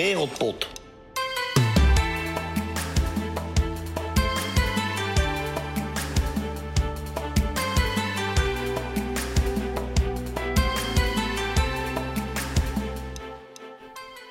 Wereldpot. 0.00 0.68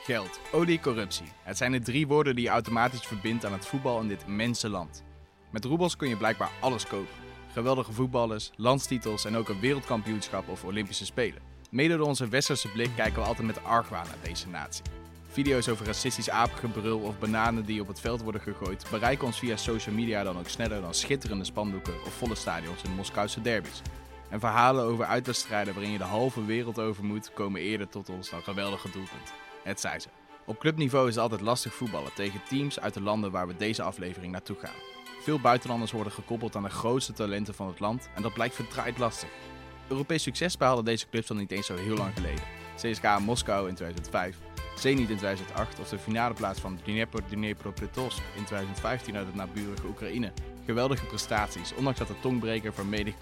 Geld, 0.03 0.39
olie, 0.51 0.79
corruptie. 0.79 1.25
Het 1.43 1.57
zijn 1.57 1.71
de 1.71 1.79
drie 1.79 2.07
woorden 2.07 2.35
die 2.35 2.43
je 2.43 2.49
automatisch 2.49 3.05
verbindt 3.05 3.45
aan 3.45 3.53
het 3.53 3.65
voetbal 3.65 4.01
in 4.01 4.07
dit 4.07 4.23
immense 4.27 4.69
land. 4.69 5.03
Met 5.51 5.65
roebels 5.65 5.95
kun 5.95 6.09
je 6.09 6.17
blijkbaar 6.17 6.51
alles 6.59 6.87
kopen. 6.87 7.15
Geweldige 7.53 7.91
voetballers, 7.91 8.51
landstitels 8.55 9.25
en 9.25 9.37
ook 9.37 9.49
een 9.49 9.59
wereldkampioenschap 9.59 10.47
of 10.47 10.63
Olympische 10.63 11.05
Spelen. 11.05 11.41
Mede 11.71 11.97
door 11.97 12.07
onze 12.07 12.27
westerse 12.27 12.67
blik 12.71 12.89
kijken 12.95 13.21
we 13.21 13.27
altijd 13.27 13.47
met 13.47 13.63
argwaan 13.63 14.05
naar 14.05 14.27
deze 14.29 14.47
natie. 14.47 14.83
Video's 15.31 15.67
over 15.67 15.85
racistisch 15.85 16.29
apengebrul 16.29 16.99
of 16.99 17.19
bananen 17.19 17.65
die 17.65 17.81
op 17.81 17.87
het 17.87 17.99
veld 17.99 18.21
worden 18.21 18.41
gegooid 18.41 18.85
bereiken 18.91 19.25
ons 19.25 19.39
via 19.39 19.55
social 19.55 19.95
media 19.95 20.23
dan 20.23 20.37
ook 20.37 20.47
sneller 20.47 20.81
dan 20.81 20.93
schitterende 20.93 21.45
spandoeken 21.45 21.93
of 22.05 22.13
volle 22.13 22.35
stadions 22.35 22.83
in 22.83 22.95
Moskouse 22.95 23.41
derbies. 23.41 23.81
En 24.29 24.39
verhalen 24.39 24.83
over 24.83 25.05
uitwedstrijden 25.05 25.73
waarin 25.73 25.91
je 25.91 25.97
de 25.97 26.03
halve 26.03 26.45
wereld 26.45 26.79
over 26.79 27.03
moet 27.03 27.33
komen 27.33 27.61
eerder 27.61 27.89
tot 27.89 28.09
ons 28.09 28.29
dan 28.29 28.41
geweldige 28.41 28.89
doelpunten. 28.91 29.33
Het 29.63 29.79
zij 29.79 29.99
ze. 29.99 30.07
Op 30.45 30.59
clubniveau 30.59 31.07
is 31.07 31.13
het 31.13 31.23
altijd 31.23 31.41
lastig 31.41 31.73
voetballen 31.73 32.13
tegen 32.13 32.41
teams 32.47 32.79
uit 32.79 32.93
de 32.93 33.01
landen 33.01 33.31
waar 33.31 33.47
we 33.47 33.55
deze 33.57 33.81
aflevering 33.81 34.31
naartoe 34.31 34.57
gaan. 34.59 34.81
Veel 35.21 35.39
buitenlanders 35.39 35.91
worden 35.91 36.13
gekoppeld 36.13 36.55
aan 36.55 36.63
de 36.63 36.69
grootste 36.69 37.13
talenten 37.13 37.53
van 37.53 37.67
het 37.67 37.79
land 37.79 38.09
en 38.15 38.21
dat 38.21 38.33
blijkt 38.33 38.55
verdraaid 38.55 38.97
lastig. 38.97 39.29
Europees 39.87 40.23
succes 40.23 40.57
behaalden 40.57 40.85
deze 40.85 41.09
clubs 41.09 41.29
al 41.29 41.35
niet 41.35 41.51
eens 41.51 41.65
zo 41.65 41.75
heel 41.75 41.95
lang 41.95 42.13
geleden. 42.13 42.43
CSKA 42.75 43.19
Moskou 43.19 43.67
in 43.67 43.75
2005, 43.75 44.37
Zenit 44.79 45.09
in 45.09 45.17
2008 45.17 45.79
of 45.79 45.89
de 45.89 45.99
finale 45.99 46.33
plaats 46.33 46.59
van 46.59 46.79
Dnipro 46.83 47.19
Dnipropetrovsk 47.29 48.21
in 48.35 48.43
2015 48.43 49.17
uit 49.17 49.25
het 49.25 49.35
naburige 49.35 49.87
Oekraïne. 49.87 50.31
Geweldige 50.65 51.05
prestaties, 51.05 51.73
ondanks 51.73 51.99
dat 51.99 52.07
de 52.07 52.19
tongbreker 52.19 52.73
van 52.73 52.89
menig 52.89 53.13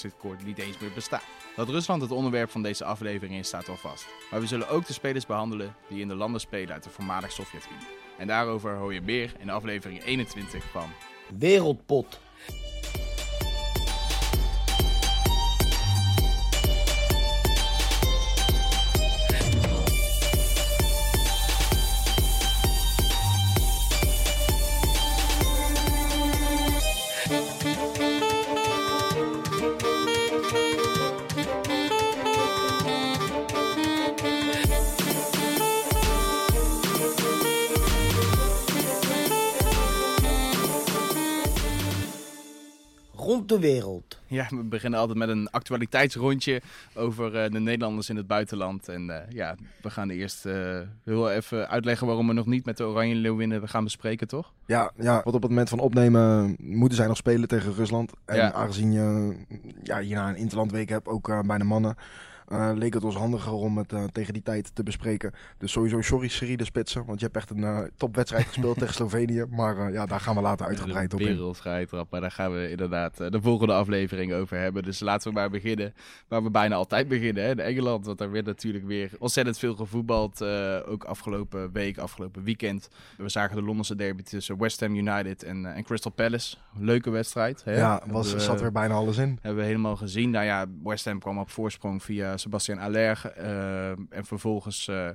dit 0.00 0.14
koord 0.18 0.44
niet 0.44 0.58
eens 0.58 0.78
meer 0.78 0.92
bestaat. 0.94 1.22
Dat 1.56 1.68
Rusland 1.68 2.02
het 2.02 2.10
onderwerp 2.10 2.50
van 2.50 2.62
deze 2.62 2.84
aflevering 2.84 3.38
is 3.38 3.46
staat 3.46 3.66
wel 3.66 3.76
vast. 3.76 4.06
Maar 4.30 4.40
we 4.40 4.46
zullen 4.46 4.68
ook 4.68 4.86
de 4.86 4.92
spelers 4.92 5.26
behandelen 5.26 5.74
die 5.88 6.00
in 6.00 6.08
de 6.08 6.14
landen 6.14 6.40
spelen 6.40 6.74
uit 6.74 6.82
de 6.82 6.90
voormalig 6.90 7.32
Sovjet-Unie. 7.32 7.86
En 8.18 8.26
daarover 8.26 8.76
hoor 8.76 8.94
je 8.94 9.00
meer 9.00 9.32
in 9.38 9.50
aflevering 9.50 10.04
21 10.04 10.64
van 10.70 10.88
Wereldpot. 11.38 12.20
Rond 43.52 43.62
de 43.64 43.70
wereld. 43.72 44.18
Ja, 44.26 44.46
we 44.50 44.62
beginnen 44.62 45.00
altijd 45.00 45.18
met 45.18 45.28
een 45.28 45.50
actualiteitsrondje 45.50 46.62
over 46.94 47.36
eh, 47.36 47.50
de 47.50 47.60
Nederlanders 47.60 48.08
in 48.08 48.16
het 48.16 48.26
buitenland. 48.26 48.88
En 48.88 49.10
eh, 49.10 49.30
ja, 49.30 49.54
we 49.82 49.90
gaan 49.90 50.10
eerst 50.10 50.46
eh, 50.46 50.78
heel 51.04 51.30
even 51.30 51.68
uitleggen 51.68 52.06
waarom 52.06 52.26
we 52.26 52.32
nog 52.32 52.46
niet 52.46 52.64
met 52.64 52.76
de 52.76 52.84
Oranje 52.84 53.14
Leeuwinnen 53.14 53.68
gaan 53.68 53.84
bespreken, 53.84 54.28
toch? 54.28 54.52
Ja, 54.66 54.90
ja, 54.98 55.20
wat 55.24 55.34
op 55.34 55.42
het 55.42 55.50
moment 55.50 55.68
van 55.68 55.78
opnemen 55.78 56.56
moeten 56.60 56.96
zij 56.96 57.06
nog 57.06 57.16
spelen 57.16 57.48
tegen 57.48 57.74
Rusland. 57.74 58.12
En 58.24 58.36
Ja. 58.36 58.52
aangezien 58.52 58.92
je 58.92 59.36
ja, 59.82 60.00
hierna 60.00 60.28
een 60.28 60.36
interlandweek 60.36 60.88
hebt, 60.88 61.06
ook 61.08 61.28
eh, 61.28 61.40
bij 61.40 61.58
de 61.58 61.64
mannen, 61.64 61.96
eh, 62.48 62.70
leek 62.74 62.94
het 62.94 63.04
ons 63.04 63.14
handiger 63.14 63.52
om 63.52 63.78
het 63.78 63.92
eh, 63.92 64.04
tegen 64.04 64.32
die 64.32 64.42
tijd 64.42 64.74
te 64.74 64.82
bespreken. 64.82 65.32
Dus 65.58 65.72
sowieso 65.72 66.00
sorry 66.00 66.28
Serie 66.28 66.56
de 66.56 66.64
Spitsen, 66.64 67.04
want 67.04 67.18
je 67.20 67.24
hebt 67.24 67.36
echt 67.36 67.50
een 67.50 67.64
eh, 67.64 67.80
topwedstrijd 67.96 68.46
gespeeld 68.46 68.78
tegen 68.78 68.94
Slovenië. 68.94 69.44
Maar 69.50 69.92
ja, 69.92 70.06
daar 70.06 70.20
gaan 70.20 70.34
we 70.34 70.40
later 70.40 70.66
uitgebreid 70.66 71.14
op 71.14 71.20
in. 71.20 71.26
Maar 72.10 72.20
daar 72.20 72.30
gaan 72.30 72.52
we 72.52 72.70
inderdaad 72.70 73.16
de 73.16 73.40
volgende 73.40 73.72
aflevering 73.72 74.32
over 74.32 74.58
hebben. 74.58 74.82
Dus 74.82 75.00
laten 75.00 75.28
we 75.28 75.34
maar 75.38 75.50
beginnen 75.50 75.94
waar 76.28 76.42
we 76.42 76.50
bijna 76.50 76.74
altijd 76.74 77.08
beginnen, 77.08 77.42
hè, 77.44 77.50
in 77.50 77.60
Engeland. 77.60 78.06
Want 78.06 78.18
daar 78.18 78.30
werd 78.30 78.46
natuurlijk 78.46 78.84
weer 78.86 79.10
ontzettend 79.18 79.58
veel 79.58 79.74
gevoetbald, 79.74 80.42
ook 80.86 81.04
afgelopen 81.04 81.72
week, 81.72 81.98
afgelopen 81.98 82.42
weekend. 82.42 82.88
We 83.16 83.28
zagen 83.28 83.56
de 83.56 83.62
Londense 83.62 83.96
derby 83.96 84.22
tussen 84.22 84.58
West 84.58 84.80
Ham 84.80 84.94
United 84.94 85.42
en, 85.42 85.74
en 85.74 85.84
Crystal 85.84 86.12
Palace. 86.12 86.56
Leuke 86.78 87.10
wedstrijd. 87.10 87.64
Hè? 87.64 87.76
Ja, 87.76 88.02
was, 88.06 88.32
we- 88.32 88.40
zat 88.40 88.60
er 88.60 88.72
bijna 88.72 88.94
alles 88.94 89.16
in. 89.16 89.38
Hebben 89.40 89.60
we 89.62 89.66
helemaal 89.68 89.96
gezien. 89.96 90.30
Nou 90.30 90.44
ja, 90.44 90.66
West 90.82 91.04
Ham 91.04 91.18
kwam 91.18 91.38
op 91.38 91.50
voorsprong 91.50 92.02
via 92.02 92.31
Sebastian 92.36 92.78
Aller. 92.78 93.32
eh, 93.36 93.88
en 93.90 94.24
vervolgens 94.24 94.88
eh, 94.88 95.08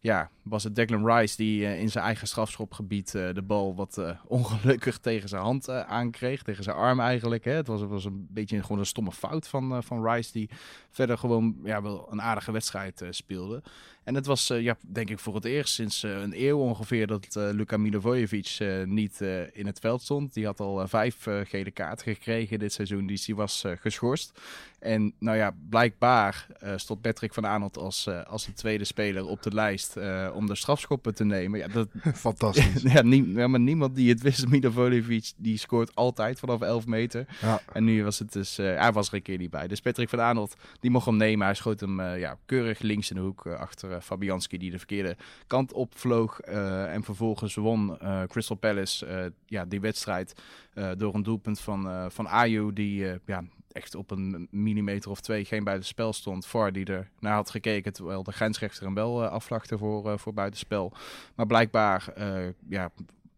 ja, 0.00 0.30
was 0.42 0.64
het 0.64 0.76
Declan 0.76 1.06
Rice 1.10 1.36
die 1.36 1.66
eh, 1.66 1.80
in 1.80 1.90
zijn 1.90 2.04
eigen 2.04 2.26
strafschopgebied 2.26 3.14
eh, 3.14 3.28
de 3.34 3.42
bal 3.42 3.74
wat 3.74 3.98
eh, 3.98 4.10
ongelukkig 4.26 4.98
tegen 4.98 5.28
zijn 5.28 5.42
hand 5.42 5.68
eh, 5.68 5.80
aankreeg. 5.80 6.42
Tegen 6.42 6.64
zijn 6.64 6.76
arm 6.76 7.00
eigenlijk. 7.00 7.44
Hè. 7.44 7.52
Het 7.52 7.66
was, 7.66 7.82
was 7.82 8.04
een 8.04 8.26
beetje 8.30 8.62
gewoon 8.62 8.78
een 8.78 8.86
stomme 8.86 9.12
fout 9.12 9.48
van, 9.48 9.72
eh, 9.74 9.78
van 9.82 10.08
Rice 10.08 10.32
die 10.32 10.50
verder 10.90 11.18
gewoon 11.18 11.56
ja, 11.64 11.82
wel 11.82 12.06
een 12.10 12.22
aardige 12.22 12.52
wedstrijd 12.52 13.02
eh, 13.02 13.08
speelde. 13.10 13.62
En 14.04 14.14
het 14.14 14.26
was, 14.26 14.50
eh, 14.50 14.60
ja, 14.60 14.76
denk 14.80 15.10
ik, 15.10 15.18
voor 15.18 15.34
het 15.34 15.44
eerst 15.44 15.74
sinds 15.74 16.02
eh, 16.02 16.10
een 16.20 16.42
eeuw 16.46 16.58
ongeveer 16.58 17.06
dat 17.06 17.36
eh 17.36 17.48
Luka 17.52 17.76
Milivojevic 17.76 18.58
niet 18.84 19.20
in 19.52 19.66
het 19.66 19.78
veld 19.78 20.02
stond. 20.02 20.34
Die 20.34 20.44
had 20.44 20.60
al 20.60 20.88
vijf 20.88 21.26
gele 21.44 21.70
kaarten 21.70 22.12
gekregen 22.14 22.58
dit 22.58 22.72
seizoen, 22.72 23.06
dus 23.06 23.24
die 23.24 23.34
was 23.34 23.64
geschorst. 23.80 24.40
En 24.78 25.14
nou 25.18 25.36
ja, 25.36 25.54
blijkbaar 25.68 26.46
stond 26.76 27.00
Patrick 27.00 27.34
van 27.34 27.46
Aanholt 27.46 27.76
als, 27.78 28.08
als 28.26 28.46
de 28.46 28.52
tweede 28.52 28.84
speler 28.84 29.26
op 29.26 29.42
de 29.42 29.54
lijst 29.54 29.96
om 30.34 30.46
de 30.46 30.54
strafschoppen 30.54 31.14
te 31.14 31.24
nemen. 31.24 31.58
Ja, 31.58 31.68
dat, 31.68 31.88
Fantastisch. 32.14 32.82
ja, 32.94 33.02
nie- 33.02 33.34
ja, 33.34 33.46
maar 33.46 33.60
niemand 33.60 33.94
die 33.94 34.08
het 34.08 34.22
wist, 34.22 34.48
Milivojevic, 34.48 35.32
die 35.36 35.58
scoort 35.58 35.94
altijd 35.94 36.38
vanaf 36.38 36.60
11 36.60 36.86
meter. 36.86 37.26
Ja. 37.40 37.60
En 37.72 37.84
nu 37.84 38.04
was 38.04 38.18
het 38.18 38.32
dus, 38.32 38.56
hij 38.56 38.92
was 38.92 39.08
er 39.08 39.14
een 39.14 39.22
keer 39.22 39.38
niet 39.38 39.50
bij. 39.50 39.68
Dus 39.68 39.80
Patrick 39.80 40.08
van 40.08 40.20
Aanholt, 40.20 40.54
die 40.80 40.90
mocht 40.90 41.06
hem 41.06 41.16
nemen. 41.16 41.46
Hij 41.46 41.54
schoot 41.54 41.80
hem 41.80 42.00
ja, 42.00 42.38
keurig 42.46 42.80
links 42.80 43.10
in 43.10 43.16
de 43.16 43.22
hoek 43.22 43.46
achter 43.46 43.93
eh, 43.94 44.00
Fabianski, 44.00 44.58
die 44.58 44.70
de 44.70 44.78
verkeerde 44.78 45.16
kant 45.46 45.72
opvloog. 45.72 46.40
eh 46.40 46.94
en 46.94 47.02
vervolgens 47.02 47.54
won 47.54 47.98
eh, 47.98 48.22
Crystal 48.22 48.56
Palace 48.56 49.32
ja, 49.46 49.64
die 49.64 49.80
wedstrijd 49.80 50.34
door 50.96 51.14
een 51.14 51.22
doelpunt 51.22 51.60
van, 51.60 52.10
van 52.10 52.26
Ayu, 52.26 52.72
die 52.72 53.06
ja, 53.26 53.44
echt 53.74 53.94
op 53.94 54.10
een 54.10 54.48
millimeter 54.50 55.10
of 55.10 55.20
twee 55.20 55.44
geen 55.44 55.64
buitenspel 55.64 56.12
stond. 56.12 56.46
VAR 56.46 56.72
die 56.72 56.84
er 56.84 57.10
naar 57.20 57.34
had 57.34 57.50
gekeken, 57.50 57.92
terwijl 57.92 58.22
de 58.22 58.32
grensrechter 58.32 58.84
hem 58.84 58.94
wel 58.94 59.24
afvlakte 59.24 59.78
voor, 59.78 60.10
eh, 60.10 60.18
voor 60.18 60.34
buitenspel. 60.34 60.92
Maar 61.34 61.46
blijkbaar 61.46 62.12
ja, 62.68 62.90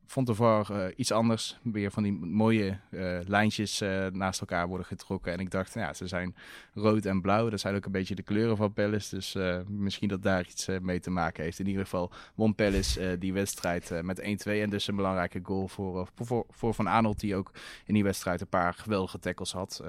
vond 0.07 0.31
VAR 0.37 0.71
eh, 0.71 0.93
iets 0.97 1.13
anders. 1.13 1.59
Weer 1.63 1.91
van 1.91 2.03
die 2.03 2.13
mooie 2.13 2.79
eh, 2.91 3.19
lijntjes 3.27 3.81
eh, 3.81 4.07
naast 4.07 4.41
elkaar 4.41 4.69
worden 4.69 4.87
getrokken. 4.87 5.33
En 5.33 5.39
ik 5.39 5.51
dacht, 5.51 5.75
nou 5.75 5.87
ja, 5.87 5.93
ze 5.95 6.07
zijn 6.07 6.35
rood 6.75 7.05
en 7.05 7.21
blauw. 7.21 7.49
Dat 7.49 7.61
zijn 7.61 7.75
ook 7.75 7.85
een 7.85 7.93
beetje 7.93 8.15
de 8.15 8.23
kleuren 8.23 8.57
van 8.57 8.73
Palace. 8.73 9.15
Dus 9.15 9.37
misschien 9.69 10.09
dat 10.09 10.23
daar 10.23 10.47
iets 10.47 10.69
mee 10.81 11.01
te 11.01 11.11
maken 11.11 11.45
heeft. 11.45 11.59
In 11.59 11.67
ieder 11.67 11.83
geval 11.83 12.13
won 12.35 12.55
Palace 12.55 13.19
die 13.19 13.33
wedstrijd 13.33 14.03
met 14.03 14.21
1-2. 14.21 14.25
En 14.45 14.71
dus 14.71 14.87
een 14.87 14.97
belangrijke 14.97 15.41
goal 15.43 15.69
voor, 15.69 16.09
voor, 16.15 16.47
voor 16.51 16.75
Van 16.75 16.89
Aanholt. 16.89 17.21
Die 17.21 17.37
ook 17.37 17.51
in 17.85 17.95
die 17.95 18.05
wedstrijd 18.05 18.41
een 18.41 18.49
paar 18.49 18.75
geweldige 18.75 19.19
tackles 19.19 19.53
had. 19.53 19.85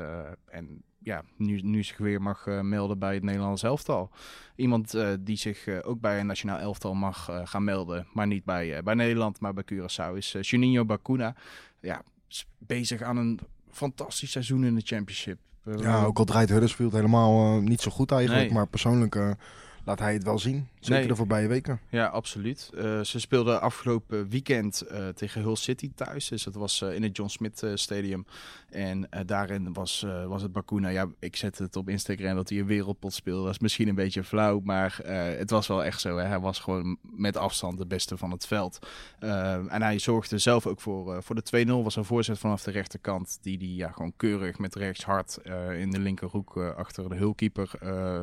En 0.45 0.83
ja, 0.99 1.23
nu, 1.37 1.59
nu 1.59 1.83
zich 1.83 1.97
weer 1.97 2.21
mag 2.21 2.47
eh, 2.47 2.61
melden 2.61 2.99
bij 2.99 3.13
het 3.13 3.23
Nederlands 3.23 3.63
elftal. 3.63 4.09
Iemand 4.55 4.93
eh, 4.93 5.09
die 5.19 5.37
zich 5.37 5.67
eh, 5.67 5.77
ook 5.83 5.99
bij 5.99 6.19
een 6.19 6.25
nationaal 6.25 6.59
elftal 6.59 6.93
mag 6.93 7.29
gaan 7.43 7.63
melden. 7.63 8.07
Maar 8.13 8.27
niet 8.27 8.43
bij, 8.43 8.83
bij 8.83 8.93
Nederland, 8.93 9.39
maar 9.39 9.53
bij 9.53 9.63
Curaçao. 9.73 10.15
Is 10.15 10.35
Juninho 10.41 10.85
Bacuna. 10.85 11.35
Ja, 11.81 12.01
is 12.29 12.47
bezig 12.57 13.01
aan 13.01 13.17
een 13.17 13.39
fantastisch 13.71 14.31
seizoen 14.31 14.65
in 14.65 14.75
de 14.75 14.81
Championship. 14.83 15.39
Ja, 15.77 16.03
ook 16.03 16.17
al 16.17 16.25
draait 16.25 16.49
Huddersfield 16.49 16.93
helemaal 16.93 17.61
niet 17.61 17.81
zo 17.81 17.91
goed 17.91 18.11
eigenlijk. 18.11 18.45
Nee. 18.45 18.53
Maar 18.53 18.67
persoonlijk 18.67 19.35
laat 19.83 19.99
hij 19.99 20.13
het 20.13 20.23
wel 20.23 20.39
zien. 20.39 20.67
Zeker 20.87 21.01
Nee. 21.01 21.11
de 21.11 21.17
voorbije 21.17 21.47
weken. 21.47 21.79
Ja, 21.89 22.05
absoluut. 22.05 22.71
Eh, 22.77 23.01
ze 23.01 23.19
speelden 23.19 23.61
afgelopen 23.61 24.29
weekend 24.29 24.81
eh, 24.81 25.07
tegen 25.07 25.41
Hull 25.41 25.55
City 25.55 25.91
thuis. 25.95 26.27
Dus 26.27 26.43
dat 26.43 26.55
was 26.55 26.81
eh, 26.81 26.93
in 26.93 27.03
het 27.03 27.17
John 27.17 27.29
Smith 27.29 27.65
Stadium. 27.73 28.25
En 28.69 29.09
daarin 29.25 29.73
was, 29.73 30.05
was 30.27 30.41
het 30.41 30.51
Bakuna. 30.51 30.89
Ja, 30.89 31.07
ik 31.19 31.35
zette 31.35 31.63
het 31.63 31.75
op 31.75 31.89
Instagram 31.89 32.35
dat 32.35 32.49
hij 32.49 32.59
een 32.59 32.65
wereldpot 32.65 33.13
speelde. 33.13 33.43
Dat 33.43 33.53
is 33.53 33.59
misschien 33.59 33.87
een 33.87 33.95
beetje 33.95 34.23
flauw, 34.23 34.59
maar 34.63 34.99
het 35.37 35.49
was 35.49 35.67
wel 35.67 35.83
echt 35.83 36.01
zo. 36.01 36.17
Hè. 36.17 36.25
Hij 36.25 36.39
was 36.39 36.59
gewoon 36.59 36.97
met 37.01 37.37
afstand 37.37 37.77
de 37.77 37.85
beste 37.85 38.17
van 38.17 38.31
het 38.31 38.47
veld. 38.47 38.79
En 39.19 39.81
hij 39.81 39.99
zorgde 39.99 40.37
zelf 40.37 40.67
ook 40.67 40.81
voor, 40.81 41.23
voor 41.23 41.35
de 41.35 41.65
2-0. 41.67 41.83
Was 41.83 41.95
een 41.95 42.05
voorzet 42.05 42.39
vanaf 42.39 42.63
de 42.63 42.71
rechterkant. 42.71 43.37
Die 43.41 43.57
die 43.57 43.75
ja, 43.75 43.91
gewoon 43.91 44.13
keurig 44.15 44.57
met 44.57 44.75
rechts 44.75 45.03
hard 45.03 45.37
in 45.77 45.91
de 45.91 45.99
linkerhoek 45.99 46.57
achter 46.57 47.09
de 47.09 47.15
hulkeeper 47.15 47.71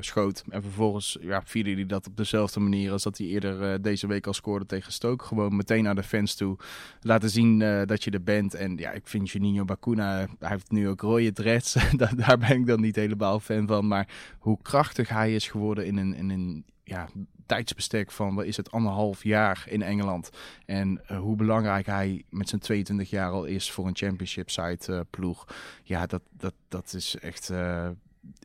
schoot. 0.01 0.45
En 0.49 0.63
vervolgens 0.63 1.19
ja, 1.21 1.43
vierde 1.45 1.73
hij 1.73 1.87
dat 1.87 2.07
op 2.07 2.17
dezelfde 2.17 2.54
manier 2.61 2.93
als 2.93 3.03
dat 3.03 3.19
hij 3.19 3.27
eerder 3.27 3.73
eh, 3.73 3.79
deze 3.81 4.07
week 4.07 4.27
al 4.27 4.33
scoorde 4.35 4.67
tegen 4.67 4.93
Stoke. 4.93 5.25
Gewoon 5.25 5.57
meteen 5.57 5.83
naar 5.85 5.95
de 5.95 6.03
fans 6.03 6.35
toe. 6.35 6.57
Laten 7.01 7.31
zien 7.31 7.63
eh, 7.63 7.83
dat 7.87 8.05
je 8.05 8.11
er 8.11 8.23
bent. 8.23 8.55
En 8.55 8.77
ja, 8.77 8.91
ik 8.91 9.07
vind 9.07 9.31
Juninho 9.31 9.65
Bacuna, 9.65 10.17
hij 10.39 10.49
heeft 10.49 10.71
nu 10.71 10.89
ook 10.89 11.01
rode 11.01 11.33
dreads. 11.33 11.77
daar, 12.17 12.39
ben 12.39 12.51
ik 12.51 12.67
dan 12.67 12.81
niet 12.81 12.97
helemaal 12.97 13.41
fan 13.41 13.67
van. 13.67 13.87
Maar 13.87 14.09
hoe 14.39 14.59
krachtig 14.63 15.09
hij 15.09 15.35
is 15.35 15.49
geworden 15.49 15.87
in 15.87 15.97
een, 15.97 16.15
in 16.15 16.31
een 16.31 16.65
ja, 16.85 17.09
tijdsbestek 17.47 18.11
van, 18.11 18.35
wat 18.35 18.45
is 18.45 18.57
het, 18.57 18.71
anderhalf 18.71 19.23
jaar 19.23 19.65
in 19.69 19.83
Engeland. 19.83 20.31
En 20.67 21.01
uh, 21.11 21.19
hoe 21.19 21.37
belangrijk 21.37 21.87
hij 21.87 22.25
met 22.31 22.49
zijn 22.49 22.61
22 22.61 23.11
jaar 23.11 23.31
al 23.31 23.45
is 23.45 23.71
voor 23.71 23.87
een 23.87 23.97
championship 23.97 24.51
side 24.51 25.07
ploeg. 25.11 25.47
Ja, 25.83 26.07
dat, 26.07 26.23
dat, 26.37 26.55
dat 26.69 26.95
is 26.95 27.17
echt 27.21 27.53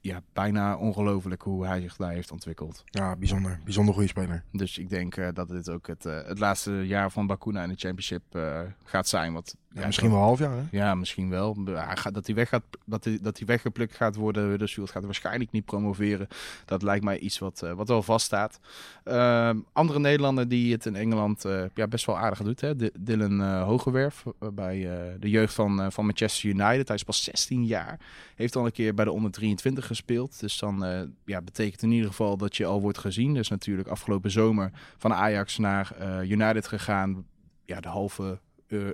ja, 0.01 0.22
bijna 0.34 0.78
ongelooflijk 0.78 1.42
hoe 1.42 1.66
hij 1.66 1.81
zich 1.81 1.96
daar 1.96 2.12
heeft 2.12 2.31
ontwikkeld. 2.31 2.84
Ja, 2.86 3.16
bijzonder. 3.16 3.60
Bijzonder 3.63 3.94
goede 3.94 4.10
speler. 4.10 4.44
Dus 4.51 4.78
ik 4.78 4.90
denk 4.90 5.18
uh, 5.18 5.28
dat 5.34 5.50
dit 5.50 5.69
ook 5.69 5.88
het, 5.88 6.06
uh, 6.06 6.19
het 6.25 6.40
laatste 6.40 6.72
jaar 6.72 7.12
van 7.12 7.28
Bakuna 7.28 7.63
in 7.63 7.69
de 7.69 7.75
championship 7.75 8.22
uh, 8.31 8.60
gaat 8.84 9.07
zijn. 9.07 9.34
Wat, 9.34 9.56
ja, 9.74 9.86
misschien 9.86 10.12
wel 10.12 10.19
half 10.19 10.40
jaar, 10.40 10.51
hè? 10.51 10.63
Ja, 10.72 10.96
misschien 10.96 11.30
wel. 11.30 11.57
Hij 11.66 11.98
gaat, 11.98 12.13
dat, 12.13 12.25
hij 12.25 12.36
weg 12.36 12.50
gaat, 12.50 12.63
dat, 12.86 13.04
hij, 13.04 13.19
dat 13.22 13.38
hij 13.38 13.48
weggeplukt 13.48 13.96
gaat 13.96 14.16
worden. 14.16 14.60
De 14.60 14.68
Sjoerd 14.68 14.92
gaat 14.92 15.06
waarschijnlijk 15.06 15.51
niet 15.51 15.66
promoveren. 15.66 16.28
Dat 16.66 16.81
lijkt 16.81 17.04
mij 17.04 17.19
iets 17.19 17.40
wat, 17.40 17.60
wat 17.75 17.88
wel 17.88 18.04
vaststaat. 18.04 18.60
Uh, 19.06 19.50
andere 19.74 20.00
Nederlander 20.00 20.48
die 20.48 20.74
het 20.74 20.86
in 20.86 20.95
Engeland 20.95 21.44
ja, 21.74 21.88
best 21.88 22.06
wel 22.06 22.18
aardig 22.18 22.42
doet. 22.44 22.62
Hè? 22.62 22.75
D 22.75 22.92
Dylan 23.00 23.62
Hogewerf 23.62 24.24
bij 24.54 24.80
de 25.19 25.30
jeugd 25.30 25.54
van, 25.54 25.92
van 25.92 26.06
Manchester 26.06 26.50
United. 26.50 26.88
Hij 26.88 26.98
is 26.98 27.04
pas 27.04 27.24
16 27.24 27.66
jaar. 27.66 28.00
Heeft 28.36 28.56
al 28.56 28.66
een 28.66 28.72
keer 28.72 28.94
bij 28.94 29.06
de 29.06 29.12
onder 29.12 29.31
23 29.31 29.88
gespeeld. 29.89 30.39
Dus 30.39 30.59
dan 30.59 30.86
uh, 30.86 31.01
ja, 31.25 31.41
betekent 31.41 31.81
in 31.81 31.91
ieder 31.91 32.09
geval 32.09 32.38
dat 32.38 32.57
je 32.57 32.65
al 32.65 32.81
wordt 32.81 32.97
gezien. 32.97 33.33
Dus 33.33 33.50
natuurlijk 33.50 33.88
afgelopen 33.88 34.31
zomer 34.31 34.71
van 34.97 35.13
Ajax 35.13 35.57
naar 35.57 35.95
uh, 36.01 36.30
United 36.31 36.68
gegaan. 36.68 37.25
Ja, 37.65 37.80
de 37.80 37.88
halve 37.88 38.39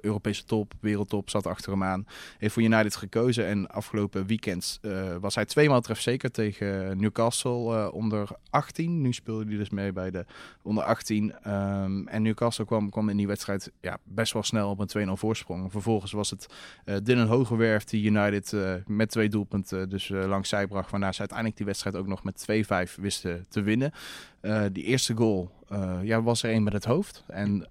Europese 0.01 0.45
top, 0.45 0.73
wereldtop, 0.79 1.29
zat 1.29 1.47
achter 1.47 1.71
hem 1.71 1.83
aan. 1.83 2.07
Heeft 2.37 2.53
voor 2.53 2.63
United 2.63 2.95
gekozen 2.95 3.45
en 3.45 3.67
afgelopen 3.67 4.25
weekend 4.25 4.79
uh, 4.81 5.15
was 5.15 5.35
hij 5.35 5.45
tweemaal 5.45 5.81
trefzeker 5.81 6.31
tegen 6.31 6.97
Newcastle 6.97 7.51
uh, 7.51 7.93
onder 7.93 8.29
18. 8.49 9.01
Nu 9.01 9.13
speelde 9.13 9.45
hij 9.45 9.57
dus 9.57 9.69
mee 9.69 9.93
bij 9.93 10.11
de 10.11 10.25
onder 10.61 10.83
18. 10.83 11.51
Um, 11.51 12.07
en 12.07 12.21
Newcastle 12.21 12.65
kwam, 12.65 12.89
kwam 12.89 13.09
in 13.09 13.17
die 13.17 13.27
wedstrijd 13.27 13.71
ja, 13.81 13.97
best 14.03 14.33
wel 14.33 14.43
snel 14.43 14.69
op 14.69 14.95
een 14.95 15.07
2-0 15.07 15.11
voorsprong. 15.11 15.71
Vervolgens 15.71 16.11
was 16.11 16.29
het 16.29 16.47
uh, 16.85 16.95
Dylan 17.03 17.27
Hogewerf 17.27 17.83
die 17.83 18.05
United 18.05 18.55
met 18.87 19.09
twee 19.09 19.29
doelpunten 19.29 19.89
dus 19.89 20.09
langs 20.09 20.49
zij 20.49 20.67
bracht. 20.67 20.91
Waarna 20.91 21.11
ze 21.11 21.19
uiteindelijk 21.19 21.57
die 21.57 21.65
wedstrijd 21.65 21.95
ook 21.95 22.07
nog 22.07 22.23
met 22.23 22.47
2-5 22.89 22.95
wisten 22.95 23.45
te 23.49 23.61
winnen. 23.61 23.91
die 24.71 24.83
eerste 24.83 25.15
goal 25.15 25.51
ja, 26.01 26.21
was 26.21 26.43
er 26.43 26.53
een 26.53 26.63
met 26.63 26.73
het 26.73 26.85
hoofd. 26.85 27.23
En 27.27 27.67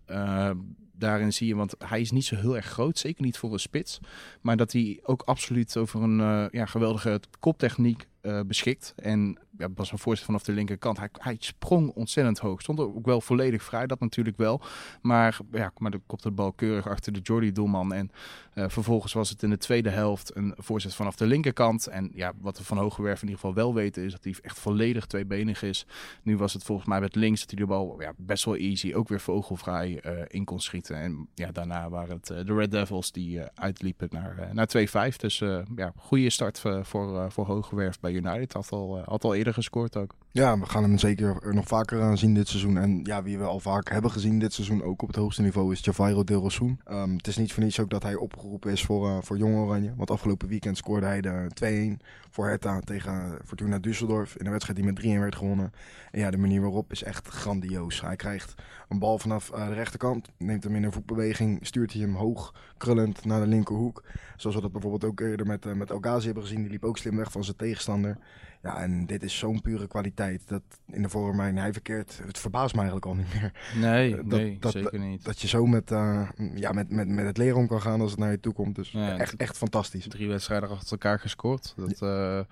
daarin 0.98 1.32
zie 1.32 1.46
je, 1.46 1.54
want 1.54 1.74
hij 1.78 2.00
is 2.00 2.10
niet 2.10 2.24
zo 2.24 2.36
heel 2.36 2.56
erg 2.56 2.66
groot, 2.66 2.98
zeker 2.98 3.24
niet 3.24 3.38
voor 3.38 3.52
een 3.52 3.58
spits. 3.58 3.98
Maar 4.40 4.56
dat 4.56 4.72
hij 4.72 5.00
ook 5.02 5.22
absoluut 5.22 5.76
over 5.76 6.02
een 6.02 6.18
uh, 6.18 6.44
ja, 6.50 6.66
geweldige 6.66 7.20
koptechniek 7.40 8.06
uh, 8.26 8.40
beschikt. 8.46 8.92
En 8.96 9.38
ja, 9.58 9.68
was 9.74 9.92
een 9.92 9.98
voorzet 9.98 10.24
vanaf 10.24 10.42
de 10.42 10.52
linkerkant. 10.52 10.98
Hij, 10.98 11.08
hij 11.12 11.36
sprong 11.38 11.90
ontzettend 11.90 12.38
hoog. 12.38 12.60
Stond 12.60 12.80
ook 12.80 13.06
wel 13.06 13.20
volledig 13.20 13.62
vrij, 13.62 13.86
dat 13.86 14.00
natuurlijk 14.00 14.36
wel. 14.36 14.60
Maar 15.02 15.38
ja, 15.52 15.72
maar 15.78 15.90
de 15.90 16.00
kopte 16.06 16.28
de 16.28 16.34
bal 16.34 16.52
keurig 16.52 16.88
achter 16.88 17.12
de 17.12 17.20
Jordi-doelman. 17.22 17.92
En 17.92 18.10
uh, 18.54 18.64
vervolgens 18.68 19.12
was 19.12 19.30
het 19.30 19.42
in 19.42 19.50
de 19.50 19.58
tweede 19.58 19.90
helft 19.90 20.36
een 20.36 20.54
voorzet 20.56 20.94
vanaf 20.94 21.16
de 21.16 21.26
linkerkant. 21.26 21.86
En 21.86 22.10
ja, 22.14 22.32
wat 22.40 22.58
we 22.58 22.64
van 22.64 22.78
Hogewerf 22.78 23.22
in 23.22 23.28
ieder 23.28 23.40
geval 23.40 23.54
wel 23.54 23.74
weten 23.74 24.04
is 24.04 24.12
dat 24.12 24.24
hij 24.24 24.34
echt 24.42 24.58
volledig 24.58 25.06
tweebenig 25.06 25.62
is. 25.62 25.86
Nu 26.22 26.36
was 26.36 26.52
het 26.52 26.62
volgens 26.62 26.88
mij 26.88 27.00
met 27.00 27.14
links 27.14 27.40
dat 27.40 27.50
hij 27.50 27.58
de 27.58 27.66
bal 27.66 28.00
ja, 28.00 28.12
best 28.16 28.44
wel 28.44 28.56
easy, 28.56 28.92
ook 28.94 29.08
weer 29.08 29.20
vogelvrij 29.20 30.00
uh, 30.06 30.12
in 30.28 30.44
kon 30.44 30.60
schieten. 30.60 30.96
En 30.96 31.28
ja, 31.34 31.52
daarna 31.52 31.88
waren 31.88 32.16
het 32.16 32.46
de 32.46 32.54
Red 32.54 32.70
Devils 32.70 33.12
die 33.12 33.40
uitliepen 33.54 34.08
naar, 34.10 34.50
naar 34.52 34.68
2-5. 35.12 35.16
Dus 35.16 35.38
ja, 35.76 35.92
goede 35.96 36.30
start 36.30 36.60
voor, 36.60 36.84
voor 37.30 37.46
Hogewerf 37.46 38.00
bij 38.00 38.12
United. 38.16 38.52
Had 38.52 38.70
al, 38.70 39.02
had 39.04 39.24
al 39.24 39.34
eerder 39.34 39.54
gescoord 39.54 39.96
ook. 39.96 40.14
Ja, 40.34 40.58
we 40.58 40.66
gaan 40.66 40.82
hem 40.82 40.98
zeker 40.98 41.54
nog 41.54 41.66
vaker 41.66 42.18
zien 42.18 42.34
dit 42.34 42.48
seizoen. 42.48 42.76
En 42.76 43.00
ja, 43.02 43.22
wie 43.22 43.38
we 43.38 43.44
al 43.44 43.60
vaak 43.60 43.90
hebben 43.90 44.10
gezien 44.10 44.38
dit 44.38 44.52
seizoen, 44.52 44.82
ook 44.82 45.02
op 45.02 45.08
het 45.08 45.16
hoogste 45.16 45.42
niveau, 45.42 45.72
is 45.72 45.80
Javairo 45.80 46.24
de 46.24 46.34
Rossoen. 46.34 46.80
Um, 46.90 47.16
het 47.16 47.26
is 47.26 47.36
niet 47.36 47.52
voor 47.52 47.62
niets 47.62 47.80
ook 47.80 47.90
dat 47.90 48.02
hij 48.02 48.14
opgeroepen 48.14 48.72
is 48.72 48.84
voor, 48.84 49.08
uh, 49.08 49.16
voor 49.20 49.38
Jong 49.38 49.56
Oranje. 49.56 49.94
Want 49.96 50.10
afgelopen 50.10 50.48
weekend 50.48 50.76
scoorde 50.76 51.06
hij 51.06 51.20
de 51.20 51.96
2-1 52.00 52.04
voor 52.30 52.46
Hertha 52.46 52.80
tegen 52.80 53.38
Fortuna 53.44 53.78
Düsseldorf. 53.78 54.36
In 54.36 54.44
een 54.44 54.50
wedstrijd 54.50 54.76
die 54.76 54.84
met 54.84 55.00
3-1 55.00 55.20
werd 55.20 55.36
gewonnen. 55.36 55.72
En 56.10 56.20
ja, 56.20 56.30
de 56.30 56.38
manier 56.38 56.60
waarop 56.60 56.92
is 56.92 57.02
echt 57.02 57.28
grandioos. 57.28 58.00
Hij 58.00 58.16
krijgt 58.16 58.54
een 58.88 58.98
bal 58.98 59.18
vanaf 59.18 59.50
uh, 59.54 59.68
de 59.68 59.74
rechterkant, 59.74 60.30
neemt 60.38 60.64
hem 60.64 60.74
in 60.74 60.84
een 60.84 60.92
voetbeweging, 60.92 61.66
stuurt 61.66 61.92
hij 61.92 62.02
hem 62.02 62.14
hoog, 62.14 62.54
krullend 62.76 63.24
naar 63.24 63.40
de 63.40 63.46
linkerhoek. 63.46 64.02
Zoals 64.36 64.56
we 64.56 64.62
dat 64.62 64.72
bijvoorbeeld 64.72 65.04
ook 65.04 65.20
eerder 65.20 65.46
met, 65.46 65.66
uh, 65.66 65.72
met 65.72 65.92
Ghazi 66.00 66.24
hebben 66.24 66.42
gezien. 66.42 66.62
Die 66.62 66.70
liep 66.70 66.84
ook 66.84 66.98
slim 66.98 67.16
weg 67.16 67.32
van 67.32 67.44
zijn 67.44 67.56
tegenstander. 67.56 68.18
Ja, 68.64 68.80
en 68.80 69.06
dit 69.06 69.22
is 69.22 69.38
zo'n 69.38 69.60
pure 69.60 69.86
kwaliteit. 69.86 70.48
Dat 70.48 70.62
in 70.86 71.02
de 71.02 71.08
vorm 71.08 71.36
waarin 71.36 71.56
hij 71.56 71.72
verkeert, 71.72 72.20
het 72.26 72.38
verbaast 72.38 72.74
me 72.74 72.80
eigenlijk 72.80 73.06
al 73.06 73.14
niet 73.14 73.34
meer. 73.34 73.52
Nee, 73.90 74.16
dat, 74.16 74.24
nee 74.24 74.56
dat, 74.60 74.72
zeker 74.72 74.98
niet. 74.98 75.24
Dat 75.24 75.40
je 75.40 75.48
zo 75.48 75.66
met, 75.66 75.90
uh, 75.90 76.28
ja, 76.54 76.72
met, 76.72 76.90
met, 76.90 77.08
met 77.08 77.24
het 77.24 77.36
leren 77.36 77.56
om 77.56 77.66
kan 77.66 77.80
gaan 77.80 78.00
als 78.00 78.10
het 78.10 78.20
naar 78.20 78.30
je 78.30 78.40
toe 78.40 78.52
komt. 78.52 78.74
Dus 78.74 78.90
ja, 78.90 79.18
echt, 79.18 79.36
echt 79.36 79.56
fantastisch. 79.56 80.08
Drie 80.08 80.28
wedstrijden 80.28 80.68
achter 80.68 80.90
elkaar 80.90 81.20
gescoord. 81.20 81.74
Dat, 81.76 81.98
ja. 81.98 82.38
Uh, 82.38 82.44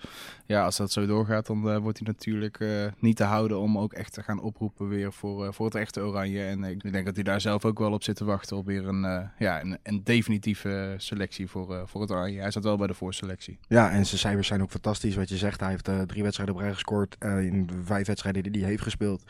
ja, 0.47 0.65
als 0.65 0.77
dat 0.77 0.93
zo 0.93 1.07
doorgaat, 1.07 1.47
dan 1.47 1.69
uh, 1.69 1.77
wordt 1.77 1.99
hij 1.99 2.07
natuurlijk 2.07 2.65
niet 2.99 3.17
te 3.17 3.25
houden 3.25 3.59
om 3.59 3.79
ook 3.79 3.93
echt 3.93 4.13
te 4.13 4.23
gaan 4.23 4.41
oproepen 4.41 4.89
weer 4.89 5.13
voor, 5.13 5.55
voor 5.55 5.67
het 5.67 5.75
echte 5.75 6.01
Oranje. 6.01 6.45
En 6.45 6.65
ik 6.65 6.93
denk 6.93 7.07
dat 7.07 7.15
hij 7.15 7.25
daar 7.25 7.41
zelf 7.41 7.65
ook 7.65 7.79
wel 7.79 7.93
op 7.93 8.03
zit 8.03 8.17
te 8.17 8.25
wachten 8.25 8.57
op 8.57 8.67
weer 8.67 8.89
een, 8.89 9.31
ja, 9.39 9.63
een, 9.63 9.79
een 9.83 10.05
definitieve 10.05 10.95
selectie 10.97 11.49
voor, 11.49 11.89
voor 11.89 12.01
het 12.01 12.11
Oranje. 12.11 12.41
Hij 12.41 12.51
zat 12.51 12.65
wel 12.65 12.77
bij 12.77 12.87
de 12.87 12.95
voorselectie. 12.95 13.59
Ja, 13.69 13.91
en 13.91 14.07
zijn 14.07 14.21
cijfers 14.21 14.47
zijn 14.47 14.63
ook 14.63 14.71
fantastisch. 14.71 15.15
Wat 15.15 15.29
je 15.29 15.37
zegt, 15.37 15.61
hij 15.61 15.71
heeft 15.71 15.89
drie 16.07 16.23
wedstrijden 16.23 16.55
op 16.55 16.61
rij 16.61 16.73
gescoord. 16.73 17.17
Uh, 17.21 17.45
in 17.45 17.67
de 17.67 17.75
vijf 17.85 18.07
wedstrijden 18.07 18.53
die 18.53 18.61
hij 18.61 18.71
heeft 18.71 18.83
gespeeld, 18.83 19.23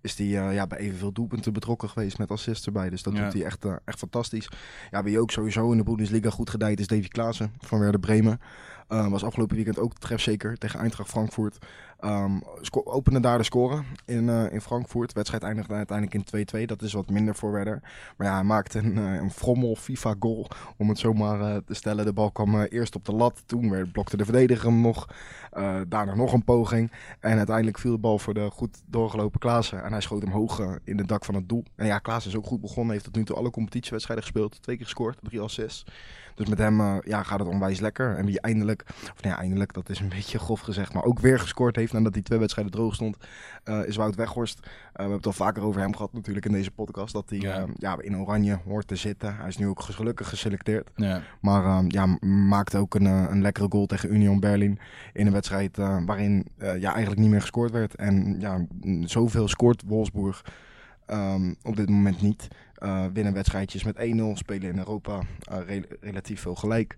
is 0.00 0.18
hij 0.18 0.26
uh, 0.26 0.54
ja, 0.54 0.66
bij 0.66 0.78
evenveel 0.78 1.12
doelpunten 1.12 1.52
betrokken 1.52 1.88
geweest 1.88 2.18
met 2.18 2.30
assists 2.30 2.66
erbij. 2.66 2.90
Dus 2.90 3.02
dat 3.02 3.16
ja. 3.16 3.24
doet 3.24 3.32
hij 3.32 3.44
echt, 3.44 3.66
echt 3.84 3.98
fantastisch. 3.98 4.48
Ja, 4.90 5.02
wie 5.02 5.20
ook 5.20 5.30
sowieso 5.30 5.70
in 5.70 5.78
de 5.78 5.84
Bundesliga 5.84 6.30
goed 6.30 6.50
gedijt 6.50 6.80
is 6.80 6.86
Davy 6.86 7.08
Klaassen 7.08 7.52
van 7.58 7.78
Werder 7.78 8.00
Bremen. 8.00 8.40
Was 8.88 9.24
afgelopen 9.24 9.56
weekend 9.56 9.78
ook 9.78 9.98
trefzeker 9.98 10.58
tegen 10.58 10.80
Eintracht 10.80 11.10
Frankfurt. 11.10 11.58
Um, 12.04 12.42
opende 12.70 13.20
daar 13.20 13.38
de 13.38 13.44
score 13.44 13.82
in, 14.04 14.24
uh, 14.24 14.52
in 14.52 14.60
Frankfurt. 14.60 15.08
De 15.08 15.14
wedstrijd 15.14 15.42
eindigde 15.42 15.74
uiteindelijk 15.74 16.32
in 16.32 16.46
2-2. 16.62 16.64
Dat 16.64 16.82
is 16.82 16.92
wat 16.92 17.10
minder 17.10 17.34
voor 17.34 17.52
Werder. 17.52 17.80
Maar 18.16 18.26
ja, 18.26 18.34
hij 18.34 18.42
maakte 18.42 18.78
een, 18.78 18.96
uh, 18.96 19.14
een 19.14 19.30
frommel 19.30 19.76
FIFA 19.76 20.14
goal. 20.18 20.46
Om 20.76 20.88
het 20.88 20.98
zomaar 20.98 21.40
uh, 21.40 21.56
te 21.66 21.74
stellen. 21.74 22.04
De 22.04 22.12
bal 22.12 22.30
kwam 22.30 22.60
eerst 22.62 22.94
op 22.94 23.04
de 23.04 23.12
lat. 23.12 23.42
Toen 23.46 23.70
werd, 23.70 23.92
blokte 23.92 24.16
de 24.16 24.24
verdediger 24.24 24.66
hem 24.66 24.80
nog. 24.80 25.08
daarna 25.88 26.14
nog 26.14 26.32
een 26.32 26.44
poging. 26.44 26.92
En 27.20 27.36
uiteindelijk 27.36 27.78
viel 27.78 27.92
de 27.92 27.98
bal 27.98 28.18
voor 28.18 28.34
de 28.34 28.50
goed 28.50 28.82
doorgelopen 28.86 29.40
Klaassen. 29.40 29.84
En 29.84 29.92
hij 29.92 30.00
schoot 30.00 30.22
hem 30.22 30.32
hoog 30.32 30.78
in 30.84 30.98
het 30.98 31.08
dak 31.08 31.24
van 31.24 31.34
het 31.34 31.48
doel. 31.48 31.64
En 31.76 31.86
ja, 31.86 31.98
Klaassen 31.98 32.30
is 32.30 32.36
ook 32.36 32.46
goed 32.46 32.60
begonnen. 32.60 32.92
Heeft 32.92 33.04
tot 33.04 33.16
nu 33.16 33.24
toe 33.24 33.36
alle 33.36 33.50
competitiewedstrijden 33.50 34.24
gespeeld. 34.24 34.62
Twee 34.62 34.76
keer 34.76 34.84
gescoord. 34.84 35.18
Drie 35.22 35.40
assists. 35.40 35.84
Dus 36.34 36.48
met 36.48 36.58
hem 36.58 37.00
ja, 37.04 37.22
gaat 37.22 37.38
het 37.38 37.48
onwijs 37.48 37.80
lekker. 37.80 38.16
En 38.16 38.26
wie 38.26 38.40
eindelijk, 38.40 38.84
of 38.88 39.22
nee, 39.22 39.32
eindelijk, 39.32 39.72
dat 39.72 39.88
is 39.88 40.00
een 40.00 40.08
beetje 40.18 40.38
grof 40.38 40.60
gezegd, 40.60 40.92
maar 40.92 41.04
ook 41.04 41.18
weer 41.18 41.40
gescoord 41.40 41.76
heeft 41.76 41.87
nadat 41.92 42.14
hij 42.14 42.22
twee 42.22 42.38
wedstrijden 42.38 42.72
droog 42.72 42.94
stond, 42.94 43.16
uh, 43.64 43.86
is 43.86 43.96
Wout 43.96 44.14
Weghorst. 44.14 44.58
Uh, 44.58 44.66
we 44.92 45.00
hebben 45.00 45.16
het 45.16 45.26
al 45.26 45.32
vaker 45.32 45.62
over 45.62 45.80
hem 45.80 45.96
gehad 45.96 46.12
natuurlijk 46.12 46.46
in 46.46 46.52
deze 46.52 46.70
podcast, 46.70 47.12
dat 47.12 47.30
hij 47.30 47.38
ja. 47.38 47.66
ja. 47.76 48.00
in 48.00 48.18
oranje 48.18 48.58
hoort 48.64 48.86
te 48.86 48.96
zitten. 48.96 49.36
Hij 49.36 49.48
is 49.48 49.56
nu 49.56 49.66
ook 49.66 49.80
gelukkig 49.80 50.28
geselecteerd. 50.28 50.90
Ja. 50.94 51.22
Maar 51.40 51.84
ja, 51.88 52.06
maakte 52.26 52.78
ook 52.78 52.94
een, 52.94 53.04
een 53.04 53.42
lekkere 53.42 53.66
goal 53.70 53.86
tegen 53.86 54.12
Union 54.12 54.40
Berlin 54.40 54.78
in 55.12 55.26
een 55.26 55.32
wedstrijd 55.32 55.76
waarin 56.06 56.46
ja, 56.56 56.92
eigenlijk 56.92 57.20
niet 57.20 57.30
meer 57.30 57.40
gescoord 57.40 57.70
werd. 57.70 57.94
En 57.94 58.40
ja, 58.40 58.66
zoveel 59.06 59.48
scoort 59.48 59.82
Wolfsburg 59.86 60.42
um, 61.10 61.56
op 61.62 61.76
dit 61.76 61.88
moment 61.88 62.22
niet. 62.22 62.48
Uh, 62.78 63.04
winnen 63.12 63.32
wedstrijdjes 63.32 63.84
met 63.84 63.96
1-0, 63.96 64.00
spelen 64.32 64.68
in 64.68 64.78
Europa 64.78 65.20
uh, 65.52 65.58
re 65.66 65.98
relatief 66.00 66.40
veel 66.40 66.54
gelijk. 66.54 66.94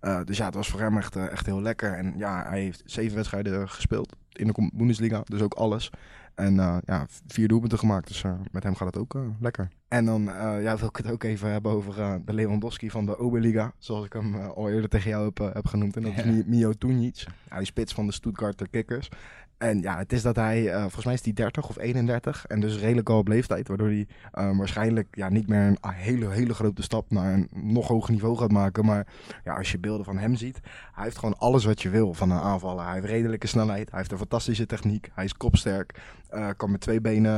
Uh, 0.00 0.20
dus 0.24 0.36
ja, 0.36 0.44
het 0.44 0.54
was 0.54 0.68
voor 0.68 0.80
hem 0.80 0.96
echt, 0.96 1.16
echt 1.16 1.46
heel 1.46 1.62
lekker. 1.62 1.92
En 1.92 2.14
ja, 2.16 2.44
hij 2.48 2.60
heeft 2.60 2.82
zeven 2.84 3.16
wedstrijden 3.16 3.68
gespeeld 3.68 4.16
in 4.38 4.46
de 4.46 4.70
Bundesliga, 4.74 5.22
dus 5.24 5.40
ook 5.40 5.54
alles. 5.54 5.90
En 6.34 6.54
ja, 6.84 7.06
vier 7.26 7.48
doelpunten 7.48 7.78
gemaakt, 7.78 8.08
dus 8.08 8.22
met 8.50 8.62
hem 8.62 8.74
gaat 8.74 8.86
het 8.86 8.98
ook 8.98 9.18
lekker. 9.40 9.68
En 9.94 10.04
dan 10.04 10.22
ja, 10.60 10.76
wil 10.76 10.88
ik 10.88 10.96
het 10.96 11.10
ook 11.10 11.22
even 11.22 11.50
hebben 11.50 11.72
over 11.72 12.20
de 12.24 12.32
Lewandowski 12.32 12.90
van 12.90 13.06
de 13.06 13.18
Oberliga, 13.18 13.72
zoals 13.78 14.04
ik 14.04 14.12
hem 14.12 14.34
al 14.34 14.70
eerder 14.70 14.88
tegen 14.88 15.10
jou 15.10 15.24
heb, 15.24 15.54
heb 15.54 15.66
genoemd. 15.66 15.96
En 15.96 16.02
dat 16.02 16.12
is 16.16 16.44
Mio 16.46 16.72
Tunic, 16.72 17.26
ja, 17.50 17.56
die 17.56 17.66
spits 17.66 17.94
van 17.94 18.06
de 18.06 18.12
Stuttgarter 18.12 18.68
Kickers. 18.68 19.08
En 19.58 19.80
ja, 19.80 19.98
het 19.98 20.12
is 20.12 20.22
dat 20.22 20.36
hij, 20.36 20.80
volgens 20.80 21.04
mij 21.04 21.14
is 21.14 21.24
hij 21.24 21.32
30 21.32 21.68
of 21.68 21.78
31 21.78 22.46
en 22.46 22.60
dus 22.60 22.78
redelijk 22.78 23.08
al 23.08 23.18
op 23.18 23.28
leeftijd, 23.28 23.68
waardoor 23.68 23.86
hij 23.86 24.06
uh, 24.34 24.58
waarschijnlijk 24.58 25.06
ja, 25.10 25.28
niet 25.28 25.48
meer 25.48 25.66
een 25.66 25.78
hele, 25.94 26.28
hele 26.28 26.54
grote 26.54 26.82
stap 26.82 27.10
naar 27.10 27.32
een 27.32 27.48
nog 27.52 27.88
hoger 27.88 28.12
niveau 28.12 28.36
gaat 28.36 28.50
maken. 28.50 28.84
Maar 28.84 29.06
ja, 29.44 29.54
als 29.56 29.72
je 29.72 29.78
beelden 29.78 30.04
van 30.04 30.18
hem 30.18 30.34
ziet, 30.34 30.60
hij 30.92 31.04
heeft 31.04 31.18
gewoon 31.18 31.38
alles 31.38 31.64
wat 31.64 31.82
je 31.82 31.88
wil 31.88 32.14
van 32.14 32.30
een 32.30 32.40
aanvaller. 32.40 32.84
Hij 32.84 32.94
heeft 32.94 33.06
redelijke 33.06 33.46
snelheid, 33.46 33.90
hij 33.90 33.98
heeft 33.98 34.12
een 34.12 34.18
fantastische 34.18 34.66
techniek, 34.66 35.10
hij 35.14 35.24
is 35.24 35.36
kopsterk. 35.36 36.00
Kan 36.56 36.70
met 36.70 36.80
twee 36.80 37.00
benen 37.00 37.32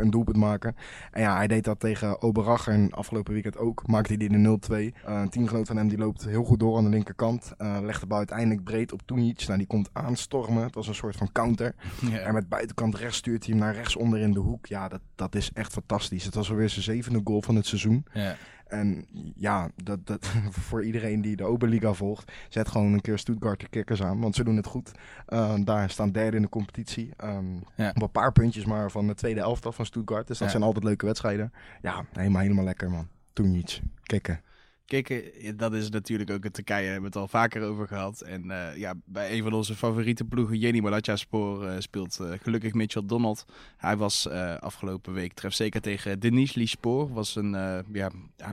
een 0.00 0.10
doelpunt 0.10 0.36
maken. 0.36 0.76
En 1.10 1.22
ja, 1.22 1.36
hij 1.36 1.46
deed 1.46 1.64
dat 1.64 1.71
tegen 1.78 2.22
Oberacher 2.22 2.72
en 2.72 2.90
afgelopen 2.90 3.32
weekend 3.32 3.56
ook. 3.56 3.86
Maakte 3.86 4.14
hij 4.14 4.28
de 4.28 4.58
0-2. 4.70 4.72
Uh, 4.72 4.90
een 5.04 5.28
teamgenoot 5.28 5.66
van 5.66 5.76
hem 5.76 5.88
die 5.88 5.98
loopt 5.98 6.24
heel 6.24 6.44
goed 6.44 6.60
door 6.60 6.76
aan 6.76 6.84
de 6.84 6.90
linkerkant. 6.90 7.54
legt 7.58 8.00
de 8.00 8.06
bal 8.06 8.18
uiteindelijk 8.18 8.64
breed 8.64 8.92
op 8.92 9.02
Toenic. 9.04 9.46
Nou, 9.46 9.58
die 9.58 9.66
komt 9.66 9.90
aanstormen. 9.92 10.62
Het 10.62 10.74
was 10.74 10.88
een 10.88 10.94
soort 10.94 11.16
van 11.16 11.32
counter. 11.32 11.74
Ja. 12.10 12.18
En 12.18 12.34
met 12.34 12.48
buitenkant 12.48 12.94
rechts 12.94 13.16
stuurt 13.16 13.44
hij 13.44 13.54
hem 13.54 13.64
naar 13.64 13.74
rechts 13.74 13.96
onder 13.96 14.18
in 14.20 14.32
de 14.32 14.38
hoek. 14.38 14.66
Ja, 14.66 14.88
dat, 14.88 15.00
dat 15.14 15.34
is 15.34 15.50
echt 15.52 15.72
fantastisch. 15.72 16.24
Het 16.24 16.34
was 16.34 16.50
alweer 16.50 16.68
zijn 16.68 16.84
zevende 16.84 17.20
goal 17.24 17.42
van 17.42 17.56
het 17.56 17.66
seizoen. 17.66 18.04
Ja. 18.12 18.36
En 18.72 19.06
ja, 19.36 19.70
dat, 19.82 20.06
dat, 20.06 20.26
voor 20.68 20.84
iedereen 20.84 21.20
die 21.20 21.36
de 21.36 21.44
Oberliga 21.44 21.92
volgt, 21.92 22.32
zet 22.48 22.68
gewoon 22.68 22.92
een 22.92 23.00
keer 23.00 23.18
Stuttgart 23.18 23.60
de 23.60 23.68
kikkers 23.68 24.02
aan. 24.02 24.20
Want 24.20 24.34
ze 24.34 24.44
doen 24.44 24.56
het 24.56 24.66
goed. 24.66 24.90
Uh, 25.28 25.54
daar 25.64 25.90
staan 25.90 26.12
derde 26.12 26.36
in 26.36 26.42
de 26.42 26.48
competitie. 26.48 27.10
Um, 27.24 27.62
ja. 27.74 27.90
Op 27.94 28.02
een 28.02 28.10
paar 28.10 28.32
puntjes 28.32 28.64
maar 28.64 28.90
van 28.90 29.06
de 29.06 29.14
tweede 29.14 29.40
elftal 29.40 29.72
van 29.72 29.86
Stuttgart. 29.86 30.26
Dus 30.26 30.38
dat 30.38 30.50
zijn 30.50 30.62
altijd 30.62 30.84
leuke 30.84 31.06
wedstrijden. 31.06 31.52
Ja, 31.82 32.04
helemaal, 32.12 32.42
helemaal 32.42 32.64
lekker 32.64 32.90
man. 32.90 33.08
Toen 33.32 33.54
iets. 33.54 33.80
Kikken. 34.02 34.40
Kijk, 34.86 35.32
dat 35.56 35.74
is 35.74 35.90
natuurlijk 35.90 36.30
ook 36.30 36.44
in 36.44 36.50
Turkije, 36.50 36.84
hebben 36.84 37.00
we 37.00 37.06
het 37.06 37.16
al 37.16 37.28
vaker 37.28 37.62
over 37.62 37.86
gehad. 37.86 38.20
En 38.20 38.44
uh, 38.44 38.76
ja, 38.76 38.94
bij 39.04 39.32
een 39.32 39.42
van 39.42 39.52
onze 39.52 39.74
favoriete 39.74 40.24
ploegen, 40.24 40.58
Jenny 40.58 40.80
Malatya 40.80 41.16
Spoor, 41.16 41.64
uh, 41.64 41.74
speelt 41.78 42.18
uh, 42.22 42.30
gelukkig 42.42 42.72
Mitchell 42.72 43.02
Donald. 43.06 43.44
Hij 43.76 43.96
was 43.96 44.28
afgelopen 44.60 45.12
week 45.12 45.32
tref 45.32 45.54
zeker 45.54 45.80
tegen 45.80 46.20
Denis 46.20 46.70
Spoor. 46.70 47.12
Was 47.12 47.36
een, 47.36 47.50
ja, 47.92 48.10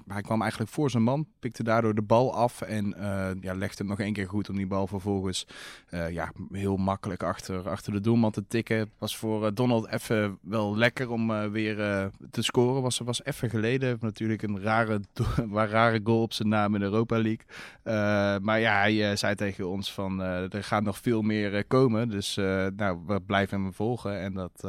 hij 0.08 0.22
kwam 0.22 0.42
eigenlijk 0.42 0.72
voor 0.72 0.90
zijn 0.90 1.04
man, 1.04 1.28
pikte 1.40 1.64
daardoor 1.64 1.96
de 1.96 2.02
bal 2.02 2.34
af 2.34 2.62
en 2.62 2.96
ja, 3.42 3.54
legde 3.54 3.78
het 3.78 3.88
nog 3.88 4.00
één 4.00 4.14
keer 4.14 4.28
goed 4.28 4.50
om 4.50 4.56
die 4.56 4.68
bal 4.68 4.88
vervolgens 4.88 5.48
ja, 5.90 6.32
heel 6.52 6.78
makkelijk 6.78 7.24
achter, 7.24 7.70
achter 7.70 7.92
de 7.92 8.02
doelman 8.02 8.32
te 8.32 8.48
tikken. 8.48 8.90
Was 8.98 9.18
voor 9.18 9.54
Donald 9.54 9.88
even 9.88 10.38
wel 10.42 10.78
lekker 10.78 11.10
om 11.10 11.52
weer 11.52 11.76
te 12.32 12.42
scoren. 12.42 12.82
Was, 12.82 12.98
was 12.98 13.24
even 13.24 13.50
geleden 13.50 13.98
natuurlijk 14.02 14.42
een 14.42 14.62
rare, 14.62 15.00
waar 15.48 15.70
rare 15.80 16.00
goal 16.04 16.19
op 16.22 16.34
zijn 16.34 16.48
naam 16.48 16.74
in 16.74 16.80
de 16.80 16.86
Europa 16.86 17.16
League. 17.16 17.46
Uh, 17.84 17.94
maar 18.46 18.60
ja, 18.60 18.80
hij 18.80 19.12
uh, 19.12 19.16
zei 19.16 19.36
tegen 19.36 19.70
ons 19.70 19.94
van 19.94 20.22
uh, 20.22 20.54
er 20.54 20.64
gaat 20.64 20.84
nog 20.84 20.98
veel 20.98 21.22
meer 21.22 21.66
komen. 21.66 22.10
Dus 22.10 22.36
nou, 22.76 23.00
we 23.08 23.22
blijven 23.26 23.62
hem 23.62 23.74
volgen. 23.74 24.20
En 24.20 24.34
dat, 24.34 24.68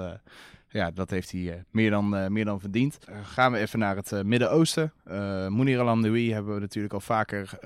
ja, 0.68 0.90
dat 0.90 1.10
heeft 1.10 1.32
hij 1.32 1.64
meer, 1.70 1.90
dan, 1.90 2.32
meer 2.32 2.44
dan 2.44 2.60
verdiend. 2.60 2.98
gaan 3.22 3.52
we 3.52 3.58
even 3.58 3.78
naar 3.78 3.96
het 3.96 4.22
Midden-Oosten. 4.24 4.92
Uh, 5.08 5.14
Mounir 5.48 5.80
Alamdoui 5.80 6.32
hebben 6.32 6.54
we 6.54 6.60
natuurlijk 6.60 6.94
al 6.94 7.00
vaker... 7.00 7.58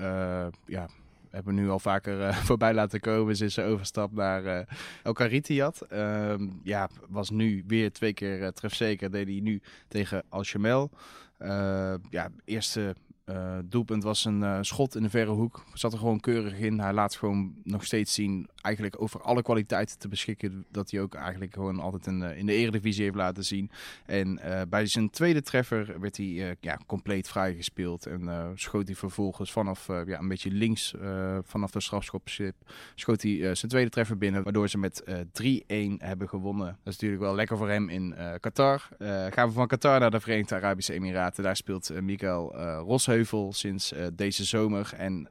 ja, 0.65 0.87
hebben 1.29 1.55
we 1.55 1.61
nu 1.61 1.69
al 1.69 1.79
vaker 1.79 2.33
voorbij 2.49 2.73
laten 2.73 2.99
komen. 2.99 3.35
Ze 3.35 3.45
is 3.45 3.59
overstap 3.59 4.11
naar 4.11 4.65
El. 5.03 5.13
Ehm, 5.89 6.47
ja, 6.63 6.89
was 7.09 7.29
nu 7.29 7.63
weer 7.67 7.91
twee 7.91 8.13
keer 8.13 8.51
trefzeker. 8.51 9.11
Deed 9.11 9.27
hij 9.27 9.39
nu 9.39 9.61
tegen 9.87 10.23
Al-Shamel. 10.29 10.89
ja, 12.09 12.29
eerste 12.45 12.95
doelpunt 13.63 14.03
was 14.03 14.25
een 14.25 14.41
uh, 14.41 14.57
schot 14.61 14.95
in 14.95 15.03
de 15.03 15.09
verre 15.09 15.31
hoek. 15.31 15.63
Zat 15.73 15.93
er 15.93 15.99
gewoon 15.99 16.19
keurig 16.19 16.59
in. 16.59 16.79
Hij 16.79 16.93
laat 16.93 17.15
gewoon 17.15 17.53
nog 17.63 17.85
steeds 17.85 18.13
zien, 18.13 18.47
eigenlijk 18.65 19.01
over 19.01 19.21
alle 19.21 19.41
kwaliteiten 19.41 19.97
te 19.97 20.07
beschikken. 20.07 20.65
Dat 20.71 20.91
hij 20.91 21.01
ook 21.01 21.15
eigenlijk 21.15 21.53
gewoon 21.53 21.79
altijd 21.79 22.07
in, 22.07 22.21
uh, 22.21 22.37
in 22.37 22.45
de 22.45 22.53
eredivisie 22.53 23.03
heeft 23.03 23.15
laten 23.15 23.43
zien. 23.45 23.71
En 24.05 24.39
bij 24.69 24.85
zijn 24.85 25.09
tweede 25.09 25.41
treffer 25.41 25.99
werd 25.99 26.17
hij 26.17 26.57
ja, 26.59 26.79
compleet 26.85 27.27
vrijgespeeld. 27.27 28.05
En 28.05 28.51
schoot 28.55 28.87
hij 28.87 28.95
vervolgens 28.95 29.51
vanaf 29.51 29.87
ja, 29.87 30.19
een 30.19 30.27
beetje 30.27 30.51
links, 30.51 30.93
vanaf 31.43 31.71
de 31.71 31.79
strafschopschip, 31.79 32.55
schoot 32.95 33.21
hij 33.21 33.55
zijn 33.55 33.71
tweede 33.71 33.89
treffer 33.89 34.17
binnen. 34.17 34.43
Waardoor 34.43 34.69
ze 34.69 34.77
met 34.77 35.03
3-1 35.05 35.11
hebben 35.97 36.29
gewonnen. 36.29 36.65
Dat 36.65 36.93
is 36.93 36.99
natuurlijk 36.99 37.21
wel 37.21 37.35
lekker 37.35 37.57
voor 37.57 37.69
hem 37.69 37.89
in 37.89 38.15
Qatar. 38.39 38.87
gaan 39.29 39.47
we 39.47 39.53
van 39.53 39.67
Qatar 39.67 39.99
naar 39.99 40.11
de 40.11 40.19
Verenigde 40.19 40.55
Arabische 40.55 40.93
Emiraten. 40.93 41.43
Daar 41.43 41.55
speelt 41.55 42.01
Mikael 42.01 42.55
Rosheuvel 42.77 43.53
sinds 43.53 43.93
deze 44.13 44.43
zomer. 44.43 44.93
En 44.97 45.27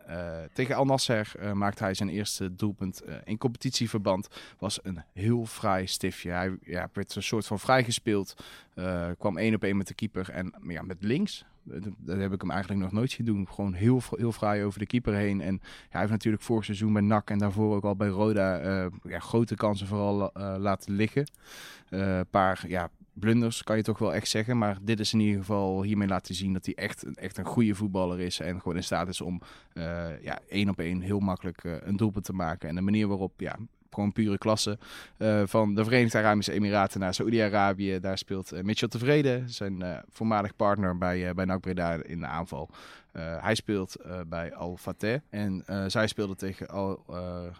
tegen 0.52 0.76
Al 0.76 0.84
Nasser 0.84 1.32
maakte 1.52 1.82
hij 1.82 1.94
zijn 1.94 2.08
eerste 2.08 2.54
doelpunt 2.54 3.02
in 3.24 3.38
competitieverband. 3.38 4.28
Was 4.58 4.78
een 4.82 5.02
heel 5.12 5.46
fraai 5.46 5.86
stiftje. 5.86 6.30
Hij 6.30 6.56
ja, 6.62 6.88
werd 6.92 7.14
een 7.14 7.22
soort 7.22 7.46
van 7.46 7.58
vrijgespeeld. 7.58 8.34
kwam 9.18 9.38
één 9.38 9.54
op 9.54 9.64
één 9.64 9.76
met 9.76 9.86
de 9.86 9.94
keeper 9.94 10.30
en 10.30 10.54
ja, 10.68 10.82
met 10.82 11.02
links. 11.02 11.44
Dat 11.98 12.18
heb 12.18 12.32
ik 12.32 12.40
hem 12.40 12.50
eigenlijk 12.50 12.82
nog 12.82 12.92
nooit 12.92 13.10
zien 13.10 13.26
doen. 13.26 13.48
Gewoon 13.48 13.72
heel, 13.72 14.02
heel 14.10 14.32
fraai 14.32 14.64
over 14.64 14.78
de 14.78 14.86
keeper 14.86 15.14
heen. 15.14 15.40
En 15.40 15.54
ja, 15.62 15.88
hij 15.88 16.00
heeft 16.00 16.12
natuurlijk 16.12 16.42
vorig 16.42 16.64
seizoen 16.64 16.92
bij 16.92 17.02
NAC 17.02 17.30
en 17.30 17.38
daarvoor 17.38 17.76
ook 17.76 17.84
al 17.84 17.96
bij 17.96 18.08
Roda 18.08 18.90
ja, 19.02 19.18
grote 19.18 19.54
kansen 19.54 19.86
vooral 19.86 20.30
laten 20.58 20.94
liggen. 20.94 21.30
Een 21.88 22.26
paar 22.30 22.64
ja, 22.68 22.90
blunders, 23.14 23.62
kan 23.62 23.76
je 23.76 23.82
toch 23.82 23.98
wel 23.98 24.14
echt 24.14 24.28
zeggen. 24.28 24.58
Maar 24.58 24.78
dit 24.82 25.00
is 25.00 25.12
in 25.12 25.20
ieder 25.20 25.40
geval 25.40 25.82
hiermee 25.82 26.08
laten 26.08 26.34
zien 26.34 26.52
dat 26.52 26.64
hij 26.64 26.74
echt, 26.74 27.04
echt 27.14 27.38
een 27.38 27.44
goede 27.44 27.74
voetballer 27.74 28.20
is. 28.20 28.40
En 28.40 28.60
gewoon 28.60 28.76
in 28.76 28.84
staat 28.84 29.08
is 29.08 29.20
om 29.20 29.40
uh, 29.74 30.22
ja, 30.22 30.38
één 30.48 30.68
op 30.68 30.78
één 30.78 31.00
heel 31.00 31.20
makkelijk 31.20 31.64
uh, 31.64 31.74
een 31.80 31.96
doelpunt 31.96 32.24
te 32.24 32.32
maken. 32.32 32.68
En 32.68 32.74
de 32.74 32.80
manier 32.80 33.08
waarop, 33.08 33.40
ja, 33.40 33.56
gewoon 33.90 34.12
pure 34.12 34.38
klasse. 34.38 34.78
Uh, 35.18 35.42
van 35.44 35.74
de 35.74 35.84
Verenigde 35.84 36.18
Arabische 36.18 36.52
Emiraten 36.52 37.00
naar 37.00 37.14
Saoedi-Arabië. 37.14 38.00
Daar 38.00 38.18
speelt 38.18 38.62
Mitchell 38.62 38.88
Tevreden, 38.88 39.50
zijn 39.50 40.02
voormalig 40.08 40.56
partner 40.56 40.98
bij, 40.98 41.34
bij 41.34 41.44
NAC 41.44 41.60
Breda 41.60 42.02
in 42.02 42.20
de 42.20 42.26
aanval. 42.26 42.70
Uh, 43.16 43.42
hij 43.42 43.54
speelt 43.54 43.96
uh, 44.06 44.20
bij 44.26 44.54
Al 44.54 44.76
Fateh 44.76 45.20
en 45.30 45.64
uh, 45.70 45.84
zij 45.86 46.06
speelde 46.06 46.34
tegen 46.34 46.68
Al 46.68 47.04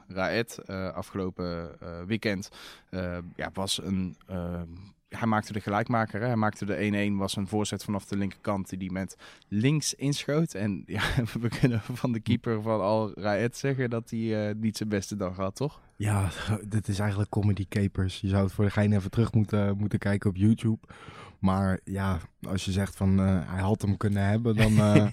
Raed 0.09 0.67
afgelopen 0.95 1.77
weekend. 2.07 2.49
ja, 3.37 3.51
was 3.53 3.83
een 3.83 4.17
hij 5.09 5.29
maakte 5.29 5.53
de 5.53 5.61
gelijkmaker. 5.61 6.21
Hè? 6.21 6.27
Hij 6.27 6.37
maakte 6.37 6.65
de 6.65 7.11
1-1, 7.13 7.17
was 7.17 7.37
een 7.37 7.47
voorzet 7.47 7.85
vanaf 7.85 8.05
de 8.05 8.17
linkerkant 8.17 8.69
die 8.69 8.79
die 8.79 8.93
met 8.93 9.17
links 9.49 9.95
inschoot. 9.95 10.55
En 10.55 10.83
ja, 10.87 11.03
we 11.41 11.49
kunnen 11.49 11.81
van 11.81 12.13
de 12.13 12.21
keeper 12.21 12.63
van 12.63 12.81
Al 12.81 13.13
Raed 13.15 13.57
zeggen 13.57 13.91
dat 13.91 14.11
hij 14.11 14.55
niet 14.57 14.77
zijn 14.77 14.89
beste 14.89 15.17
dag 15.17 15.37
had, 15.37 15.57
toch? 15.57 15.81
Ja, 15.97 16.29
dit 16.69 16.89
is 16.89 16.99
eigenlijk 16.99 17.31
comedy 17.31 17.67
capers. 17.69 18.21
Je 18.21 18.29
zou 18.29 18.45
het 18.45 18.53
voor 18.53 18.65
de 18.65 18.71
gein 18.71 18.93
even 18.93 19.11
terug 19.11 19.33
moeten, 19.33 19.77
moeten 19.77 19.99
kijken 19.99 20.31
op 20.31 20.37
YouTube. 20.37 20.87
Maar 21.39 21.81
ja, 21.85 22.19
als 22.43 22.65
je 22.65 22.73
zegt 22.73 22.97
van 22.97 23.19
hij 23.19 23.61
had 23.61 23.83
hem 23.83 23.97
kunnen 23.97 24.27
hebben, 24.27 24.57
dan... 24.57 24.73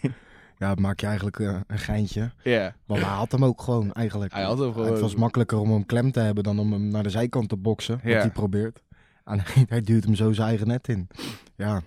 Ja, 0.62 0.76
maak 0.76 1.00
je 1.00 1.06
eigenlijk 1.06 1.40
uh, 1.40 1.60
een 1.68 1.80
geintje. 1.80 2.20
Ja. 2.20 2.52
Yeah. 2.52 2.72
Want 2.86 3.02
hij 3.02 3.10
had 3.10 3.32
hem 3.32 3.46
ook 3.46 3.62
gewoon 3.62 3.92
eigenlijk. 3.92 4.34
Hij 4.34 4.44
had 4.44 4.60
hem 4.60 4.74
gewoon. 4.74 4.92
Het 4.92 5.00
was 5.00 5.16
makkelijker 5.16 5.58
om 5.58 5.72
hem 5.72 5.86
klem 5.86 6.12
te 6.12 6.20
hebben 6.20 6.44
dan 6.44 6.60
om 6.60 6.72
hem 6.72 6.88
naar 6.88 7.04
de 7.04 7.10
zijkant 7.10 7.50
te 7.50 7.58
boksen. 7.58 7.94
Wat 8.04 8.14
hij 8.14 8.30
probeert. 8.30 8.84
En 9.24 9.42
hij 9.68 9.82
duwt 9.82 10.04
hem 10.04 10.16
zo 10.16 10.32
zijn 10.32 10.48
eigen 10.48 10.68
net 10.68 10.88
in. 10.88 11.08
Ja, 11.56 11.82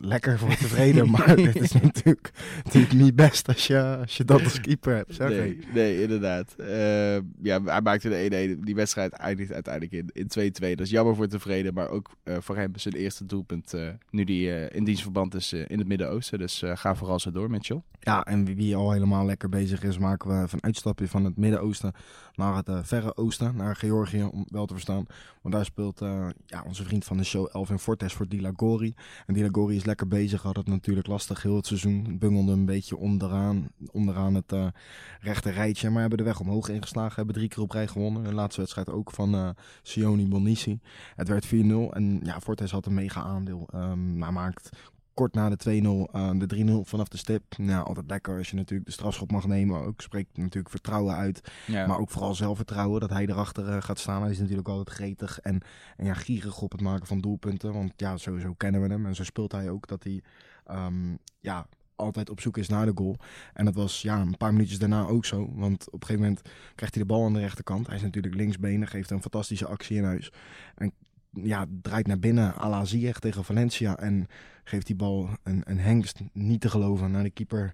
lekker 0.00 0.38
voor 0.38 0.56
tevreden, 0.56 1.10
maar 1.10 1.36
dit 1.46 1.60
is 1.60 1.72
natuurlijk, 1.72 2.30
natuurlijk 2.64 2.92
niet 2.92 3.16
best 3.16 3.48
als 3.48 3.66
je, 3.66 3.96
als 4.00 4.16
je 4.16 4.24
dat 4.24 4.44
als 4.44 4.60
keeper 4.60 4.94
hebt. 4.94 5.14
Zeg 5.14 5.28
nee, 5.28 5.58
nee, 5.74 6.02
inderdaad. 6.02 6.54
Uh, 6.58 6.66
ja, 7.42 7.62
hij 7.64 7.80
maakte 7.80 8.08
de 8.08 8.56
1-1. 8.56 8.60
Die 8.64 8.74
wedstrijd 8.74 9.12
eindigt 9.12 9.52
uiteindelijk 9.52 9.92
in, 10.14 10.28
in 10.34 10.52
2-2. 10.52 10.68
Dat 10.68 10.86
is 10.86 10.90
jammer 10.90 11.16
voor 11.16 11.26
tevreden, 11.26 11.74
maar 11.74 11.88
ook 11.88 12.10
uh, 12.24 12.36
voor 12.40 12.56
hem 12.56 12.70
zijn 12.74 12.94
eerste 12.94 13.24
doelpunt 13.24 13.74
uh, 13.74 13.88
nu 14.10 14.24
die 14.24 14.68
in 14.70 14.84
dienstverband 14.84 15.34
is 15.34 15.52
in 15.52 15.78
het 15.78 15.88
Midden-Oosten. 15.88 16.38
Dus 16.38 16.62
ga 16.64 16.94
vooral 16.94 17.18
zo 17.18 17.30
door, 17.30 17.50
Mitchell. 17.50 17.82
Ja, 18.00 18.24
en 18.24 18.44
wie, 18.44 18.56
wie, 18.56 18.76
al 18.76 18.92
helemaal 18.92 19.24
lekker 19.24 19.48
bezig 19.48 19.82
is, 19.82 19.98
maken 19.98 20.28
we 20.28 20.48
een 20.52 20.62
uitstapje 20.62 21.08
van 21.08 21.24
het 21.24 21.36
Midden-Oosten 21.36 21.92
naar 22.34 22.62
het 22.64 22.88
Verre 22.88 23.16
Oosten, 23.16 23.56
naar 23.56 23.76
Georgië, 23.76 24.22
om 24.22 24.46
wel 24.48 24.66
te 24.66 24.74
verstaan. 24.74 25.06
Want 25.42 25.54
daar 25.54 25.64
speelt 25.64 25.98
ja, 26.46 26.64
onze 26.66 26.84
vriend 26.84 27.04
van 27.04 27.16
de 27.16 27.24
show, 27.24 27.48
Elvin 27.52 27.78
Fortes, 27.78 28.12
voor 28.12 28.28
Dilagori. 28.28 28.94
En 29.26 29.34
Dilagori 29.34 29.76
is 29.76 29.81
lekker 29.84 30.08
bezig, 30.08 30.42
had 30.42 30.56
het 30.56 30.68
natuurlijk 30.68 31.06
lastig 31.06 31.42
heel 31.42 31.56
het 31.56 31.66
seizoen. 31.66 32.18
Bungelde 32.18 32.52
een 32.52 32.64
beetje 32.64 32.96
onderaan, 32.96 33.68
onderaan 33.90 34.34
het 34.34 34.52
uh, 34.52 34.66
rechte 35.20 35.50
rijtje. 35.50 35.90
Maar 35.90 36.00
hebben 36.00 36.18
de 36.18 36.24
weg 36.24 36.40
omhoog 36.40 36.68
ingeslagen, 36.68 37.16
hebben 37.16 37.34
drie 37.34 37.48
keer 37.48 37.62
op 37.62 37.70
rij 37.70 37.86
gewonnen. 37.86 38.24
De 38.24 38.34
laatste 38.34 38.60
wedstrijd 38.60 38.90
ook 38.90 39.10
van 39.10 39.34
uh, 39.34 39.48
Sioni 39.82 40.28
Bonici. 40.28 40.80
Het 41.16 41.28
werd 41.28 41.46
4-0 41.46 41.48
en 41.90 42.20
ja, 42.22 42.40
Fortes 42.40 42.70
had 42.70 42.86
een 42.86 42.94
mega 42.94 43.22
aandeel. 43.22 43.68
Um, 43.74 44.18
maakt 44.18 44.68
kort 45.14 45.34
na 45.34 45.48
de 45.48 45.82
2-0 46.08 46.12
aan 46.12 46.42
uh, 46.42 46.48
de 46.48 46.82
3-0 46.84 46.88
vanaf 46.88 47.08
de 47.08 47.16
stip. 47.16 47.58
Nou, 47.58 47.86
altijd 47.86 48.10
lekker 48.10 48.38
als 48.38 48.50
je 48.50 48.56
natuurlijk 48.56 48.86
de 48.86 48.92
strafschop 48.94 49.30
mag 49.30 49.46
nemen. 49.46 49.84
Ook 49.84 50.00
spreekt 50.00 50.36
natuurlijk 50.36 50.70
vertrouwen 50.70 51.14
uit. 51.14 51.52
Ja. 51.66 51.86
Maar 51.86 51.98
ook 51.98 52.10
vooral 52.10 52.34
zelfvertrouwen 52.34 53.00
dat 53.00 53.10
hij 53.10 53.26
erachter 53.26 53.68
uh, 53.68 53.82
gaat 53.82 53.98
staan. 53.98 54.22
Hij 54.22 54.30
is 54.30 54.38
natuurlijk 54.38 54.68
altijd 54.68 54.96
gretig 54.96 55.40
en, 55.40 55.60
en 55.96 56.04
ja, 56.04 56.14
gierig 56.14 56.62
op 56.62 56.72
het 56.72 56.80
maken 56.80 57.06
van 57.06 57.20
doelpunten. 57.20 57.72
Want 57.72 57.92
ja, 57.96 58.16
sowieso 58.16 58.54
kennen 58.56 58.82
we 58.82 58.88
hem. 58.88 59.06
En 59.06 59.14
zo 59.14 59.24
speelt 59.24 59.52
hij 59.52 59.70
ook 59.70 59.86
dat 59.88 60.04
hij 60.04 60.22
um, 60.70 61.18
ja, 61.40 61.66
altijd 61.96 62.30
op 62.30 62.40
zoek 62.40 62.56
is 62.56 62.68
naar 62.68 62.86
de 62.86 62.92
goal. 62.94 63.16
En 63.54 63.64
dat 63.64 63.74
was 63.74 64.02
ja, 64.02 64.20
een 64.20 64.36
paar 64.36 64.52
minuutjes 64.52 64.78
daarna 64.78 65.06
ook 65.06 65.24
zo. 65.24 65.52
Want 65.54 65.86
op 65.86 66.00
een 66.00 66.06
gegeven 66.06 66.22
moment 66.22 66.48
krijgt 66.74 66.94
hij 66.94 67.04
de 67.04 67.08
bal 67.12 67.24
aan 67.24 67.32
de 67.32 67.40
rechterkant. 67.40 67.86
Hij 67.86 67.96
is 67.96 68.02
natuurlijk 68.02 68.34
linksbenig, 68.34 68.90
geeft 68.90 69.10
een 69.10 69.20
fantastische 69.20 69.66
actie 69.66 69.96
in 69.96 70.04
huis. 70.04 70.32
En 70.74 70.92
ja, 71.32 71.66
draait 71.82 72.06
naar 72.06 72.18
binnen 72.18 72.54
à 72.60 72.68
la 72.68 72.84
Ziyech 72.84 73.18
tegen 73.18 73.44
Valencia. 73.44 73.98
En 73.98 74.26
geeft 74.64 74.86
die 74.86 74.96
bal 74.96 75.28
een, 75.42 75.62
een 75.64 75.78
hengst 75.78 76.20
niet 76.32 76.60
te 76.60 76.70
geloven. 76.70 77.10
Nou, 77.10 77.22
de 77.22 77.30
keeper 77.30 77.72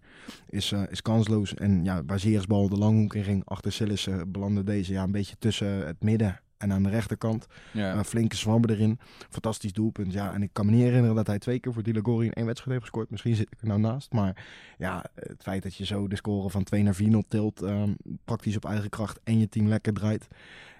is, 0.49 0.73
uh, 0.73 0.83
is 0.91 1.03
kansloos. 1.03 1.55
En 1.55 1.85
ja, 1.85 2.05
waar 2.05 2.21
Ziyech's 2.21 2.47
bal 2.47 2.69
de 2.69 2.77
langhoek 2.77 3.15
in 3.15 3.25
ging, 3.25 3.45
achter 3.45 3.73
Sillis, 3.73 4.07
uh, 4.07 4.21
belandde 4.29 4.65
deze 4.65 4.93
ja, 4.93 5.03
een 5.03 5.11
beetje 5.11 5.37
tussen 5.38 5.87
het 5.87 6.03
midden 6.03 6.41
en 6.59 6.73
aan 6.73 6.83
de 6.83 6.88
rechterkant. 6.88 7.47
Ja. 7.73 7.95
Een 7.95 8.05
flinke 8.05 8.37
zwammer 8.37 8.71
erin. 8.71 8.99
Fantastisch 9.31 9.73
doelpunt. 9.73 10.12
Ja, 10.12 10.33
en 10.33 10.43
ik 10.43 10.50
kan 10.53 10.67
me 10.67 10.73
niet 10.73 10.83
herinneren 10.83 11.17
dat 11.17 11.27
hij 11.27 11.38
twee 11.38 11.59
keer 11.59 11.73
voor 11.73 11.83
Dilagori 11.83 12.27
in 12.27 12.33
één 12.33 12.47
wedstrijd 12.47 12.73
heeft 12.73 12.91
gescoord. 12.91 13.11
Misschien 13.11 13.35
zit 13.35 13.47
ik 13.50 13.61
er 13.61 13.67
nou 13.67 13.81
naast. 13.81 14.12
Maar 14.12 14.45
ja, 14.79 15.05
het 15.15 15.43
feit 15.43 15.62
dat 15.62 15.75
je 15.75 15.85
zo 15.85 16.09
de 16.09 16.17
score 16.17 16.50
van 16.50 16.65
2 16.65 16.83
naar 16.83 16.95
4-0 16.95 17.29
tilt, 17.29 17.62
ehm, 17.62 17.93
praktisch 18.25 18.57
op 18.57 18.65
eigen 18.65 18.88
kracht 18.88 19.21
en 19.25 19.38
je 19.38 19.49
team 19.49 19.69
lekker 19.69 19.93
draait. 19.93 20.29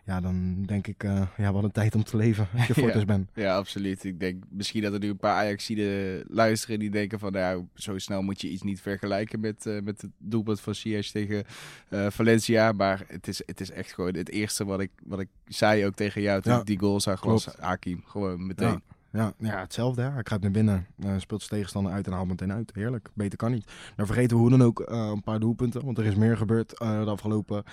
Ja, 0.09 0.21
dan 0.21 0.63
denk 0.67 0.87
ik, 0.87 1.05
eh, 1.05 1.23
ja, 1.37 1.53
wat 1.53 1.65
een 1.65 1.71
tijd 1.71 1.95
om 1.95 2.05
te 2.05 2.17
leven 2.17 2.49
als 2.57 2.67
je 2.67 2.75
Ja. 2.77 2.83
Fortis 2.83 3.05
bent. 3.05 3.31
Ja, 3.35 3.57
absoluut. 3.57 4.05
Ik 4.05 4.21
denk 4.21 4.45
misschien 4.49 4.83
dat 4.83 4.93
er 4.93 4.99
nu 4.99 5.09
een 5.09 5.17
paar 5.17 5.35
Ajaxiden 5.35 6.25
luisteren 6.29 6.79
die 6.79 6.91
denken 6.91 7.19
van, 7.19 7.33
nou, 7.33 7.65
zo 7.75 7.99
snel 7.99 8.23
moet 8.23 8.41
je 8.41 8.49
iets 8.49 8.63
niet 8.63 8.81
vergelijken 8.81 9.41
met, 9.41 9.67
eh, 9.67 9.81
met 9.83 10.01
het 10.01 10.11
doelpunt 10.19 10.61
van 10.61 10.75
Ziyech 10.75 11.11
tegen 11.11 11.45
eh, 11.89 12.07
Valencia. 12.11 12.73
Maar 12.73 13.05
het 13.07 13.29
is, 13.29 13.43
het 13.47 13.61
is 13.61 13.71
echt 13.71 13.93
gewoon 13.93 14.15
het 14.15 14.31
eerste 14.31 14.65
wat 14.65 14.81
ik, 14.81 14.91
wat 15.05 15.21
ik 15.21 15.29
zei 15.47 15.87
ook 15.87 15.95
tegen 15.95 16.23
jou 16.23 16.43
toen 16.43 16.53
Ja, 16.53 16.59
ik 16.59 16.67
die 16.67 16.79
goal 16.79 17.01
zag, 17.01 17.23
was. 17.25 17.47
Hakim. 17.59 18.03
Gewoon 18.07 18.47
meteen. 18.47 18.69
Ja. 18.69 18.81
Ja, 19.13 19.33
ja, 19.39 19.61
hetzelfde. 19.61 20.03
Hij 20.03 20.23
kruipt 20.23 20.45
naar 20.45 20.53
binnen, 20.53 20.87
eh, 20.99 21.15
speelt 21.19 21.41
zijn 21.41 21.55
tegenstander 21.55 21.93
uit 21.93 22.07
en 22.07 22.13
haalt 22.13 22.29
meteen 22.29 22.53
uit. 22.53 22.71
Heerlijk, 22.75 23.09
beter 23.15 23.39
kan 23.39 23.51
niet. 23.51 23.71
Nou 23.97 24.09
vergeten 24.09 24.37
we 24.37 24.43
hoe 24.43 24.51
dan 24.51 24.63
ook 24.63 24.81
eh, 24.81 25.11
een 25.13 25.23
paar 25.23 25.41
doelpunten, 25.41 25.85
want 25.85 25.99
er 25.99 26.05
is 26.05 26.15
meer 26.15 26.37
gebeurd 26.37 26.79
eh, 26.79 27.05
de 27.05 27.11
afgelopen 27.11 27.65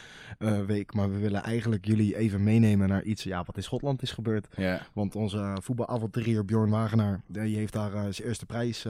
week. 0.68 0.94
Maar 0.94 1.12
we 1.12 1.18
willen 1.18 1.44
eigenlijk 1.44 1.86
jullie 1.86 2.18
even 2.18 2.44
meenemen 2.44 2.90
naar 2.90 3.04
iets 3.04 3.24
ja, 3.24 3.44
wat 3.46 3.56
in 3.56 3.64
Schotland 3.64 4.02
is 4.02 4.12
gebeurd. 4.12 4.48
Ja. 4.56 4.82
Want 4.94 5.16
onze 5.16 5.58
voetbalavonturier 5.62 6.46
Bjorn 6.46 6.70
Wagenaar, 6.70 7.22
die 7.28 7.56
heeft 7.56 7.74
daar 7.74 8.14
zijn 8.14 8.28
eerste 8.28 8.46
prijs 8.46 8.82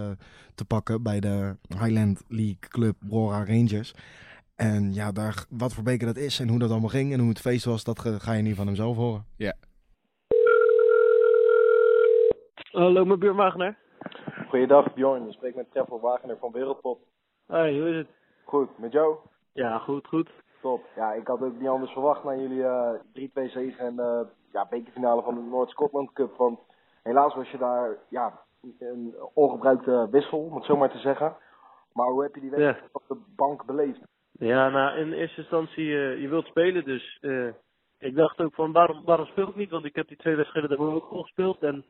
te 0.56 0.66
pakken 0.68 1.04
bij 1.04 1.20
de 1.20 1.56
Highland 1.68 2.24
League 2.28 2.58
Club 2.60 2.96
Brora 3.00 3.46
Rangers. 3.46 3.94
En 4.56 4.94
ja, 4.94 5.12
daar, 5.12 5.46
wat 5.50 5.74
voor 5.74 5.84
beker 5.84 6.08
dat 6.08 6.18
is 6.18 6.40
en 6.40 6.48
hoe 6.48 6.60
dat 6.60 6.72
allemaal 6.72 6.90
ging 6.90 7.14
en 7.14 7.20
hoe 7.20 7.30
het 7.30 7.40
feest 7.40 7.66
was, 7.66 7.84
dat 7.84 8.00
ga 8.00 8.20
ga 8.20 8.34
je 8.34 8.44
nu 8.44 8.56
van 8.56 8.66
hem 8.66 8.76
zelf 8.76 8.96
horen. 8.96 9.26
Hallo, 12.76 13.06
mijn 13.06 13.20
buur 13.20 13.36
Wagenaar. 13.36 13.78
Goeiedag 14.50 14.94
Bjorn, 14.94 15.26
je 15.26 15.32
spreekt 15.32 15.56
met 15.56 15.72
Trevor 15.72 16.00
Wagener 16.00 16.38
van 16.38 16.52
Wereldpop. 16.52 17.00
Hoi, 17.48 17.80
hoe 17.82 17.90
is 17.90 17.96
het? 17.98 18.08
Goed, 18.44 18.78
met 18.78 18.92
jou? 18.92 19.16
Ja, 19.54 19.78
goed, 19.78 20.08
goed. 20.08 20.30
Top. 20.62 20.84
Ja, 20.96 21.14
ik 21.14 21.28
had 21.28 21.42
ook 21.42 21.60
niet 21.60 21.68
anders 21.70 21.92
verwacht 21.92 22.24
na 22.24 22.36
jullie 22.36 22.64
eh 22.64 22.94
3-2 23.48 23.52
zege 23.52 23.78
en 23.84 24.00
eh 24.00 24.22
ja, 24.52 24.68
bekerfinale 24.70 25.22
van 25.22 25.36
de 25.36 25.42
Noord-Scotland 25.42 26.14
Cup. 26.14 26.36
Want 26.38 26.60
helaas 27.04 27.36
was 27.36 27.50
je 27.50 27.58
daar 27.58 27.98
ja, 28.10 28.40
een 28.80 29.16
ongebruikte 29.34 30.08
wissel, 30.12 30.40
om 30.40 30.56
het 30.56 30.66
zo 30.66 30.78
maar 30.78 30.92
te 30.92 30.98
zeggen. 30.98 31.36
Maar 31.94 32.08
hoe 32.08 32.24
heb 32.24 32.36
je 32.36 32.42
die 32.42 32.50
wedstrijd 32.50 32.80
Ja. 32.82 32.90
op 32.92 33.04
de 33.08 33.18
bank 33.36 33.66
beleefd? 33.66 34.00
Ja, 34.32 34.70
nou, 34.70 34.98
in 34.98 35.14
eerste 35.14 35.40
instantie, 35.42 35.86
eh, 35.86 36.22
je 36.22 36.28
wilt 36.28 36.46
spelen, 36.46 36.84
dus 36.86 37.18
eh, 37.22 37.48
ik 38.00 38.16
dacht 38.16 38.40
ook 38.42 38.54
van, 38.54 38.72
waarom, 38.72 39.06
waarom 39.06 39.26
speel 39.26 39.48
ik 39.50 39.56
niet? 39.56 39.70
Want 39.70 39.86
ik 39.86 39.96
heb 39.96 40.08
die 40.08 40.18
twee 40.18 40.36
wedstrijden 40.36 40.70
daarvoor 40.70 40.96
ook 40.96 41.12
al 41.12 41.22
gespeeld 41.22 41.64
en 41.64 41.86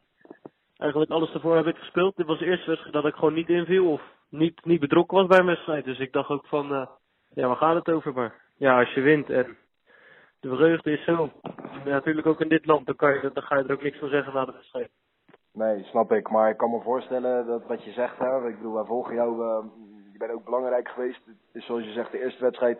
eigenlijk 0.78 1.12
alles 1.12 1.32
daarvoor 1.32 1.56
heb 1.56 1.68
ik 1.68 1.78
gespeeld. 1.78 2.16
Dit 2.16 2.26
was 2.26 2.40
de 2.40 2.46
eerste 2.46 2.68
wedstrijd 2.68 2.94
dat 2.94 3.06
ik 3.06 3.14
gewoon 3.14 3.34
niet 3.34 3.50
inviel 3.50 3.92
of 3.92 4.02
niet, 4.30 4.66
niet 4.66 4.80
betrokken 4.80 5.18
was 5.18 5.28
bij 5.28 5.44
wedstrijd. 5.44 5.86
Dus 5.86 6.00
ik 6.00 6.12
dacht 6.12 6.30
ook 6.30 6.46
van, 6.46 6.74
eh, 6.74 6.88
ja, 7.34 7.48
waar 7.48 7.56
gaat 7.56 7.76
het 7.76 7.96
over? 7.96 8.14
Maar 8.14 8.42
ja, 8.58 8.80
als 8.80 8.94
je 8.94 9.02
wint 9.02 9.30
en 9.30 9.58
de 10.40 10.56
vreugde 10.56 10.92
is 10.92 11.04
zo, 11.04 11.32
natuurlijk 11.86 12.28
ook 12.28 12.42
in 12.42 12.50
dit 12.50 12.66
land, 12.66 12.86
dan, 12.86 12.96
kan 12.96 13.14
je, 13.14 13.32
dan 13.34 13.44
ga 13.44 13.58
je 13.58 13.64
er 13.64 13.74
ook 13.74 13.84
niks 13.84 14.00
van 14.00 14.10
zeggen 14.10 14.34
na 14.34 14.46
de 14.46 14.52
wedstrijd. 14.52 14.90
Nee, 15.54 15.84
snap 15.84 16.12
ik. 16.12 16.30
Maar 16.30 16.50
ik 16.50 16.58
kan 16.58 16.72
me 16.72 16.82
voorstellen 16.82 17.46
dat 17.46 17.66
wat 17.68 17.84
je 17.84 17.92
zegt, 17.92 18.18
hè, 18.18 18.48
ik 18.48 18.56
bedoel, 18.56 18.74
wij 18.74 18.84
volgen 18.84 19.16
jou, 19.16 19.44
eh, 19.44 19.66
je 20.12 20.18
bent 20.18 20.32
ook 20.32 20.46
belangrijk 20.46 20.88
geweest. 20.88 21.26
Het 21.26 21.36
is 21.54 21.66
zoals 21.66 21.84
je 21.84 21.92
zegt, 21.92 22.12
de 22.12 22.24
eerste 22.24 22.44
wedstrijd, 22.44 22.80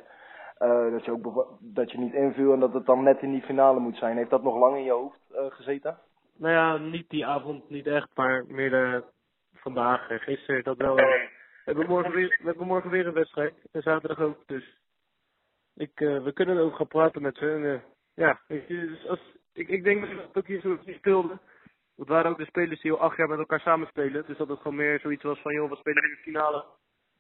eh, 0.58 0.92
dat, 0.92 1.06
je 1.06 1.12
ook 1.12 1.58
dat 1.60 1.92
je 1.92 1.98
niet 1.98 2.14
inviel 2.14 2.54
en 2.54 2.60
dat 2.60 2.74
het 2.74 2.86
dan 2.86 3.04
net 3.04 3.22
in 3.22 3.32
die 3.32 3.42
finale 3.42 3.80
moet 3.80 3.98
zijn. 3.98 4.18
Heeft 4.18 4.30
dat 4.30 4.44
nog 4.44 4.58
lang 4.58 4.78
in 4.78 4.84
je 4.84 4.92
hoofd 4.92 5.20
gezeten? 5.32 5.98
Nou 6.38 6.54
ja, 6.54 6.78
niet 6.78 7.10
die 7.10 7.26
avond, 7.26 7.70
niet 7.70 7.88
echt, 7.88 8.08
maar 8.16 8.46
meer 8.48 8.70
de, 8.70 9.04
vandaag 9.54 10.10
en 10.10 10.20
gisteren, 10.20 10.64
dat 10.64 10.78
wel. 10.78 10.96
We 10.96 11.30
hebben, 11.66 11.88
morgen 11.88 12.12
weer, 12.12 12.28
we 12.28 12.46
hebben 12.46 12.68
morgen 12.68 12.90
weer 12.90 13.08
een 13.08 13.14
wedstrijd, 13.14 13.54
en 13.72 13.82
zaterdag 13.82 14.20
ook, 14.20 14.44
dus 14.46 14.78
ik, 15.76 15.92
eh, 16.02 16.24
we 16.24 16.34
kunnen 16.34 16.58
ook 16.58 16.76
gaan 16.76 16.88
praten 16.88 17.22
met 17.22 17.38
ze. 17.38 17.52
En, 17.52 17.74
eh, 17.74 17.80
ja, 18.14 18.40
dus 18.68 19.08
als, 19.08 19.20
ik, 19.54 19.68
ik 19.68 19.84
denk 19.84 20.02
dat 20.02 20.26
het 20.28 20.38
ook 20.38 20.48
hier 20.48 20.62
zo 20.62 20.78
speelde. 20.86 21.40
Het 21.96 22.08
waren 22.08 22.32
ook 22.32 22.38
de 22.38 22.46
spelers 22.46 22.82
die 22.82 22.92
al 22.92 23.00
acht 23.00 23.18
jaar 23.18 23.30
met 23.30 23.40
elkaar 23.40 23.60
samenspelen, 23.60 24.26
dus 24.26 24.38
dat 24.38 24.48
het 24.48 24.60
gewoon 24.60 24.78
meer 24.78 25.00
zoiets 25.00 25.24
was 25.24 25.40
van, 25.40 25.54
joh, 25.54 25.70
we 25.70 25.76
spelen 25.76 26.04
in 26.04 26.10
de 26.10 26.22
finale. 26.22 26.66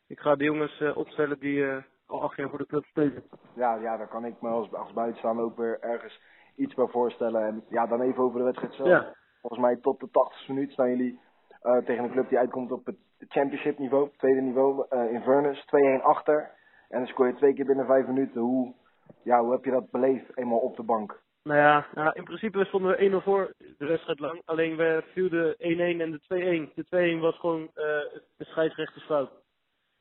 Ik 0.07 0.19
ga 0.19 0.35
de 0.35 0.43
jongens 0.43 0.81
eh, 0.81 0.97
opstellen 0.97 1.39
die 1.39 1.65
al 2.05 2.21
acht 2.21 2.37
jaar 2.37 2.49
voor 2.49 2.57
de 2.57 2.65
club 2.65 2.85
spelen. 2.85 3.23
Ja, 3.55 3.75
ja, 3.75 3.97
daar 3.97 4.07
kan 4.07 4.25
ik 4.25 4.41
me 4.41 4.49
als, 4.49 4.73
als 4.73 4.93
buitenstaander 4.93 5.45
ook 5.45 5.57
weer 5.57 5.79
ergens 5.79 6.19
iets 6.55 6.73
bij 6.73 6.87
voorstellen. 6.87 7.45
En 7.45 7.63
ja, 7.69 7.87
dan 7.87 8.01
even 8.01 8.23
over 8.23 8.37
de 8.37 8.45
wedstrijd 8.45 8.73
zelf. 8.73 8.89
Ja. 8.89 9.13
Volgens 9.41 9.61
mij 9.61 9.75
tot 9.75 9.99
de 9.99 10.09
80 10.11 10.47
minuut 10.47 10.71
staan 10.71 10.89
jullie 10.89 11.19
eh, 11.61 11.77
tegen 11.77 12.03
een 12.03 12.11
club 12.11 12.29
die 12.29 12.37
uitkomt 12.37 12.71
op 12.71 12.85
het 12.85 12.97
championship 13.19 13.77
niveau, 13.77 14.09
tweede 14.17 14.41
niveau, 14.41 14.85
eh 14.89 15.11
in 15.11 15.21
Vernus, 15.21 15.65
2-1 15.99 16.03
achter. 16.03 16.51
En 16.89 16.97
dan 16.97 17.07
scoor 17.07 17.27
je 17.27 17.35
twee 17.35 17.53
keer 17.53 17.65
binnen 17.65 17.85
vijf 17.85 18.07
minuten. 18.07 18.41
Hoe, 18.41 18.73
ja, 19.23 19.41
hoe 19.41 19.51
heb 19.51 19.65
je 19.65 19.71
dat 19.71 19.91
beleefd 19.91 20.37
eenmaal 20.37 20.59
op 20.59 20.75
de 20.75 20.83
bank? 20.83 21.23
Nou 21.43 21.59
ja, 21.59 21.85
ja, 21.95 22.13
in 22.13 22.23
principe 22.23 22.65
stonden 22.65 22.97
we 22.97 23.21
1-0 23.21 23.23
voor 23.23 23.53
de 23.77 23.85
wedstrijd 23.85 24.19
lang. 24.19 24.41
Alleen 24.45 24.75
we 24.75 25.03
viel 25.13 25.29
de 25.29 25.55
1-1 25.57 26.01
en 26.01 26.11
de 26.11 26.69
2-1. 26.69 26.73
De 26.75 27.17
2-1 27.17 27.21
was 27.21 27.39
gewoon 27.39 27.69
eh 27.73 27.83
de 28.37 28.45
scheidsrechtersfout. 28.45 29.29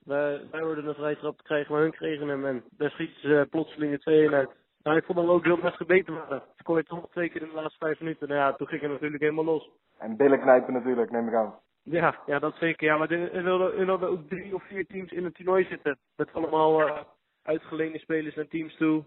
Wij, 0.05 0.40
wij 0.51 0.61
hoorden 0.61 0.87
een 0.87 0.95
vrije 0.95 1.19
trap 1.19 1.37
te 1.37 1.43
krijgen, 1.43 1.73
maar 1.73 1.83
hun 1.83 1.93
kregen 1.93 2.29
hem. 2.29 2.47
En 2.47 2.64
daar 2.71 2.90
schiet 2.90 3.14
ze 3.17 3.47
plotseling 3.51 4.03
de 4.03 4.29
2-1 4.31 4.35
uit. 4.35 4.51
Nou, 4.85 4.97
ik 4.97 5.05
vond 5.05 5.18
we 5.18 5.29
ook 5.29 5.44
heel 5.44 5.59
best 5.59 5.77
gebeten 5.77 6.14
waren. 6.14 6.42
Scoor 6.57 6.77
je 6.77 6.85
toch 6.85 7.01
nog 7.01 7.11
twee 7.11 7.29
keer 7.29 7.42
in 7.42 7.49
de 7.49 7.55
laatste 7.55 7.85
vijf 7.85 8.01
minuten. 8.01 8.29
Nou 8.29 8.40
ja, 8.40 8.53
toen 8.53 8.66
ging 8.66 8.83
het 8.83 8.90
natuurlijk 8.90 9.23
helemaal 9.23 9.44
los. 9.44 9.70
En 9.99 10.16
billen 10.16 10.40
knijpen 10.40 10.73
natuurlijk, 10.73 11.11
neem 11.11 11.29
ik 11.29 11.35
aan. 11.35 11.55
Ja, 11.83 12.18
ja, 12.27 12.38
dat 12.38 12.55
zeker. 12.55 12.87
Ja, 12.87 12.97
maar 12.97 13.11
er, 13.11 13.42
wilden, 13.42 13.88
er 13.88 14.09
ook 14.09 14.29
drie 14.29 14.55
of 14.55 14.62
vier 14.62 14.87
teams 14.87 15.12
in 15.12 15.25
het 15.25 15.35
toernooi 15.35 15.64
zitten. 15.64 15.99
Met 16.16 16.33
allemaal 16.33 16.81
eh 16.81 17.01
uitgeleende 17.44 17.99
spelers 17.99 18.35
naar 18.35 18.49
teams 18.49 18.77
toe. 18.77 19.05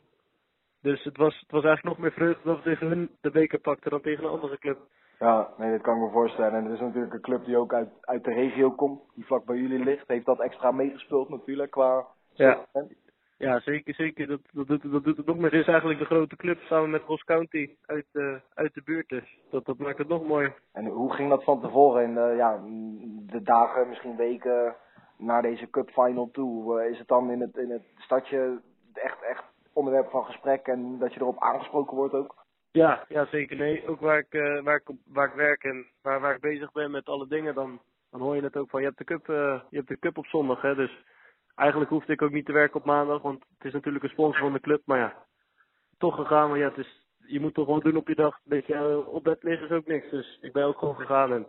Dus 0.82 1.04
het 1.04 1.18
was, 1.18 1.40
het 1.40 1.52
was 1.52 1.64
eigenlijk 1.64 1.96
nog 1.96 2.06
meer 2.06 2.18
vreugde 2.18 2.50
dat 2.50 2.58
we 2.58 2.64
tegen 2.64 2.88
hun 2.88 3.10
de 3.22 3.32
beker 3.32 3.60
pakten 3.60 3.92
dan 3.92 4.02
tegen 4.02 4.24
een 4.24 4.30
andere 4.30 4.58
club. 4.58 4.78
Ja, 5.20 5.50
nee, 5.58 5.72
dat 5.72 5.82
kan 5.82 5.96
ik 5.96 6.02
me 6.02 6.10
voorstellen. 6.12 6.54
En 6.54 6.66
er 6.66 6.74
is 6.74 6.80
natuurlijk 6.80 7.14
een 7.14 7.22
club 7.22 7.46
die 7.46 7.58
ook 7.58 7.74
uit, 7.74 7.90
uit 8.02 8.24
de 8.24 8.34
regio 8.34 8.72
komt, 8.72 9.02
die 9.16 9.26
vlak 9.26 9.46
bij 9.46 9.58
jullie 9.58 9.84
ligt. 9.84 10.08
Heeft 10.08 10.26
dat 10.26 10.40
extra 10.40 10.72
meegespeeld 10.72 11.30
natuurlijk 11.30 11.72
qua... 11.72 12.06
Ja. 12.34 12.66
Ja, 13.38 13.60
zeker, 13.60 13.94
zeker. 13.94 14.28
Dat, 14.28 14.40
dat, 14.52 14.68
doet, 14.68 14.92
dat 14.92 15.04
doet 15.04 15.18
het 15.18 15.26
nog 15.26 15.38
meer. 15.38 15.52
Het 15.52 15.62
is 15.62 15.68
eigenlijk 15.68 16.00
de 16.00 16.06
grote 16.06 16.36
club 16.36 16.60
samen 16.62 16.90
met 16.90 17.04
Ross 17.04 17.24
County 17.24 17.70
uit, 17.86 18.06
de 18.12 18.42
uit 18.54 18.74
de 18.74 18.82
buurt. 18.86 19.10
Dus 19.10 19.38
dat, 19.50 19.66
dat 19.66 19.78
maakt 19.78 19.98
het 19.98 20.08
nog 20.08 20.28
mooier. 20.28 20.54
En 20.74 20.86
hoe 20.86 21.14
ging 21.14 21.30
dat 21.30 21.44
van 21.44 21.62
tevoren 21.62 22.04
in 22.04 22.14
de, 22.14 22.34
ja, 22.38 22.60
de 23.34 23.42
dagen, 23.42 23.90
misschien 23.90 24.16
weken 24.16 24.76
naar 25.18 25.42
deze 25.42 25.70
cup 25.70 25.90
final 25.90 26.30
toe? 26.32 26.82
Eh, 26.82 26.90
Is 26.92 26.98
het 26.98 27.08
dan 27.08 27.32
in 27.32 27.42
het, 27.42 27.58
in 27.58 27.72
het 27.72 27.84
stadje 27.98 28.62
echt, 28.94 29.22
echt 29.22 29.44
onderwerp 29.74 30.10
van 30.10 30.26
gesprek 30.26 30.68
en 30.68 30.98
dat 31.00 31.14
je 31.14 31.20
erop 31.20 31.40
aangesproken 31.40 31.98
wordt 31.98 32.14
ook? 32.14 32.36
Ja, 32.72 33.06
ja 33.08 33.26
zeker. 33.26 33.58
Nee, 33.58 33.88
ook 33.88 34.00
waar 34.00 34.18
ik, 34.18 34.34
eh, 34.34 34.64
waar 34.64 34.76
ik, 34.76 34.96
waar 35.06 35.28
ik 35.28 35.34
werk 35.34 35.64
en 35.64 35.86
waar, 36.02 36.20
waar 36.20 36.36
ik 36.36 36.42
bezig 36.42 36.72
ben 36.72 36.92
met 36.92 37.08
alle 37.08 37.28
dingen, 37.28 37.56
dan, 37.56 37.80
dan 38.12 38.22
hoor 38.22 38.36
je 38.36 38.42
het 38.42 38.58
ook 38.58 38.70
van, 38.70 38.80
je 38.80 38.86
hebt 38.86 38.98
de 38.98 39.04
cup, 39.04 39.30
eh, 39.30 39.62
je 39.70 39.78
hebt 39.78 39.88
de 39.88 40.00
cup 40.00 40.18
op 40.18 40.26
zondag. 40.26 40.62
Hè, 40.62 40.76
dus 40.76 41.04
eigenlijk 41.58 41.92
hoefde 41.92 42.14
ik 42.14 42.22
ook 42.22 42.32
niet 42.32 42.46
te 42.46 42.52
werken 42.52 42.80
op 42.80 42.86
maandag, 42.86 43.22
want 43.22 43.44
het 43.58 43.68
is 43.68 43.74
natuurlijk 43.74 44.04
een 44.04 44.10
sponsor 44.10 44.42
van 44.42 44.54
de 44.54 44.60
club. 44.60 44.82
Maar 44.86 44.98
ja, 45.00 45.26
toch 45.98 46.16
gegaan. 46.16 46.50
Maar 46.50 46.58
ja, 46.58 46.68
het 46.68 46.78
is, 46.78 47.08
je 47.18 47.40
moet 47.40 47.54
toch 47.54 47.66
gewoon 47.66 47.80
doen 47.80 47.96
op 47.96 48.08
je 48.08 48.16
dag. 48.16 48.36
Een 48.36 48.42
beetje 48.44 48.74
eh, 48.74 49.08
op 49.08 49.24
bed 49.24 49.44
liggen 49.44 49.68
is 49.68 49.74
ook 49.74 49.88
niks. 49.88 50.10
Dus 50.10 50.38
ik 50.42 50.54
ben 50.54 50.64
ook 50.64 50.78
gewoon 50.78 50.96
gegaan. 50.96 51.34
En 51.34 51.48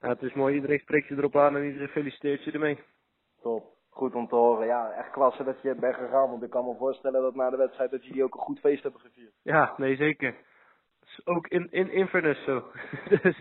ja, 0.00 0.08
het 0.08 0.22
is 0.22 0.32
mooi. 0.32 0.54
Iedereen 0.54 0.78
spreekt 0.78 1.08
je 1.08 1.16
erop 1.16 1.36
aan 1.36 1.56
en 1.56 1.64
iedereen 1.64 1.88
feliciteert 1.88 2.44
je 2.44 2.52
ermee. 2.52 2.78
Top. 3.42 3.72
Goed 3.88 4.14
om 4.14 4.28
te 4.28 4.34
horen. 4.34 4.66
Ja, 4.66 4.92
echt 4.92 5.10
klasse 5.10 5.44
dat 5.44 5.62
je 5.62 5.74
bent 5.74 5.94
gegaan. 5.94 6.30
Want 6.30 6.42
ik 6.42 6.50
kan 6.50 6.64
me 6.64 6.74
voorstellen 6.78 7.22
dat 7.22 7.34
na 7.34 7.50
de 7.50 7.56
wedstrijd 7.56 7.90
dat 7.90 8.04
jullie 8.04 8.24
ook 8.24 8.34
een 8.34 8.40
goed 8.40 8.60
feest 8.60 8.82
hebben 8.82 9.00
gevierd. 9.00 9.32
Ja, 9.42 9.74
nee, 9.76 9.96
zeker. 9.96 10.34
Dus 11.00 11.26
ook 11.26 11.46
in, 11.48 11.70
in 11.70 11.90
Inverness 11.90 12.44
zo. 12.44 12.64
dus 13.22 13.36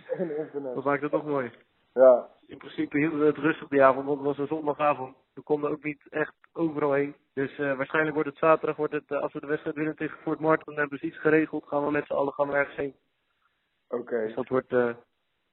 dat 0.73 0.83
maakt 0.83 1.01
het 1.01 1.11
nog 1.11 1.25
mooi. 1.25 1.51
Ja, 1.93 2.27
In 2.47 2.57
principe 2.57 2.97
hielden 2.97 3.19
we 3.19 3.25
het 3.25 3.37
rustig 3.37 3.67
die 3.67 3.83
avond, 3.83 4.05
want 4.05 4.17
het 4.17 4.27
was 4.27 4.37
een 4.37 4.47
zondagavond. 4.47 5.15
We 5.33 5.41
konden 5.41 5.71
ook 5.71 5.83
niet 5.83 6.01
echt 6.09 6.33
overal 6.53 6.93
heen. 6.93 7.15
Dus 7.33 7.57
eh, 7.59 7.75
waarschijnlijk 7.77 8.15
wordt 8.15 8.29
het 8.29 8.37
zaterdag, 8.39 8.75
wordt 8.75 8.93
het, 8.93 9.11
eh, 9.11 9.21
als 9.21 9.33
we 9.33 9.39
de 9.39 9.47
wedstrijd 9.47 9.75
winnen 9.75 9.95
tegen 9.95 10.17
Fort 10.17 10.39
Martin, 10.39 10.65
dan 10.65 10.77
hebben 10.77 10.99
ze 10.99 11.05
iets 11.05 11.19
geregeld. 11.19 11.67
Gaan 11.67 11.85
we 11.85 11.91
met 11.91 12.05
z'n 12.05 12.13
allen 12.13 12.33
gaan 12.33 12.47
we 12.47 12.53
ergens 12.53 12.75
heen. 12.75 12.95
oké. 13.89 14.25
Dus 14.25 14.35
dat 14.35 14.47
wordt, 14.47 14.71
eh, 14.73 14.93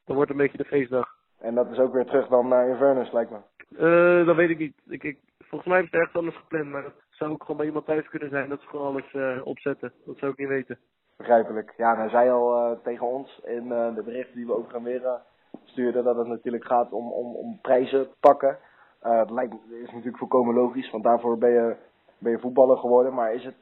dat 0.05 0.17
wordt 0.17 0.31
een 0.31 0.37
beetje 0.37 0.57
de 0.57 0.65
feestdag. 0.65 1.19
En 1.39 1.55
dat 1.55 1.71
is 1.71 1.79
ook 1.79 1.93
weer 1.93 2.05
terug 2.05 2.29
dan 2.29 2.49
naar 2.49 2.69
Inverness, 2.69 3.13
lijkt 3.13 3.31
me. 3.31 3.39
Eh, 3.77 4.27
dat 4.27 4.37
weet 4.37 4.51
ik 4.51 4.59
niet. 4.59 4.81
Ik, 4.89 5.03
ik, 5.05 5.19
volgens 5.39 5.71
mij 5.71 5.79
is 5.79 5.85
het 5.85 5.95
ergens 5.95 6.17
anders 6.17 6.37
gepland, 6.37 6.71
maar 6.71 6.83
dat 6.83 6.95
zou 7.11 7.31
ook 7.31 7.41
gewoon 7.41 7.57
bij 7.57 7.67
iemand 7.67 7.87
thuis 7.87 8.09
kunnen 8.09 8.29
zijn. 8.31 8.49
Dat 8.49 8.61
ze 8.61 8.67
gewoon 8.69 8.87
alles 8.87 9.43
opzetten. 9.43 9.93
Dat 10.07 10.19
zou 10.19 10.33
ik 10.33 10.39
niet 10.39 10.49
weten. 10.49 10.79
Begrijpelijk. 11.17 11.75
Ja, 11.77 11.95
nou 11.95 12.09
zei 12.11 12.31
al 12.31 12.81
tegen 12.83 13.07
ons 13.07 13.41
in 13.45 13.69
de 13.69 14.03
berichten 14.05 14.37
die 14.37 14.47
we 14.47 14.57
ook 14.57 14.71
gaan 14.71 14.83
weer 14.83 15.21
sturen 15.65 16.05
dat 16.05 16.17
het 16.17 16.27
natuurlijk 16.27 16.65
gaat 16.65 16.93
om, 16.93 17.13
om, 17.13 17.35
om 17.35 17.59
prijzen 17.63 18.09
pakken. 18.21 18.59
Eh, 19.01 19.19
dat 19.19 19.31
lijkt, 19.31 19.55
is 19.71 19.91
natuurlijk 19.91 20.19
volkomen 20.19 20.55
logisch, 20.55 20.91
want 20.91 21.05
daarvoor 21.05 21.39
ben 21.39 21.51
je, 21.51 21.77
ben 22.19 22.33
je 22.33 22.39
voetballer 22.39 22.77
geworden. 22.77 23.15
Maar 23.15 23.35
is 23.35 23.45
het, 23.45 23.57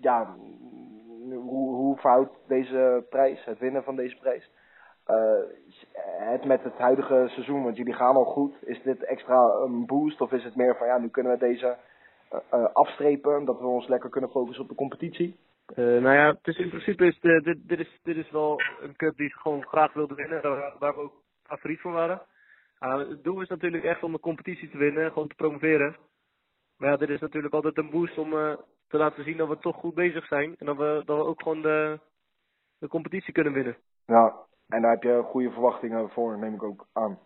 ja, 0.00 0.34
hoe, 1.34 1.74
hoe 1.74 1.96
verhoudt 1.96 2.32
deze 2.46 3.06
prijs, 3.10 3.44
het 3.44 3.58
winnen 3.58 3.84
van 3.84 3.96
deze 3.96 4.16
prijs, 4.16 4.50
eh, 5.04 5.40
het 6.18 6.44
met 6.44 6.62
het 6.62 6.78
huidige 6.78 7.26
seizoen? 7.28 7.62
Want 7.62 7.76
jullie 7.76 7.94
gaan 7.94 8.16
al 8.16 8.24
goed. 8.24 8.54
Is 8.60 8.82
dit 8.82 9.04
extra 9.04 9.54
een 9.64 9.86
boost 9.86 10.20
of 10.20 10.32
is 10.32 10.44
het 10.44 10.56
meer 10.56 10.76
van 10.76 10.86
ja, 10.86 10.98
nu 10.98 11.08
kunnen 11.08 11.32
we 11.32 11.38
deze 11.38 11.76
eh, 12.30 12.64
afstrepen, 12.72 13.44
dat 13.44 13.58
we 13.58 13.66
ons 13.66 13.88
lekker 13.88 14.10
kunnen 14.10 14.30
focussen 14.30 14.62
op 14.62 14.68
de 14.68 14.74
competitie? 14.74 15.36
Eh, 15.74 15.84
nou 15.84 16.14
ja, 16.14 16.36
is 16.42 16.58
in 16.58 16.68
principe 16.68 17.06
is 17.06 17.20
de, 17.20 17.40
dit, 17.42 17.68
dit, 17.68 17.78
is, 17.78 18.00
dit 18.02 18.16
is 18.16 18.30
wel 18.30 18.60
een 18.80 18.96
cup 18.96 19.16
die 19.16 19.28
ze 19.28 19.38
gewoon 19.38 19.62
graag 19.62 19.92
wilden 19.92 20.16
winnen, 20.16 20.42
waar, 20.42 20.74
waar 20.78 20.96
ook 20.96 21.12
favoriet 21.50 21.80
voor 21.80 21.92
waren. 21.92 22.22
Ah, 22.78 23.08
het 23.08 23.24
doel 23.24 23.40
is 23.40 23.48
natuurlijk 23.48 23.84
echt 23.84 24.02
om 24.02 24.12
de 24.12 24.20
competitie 24.20 24.70
te 24.70 24.78
winnen, 24.78 25.12
gewoon 25.12 25.28
te 25.28 25.34
promoveren. 25.34 25.96
Maar 26.76 26.90
ja, 26.90 26.96
dit 26.96 27.08
is 27.08 27.20
natuurlijk 27.20 27.54
altijd 27.54 27.78
een 27.78 27.90
boost 27.90 28.18
om 28.18 28.32
eh, 28.32 28.56
te 28.88 28.96
laten 28.96 29.24
zien 29.24 29.36
dat 29.36 29.48
we 29.48 29.58
toch 29.58 29.76
goed 29.76 29.94
bezig 29.94 30.26
zijn. 30.26 30.56
En 30.58 30.66
dat 30.66 30.76
we, 30.76 31.02
dat 31.04 31.16
we 31.16 31.24
ook 31.24 31.42
gewoon 31.42 31.62
de, 31.62 32.00
de 32.78 32.88
competitie 32.88 33.32
kunnen 33.32 33.52
winnen. 33.52 33.76
Ja, 34.06 34.34
en 34.68 34.82
daar 34.82 34.90
heb 34.90 35.02
je 35.02 35.22
goede 35.22 35.50
verwachtingen 35.50 36.10
voor, 36.10 36.38
neem 36.38 36.54
ik 36.54 36.62
ook 36.62 36.86
aan. 36.92 37.18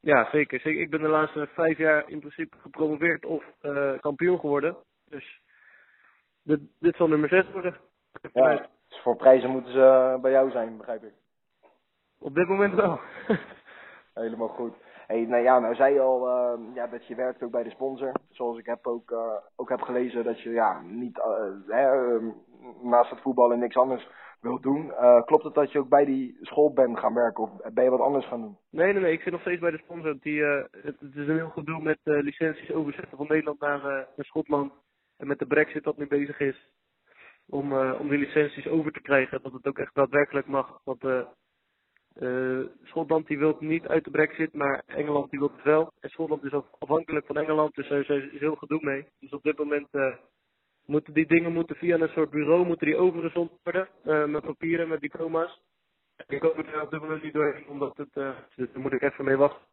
Ja, 0.00 0.30
zeker. 0.30 0.60
zeker. 0.60 0.80
Ik 0.80 0.90
ben 0.90 1.00
de 1.00 1.08
laatste 1.08 1.46
vijf 1.46 1.78
jaar 1.78 2.08
in 2.08 2.18
principe 2.18 2.56
gepromoveerd 2.58 3.24
of 3.24 3.44
eh, 3.60 3.98
kampioen 4.00 4.38
geworden. 4.38 4.76
Dus 5.04 5.40
dit, 6.42 6.60
dit 6.78 6.96
zal 6.96 7.08
nummer 7.08 7.28
zes 7.28 7.50
worden. 7.50 7.76
Ja, 8.32 8.68
dus 8.88 9.00
voor 9.02 9.16
prijzen 9.16 9.50
moeten 9.50 9.72
ze 9.72 9.82
eh, 9.82 10.20
bij 10.20 10.30
jou 10.30 10.50
zijn, 10.50 10.76
begrijp 10.76 11.02
ik. 11.02 11.12
Op 12.18 12.34
dit 12.34 12.48
moment 12.48 12.74
wel. 12.74 13.00
Helemaal 14.20 14.48
goed. 14.48 14.74
Hey, 15.06 15.24
nou 15.24 15.42
ja, 15.42 15.58
nou 15.58 15.74
zei 15.74 15.94
je 15.94 16.00
al 16.00 16.28
eh, 16.28 16.74
ja, 16.74 16.86
dat 16.86 17.06
je 17.06 17.14
werkt 17.14 17.42
ook 17.42 17.50
bij 17.50 17.62
de 17.62 17.70
sponsor. 17.70 18.12
Zoals 18.30 18.58
ik 18.58 18.66
heb 18.66 18.86
ook, 18.86 19.10
eh, 19.10 19.36
ook 19.56 19.68
heb 19.68 19.80
gelezen 19.80 20.24
dat 20.24 20.40
je 20.40 20.50
ja, 20.50 20.80
niet 20.80 21.18
eh, 21.18 21.26
hè, 21.66 22.14
ehm, 22.14 22.30
naast 22.82 23.10
het 23.10 23.20
voetballen 23.20 23.58
niks 23.58 23.76
anders 23.76 24.08
wilt 24.40 24.62
doen. 24.62 24.92
Eh, 24.92 25.22
klopt 25.22 25.44
het 25.44 25.54
dat 25.54 25.72
je 25.72 25.78
ook 25.78 25.88
bij 25.88 26.04
die 26.04 26.38
school 26.40 26.72
bent 26.72 26.98
gaan 26.98 27.14
werken 27.14 27.42
of 27.42 27.50
ben 27.72 27.84
je 27.84 27.90
wat 27.90 28.00
anders 28.00 28.26
gaan 28.26 28.40
doen? 28.40 28.58
Nee, 28.70 28.92
nee, 28.92 29.02
nee. 29.02 29.12
Ik 29.12 29.20
zit 29.20 29.32
nog 29.32 29.40
steeds 29.40 29.60
bij 29.60 29.70
de 29.70 29.78
sponsor. 29.78 30.16
Die, 30.20 30.44
het, 30.44 31.00
het 31.00 31.14
is 31.14 31.28
een 31.28 31.36
heel 31.36 31.50
gedoe 31.50 31.82
met 31.82 31.98
eh, 32.02 32.22
licenties 32.22 32.72
overzetten 32.72 33.16
van 33.16 33.26
Nederland 33.26 33.60
naar, 33.60 33.82
naar 33.82 34.26
Schotland. 34.26 34.72
En 35.16 35.26
met 35.26 35.38
de 35.38 35.46
brexit 35.46 35.84
dat 35.84 35.96
nu 35.96 36.06
bezig 36.06 36.40
is. 36.40 36.68
Om, 37.48 37.72
om 37.72 38.08
die 38.08 38.18
licenties 38.18 38.68
over 38.68 38.92
te 38.92 39.00
krijgen. 39.00 39.42
Dat 39.42 39.52
het 39.52 39.66
ook 39.66 39.78
echt 39.78 39.94
daadwerkelijk 39.94 40.46
mag. 40.46 40.80
Eh, 42.20 42.60
Schotland 42.82 43.26
die 43.26 43.38
wil 43.38 43.56
niet 43.60 43.86
uit 43.86 44.04
de 44.04 44.10
brexit, 44.10 44.54
maar 44.54 44.82
Engeland 44.86 45.30
die 45.30 45.38
wil 45.38 45.50
het 45.56 45.64
wel. 45.64 45.92
En 46.00 46.10
Schotland 46.10 46.44
is 46.44 46.52
afhankelijk 46.78 47.26
van 47.26 47.36
Engeland, 47.36 47.74
dus 47.74 47.88
daar 47.88 48.10
is 48.10 48.38
heel 48.40 48.54
gedoe 48.54 48.78
mee. 48.82 49.06
Dus 49.20 49.30
op 49.30 49.42
dit 49.42 49.58
moment 49.58 49.88
eh, 49.90 50.14
moeten 50.86 51.14
die 51.14 51.26
dingen 51.26 51.52
moeten 51.52 51.76
via 51.76 51.98
een 51.98 52.08
soort 52.08 52.30
bureau 52.30 52.66
moeten 52.66 52.86
die 52.86 52.96
overgezond 52.96 53.50
worden. 53.62 53.88
eh, 54.04 54.24
met 54.24 54.44
papieren, 54.44 54.88
met 54.88 55.00
diploma's. 55.00 55.60
Ik 56.26 56.40
kom 56.40 56.50
er 56.50 56.82
op 56.82 56.90
dit 56.90 57.00
moment 57.00 57.22
niet 57.22 57.32
doorheen, 57.32 57.68
omdat 57.68 57.96
het, 57.96 58.14
dus 58.54 58.72
daar 58.72 58.82
moet 58.82 58.92
ik 58.92 59.02
even 59.02 59.24
mee 59.24 59.36
wachten. 59.36 59.66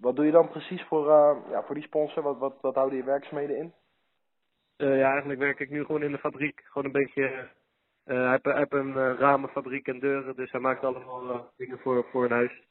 Wat 0.00 0.16
doe 0.16 0.24
je 0.24 0.32
dan 0.32 0.48
precies 0.48 0.82
voor, 0.82 1.06
ja, 1.50 1.62
voor 1.62 1.74
die 1.74 1.84
sponsor? 1.84 2.22
Wat, 2.22 2.38
wat, 2.38 2.54
wat 2.60 2.74
houden 2.74 2.98
je 2.98 3.04
werkzaamheden 3.04 3.56
in? 3.56 3.72
Ja, 4.76 5.10
eigenlijk 5.10 5.40
werk 5.40 5.60
ik 5.60 5.70
nu 5.70 5.84
gewoon 5.84 6.02
in 6.02 6.12
de 6.12 6.18
fabriek. 6.18 6.60
Gewoon 6.64 6.84
een 6.84 7.02
beetje. 7.02 7.48
Eh, 8.04 8.16
hij 8.16 8.30
heeft, 8.30 8.44
hij 8.44 8.56
heeft 8.56 8.72
een 8.72 8.96
eh, 8.96 9.18
ramenfabriek 9.18 9.88
en 9.88 9.98
deuren, 9.98 10.36
dus 10.36 10.50
hij 10.50 10.60
maakt 10.60 10.84
allemaal 10.84 11.30
eh, 11.30 11.40
dingen 11.56 11.78
voor, 11.78 12.04
voor 12.10 12.24
een 12.24 12.30
huis. 12.30 12.62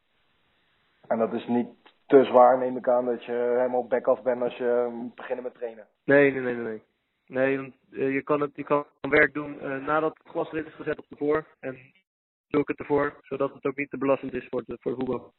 En 1.07 1.17
dat 1.17 1.33
is 1.33 1.47
niet 1.47 1.67
te 2.05 2.23
zwaar, 2.23 2.57
neem 2.57 2.77
ik 2.77 2.87
aan, 2.87 3.05
dat 3.05 3.25
je 3.25 3.31
helemaal 3.31 3.87
back-off 3.87 4.21
bent 4.21 4.41
als 4.41 4.57
je 4.57 4.89
moet 4.91 5.15
beginnen 5.15 5.43
met 5.43 5.53
trainen. 5.53 5.87
Nee, 6.03 6.31
nee, 6.31 6.41
nee, 6.41 6.55
nee. 6.55 6.81
Nee, 7.27 8.11
je, 8.11 8.23
kan 8.23 8.41
het, 8.41 8.55
je 8.55 8.63
kan 8.63 8.85
werk 9.01 9.33
doen 9.33 9.57
nadat 9.85 10.17
het 10.17 10.27
glas 10.27 10.51
erin 10.51 10.65
is 10.65 10.73
gezet 10.73 10.97
op 10.97 11.05
de 11.09 11.15
voor. 11.15 11.45
En 11.59 11.77
doe 12.47 12.61
ik 12.61 12.67
het 12.67 12.79
ervoor, 12.79 13.13
zodat 13.21 13.53
het 13.53 13.65
ook 13.65 13.75
niet 13.75 13.89
te 13.89 13.97
belastend 13.97 14.33
is 14.33 14.47
voor, 14.49 14.63
het, 14.65 14.81
voor 14.81 14.95
voetbal. 14.95 15.33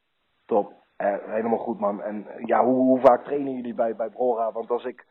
Top. 0.44 0.72
Eh, 0.96 1.16
helemaal 1.26 1.58
goed, 1.58 1.78
man. 1.80 2.02
En 2.02 2.26
ja, 2.44 2.64
hoe, 2.64 2.74
hoe 2.74 3.00
vaak 3.00 3.24
trainen 3.24 3.54
jullie 3.54 3.74
bij, 3.74 3.96
bij 3.96 4.08
Brora? 4.08 4.52
Want 4.52 4.70
als 4.70 4.84
ik, 4.84 5.06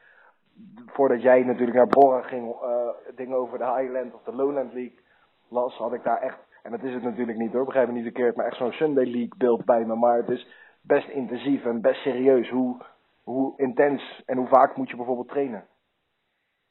voordat 0.85 1.21
jij 1.21 1.43
natuurlijk 1.43 1.77
naar 1.77 1.87
Brora 1.87 2.21
ging, 2.21 2.55
eh, 2.61 2.89
dingen 3.15 3.37
over 3.37 3.57
de 3.57 3.73
Highland 3.75 4.13
of 4.13 4.23
de 4.23 4.35
Lowland 4.35 4.73
League 4.73 4.99
las, 5.49 5.77
had 5.77 5.93
ik 5.93 6.03
daar 6.03 6.21
echt, 6.21 6.37
en 6.63 6.71
dat 6.71 6.83
is 6.83 6.93
het 6.93 7.03
natuurlijk 7.03 7.37
niet 7.37 7.53
hoor, 7.53 7.65
begrijp 7.65 7.87
me 7.87 7.93
niet 7.93 8.03
verkeerd, 8.03 8.35
maar 8.35 8.45
echt 8.45 8.57
zo'n 8.57 8.71
Sunday 8.71 9.05
League 9.05 9.37
beeld 9.37 9.65
bij 9.65 9.85
me. 9.85 9.95
Maar 9.95 10.17
het 10.17 10.29
is 10.29 10.47
best 10.81 11.07
intensief 11.07 11.65
en 11.65 11.81
best 11.81 12.01
serieus. 12.01 12.49
Hoe, 12.49 12.81
hoe 13.23 13.53
intens 13.57 14.21
en 14.25 14.37
hoe 14.37 14.47
vaak 14.47 14.75
moet 14.75 14.89
je 14.89 14.95
bijvoorbeeld 14.95 15.27
trainen? 15.27 15.67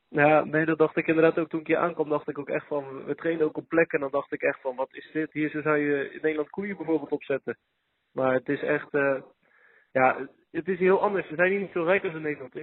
Ja, 0.09 0.45
nee, 0.45 0.65
dat 0.65 0.79
dacht 0.79 0.97
ik 0.97 1.07
inderdaad 1.07 1.39
ook 1.39 1.49
toen 1.49 1.61
ik 1.61 1.67
hier 1.67 1.77
aankwam, 1.77 2.09
dacht 2.09 2.29
ik 2.29 2.39
ook 2.39 2.49
echt 2.49 2.67
van, 2.67 3.05
we 3.05 3.15
trainen 3.15 3.45
ook 3.45 3.57
op 3.57 3.69
plekken 3.69 3.99
en 3.99 4.05
dan 4.05 4.21
dacht 4.21 4.33
ik 4.33 4.43
echt 4.43 4.61
van, 4.61 4.77
wat 4.77 4.95
is 4.95 5.11
dit? 5.13 5.33
Hier 5.33 5.51
zo 5.51 5.61
zou 5.61 5.77
je 5.77 6.11
in 6.11 6.19
Nederland 6.23 6.51
koeien 6.51 6.77
bijvoorbeeld 6.77 7.11
opzetten. 7.13 7.59
Maar 8.13 8.35
het 8.35 8.49
is 8.49 8.63
echt, 8.63 8.95
eh, 8.95 9.23
ja, 9.93 10.29
het 10.51 10.69
is 10.69 10.79
heel 10.79 11.01
anders. 11.01 11.29
We 11.29 11.35
zijn 11.35 11.51
hier 11.51 11.61
niet 11.61 11.73
zo 11.73 11.83
rijk 11.83 12.05
als 12.05 12.15
in 12.15 12.23
Nederland. 12.23 12.55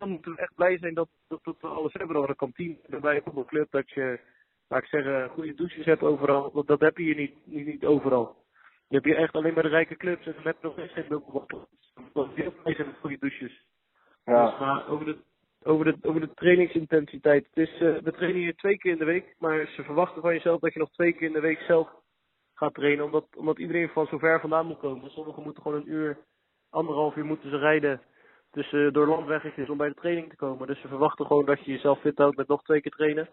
Dan 0.00 0.08
moeten 0.08 0.32
we 0.32 0.40
echt 0.40 0.54
blij 0.54 0.78
zijn 0.78 0.94
dat, 0.94 1.08
dat, 1.28 1.44
dat 1.44 1.56
we 1.60 1.66
alles 1.66 1.92
hebben. 1.92 2.22
We 2.22 2.28
een 2.28 2.36
kantine 2.36 2.76
bij 3.00 3.16
een 3.16 3.22
voetbalclub, 3.22 3.70
dat 3.70 3.90
je, 3.90 4.20
laat 4.68 4.82
ik 4.82 4.88
zeggen, 4.88 5.28
goede 5.28 5.54
douches 5.54 5.84
hebt 5.84 6.02
overal. 6.02 6.50
Want 6.52 6.66
dat 6.66 6.80
heb 6.80 6.96
je 6.96 7.04
hier 7.04 7.16
niet, 7.16 7.34
niet, 7.44 7.66
niet 7.66 7.84
overal. 7.84 8.36
Je 8.88 8.94
hebt 8.94 9.04
hier 9.04 9.16
echt 9.16 9.34
alleen 9.34 9.54
maar 9.54 9.62
de 9.62 9.68
rijke 9.68 9.96
clubs 9.96 10.26
en 10.26 10.32
dan 10.32 10.44
heb 10.44 10.56
je 10.60 10.66
nog 10.66 10.72
steeds 10.72 10.92
geen 10.92 11.08
bubbelbal. 11.08 11.68
Dat 12.12 12.28
is 12.34 12.42
heel 12.42 12.52
blij 12.62 12.74
zijn 12.74 12.86
met 12.86 12.96
goede 13.00 13.18
douches. 13.18 13.64
Ja. 14.24 14.50
Dus, 14.50 14.58
maar 14.58 14.88
over 14.88 15.04
de, 15.04 15.18
over 15.62 15.84
de, 15.84 15.96
over 16.02 16.20
de 16.20 16.34
trainingsintensiteit. 16.34 17.46
Het 17.50 17.68
is, 17.68 17.80
eh, 17.80 17.96
we 17.96 18.12
trainen 18.12 18.40
hier 18.40 18.56
twee 18.56 18.78
keer 18.78 18.92
in 18.92 18.98
de 18.98 19.04
week, 19.04 19.34
maar 19.38 19.66
ze 19.66 19.82
verwachten 19.82 20.22
van 20.22 20.34
jezelf 20.34 20.60
dat 20.60 20.72
je 20.72 20.78
nog 20.78 20.90
twee 20.90 21.12
keer 21.12 21.26
in 21.26 21.32
de 21.32 21.40
week 21.40 21.60
zelf 21.60 21.88
gaat 22.54 22.74
trainen, 22.74 23.04
omdat, 23.04 23.26
omdat 23.36 23.58
iedereen 23.58 23.88
van 23.88 24.06
zo 24.06 24.18
ver 24.18 24.40
vandaan 24.40 24.66
moet 24.66 24.78
komen. 24.78 25.10
Sommigen 25.10 25.42
moeten 25.42 25.62
gewoon 25.62 25.80
een 25.80 25.90
uur, 25.90 26.18
anderhalf 26.70 27.16
uur 27.16 27.24
moeten 27.24 27.50
ze 27.50 27.58
rijden 27.58 28.00
tussen 28.50 28.92
door 28.92 29.06
landweggetjes 29.06 29.68
om 29.68 29.76
bij 29.76 29.88
de 29.88 29.94
training 29.94 30.28
te 30.28 30.36
komen. 30.36 30.66
Dus 30.66 30.80
ze 30.80 30.88
verwachten 30.88 31.26
gewoon 31.26 31.44
dat 31.44 31.64
je 31.64 31.72
jezelf 31.72 32.00
fit 32.00 32.18
houdt 32.18 32.36
met 32.36 32.48
nog 32.48 32.62
twee 32.62 32.80
keer 32.80 32.92
trainen. 32.92 33.28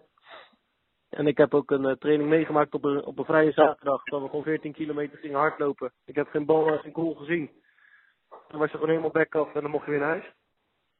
En 1.09 1.27
ik 1.27 1.37
heb 1.37 1.53
ook 1.53 1.71
een 1.71 1.85
eh, 1.85 1.95
training 1.95 2.29
meegemaakt 2.29 2.73
op 2.73 2.83
een, 2.83 3.05
op 3.05 3.17
een 3.19 3.25
vrije 3.25 3.51
zaterdag, 3.51 4.03
dat 4.03 4.21
we 4.21 4.27
gewoon 4.27 4.43
14 4.43 4.73
kilometer 4.73 5.17
gingen 5.17 5.39
hardlopen. 5.39 5.91
Ik 6.05 6.15
heb 6.15 6.27
geen 6.27 6.45
bal 6.45 6.67
en 6.67 6.79
geen 6.79 6.93
goal 6.93 7.15
gezien. 7.15 7.51
Dan 8.47 8.59
was 8.59 8.71
je 8.71 8.73
gewoon 8.73 8.89
helemaal 8.89 9.11
back 9.11 9.35
af 9.35 9.53
en 9.55 9.61
dan 9.61 9.71
mocht 9.71 9.85
je 9.85 9.91
weer 9.91 9.99
naar 9.99 10.09
huis. 10.09 10.33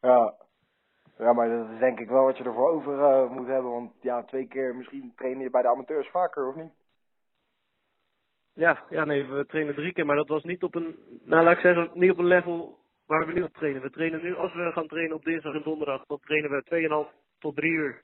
Ja. 0.02 0.34
Ja, 1.18 1.34
maar 1.34 1.50
dat 1.50 1.70
is 1.70 1.80
denk 1.80 2.00
ik 2.00 2.10
wel 2.10 2.24
wat 2.24 2.38
je 2.38 2.44
ervoor 2.44 2.70
over 2.70 3.00
eh, 3.00 3.30
moet 3.30 3.48
hebben. 3.48 3.72
Want 3.72 3.92
ja, 4.02 4.24
twee 4.24 4.48
keer 4.48 4.76
misschien 4.76 5.14
trainen 5.16 5.44
je 5.44 5.50
bij 5.50 5.62
de 5.62 5.68
amateurs 5.68 6.10
vaker, 6.10 6.48
of 6.48 6.56
niet? 6.56 6.72
Ja, 8.54 8.84
ja, 8.90 9.06
nee, 9.06 9.26
we 9.26 9.46
trainen 9.46 9.76
drie 9.76 9.94
keer, 9.94 10.06
maar 10.06 10.16
dat 10.16 10.28
was 10.28 10.44
niet 10.44 10.64
op 10.64 10.76
een, 10.76 10.96
nou 11.24 11.44
laat 11.44 11.54
ik 11.54 11.60
zeggen, 11.60 11.90
niet 11.94 12.12
op 12.12 12.18
een 12.18 12.26
level 12.26 12.78
waar 13.08 13.26
we 13.26 13.34
nu 13.34 13.44
op 13.44 13.54
trainen. 13.54 13.82
We 13.82 13.90
trainen 13.90 14.22
nu, 14.22 14.36
als 14.36 14.54
we 14.54 14.72
gaan 14.72 14.88
trainen 14.88 15.16
op 15.16 15.24
dinsdag 15.24 15.54
en 15.54 15.64
donderdag, 15.64 16.06
dan 16.06 16.20
trainen 16.20 16.50
we 16.50 17.08
2,5 17.12 17.16
tot 17.40 17.56
3 17.56 17.72
uur. 17.72 18.04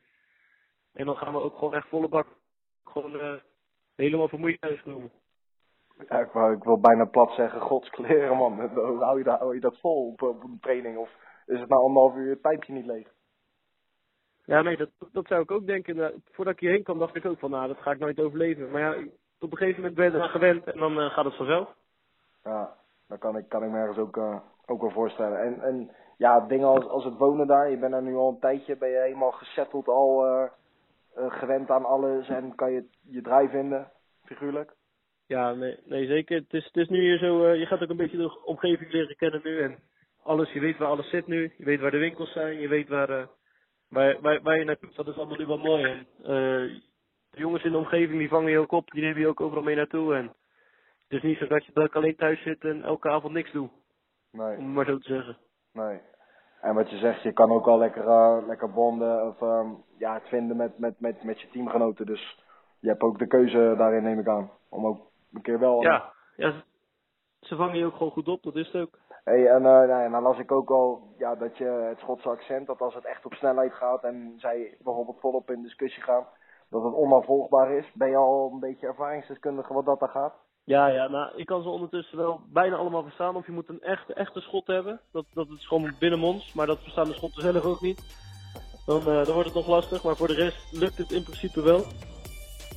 En 0.94 1.06
dan 1.06 1.16
gaan 1.16 1.34
we 1.34 1.40
ook 1.40 1.58
gewoon 1.58 1.74
echt 1.74 1.88
volle 1.88 2.08
bak, 2.08 2.28
gewoon 2.84 3.20
eh, 3.20 3.34
helemaal 3.96 4.28
vermoeid 4.28 4.62
thuiskomen. 4.62 5.12
Ja, 6.10 6.20
ik, 6.20 6.32
wou, 6.32 6.56
ik 6.56 6.64
wil 6.64 6.80
bijna 6.80 7.06
plat 7.06 7.32
zeggen, 7.32 7.62
godskleren 7.62 8.38
man. 8.38 8.60
Hou 9.00 9.18
je 9.18 9.24
dat, 9.24 9.40
hou 9.40 9.54
je 9.54 9.60
dat 9.60 9.80
vol 9.80 10.08
op, 10.08 10.22
op 10.22 10.44
een 10.44 10.58
training? 10.62 10.98
Of 10.98 11.10
is 11.46 11.60
het 11.60 11.70
na 11.70 11.76
anderhalf 11.76 12.16
uur 12.16 12.30
het 12.30 12.42
pijpje 12.42 12.74
niet 12.74 12.86
leeg? 12.86 13.08
Ja, 14.46 14.62
nee, 14.62 14.78
dat, 14.78 14.90
dat 15.12 15.28
zou 15.28 15.42
ik 15.42 15.52
ook 15.52 15.66
denken. 15.66 15.96
Nou, 15.96 16.22
voordat 16.32 16.54
ik 16.54 16.60
hierheen 16.60 16.84
kwam, 16.84 17.00
dacht 17.00 17.16
ik 17.16 17.26
ook 17.26 17.40
van, 17.40 17.50
nou, 17.50 17.68
dat 17.68 17.78
ga 17.78 17.92
ik 17.92 18.00
nooit 18.00 18.20
overleven. 18.20 18.72
Maar 18.72 18.82
ja, 18.82 19.04
op 19.40 19.52
een 19.52 19.58
gegeven 19.58 19.80
moment 19.82 19.96
ben 19.96 20.06
je 20.06 20.18
eraan 20.18 20.30
gewend 20.30 20.66
en 20.66 20.80
dan 20.80 21.00
eh, 21.00 21.10
gaat 21.10 21.26
het 21.26 21.36
vanzelf. 21.36 21.76
Ja, 22.44 22.76
dat 23.08 23.20
kan 23.20 23.38
ik, 23.38 23.50
kan 23.50 23.64
ik 23.64 23.70
me 23.70 23.78
ergens 23.78 23.98
ook, 23.98 24.18
eh, 24.18 24.40
ook 24.66 24.82
wel 24.82 24.92
voorstellen. 24.92 25.40
En, 25.42 25.62
en 25.62 25.92
ja, 26.18 26.40
dingen 26.40 26.68
als, 26.68 26.86
als 26.88 27.04
het 27.04 27.18
wonen 27.18 27.48
daar, 27.48 27.70
je 27.70 27.78
bent 27.78 27.92
daar 27.92 28.02
nu 28.02 28.16
al 28.16 28.30
een 28.30 28.40
tijdje, 28.40 28.78
ben 28.78 28.90
je 28.90 28.98
helemaal 28.98 29.32
gesetteld 29.32 29.88
al, 29.88 30.26
eh, 30.26 30.44
eh, 31.16 31.32
gewend 31.32 31.70
aan 31.70 31.86
alles 31.86 32.30
en 32.30 32.56
kan 32.56 32.72
je 32.72 32.86
je 33.02 33.22
draai 33.22 33.50
vinden, 33.50 33.92
figuurlijk? 34.26 34.74
Ja, 35.28 35.54
nee, 35.54 35.80
nee 35.86 36.06
zeker. 36.06 36.38
Het 36.38 36.54
is, 36.54 36.66
het 36.66 36.76
is 36.76 36.88
nu 36.88 37.00
hier 37.00 37.18
zo, 37.18 37.46
eh, 37.46 37.60
je 37.60 37.66
gaat 37.66 37.82
ook 37.82 37.90
een 37.90 37.98
beetje 37.98 38.18
de 38.18 38.44
omgeving 38.46 38.92
leren 38.92 39.16
kennen 39.16 39.42
nu. 39.44 39.62
En 39.62 39.80
alles, 40.24 40.52
je 40.52 40.60
weet 40.60 40.78
waar 40.78 40.88
alles 40.88 41.10
zit 41.10 41.28
nu. 41.28 41.54
Je 41.58 41.66
weet 41.66 41.80
waar 41.80 41.92
de 41.92 41.98
winkels 41.98 42.32
zijn. 42.32 42.60
Je 42.60 42.68
weet 42.68 42.88
waar, 42.88 43.28
waar, 43.90 44.22
waar, 44.22 44.42
waar 44.42 44.58
je 44.58 44.66
naartoe. 44.66 44.90
Dat 44.96 45.08
is 45.08 45.16
allemaal 45.16 45.38
nu 45.38 45.46
wel 45.46 45.58
mooi. 45.58 45.84
En, 45.84 46.08
de 47.30 47.40
jongens 47.40 47.64
in 47.64 47.72
de 47.72 47.78
omgeving 47.78 48.20
die 48.20 48.30
vangen 48.30 48.52
je 48.52 48.60
ook 48.60 48.72
op. 48.72 48.92
Die 48.92 49.02
nemen 49.02 49.20
je 49.20 49.28
ook 49.28 49.42
overal 49.42 49.64
mee 49.64 49.76
naartoe. 49.76 50.16
En 50.16 50.26
het 51.08 51.18
is 51.18 51.22
niet 51.22 51.38
zo 51.38 51.48
dat, 51.48 51.66
je, 51.66 51.72
dat 51.74 51.94
alleen 51.94 52.16
thuis 52.16 52.42
zit 52.42 52.64
en 52.64 52.84
elke 52.84 53.10
avond 53.10 53.34
niks 53.34 53.52
doe. 53.52 53.70
Nee. 54.34 54.58
Om 54.58 54.66
het 54.66 54.74
maar 54.74 54.86
zo 54.86 54.98
te 54.98 55.14
zeggen. 55.14 55.38
Nee. 55.72 56.02
En 56.62 56.76
wat 56.76 56.90
je 56.90 56.98
zegt, 56.98 57.22
je 57.22 57.34
kan 57.34 57.52
ook 57.52 57.68
al 57.68 57.78
lekker, 57.78 58.08
eh, 58.08 58.38
lekker 58.48 58.72
bonden 58.72 59.28
of 59.28 59.42
ehm, 59.42 59.70
ja, 59.98 60.14
het 60.14 60.28
vinden 60.28 60.58
met, 60.58 60.78
met, 60.78 61.00
met, 61.00 61.24
met 61.24 61.42
je 61.42 61.50
teamgenoten. 61.50 62.06
Dus 62.06 62.44
je 62.80 62.88
hebt 62.88 63.02
ook 63.02 63.20
de 63.20 63.28
keuze 63.28 63.74
daarin, 63.78 64.04
neem 64.04 64.20
ik 64.20 64.28
aan. 64.28 64.52
Om 64.70 64.86
ook 64.86 65.00
een 65.34 65.42
keer 65.42 65.60
wel. 65.60 65.82
Ja, 65.82 66.14
ja 66.36 66.64
ze, 67.40 67.56
vangen 67.56 67.78
je 67.78 67.86
ook 67.86 67.96
gewoon 67.96 68.12
goed 68.12 68.28
op. 68.28 68.44
Dat 68.44 68.56
is 68.56 68.72
het 68.72 68.82
ook. 68.82 69.00
Hey, 69.24 69.48
en 69.48 69.62
uh, 69.62 69.64
nou 69.64 70.12
dan 70.12 70.22
las 70.22 70.40
ik 70.40 70.52
ook 70.52 70.70
al 70.70 71.14
ja, 71.18 71.36
dat 71.36 71.58
je 71.58 71.66
het 71.66 72.00
Schotse 72.00 72.30
accent, 72.30 72.68
dat 72.68 72.82
als 72.82 72.94
het 72.94 73.06
echt 73.06 73.26
op 73.26 73.34
snelheid 73.34 73.74
gaat 73.74 74.04
en 74.04 74.34
zij 74.38 74.78
bijvoorbeeld 74.80 75.20
volop 75.20 75.52
in 75.52 75.62
discussie 75.62 76.04
gaan, 76.04 76.28
dat 76.70 76.84
het 76.84 76.94
onafvolgbaar 76.94 77.72
is. 77.72 77.92
Ben 77.94 78.10
je 78.10 78.16
al 78.16 78.50
een 78.54 78.60
beetje 78.60 78.88
ervaringsdeskundige 78.88 79.74
wat 79.74 79.86
dat 79.86 80.00
dan 80.00 80.10
gaat? 80.10 80.34
Ja, 80.66 80.88
ja, 80.88 81.08
nou, 81.08 81.32
ik 81.36 81.46
kan 81.46 81.62
ze 81.62 81.70
ondertussen 81.70 82.18
wel 82.18 82.42
bijna 82.54 82.76
allemaal 82.76 83.04
verstaan. 83.04 83.36
Of 83.36 83.46
je 83.46 83.52
moet 83.52 83.70
een 83.70 83.82
echte, 83.82 84.14
echte 84.14 84.40
schot 84.40 84.68
hebben. 84.68 85.00
Dat, 85.12 85.26
dat 85.34 85.48
is 85.58 85.68
gewoon 85.68 85.96
binnenmonds, 86.00 86.54
maar 86.54 86.68
dat 86.68 86.80
verstaan 86.82 87.08
de 87.08 87.14
schotten 87.14 87.42
zelf 87.42 87.64
ook 87.64 87.82
niet. 87.82 88.02
Dan, 88.86 89.00
eh, 89.00 89.06
dan 89.06 89.34
wordt 89.34 89.46
het 89.46 89.54
nog 89.54 89.68
lastig, 89.68 90.04
maar 90.04 90.16
voor 90.16 90.28
de 90.28 90.34
rest 90.34 90.58
lukt 90.72 90.98
het 90.98 91.12
in 91.12 91.24
principe 91.24 91.62
wel. 91.62 91.86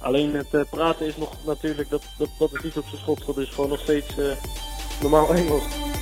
Alleen 0.01 0.35
het 0.35 0.55
eh, 0.55 0.70
praten 0.70 1.07
is 1.07 1.16
nog 1.16 1.46
natuurlijk, 1.46 1.88
dat, 1.88 2.14
dat, 2.18 2.29
dat 2.38 2.62
niet 2.62 2.77
op 2.77 2.85
zijn 2.85 3.01
schot. 3.01 3.27
Dat 3.27 3.38
is 3.38 3.49
gewoon 3.51 3.70
nog 3.70 3.81
steeds 3.81 4.18
eh, 4.18 4.37
normaal 5.01 5.35
Engels. 5.35 5.95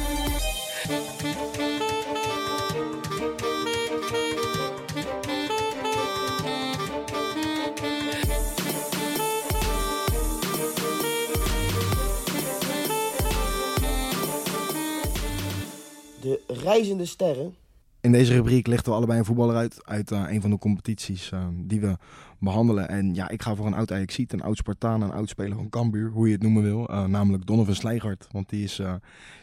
De 16.25 16.41
reizende 16.47 17.05
sterren. 17.05 17.55
In 18.01 18.13
deze 18.13 18.33
rubriek 18.33 18.67
lichten 18.67 18.91
we 18.91 18.97
allebei 18.97 19.19
een 19.19 19.25
voetballer 19.25 19.57
uit. 19.57 19.85
Uit 19.85 20.11
eh, 20.11 20.25
een 20.29 20.41
van 20.41 20.51
de 20.51 20.59
competities 20.59 21.31
eh, 21.33 21.47
die 21.55 21.81
we 21.81 21.97
behandelen. 22.39 22.89
En 22.89 23.15
ja, 23.15 23.29
ik 23.29 23.43
ga 23.43 23.55
voor 23.55 23.67
een 23.67 23.75
oud 23.75 23.93
Ajaxiet, 23.93 24.33
een 24.33 24.43
oud 24.43 24.57
Spartaan, 24.57 25.03
een 25.03 25.13
oud 25.13 25.29
speler 25.29 25.57
van 25.57 25.69
Cambuur. 25.69 26.11
Hoe 26.11 26.27
je 26.27 26.33
het 26.33 26.43
noemen 26.43 26.63
wil. 26.63 26.89
Eh, 26.89 27.05
namelijk 27.05 27.47
Donovan 27.47 27.75
Slijgert. 27.75 28.27
Want 28.31 28.49
die 28.49 28.65
is 28.65 28.75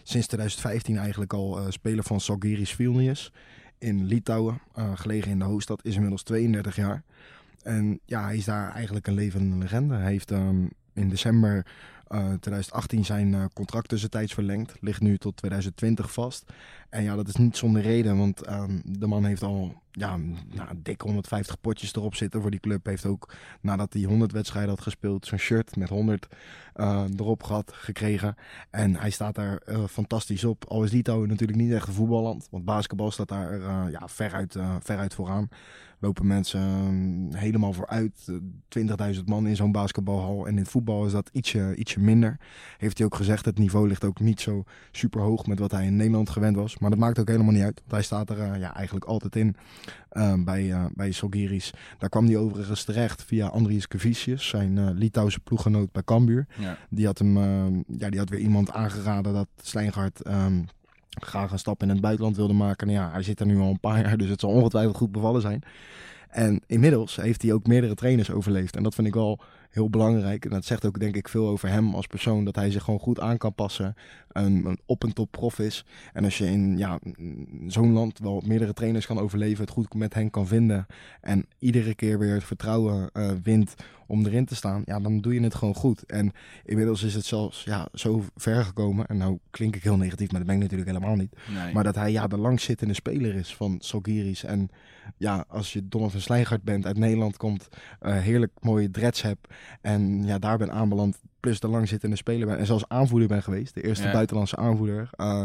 sinds 0.04 0.28
2015 0.28 0.98
eigenlijk 0.98 1.34
al 1.34 1.60
speler 1.70 2.04
van 2.04 2.20
Salgiris 2.20 2.72
Vilnius. 2.72 3.32
In 3.78 4.06
Litouwen, 4.06 4.62
gelegen 4.96 5.32
in 5.32 5.39
de 5.39 5.46
hoofdstad. 5.46 5.86
Is 5.86 5.94
inmiddels 5.96 6.24
32 6.24 6.76
jaar. 6.76 7.04
En 7.63 8.00
ja, 8.06 8.24
hij 8.24 8.38
is 8.38 8.46
daar 8.46 8.72
eigenlijk 8.72 9.08
een 9.08 9.13
levende 9.13 9.58
legende. 9.58 9.96
Hij 9.96 10.12
heeft 10.12 10.32
ehm, 10.32 10.65
in 10.94 11.10
december 11.10 11.65
2018 12.39 13.06
zijn 13.06 13.34
uh, 13.34 13.45
contract 13.54 13.89
tussentijds 13.89 14.34
verlengd. 14.34 14.74
Ligt 14.80 15.02
nu 15.02 15.17
tot 15.17 15.38
2020 15.38 16.13
vast. 16.13 16.52
En 16.89 17.04
ja, 17.04 17.15
dat 17.15 17.28
is 17.28 17.36
niet 17.36 17.58
zonder 17.58 17.82
reden. 17.82 18.17
Want 18.17 18.41
ehm, 18.41 18.80
de 18.86 19.08
man 19.08 19.26
heeft 19.26 19.43
al 19.43 19.82
ja, 19.91 20.17
nou, 20.54 20.69
dik 20.76 21.02
150 21.02 21.62
potjes 21.62 21.95
erop 21.95 22.15
zitten 22.15 22.41
voor 22.41 22.52
die 22.52 22.60
club. 22.60 22.86
Heeft 22.86 23.06
ook 23.06 23.34
nadat 23.62 23.93
hij 23.93 24.04
100 24.04 24.32
wedstrijden 24.32 24.69
had 24.69 24.82
gespeeld, 24.82 25.26
zo'n 25.26 25.38
shirt 25.38 25.76
met 25.76 25.89
100 25.89 26.28
uh, 26.76 27.04
eh, 27.04 27.10
erop 27.17 27.43
gehad, 27.43 27.71
gekregen. 27.74 28.36
En 28.69 28.95
hij 28.95 29.10
staat 29.10 29.36
daar 29.36 29.62
uh, 29.65 29.84
fantastisch 29.86 30.43
op. 30.43 30.65
Al 30.67 30.84
is 30.84 30.91
Litouwen 30.91 31.28
natuurlijk 31.28 31.60
niet 31.60 31.71
echt 31.71 31.88
een 31.88 31.93
voetballand. 31.93 32.47
Want 32.52 32.65
basketbal 32.65 33.12
staat 33.12 33.28
daar 33.28 33.60
ja, 33.91 34.08
veruit, 34.08 34.58
veruit 34.80 35.13
vooraan 35.13 35.50
lopen 36.02 36.28
mensen 36.28 36.62
um, 36.62 37.34
helemaal 37.34 37.74
vooruit. 37.74 38.32
20.000 38.80 39.24
man 39.26 39.48
in 39.48 39.56
zo'n 39.56 39.72
basketbalhal. 39.72 40.46
En 40.46 40.52
in 40.52 40.58
het 40.58 40.68
voetbal 40.68 41.06
is 41.06 41.12
dat 41.12 41.30
ietsje, 41.34 41.76
ietsje 41.76 42.00
minder. 42.00 42.40
Heeft 42.78 42.98
hij 42.98 43.08
ook 43.08 43.16
gezegd, 43.16 43.46
het 43.46 43.58
niveau 43.58 43.88
ligt 43.88 44.04
ook 44.04 44.20
niet 44.20 44.42
zo 44.42 44.64
super 44.92 45.22
hoog 45.22 45.46
met 45.46 45.60
wat 45.60 45.72
hij 45.72 45.86
in 45.86 45.96
Nederland 45.96 46.30
gewend 46.30 46.56
was. 46.56 46.78
Maar 46.78 46.90
dat 46.90 47.00
maakt 47.00 47.20
ook 47.20 47.28
helemaal 47.28 47.54
niet 47.54 47.64
uit. 47.64 47.80
Want 47.80 47.92
hij 47.92 48.02
staat 48.02 48.30
er 48.30 48.38
uh, 48.38 48.60
ja, 48.60 48.76
eigenlijk 48.76 49.06
altijd 49.06 49.36
in 49.36 49.56
uh, 50.12 50.34
bij, 50.44 50.64
uh, 50.64 50.86
bij 50.94 51.12
Solgiris. 51.12 51.74
Daar 51.98 52.10
kwam 52.10 52.26
hij 52.26 52.38
overigens 52.38 52.84
terecht 52.84 53.24
via 53.24 53.48
Andries 53.48 53.88
Kavicius, 53.88 54.48
zijn 54.48 54.94
Litouwse 54.94 55.40
ploeggenoot 55.40 55.92
bij 55.92 56.04
Cambuur. 56.04 56.48
Ja. 56.60 56.78
Die, 56.90 57.06
had 57.06 57.18
hem, 57.18 57.36
ja, 57.88 58.10
die 58.10 58.20
had 58.20 58.30
weer 58.30 58.40
iemand 58.40 58.72
aangeraden 58.72 59.34
dat 59.34 59.48
Slijngaard... 59.62 60.28
Um, 60.28 60.66
graag 61.19 61.52
een 61.52 61.60
stap 61.60 61.82
in 61.82 61.89
het 61.89 62.02
buitenland 62.02 62.36
wilde 62.36 62.54
maken. 62.54 62.88
Nou 62.88 63.00
ja, 63.00 63.12
hij 63.12 63.24
zit 63.24 63.39
er 63.39 63.45
nu 63.45 63.60
al 63.60 63.69
een 63.69 63.80
paar 63.80 64.02
jaar, 64.02 64.17
dus 64.17 64.30
het 64.30 64.39
zal 64.39 64.50
ongetwijfeld 64.50 64.95
goed 64.95 65.12
bevallen 65.12 65.41
zijn. 65.41 65.63
En 66.32 66.62
inmiddels 66.67 67.15
heeft 67.15 67.41
hij 67.41 67.54
ook 67.54 67.67
meerdere 67.67 67.95
trainers 67.95 68.32
overleefd. 68.32 68.76
En 68.76 68.84
dat 68.84 68.95
vind 68.95 69.08
ik 69.08 69.13
wel 69.13 69.39
heel 69.69 69.89
belangrijk. 69.89 70.45
En 70.45 70.52
dat 70.52 70.65
zegt 70.65 70.86
ook 70.86 71.00
denk 71.00 71.15
ik 71.15 71.28
veel 71.28 71.47
over 71.47 71.69
hem 71.69 71.95
als 71.95 72.08
persoon. 72.08 72.45
Dat 72.45 72.56
hij 72.56 72.71
zich 72.71 72.84
gewoon 72.84 73.00
goed 73.00 73.19
aan 73.19 73.38
kan 73.38 73.54
passen. 73.54 73.95
Een, 74.32 74.65
een 74.65 74.80
op 74.86 75.04
en 75.04 75.13
top 75.13 75.32
prof 75.32 75.60
is. 75.60 75.86
En 76.13 76.24
als 76.24 76.38
je 76.38 76.45
in 76.45 76.78
ja, 76.78 77.00
zo'n 77.67 77.93
land 77.93 78.19
wel 78.19 78.43
meerdere 78.45 78.74
trainers 78.74 79.06
kan 79.06 79.19
overleven. 79.19 79.63
Het 79.63 79.74
goed 79.74 79.93
met 79.93 80.13
hen 80.13 80.30
kan 80.30 80.47
vinden. 80.47 80.86
En 81.21 81.45
iedere 81.60 81.95
keer 81.95 82.19
weer 82.19 82.34
het 82.34 82.43
vertrouwen 82.43 83.10
uh, 83.13 83.30
wint 83.43 83.76
om 84.12 84.26
erin 84.26 84.45
te 84.45 84.56
staan. 84.56 84.82
Ja, 84.86 85.00
dan 85.00 85.21
doe 85.21 85.34
je 85.34 85.41
het 85.41 85.56
gewoon 85.56 85.76
goed. 85.76 86.06
En 86.06 86.32
inmiddels 86.65 87.04
is 87.04 87.13
het 87.13 87.26
zelfs 87.26 87.63
ja, 87.63 87.88
zo 87.93 88.24
ver 88.36 88.63
gekomen. 88.63 89.06
En 89.06 89.17
nou 89.17 89.38
klink 89.50 89.76
ik 89.76 89.84
heel 89.84 89.97
negatief, 89.97 90.32
maar 90.32 90.39
dat 90.39 90.47
ben 90.47 90.56
ik 90.56 90.62
natuurlijk 90.62 90.89
helemaal 90.89 91.15
niet. 91.15 91.36
Nee. 91.54 91.74
Maar 91.74 91.84
dat 91.84 91.95
hij 91.95 92.12
ja, 92.12 92.28
de 92.28 92.38
langzittende 92.38 92.93
speler 92.93 93.36
is 93.36 93.56
van 93.56 93.78
Sogiris. 93.80 94.43
En 94.43 94.69
ja, 95.17 95.45
als 95.47 95.74
je 95.74 95.88
Donovan 95.88 96.21
Slijngard 96.21 96.63
bent, 96.63 96.86
uit 96.86 96.97
Nederland 96.97 97.38
komt, 97.38 97.67
uh, 98.02 98.17
heerlijk 98.17 98.52
mooie 98.60 98.91
dreads 98.91 99.21
hebt 99.21 99.47
en 99.82 100.24
ja, 100.24 100.39
daar 100.39 100.58
ben 100.58 100.71
aanbeland, 100.71 101.19
plus 101.39 101.60
de 101.60 101.67
langzittende 101.67 102.15
speler 102.15 102.47
ben 102.47 102.58
en 102.58 102.65
zelfs 102.65 102.88
aanvoerder 102.88 103.28
ben 103.28 103.43
geweest, 103.43 103.74
de 103.74 103.84
eerste 103.84 104.10
buitenlandse 104.12 104.56
aanvoerder 104.56 105.10
uh, 105.17 105.43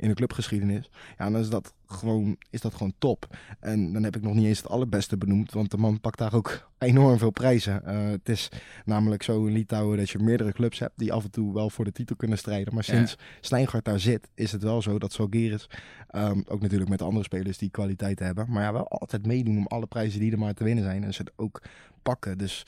in 0.00 0.08
de 0.08 0.14
clubgeschiedenis. 0.14 0.90
Ja, 1.18 1.30
dan 1.30 1.40
is 1.40 1.48
dat 1.48 1.74
gewoon, 1.86 2.36
is 2.50 2.60
dat 2.60 2.74
gewoon 2.74 2.92
top. 2.98 3.36
En 3.60 3.92
dan 3.92 4.02
heb 4.02 4.16
ik 4.16 4.22
nog 4.22 4.34
niet 4.34 4.46
eens 4.46 4.58
het 4.58 4.68
allerbeste 4.68 5.16
benoemd, 5.16 5.52
want 5.52 5.70
de 5.70 5.76
man 5.76 6.00
pakt 6.00 6.18
daar 6.18 6.34
ook 6.34 6.70
enorm 6.78 7.18
veel 7.18 7.30
prijzen. 7.30 7.82
Uh, 7.86 8.10
het 8.10 8.28
is 8.28 8.48
namelijk 8.84 9.22
zo 9.22 9.46
in 9.46 9.52
Litouwen 9.52 9.98
dat 9.98 10.10
je 10.10 10.18
meerdere 10.18 10.52
clubs 10.52 10.78
hebt 10.78 10.92
die 10.96 11.12
af 11.12 11.24
en 11.24 11.30
toe 11.30 11.54
wel 11.54 11.70
voor 11.70 11.84
de 11.84 11.92
titel 11.92 12.16
kunnen 12.16 12.38
strijden. 12.38 12.74
Maar 12.74 12.84
sinds 12.84 13.16
ja. 13.40 13.80
Daar 13.82 14.00
zit, 14.00 14.28
is 14.34 14.52
het 14.52 14.62
wel 14.62 14.82
zo 14.82 14.98
dat 14.98 15.12
Salgiris, 15.12 15.68
um, 16.14 16.44
ook 16.48 16.60
natuurlijk 16.60 16.90
met 16.90 16.98
de 16.98 17.04
andere 17.04 17.24
spelers 17.24 17.58
die 17.58 17.70
kwaliteit 17.70 18.18
hebben, 18.18 18.46
maar 18.48 18.62
ja, 18.62 18.72
wel 18.72 18.88
altijd 18.88 19.26
meedoen 19.26 19.56
om 19.56 19.66
alle 19.66 19.86
prijzen 19.86 20.20
die 20.20 20.32
er 20.32 20.38
maar 20.38 20.54
te 20.54 20.64
winnen 20.64 20.84
zijn. 20.84 21.04
En 21.04 21.14
ze 21.14 21.22
het 21.22 21.32
ook 21.36 21.62
pakken. 22.02 22.38
Dus 22.38 22.66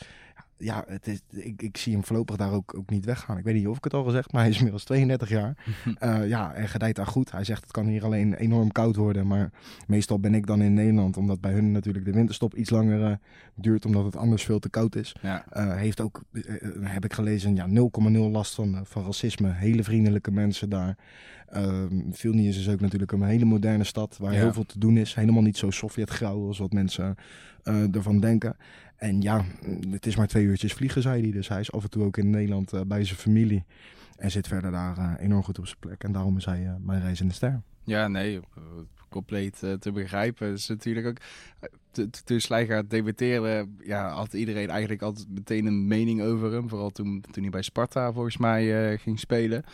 ja, 0.56 0.84
het 0.86 1.06
is, 1.06 1.20
ik, 1.30 1.62
ik 1.62 1.76
zie 1.76 1.92
hem 1.92 2.04
voorlopig 2.04 2.36
daar 2.36 2.52
ook, 2.52 2.76
ook 2.76 2.90
niet 2.90 3.04
weggaan. 3.04 3.38
Ik 3.38 3.44
weet 3.44 3.54
niet 3.54 3.66
of 3.66 3.76
ik 3.76 3.84
het 3.84 3.94
al 3.94 4.04
gezegd, 4.04 4.32
maar 4.32 4.40
hij 4.40 4.50
is 4.50 4.56
inmiddels 4.56 4.84
32 4.84 5.28
jaar. 5.28 5.56
uh, 6.02 6.28
ja, 6.34 6.52
en 6.52 6.68
gedijt 6.68 6.96
daar 6.96 7.06
goed. 7.06 7.32
Hij 7.32 7.44
zegt 7.44 7.62
het 7.62 7.70
kan 7.70 7.86
hier 7.86 8.04
alleen 8.04 8.34
enorm 8.34 8.72
koud 8.72 8.96
worden. 8.96 9.26
Maar 9.26 9.50
meestal 9.86 10.18
ben 10.18 10.34
ik 10.34 10.46
dan 10.46 10.62
in 10.62 10.74
Nederland, 10.74 11.16
omdat 11.16 11.40
bij 11.40 11.52
hun 11.52 11.72
natuurlijk 11.72 12.04
de 12.04 12.12
winterstop 12.12 12.54
iets 12.54 12.70
langer 12.70 13.00
uh, 13.00 13.16
duurt, 13.54 13.84
omdat 13.84 14.04
het 14.04 14.16
anders 14.16 14.44
veel 14.44 14.58
te 14.58 14.70
koud 14.70 14.96
is. 14.96 15.16
Ja. 15.22 15.44
Uh, 15.56 15.76
heeft 15.76 16.00
ook, 16.00 16.22
heb 16.80 17.04
ik 17.04 17.12
gelezen, 17.12 17.54
ja, 17.54 17.66
0,0 17.68 18.18
last 18.30 18.54
van, 18.54 18.80
van 18.84 19.04
racisme. 19.04 19.52
Hele 19.52 19.84
vriendelijke 19.84 20.30
mensen 20.30 20.68
daar. 20.68 20.96
Um, 21.56 22.08
Vilnius 22.12 22.58
is 22.58 22.68
ook 22.68 22.80
natuurlijk 22.80 23.12
een 23.12 23.22
hele 23.22 23.44
moderne 23.44 23.84
stad 23.84 24.16
waar 24.18 24.32
ja. 24.32 24.38
heel 24.38 24.52
veel 24.52 24.66
te 24.66 24.78
doen 24.78 24.96
is. 24.96 25.14
Helemaal 25.14 25.42
niet 25.42 25.56
zo 25.56 25.70
Sovjet-grauw 25.70 26.46
als 26.46 26.58
wat 26.58 26.72
mensen 26.72 27.16
ervan 27.92 28.20
denken. 28.20 28.56
En 29.02 29.20
ja, 29.20 29.44
het 29.90 30.06
is 30.06 30.16
maar 30.16 30.26
twee 30.26 30.44
uurtjes 30.44 30.72
vliegen, 30.72 31.02
zei 31.02 31.22
hij. 31.22 31.30
Dus 31.30 31.48
hij 31.48 31.60
is 31.60 31.72
af 31.72 31.82
en 31.82 31.90
toe 31.90 32.04
ook 32.04 32.16
in 32.16 32.30
Nederland 32.30 32.72
uh, 32.72 32.80
bij 32.86 33.04
zijn 33.04 33.18
familie. 33.18 33.64
En 34.16 34.30
zit 34.30 34.48
verder 34.48 34.70
daar 34.70 34.98
uh, 34.98 35.12
enorm 35.18 35.42
goed 35.42 35.58
op 35.58 35.66
zijn 35.66 35.78
plek. 35.78 36.04
En 36.04 36.12
daarom 36.12 36.36
is 36.36 36.44
hij 36.44 36.62
uh, 36.62 36.74
mijn 36.80 37.00
reizende 37.02 37.34
ster. 37.34 37.62
Ja, 37.84 38.08
nee, 38.08 38.40
compleet 39.08 39.58
te 39.58 39.92
begrijpen. 39.92 40.52
Is 40.52 40.68
natuurlijk 40.68 41.06
ook... 41.06 41.16
Toen 42.24 42.40
Slijger 42.40 42.88
debuteerde, 42.88 43.68
ja, 43.84 44.10
had 44.10 44.32
iedereen 44.32 44.70
eigenlijk 44.70 45.02
altijd 45.02 45.28
meteen 45.28 45.66
een 45.66 45.86
mening 45.86 46.22
over 46.22 46.52
hem. 46.52 46.68
Vooral 46.68 46.90
toen, 46.90 47.24
toen 47.30 47.42
hij 47.42 47.50
bij 47.50 47.62
Sparta 47.62 48.12
volgens 48.12 48.36
mij 48.36 48.98
ging 48.98 49.18
spelen. 49.18 49.64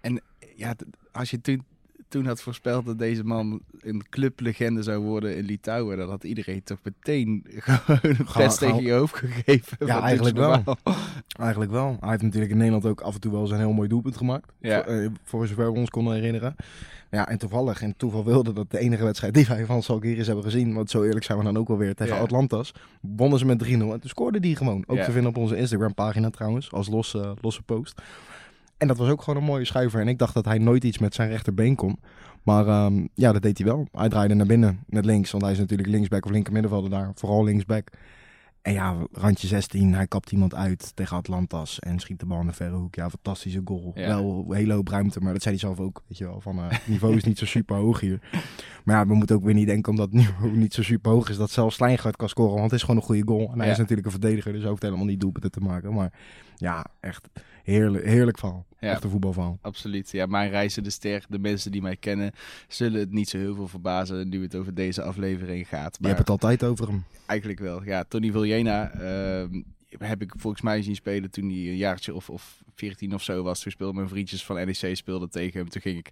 En 0.00 0.20
ja, 0.56 0.74
als 1.12 1.30
je 1.30 1.40
toen 1.40 1.64
toen 2.12 2.26
had 2.26 2.42
voorspeld 2.42 2.86
dat 2.86 2.98
deze 2.98 3.24
man 3.24 3.60
een 3.80 4.04
clublegende 4.10 4.82
zou 4.82 4.98
worden 4.98 5.36
in 5.36 5.44
Litouwen, 5.44 5.96
dan 5.96 6.08
had 6.08 6.24
iedereen 6.24 6.62
toch 6.62 6.78
meteen 6.82 7.44
gewoon 7.48 7.98
een 8.02 8.26
pest 8.32 8.58
tegen 8.58 8.82
je 8.82 8.92
hoofd 8.92 9.16
gegeven. 9.16 9.86
Ja, 9.86 10.00
eigenlijk 10.00 10.36
wel. 10.36 10.62
eigenlijk 11.38 11.70
wel. 11.70 11.96
Hij 12.00 12.10
heeft 12.10 12.22
natuurlijk 12.22 12.52
in 12.52 12.58
Nederland 12.58 12.86
ook 12.86 13.00
af 13.00 13.14
en 13.14 13.20
toe 13.20 13.32
wel 13.32 13.46
zijn 13.46 13.60
heel 13.60 13.72
mooi 13.72 13.88
doelpunt 13.88 14.16
gemaakt. 14.16 14.52
Ja. 14.60 14.84
Voor, 14.84 14.92
uh, 14.94 15.08
voor 15.24 15.46
zover 15.46 15.72
we 15.72 15.78
ons 15.78 15.90
konden 15.90 16.14
herinneren. 16.14 16.54
Ja, 17.10 17.28
en 17.28 17.38
toevallig, 17.38 17.82
en 17.82 17.96
toeval 17.96 18.24
wilde 18.24 18.52
dat 18.52 18.70
de 18.70 18.78
enige 18.78 19.04
wedstrijd 19.04 19.34
die 19.34 19.46
wij 19.46 19.66
van 19.66 19.82
Salgiris 19.82 20.26
hebben 20.26 20.44
gezien, 20.44 20.74
want 20.74 20.90
zo 20.90 21.02
eerlijk 21.02 21.24
zijn 21.24 21.38
we 21.38 21.44
dan 21.44 21.58
ook 21.58 21.68
alweer 21.68 21.94
tegen 21.94 22.14
ja. 22.14 22.20
Atlantas, 22.20 22.74
wonnen 23.00 23.38
ze 23.38 23.46
met 23.46 23.64
3-0 23.64 23.68
en 23.68 23.78
toen 23.78 24.00
scoorde 24.02 24.40
die 24.40 24.56
gewoon. 24.56 24.84
Ook 24.86 24.96
ja. 24.96 25.04
te 25.04 25.12
vinden 25.12 25.30
op 25.30 25.36
onze 25.36 25.56
Instagram 25.56 25.94
pagina 25.94 26.30
trouwens, 26.30 26.72
als 26.72 26.88
losse, 26.88 27.34
losse 27.40 27.62
post. 27.62 28.02
En 28.82 28.88
dat 28.88 28.96
was 28.96 29.08
ook 29.08 29.22
gewoon 29.22 29.42
een 29.42 29.48
mooie 29.48 29.64
schuiver. 29.64 30.00
En 30.00 30.08
ik 30.08 30.18
dacht 30.18 30.34
dat 30.34 30.44
hij 30.44 30.58
nooit 30.58 30.84
iets 30.84 30.98
met 30.98 31.14
zijn 31.14 31.28
rechterbeen 31.28 31.74
kon. 31.74 31.98
Maar 32.42 32.84
um, 32.84 33.08
ja, 33.14 33.32
dat 33.32 33.42
deed 33.42 33.58
hij 33.58 33.66
wel. 33.66 33.88
Hij 33.92 34.08
draaide 34.08 34.34
naar 34.34 34.46
binnen 34.46 34.84
met 34.86 35.04
links. 35.04 35.30
Want 35.30 35.42
hij 35.42 35.52
is 35.52 35.58
natuurlijk 35.58 35.88
linksback 35.88 36.24
of 36.24 36.30
linker 36.30 36.52
middenvelder 36.52 36.90
daar. 36.90 37.10
Vooral 37.14 37.44
linksback. 37.44 37.88
En 38.62 38.72
ja, 38.72 38.96
randje 39.12 39.46
16, 39.46 39.94
hij 39.94 40.06
kapt 40.06 40.32
iemand 40.32 40.54
uit 40.54 40.96
tegen 40.96 41.16
Atlantas 41.16 41.78
en 41.78 41.98
schiet 41.98 42.20
de 42.20 42.26
bal 42.26 42.40
in 42.40 42.46
de 42.46 42.52
verre 42.52 42.76
hoek. 42.76 42.94
Ja, 42.94 43.10
fantastische 43.10 43.60
goal. 43.64 43.92
Ja. 43.94 44.06
Wel 44.06 44.44
een 44.48 44.56
hele 44.56 44.72
hoop 44.72 44.88
ruimte, 44.88 45.20
maar 45.20 45.32
dat 45.32 45.42
zei 45.42 45.54
hij 45.54 45.64
zelf 45.64 45.80
ook. 45.80 46.02
Weet 46.08 46.18
je 46.18 46.24
wel, 46.24 46.40
van 46.40 46.58
uh, 46.58 46.64
het 46.68 46.88
niveau 46.88 47.16
is 47.16 47.24
niet 47.24 47.38
zo 47.38 47.46
super 47.46 47.76
hoog 47.76 48.00
hier. 48.00 48.20
Maar 48.84 48.96
ja, 48.96 49.06
we 49.06 49.14
moeten 49.14 49.36
ook 49.36 49.44
weer 49.44 49.54
niet 49.54 49.66
denken 49.66 49.90
omdat 49.90 50.06
het 50.06 50.14
niveau 50.14 50.56
niet 50.56 50.74
zo 50.74 50.82
super 50.82 51.10
hoog 51.10 51.28
is 51.28 51.36
dat 51.36 51.50
zelfs 51.50 51.76
Slijngaard 51.76 52.16
kan 52.16 52.28
scoren. 52.28 52.52
Want 52.52 52.64
het 52.64 52.72
is 52.72 52.80
gewoon 52.80 52.96
een 52.96 53.06
goede 53.06 53.26
goal. 53.26 53.50
En 53.52 53.56
hij 53.56 53.66
ja. 53.66 53.72
is 53.72 53.78
natuurlijk 53.78 54.06
een 54.06 54.12
verdediger, 54.12 54.52
dus 54.52 54.60
hij 54.60 54.70
hoeft 54.70 54.82
helemaal 54.82 55.04
niet 55.04 55.20
doelpunten 55.20 55.50
te 55.50 55.60
maken. 55.60 55.94
Maar 55.94 56.12
ja, 56.56 56.86
echt 57.00 57.28
heerlijk, 57.62 58.04
heerlijk 58.04 58.38
verhaal. 58.38 58.66
Ja. 58.80 58.90
Echt 58.90 59.04
een 59.04 59.10
voetbalverhaal. 59.10 59.58
Absoluut. 59.60 60.10
Ja, 60.10 60.26
mijn 60.26 60.50
reizende 60.50 60.90
ster, 60.90 61.24
de 61.28 61.38
mensen 61.38 61.72
die 61.72 61.82
mij 61.82 61.96
kennen, 61.96 62.32
zullen 62.68 63.00
het 63.00 63.10
niet 63.12 63.28
zo 63.28 63.38
heel 63.38 63.54
veel 63.54 63.68
verbazen 63.68 64.28
nu 64.28 64.42
het 64.42 64.54
over 64.54 64.74
deze 64.74 65.02
aflevering 65.02 65.68
gaat. 65.68 65.92
Je 65.92 65.98
Maar 66.00 66.10
hebt 66.10 66.20
het 66.28 66.30
altijd 66.30 66.62
over 66.64 66.86
hem. 66.88 67.04
eigenlijk 67.26 67.60
wel. 67.60 67.84
Ja, 67.84 68.04
Tony 68.04 68.30
Viljena 68.30 68.90
ehm, 68.90 69.62
heb 69.98 70.22
ik 70.22 70.32
volgens 70.36 70.62
mij 70.62 70.82
zien 70.82 70.94
spelen 70.94 71.30
toen 71.30 71.44
hij 71.48 71.56
een 71.58 71.76
jaartje 71.76 72.14
of, 72.14 72.30
of 72.30 72.62
14 72.74 73.14
of 73.14 73.22
zo 73.22 73.42
was. 73.42 73.60
Toen 73.62 73.72
speelden 73.72 73.96
mijn 73.96 74.08
vriendjes 74.08 74.44
van 74.44 74.56
NEC 74.56 74.96
speelden 74.96 75.30
tegen 75.30 75.60
hem. 75.60 75.68
Toen 75.68 75.82
ging 75.82 75.98
ik 75.98 76.08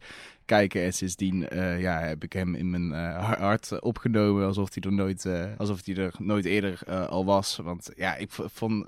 kijken 0.51 0.83
en 0.83 0.93
sindsdien 0.93 1.49
eh, 1.49 1.81
ja, 1.81 1.99
heb 2.01 2.25
ik 2.25 2.33
hem 2.33 2.55
in 2.55 2.71
mijn 2.71 2.93
eh, 2.93 3.25
har- 3.25 3.39
hart 3.39 3.81
opgenomen 3.81 4.47
alsof 4.47 4.75
hij 4.75 4.83
er 4.83 4.93
nooit, 4.93 5.25
eh, 5.25 5.45
alsof 5.59 5.81
hij 5.85 5.97
er 5.97 6.15
nooit 6.19 6.45
eerder 6.45 6.85
al 7.09 7.25
was. 7.25 7.57
Want 7.57 7.91
ja, 7.97 8.17
ik 8.17 8.31
vond 8.31 8.87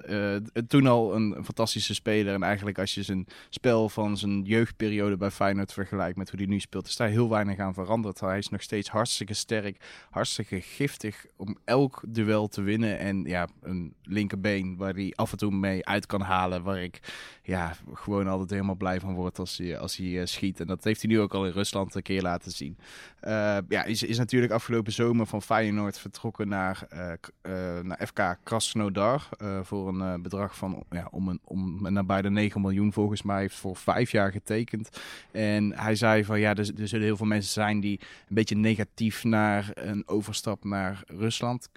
het 0.53 0.69
toen 0.69 0.87
al 0.87 1.15
een, 1.15 1.37
een 1.37 1.45
fantastische 1.45 1.95
speler. 1.95 2.35
En 2.35 2.43
eigenlijk 2.43 2.79
als 2.79 2.95
je 2.95 3.03
zijn 3.03 3.27
spel 3.51 3.89
van 3.89 4.17
zijn 4.19 4.43
jeugdperiode 4.43 5.17
bij 5.17 5.31
Feyenoord 5.31 5.73
vergelijkt 5.73 6.17
met 6.17 6.31
hoe 6.31 6.39
hij 6.39 6.49
nu 6.49 6.61
speelt, 6.61 6.87
is 6.87 6.97
daar 6.97 7.09
heel 7.09 7.29
weinig 7.29 7.59
aan 7.59 7.75
veranderd. 7.75 8.21
Hij 8.21 8.39
is 8.39 8.49
nog 8.49 8.63
steeds 8.63 8.89
hartstikke 8.89 9.35
sterk, 9.35 10.07
hartstikke 10.11 10.61
giftig 10.61 11.27
om 11.37 11.57
elk 11.65 12.03
duel 12.09 12.49
te 12.49 12.63
winnen. 12.63 12.99
En 12.99 13.25
ja, 13.25 13.49
een 13.63 13.95
linkerbeen 14.03 14.77
waar 14.77 14.95
hij 14.95 15.13
af 15.15 15.33
en 15.33 15.39
toe 15.39 15.53
mee 15.53 15.87
uit 15.87 16.07
kan 16.07 16.21
halen, 16.21 16.63
waar 16.63 16.83
ik 16.83 17.01
ja, 17.45 17.75
gewoon 17.95 18.27
altijd 18.27 18.51
helemaal 18.51 18.75
blij 18.75 19.01
van 19.01 19.15
word 19.15 19.39
als 19.39 19.59
hij, 19.59 19.79
als 19.79 19.97
hij 19.97 20.21
eh, 20.21 20.27
schiet. 20.27 20.61
En 20.61 20.67
dat 20.67 20.85
heeft 20.85 21.03
hij 21.03 21.11
nu 21.11 21.21
ook 21.21 21.35
al 21.35 21.47
in 21.47 21.53
Rusland 21.53 21.95
een 21.95 22.03
keer 22.03 22.23
laten 22.23 22.51
zien. 22.51 22.77
Eh, 23.21 23.59
ja, 23.69 23.85
is, 23.85 24.03
is 24.03 24.19
natuurlijk 24.19 24.53
afgelopen 24.53 24.93
zomer 24.93 25.27
van 25.27 25.43
Feyenoord 25.43 25.99
vertrokken 25.99 26.49
naar, 26.49 26.87
eh, 26.89 27.81
naar 27.81 28.07
FK 28.07 28.37
Krasnodar. 28.43 29.29
voor 29.63 29.89
een 29.89 30.23
bedrag 30.23 30.57
van 30.57 30.85
ja, 30.91 31.09
om, 31.11 31.29
een, 31.29 31.41
om 31.45 31.93
nabij 31.93 32.23
de 32.23 32.31
9 32.31 32.61
miljoen 32.61 32.93
volgens 32.93 33.23
mij. 33.23 33.41
Heeft 33.41 33.57
voor 33.57 33.77
vijf 33.77 34.11
jaar 34.11 34.33
getekend. 34.33 35.01
En 35.31 35.79
hij 35.79 35.95
zei 35.95 36.25
van 36.25 36.41
ja, 36.41 36.55
er, 36.55 36.81
er 36.81 36.89
zullen 36.89 37.07
heel 37.07 37.17
veel 37.17 37.27
mensen 37.27 37.53
zijn 37.53 37.81
die 37.81 38.01
een 38.29 38.35
beetje 38.35 38.57
negatief 38.57 39.25
naar 39.25 39.71
een 39.75 40.03
overstap 40.07 40.65
naar 40.65 41.03
Rusland 41.07 41.69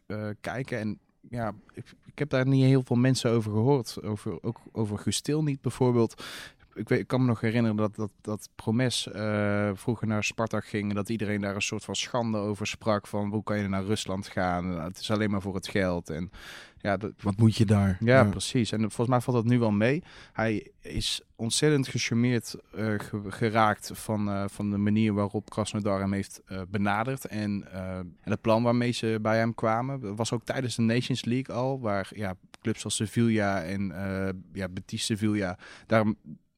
kijken. 0.41 0.79
En 0.79 0.99
ja, 1.29 1.53
ik, 1.73 1.85
ik 2.15 2.21
heb 2.21 2.29
daar 2.29 2.47
niet 2.47 2.63
heel 2.63 2.83
veel 2.85 2.95
mensen 2.95 3.31
over 3.31 3.51
gehoord. 3.51 4.03
Over, 4.03 4.43
ook 4.43 4.57
over 4.71 4.97
Gustil 4.97 5.43
niet 5.43 5.61
bijvoorbeeld. 5.61 6.23
Ik, 6.75 6.89
weet, 6.89 6.99
ik 6.99 7.07
kan 7.07 7.21
me 7.21 7.27
nog 7.27 7.41
herinneren 7.41 7.77
dat, 7.77 7.95
dat, 7.95 8.11
dat 8.21 8.49
Promes 8.55 9.11
eh, 9.11 9.69
vroeger 9.73 10.07
naar 10.07 10.23
Spartak 10.23 10.65
ging. 10.65 10.89
en 10.89 10.95
Dat 10.95 11.09
iedereen 11.09 11.41
daar 11.41 11.55
een 11.55 11.61
soort 11.61 11.83
van 11.83 11.95
schande 11.95 12.37
over 12.37 12.67
sprak. 12.67 13.07
Van 13.07 13.29
hoe 13.29 13.43
kan 13.43 13.57
je 13.57 13.67
naar 13.67 13.83
Rusland 13.83 14.27
gaan? 14.27 14.71
En 14.77 14.83
Het 14.83 14.99
is 14.99 15.11
alleen 15.11 15.31
maar 15.31 15.41
voor 15.41 15.55
het 15.55 15.67
geld. 15.67 16.09
En 16.09 16.31
ja, 16.77 16.97
dat, 16.97 17.11
Wat 17.21 17.37
moet 17.37 17.55
je 17.55 17.65
daar? 17.65 17.97
ja, 17.99 18.23
precies. 18.23 18.71
En 18.71 18.79
volgens 18.79 19.07
mij 19.07 19.21
valt 19.21 19.37
dat 19.37 19.45
nu 19.45 19.59
wel 19.59 19.71
mee. 19.71 20.03
Hij 20.33 20.71
is 20.81 21.21
ontzettend 21.35 21.87
gecharmeerd 21.87 22.55
eh, 22.75 22.85
ge- 22.97 23.21
geraakt 23.31 23.91
van, 23.93 24.29
eh, 24.29 24.43
van 24.47 24.69
de 24.71 24.77
manier 24.77 25.13
waarop 25.13 25.49
Krasnodar 25.49 25.99
hem 25.99 26.13
heeft 26.13 26.41
benaderd. 26.69 27.25
En, 27.25 27.71
en 27.71 28.31
het 28.31 28.41
plan 28.41 28.63
waarmee 28.63 28.91
ze 28.91 29.19
bij 29.21 29.37
hem 29.37 29.53
kwamen. 29.53 29.99
Dat 29.99 30.17
was 30.17 30.31
ook 30.31 30.43
tijdens 30.43 30.75
de 30.75 30.81
Nations 30.81 31.25
League 31.25 31.55
al. 31.55 31.79
Waar 31.79 32.09
ja, 32.15 32.35
clubs 32.61 32.83
als 32.83 32.95
Sevilla 32.95 33.63
en 33.63 33.93
ja, 34.53 34.69
Betis 34.69 35.05
Sevilla 35.05 35.57
daar 35.87 36.05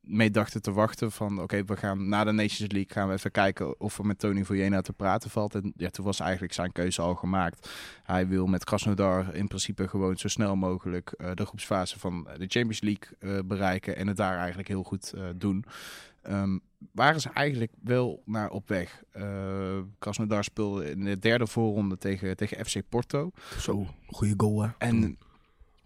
mee 0.08 0.32
dachten 0.32 0.62
te 0.62 0.72
wachten 0.72 1.12
van 1.12 1.42
oké, 1.42 1.64
we 1.64 1.78
gaan 1.78 2.10
na 2.10 2.24
de 2.24 2.32
Nations 2.32 2.72
League 2.72 2.92
gaan 2.94 3.08
we 3.08 3.14
even 3.14 3.32
kijken 3.32 3.80
of 3.80 3.98
er 3.98 4.06
met 4.06 4.20
Tony 4.20 4.44
Vojena 4.44 4.82
te 4.82 4.94
praten 4.94 5.30
valt. 5.30 5.56
En 5.56 5.74
ja, 5.78 5.90
toen 5.90 6.06
was 6.06 6.20
eigenlijk 6.20 6.54
zijn 6.54 6.72
keuze 6.72 7.02
al 7.02 7.16
gemaakt. 7.16 7.70
Hij 8.04 8.28
wil 8.28 8.48
met 8.48 8.64
Krasnodar 8.64 9.36
in 9.36 9.48
principe 9.48 9.88
gewoon 9.88 10.18
zo 10.18 10.28
snel 10.28 10.56
mogelijk 10.56 11.12
eh, 11.12 11.32
de 11.34 11.46
groepsfase 11.46 12.00
van 12.00 12.24
de 12.24 12.46
Champions 12.48 12.82
League 12.82 13.08
eh, 13.20 13.40
bereiken 13.46 13.96
en 13.96 14.08
het 14.08 14.18
daar 14.18 14.38
eigenlijk 14.38 14.68
heel 14.68 14.84
goed 14.84 15.14
eh, 15.14 15.24
doen. 15.36 15.66
Ehm, 16.22 16.58
waren 16.92 17.22
ze 17.22 17.30
eigenlijk 17.30 17.72
wel 17.84 18.22
naar 18.26 18.50
op 18.50 18.68
weg. 18.68 19.04
Eh 19.12 19.80
Krasnodar 20.00 20.44
speelde 20.44 20.90
in 20.90 21.04
de 21.04 21.20
derde 21.20 21.48
voorronde 21.48 21.98
tegen, 21.98 22.36
tegen 22.36 22.66
FC 22.66 22.82
Porto. 22.90 23.32
Zo, 23.60 23.88
goede 24.08 24.34
goal 24.38 24.62
hè. 24.62 24.70
En 24.78 25.18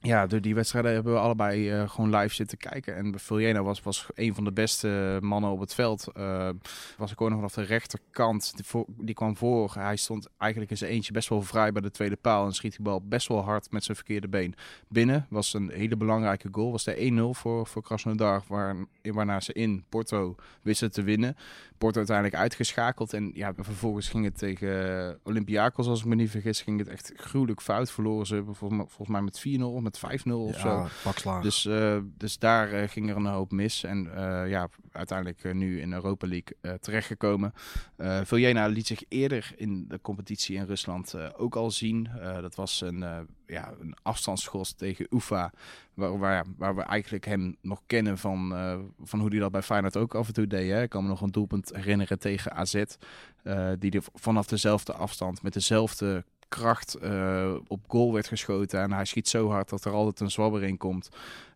ja, 0.04 0.28
door 0.28 0.42
die 0.42 0.56
wedstrijden 0.56 0.94
hebben 0.94 1.14
we 1.14 1.20
allebei 1.20 1.70
eh, 1.70 1.90
gewoon 1.90 2.16
live 2.16 2.36
zitten 2.36 2.58
kijken. 2.58 2.96
En 2.96 3.20
Viljena 3.20 3.64
was, 3.64 3.82
was 3.82 4.08
een 4.16 4.34
van 4.34 4.44
de 4.44 4.52
beste 4.52 5.20
mannen 5.22 5.52
op 5.52 5.60
het 5.60 5.74
veld. 5.74 6.08
Eh, 6.14 6.50
was 6.98 7.12
ook 7.12 7.20
nog 7.20 7.36
vanaf 7.36 7.54
de 7.54 7.62
rechterkant. 7.62 8.54
Die, 8.56 8.86
die 8.98 9.16
kwam 9.16 9.38
voor. 9.38 9.74
Hij 9.74 9.96
stond 9.96 10.28
eigenlijk 10.38 10.72
in 10.72 10.78
zijn 10.78 10.92
eentje 10.92 11.14
best 11.14 11.30
wel 11.30 11.42
vrij 11.42 11.72
bij 11.72 11.82
de 11.82 11.92
tweede 11.92 12.16
paal. 12.16 12.46
En 12.46 12.54
schiet 12.54 12.72
die 12.72 12.86
bal 12.86 13.02
best 13.02 13.28
wel 13.28 13.44
hard 13.44 13.72
met 13.72 13.84
zijn 13.84 13.98
verkeerde 13.98 14.28
been 14.28 14.56
binnen. 14.88 15.26
Was 15.30 15.54
een 15.54 15.70
hele 15.70 15.98
belangrijke 15.98 16.48
goal. 16.52 16.72
Was 16.72 16.84
de 16.84 17.34
1-0 17.36 17.40
voor, 17.40 17.68
voor 17.68 17.82
Krasnodar. 17.82 18.44
Waar, 18.48 18.76
waarna 19.02 19.40
ze 19.40 19.54
in 19.54 19.84
Porto 19.90 20.36
wisten 20.62 20.92
te 20.92 21.04
winnen. 21.04 21.36
Porto 21.78 21.98
uiteindelijk 21.98 22.38
uitgeschakeld. 22.38 23.14
En 23.14 23.32
ja, 23.34 23.54
vervolgens 23.58 24.10
ging 24.10 24.26
het 24.26 24.38
tegen 24.38 25.20
Olympiakos, 25.24 25.88
als 25.88 26.00
ik 26.00 26.06
me 26.06 26.16
niet 26.16 26.30
vergis, 26.30 26.62
ging 26.62 26.80
het 26.80 26.88
echt 26.88 27.12
gruwelijk 27.16 27.62
fout. 27.62 27.92
Verloren 27.92 28.26
ze 28.26 28.44
volgens 28.54 29.08
mij, 29.08 29.22
met 29.22 29.46
4-0 29.48 29.62
of 29.62 29.82
met 29.92 30.22
5-0 30.24 30.32
of 30.32 30.60
zo. 30.60 30.88
Dus, 31.42 31.66
eh, 31.66 31.98
dus 32.18 32.38
daar 32.38 32.72
eh, 32.72 32.90
ging 32.90 33.10
er 33.10 33.16
een 33.16 33.26
hoop 33.26 33.52
mis. 33.52 33.84
En 33.84 34.16
eh, 34.16 34.50
ja, 34.50 34.70
uiteindelijk 34.92 35.54
nu 35.54 35.82
in 35.82 35.94
Europa 35.94 36.28
League 36.28 36.80
terechtgekomen. 36.80 37.54
Viljena 38.24 38.68
liet 38.68 38.88
zich 38.88 39.04
eerder 39.08 39.54
in 39.56 39.86
de 39.88 40.02
competitie 40.02 40.56
in 40.56 40.66
Rusland 40.66 41.16
ook 41.38 41.56
al 41.56 41.72
zien. 41.72 42.10
Dat 42.42 42.56
was 42.56 42.82
een, 42.82 43.28
ja, 43.46 43.74
een 43.80 43.96
afstandsschos 44.02 44.74
tegen 44.74 45.08
Ufa. 45.10 45.52
Waar, 45.94 46.18
waar, 46.18 46.46
waar 46.58 46.76
we 46.76 46.82
eigenlijk 46.82 47.26
hem 47.26 47.56
nog 47.62 47.82
kennen 47.86 48.18
van, 48.18 48.54
uh, 48.54 48.80
van 49.04 49.20
hoe 49.20 49.30
hij 49.30 49.40
dat 49.40 49.52
bij 49.52 49.62
Feyenoord 49.62 49.98
ook 49.98 50.16
af 50.16 50.28
en 50.28 50.34
toe 50.34 50.48
deed. 50.48 50.72
Hè. 50.72 50.82
Ik 50.82 50.90
kan 50.90 51.04
me 51.04 51.10
nog 51.10 51.22
een 51.22 51.32
doelpunt 51.32 51.76
herinneren 51.76 52.20
tegen 52.20 52.52
AZ. 52.52 52.84
Uh, 53.44 53.72
die 53.80 53.92
er 53.92 54.04
vanaf 54.14 54.48
dezelfde 54.48 54.94
afstand 54.94 55.42
met 55.42 55.54
dezelfde 55.54 56.24
kracht 56.52 56.98
uh, 57.04 57.54
op 57.68 57.80
goal 57.88 58.14
werd 58.14 58.28
geschoten. 58.28 58.82
En 58.82 58.92
hij 58.92 59.06
schiet 59.06 59.28
zo 59.28 59.50
hard 59.50 59.70
dat 59.70 59.86
er 59.86 59.92
altijd 59.92 60.20
een 60.20 60.32
zwabber 60.32 60.64
in 60.64 60.78
komt. 60.78 61.10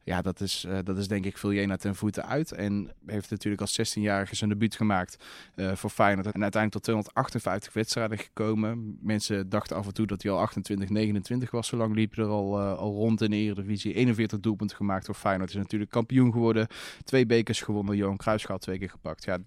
Ja, 0.03 0.21
dat 0.21 0.41
is, 0.41 0.65
uh, 0.67 0.77
dat 0.83 0.97
is 0.97 1.07
denk 1.07 1.25
ik 1.25 1.37
Viljena 1.37 1.75
ten 1.75 1.95
voeten 1.95 2.25
uit. 2.25 2.51
En 2.51 2.91
heeft 3.05 3.29
natuurlijk 3.29 3.61
als 3.61 3.79
16-jarige 3.79 4.35
zijn 4.35 4.49
debuut 4.49 4.75
gemaakt 4.75 5.23
uh, 5.55 5.75
voor 5.75 5.89
Feyenoord. 5.89 6.25
En 6.25 6.41
uiteindelijk 6.41 6.71
tot 6.71 6.83
258 6.83 7.73
wedstrijden 7.73 8.17
gekomen. 8.17 8.97
Mensen 9.01 9.49
dachten 9.49 9.75
af 9.77 9.85
en 9.85 9.93
toe 9.93 10.05
dat 10.07 10.23
hij 10.23 10.31
al 10.31 10.39
28, 10.39 10.89
29 10.89 11.51
was. 11.51 11.67
Zo 11.67 11.77
lang 11.77 11.95
liep 11.95 12.17
er 12.17 12.25
al, 12.25 12.59
al 12.59 12.93
rond 12.93 13.21
in 13.21 13.29
de 13.29 13.35
Eredivisie. 13.35 13.93
41 13.93 14.39
doelpunten 14.39 14.77
gemaakt 14.77 15.05
door 15.05 15.15
Feyenoord. 15.15 15.49
Is 15.49 15.55
natuurlijk 15.55 15.91
kampioen 15.91 16.31
geworden. 16.31 16.67
Twee 17.03 17.25
bekers 17.25 17.61
gewonnen. 17.61 17.95
Johan 17.95 18.17
Cruijffschaal 18.17 18.57
twee 18.57 18.77
keer 18.77 18.89
gepakt. 18.89 19.23
Ja, 19.23 19.37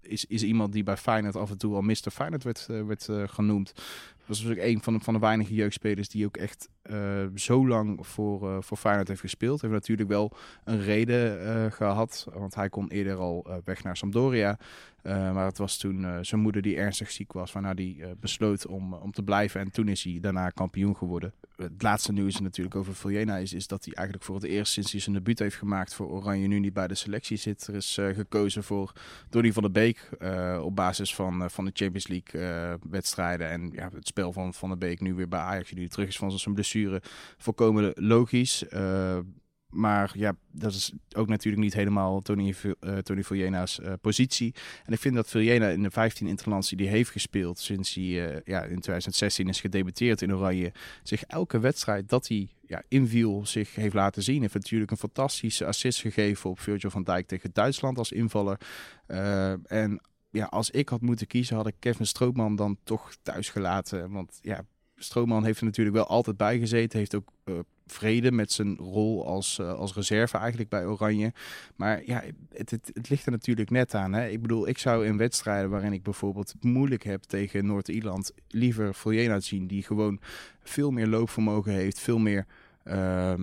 is, 0.00 0.24
is 0.24 0.42
iemand 0.42 0.72
die 0.72 0.82
bij 0.82 0.96
Feyenoord 0.96 1.36
af 1.36 1.50
en 1.50 1.58
toe 1.58 1.74
al 1.74 1.82
Mr. 1.82 2.10
Feyenoord 2.12 2.44
werd, 2.44 2.66
werd 2.66 3.08
genoemd. 3.26 3.72
Dat 4.26 4.36
was 4.36 4.44
natuurlijk 4.46 4.74
een 4.76 4.82
van 4.82 4.92
de, 4.92 5.00
van 5.00 5.14
de 5.14 5.20
weinige 5.20 5.54
jeugdspelers 5.54 6.08
die 6.08 6.26
ook 6.26 6.36
echt 6.36 6.68
uh, 6.90 7.26
zo 7.34 7.66
lang 7.68 8.06
voor, 8.06 8.42
uh, 8.42 8.56
voor 8.60 8.76
Feyenoord 8.76 9.08
heeft 9.08 9.20
gespeeld. 9.20 9.60
Heeft 9.60 9.72
natuurlijk 9.72 10.08
wel 10.08 10.32
een 10.64 10.82
reden 10.82 11.42
uh, 11.42 11.72
gehad, 11.72 12.26
want 12.34 12.54
hij 12.54 12.68
kon 12.68 12.88
eerder 12.88 13.16
al 13.16 13.46
weg 13.64 13.82
naar 13.82 13.96
Sampdoria. 13.96 14.58
Maar 15.06 15.46
het 15.46 15.58
was 15.58 15.76
toen 15.76 16.24
zijn 16.24 16.40
moeder 16.40 16.62
die 16.62 16.76
ernstig 16.76 17.10
ziek 17.10 17.32
was, 17.32 17.52
waarna 17.52 17.74
hij 17.74 18.14
besloot 18.20 18.66
om, 18.66 18.92
om 18.92 19.12
te 19.12 19.22
blijven. 19.22 19.60
En 19.60 19.70
toen 19.70 19.88
is 19.88 20.04
hij 20.04 20.18
daarna 20.20 20.50
kampioen 20.50 20.96
geworden. 20.96 21.32
Het 21.56 21.82
laatste 21.82 22.12
nieuws 22.12 22.40
natuurlijk 22.40 22.76
over 22.76 22.94
Viljena 22.94 23.36
is, 23.36 23.52
is 23.52 23.66
dat 23.66 23.84
hij 23.84 23.94
eigenlijk 23.94 24.26
voor 24.26 24.34
het 24.36 24.44
eerst 24.44 24.72
sinds 24.72 24.92
hij 24.92 25.00
zijn 25.00 25.14
debuut 25.14 25.38
heeft 25.38 25.56
gemaakt 25.56 25.94
voor 25.94 26.08
Oranje 26.08 26.46
nu 26.46 26.58
niet 26.58 26.72
bij 26.72 26.88
de 26.88 26.94
selectie 26.94 27.36
zit. 27.36 27.66
Er 27.66 27.74
is 27.74 27.98
gekozen 28.14 28.64
voor 28.64 28.92
Donny 29.30 29.52
van 29.52 29.62
der 29.62 29.72
Beek 29.72 30.08
op 30.62 30.76
basis 30.76 31.14
van, 31.14 31.50
van 31.50 31.64
de 31.64 31.70
Champions 31.74 32.08
League 32.08 32.78
wedstrijden 32.90 33.50
en 33.50 33.70
ja, 33.72 33.90
het 33.94 34.06
spel 34.06 34.32
van 34.32 34.54
Van 34.54 34.68
der 34.68 34.78
Beek 34.78 35.00
nu 35.00 35.14
weer 35.14 35.28
bij 35.28 35.40
Ajax, 35.40 35.70
die 35.70 35.88
terug 35.88 36.08
is 36.08 36.18
van 36.18 36.38
zijn 36.38 36.54
blessure, 36.54 37.02
volkomen 37.36 37.92
logisch. 37.94 38.64
Maar 39.76 40.12
ja, 40.14 40.36
dat 40.50 40.72
is 40.72 40.92
ook 41.16 41.28
natuurlijk 41.28 41.62
niet 41.62 41.74
helemaal 41.74 42.20
Tony, 42.20 42.54
uh, 42.82 43.92
positie. 44.00 44.54
En 44.84 44.92
ik 44.92 44.98
vind 44.98 45.14
dat 45.14 45.28
Viljena 45.28 45.68
in 45.68 45.82
de 45.82 45.90
15 45.90 46.26
interlands 46.26 46.68
die 46.68 46.86
hij 46.86 46.96
heeft 46.96 47.10
gespeeld 47.10 47.58
sinds 47.58 47.94
hij 47.94 48.04
uh, 48.04 48.40
ja, 48.44 48.62
in 48.62 48.80
2016 48.80 49.48
is 49.48 49.60
gedebuteerd 49.60 50.22
in 50.22 50.34
Oranje, 50.34 50.72
zich 51.02 51.22
elke 51.22 51.58
wedstrijd 51.58 52.08
dat 52.08 52.28
hij 52.28 52.48
ja, 52.66 52.82
inviel 52.88 53.46
zich 53.46 53.74
heeft 53.74 53.94
laten 53.94 54.22
zien. 54.22 54.34
Hij 54.34 54.42
heeft 54.42 54.54
natuurlijk 54.54 54.90
een 54.90 54.96
fantastische 54.96 55.66
assist 55.66 56.00
gegeven 56.00 56.50
op 56.50 56.60
Virgil 56.60 56.90
van 56.90 57.02
Dijk 57.02 57.26
tegen 57.26 57.50
Duitsland 57.52 57.98
als 57.98 58.12
invaller. 58.12 58.58
en 59.66 60.00
ja, 60.30 60.44
als 60.44 60.70
ik 60.70 60.88
had 60.88 61.00
moeten 61.00 61.26
kiezen, 61.26 61.56
had 61.56 61.66
ik 61.66 61.74
Kevin 61.78 62.06
Stroopman 62.06 62.56
dan 62.56 62.78
toch 62.84 63.16
thuis 63.22 63.48
gelaten. 63.50 64.10
Want 64.10 64.38
ja, 64.42 64.64
Stroopman 64.96 65.44
heeft 65.44 65.58
er 65.58 65.64
natuurlijk 65.64 65.96
wel 65.96 66.06
altijd 66.06 66.36
bij 66.36 66.58
gezeten. 66.58 66.98
Heeft 66.98 67.14
ook 67.14 67.28
uh, 67.44 67.58
vrede 67.86 68.32
met 68.32 68.52
zijn 68.52 68.76
rol 68.76 69.26
als, 69.26 69.58
uh, 69.58 69.72
als 69.72 69.94
reserve 69.94 70.38
eigenlijk 70.38 70.68
bij 70.68 70.86
Oranje. 70.86 71.32
Maar 71.76 72.02
ja, 72.06 72.22
het, 72.52 72.70
het, 72.70 72.90
het 72.94 73.08
ligt 73.08 73.26
er 73.26 73.32
natuurlijk 73.32 73.70
net 73.70 73.94
aan. 73.94 74.12
Hè? 74.12 74.28
Ik 74.28 74.42
bedoel, 74.42 74.68
ik 74.68 74.78
zou 74.78 75.06
in 75.06 75.16
wedstrijden 75.16 75.70
waarin 75.70 75.92
ik 75.92 76.02
bijvoorbeeld 76.02 76.54
moeilijk 76.60 77.02
heb 77.02 77.22
tegen 77.22 77.66
Noord-Ierland... 77.66 78.32
liever 78.48 78.94
Viljena 78.94 79.40
zien 79.40 79.66
die 79.66 79.82
gewoon 79.82 80.20
veel 80.62 80.90
meer 80.90 81.06
loopvermogen 81.06 81.72
heeft. 81.72 82.00
Veel 82.00 82.18
meer... 82.18 82.46
Uh, 82.84 83.34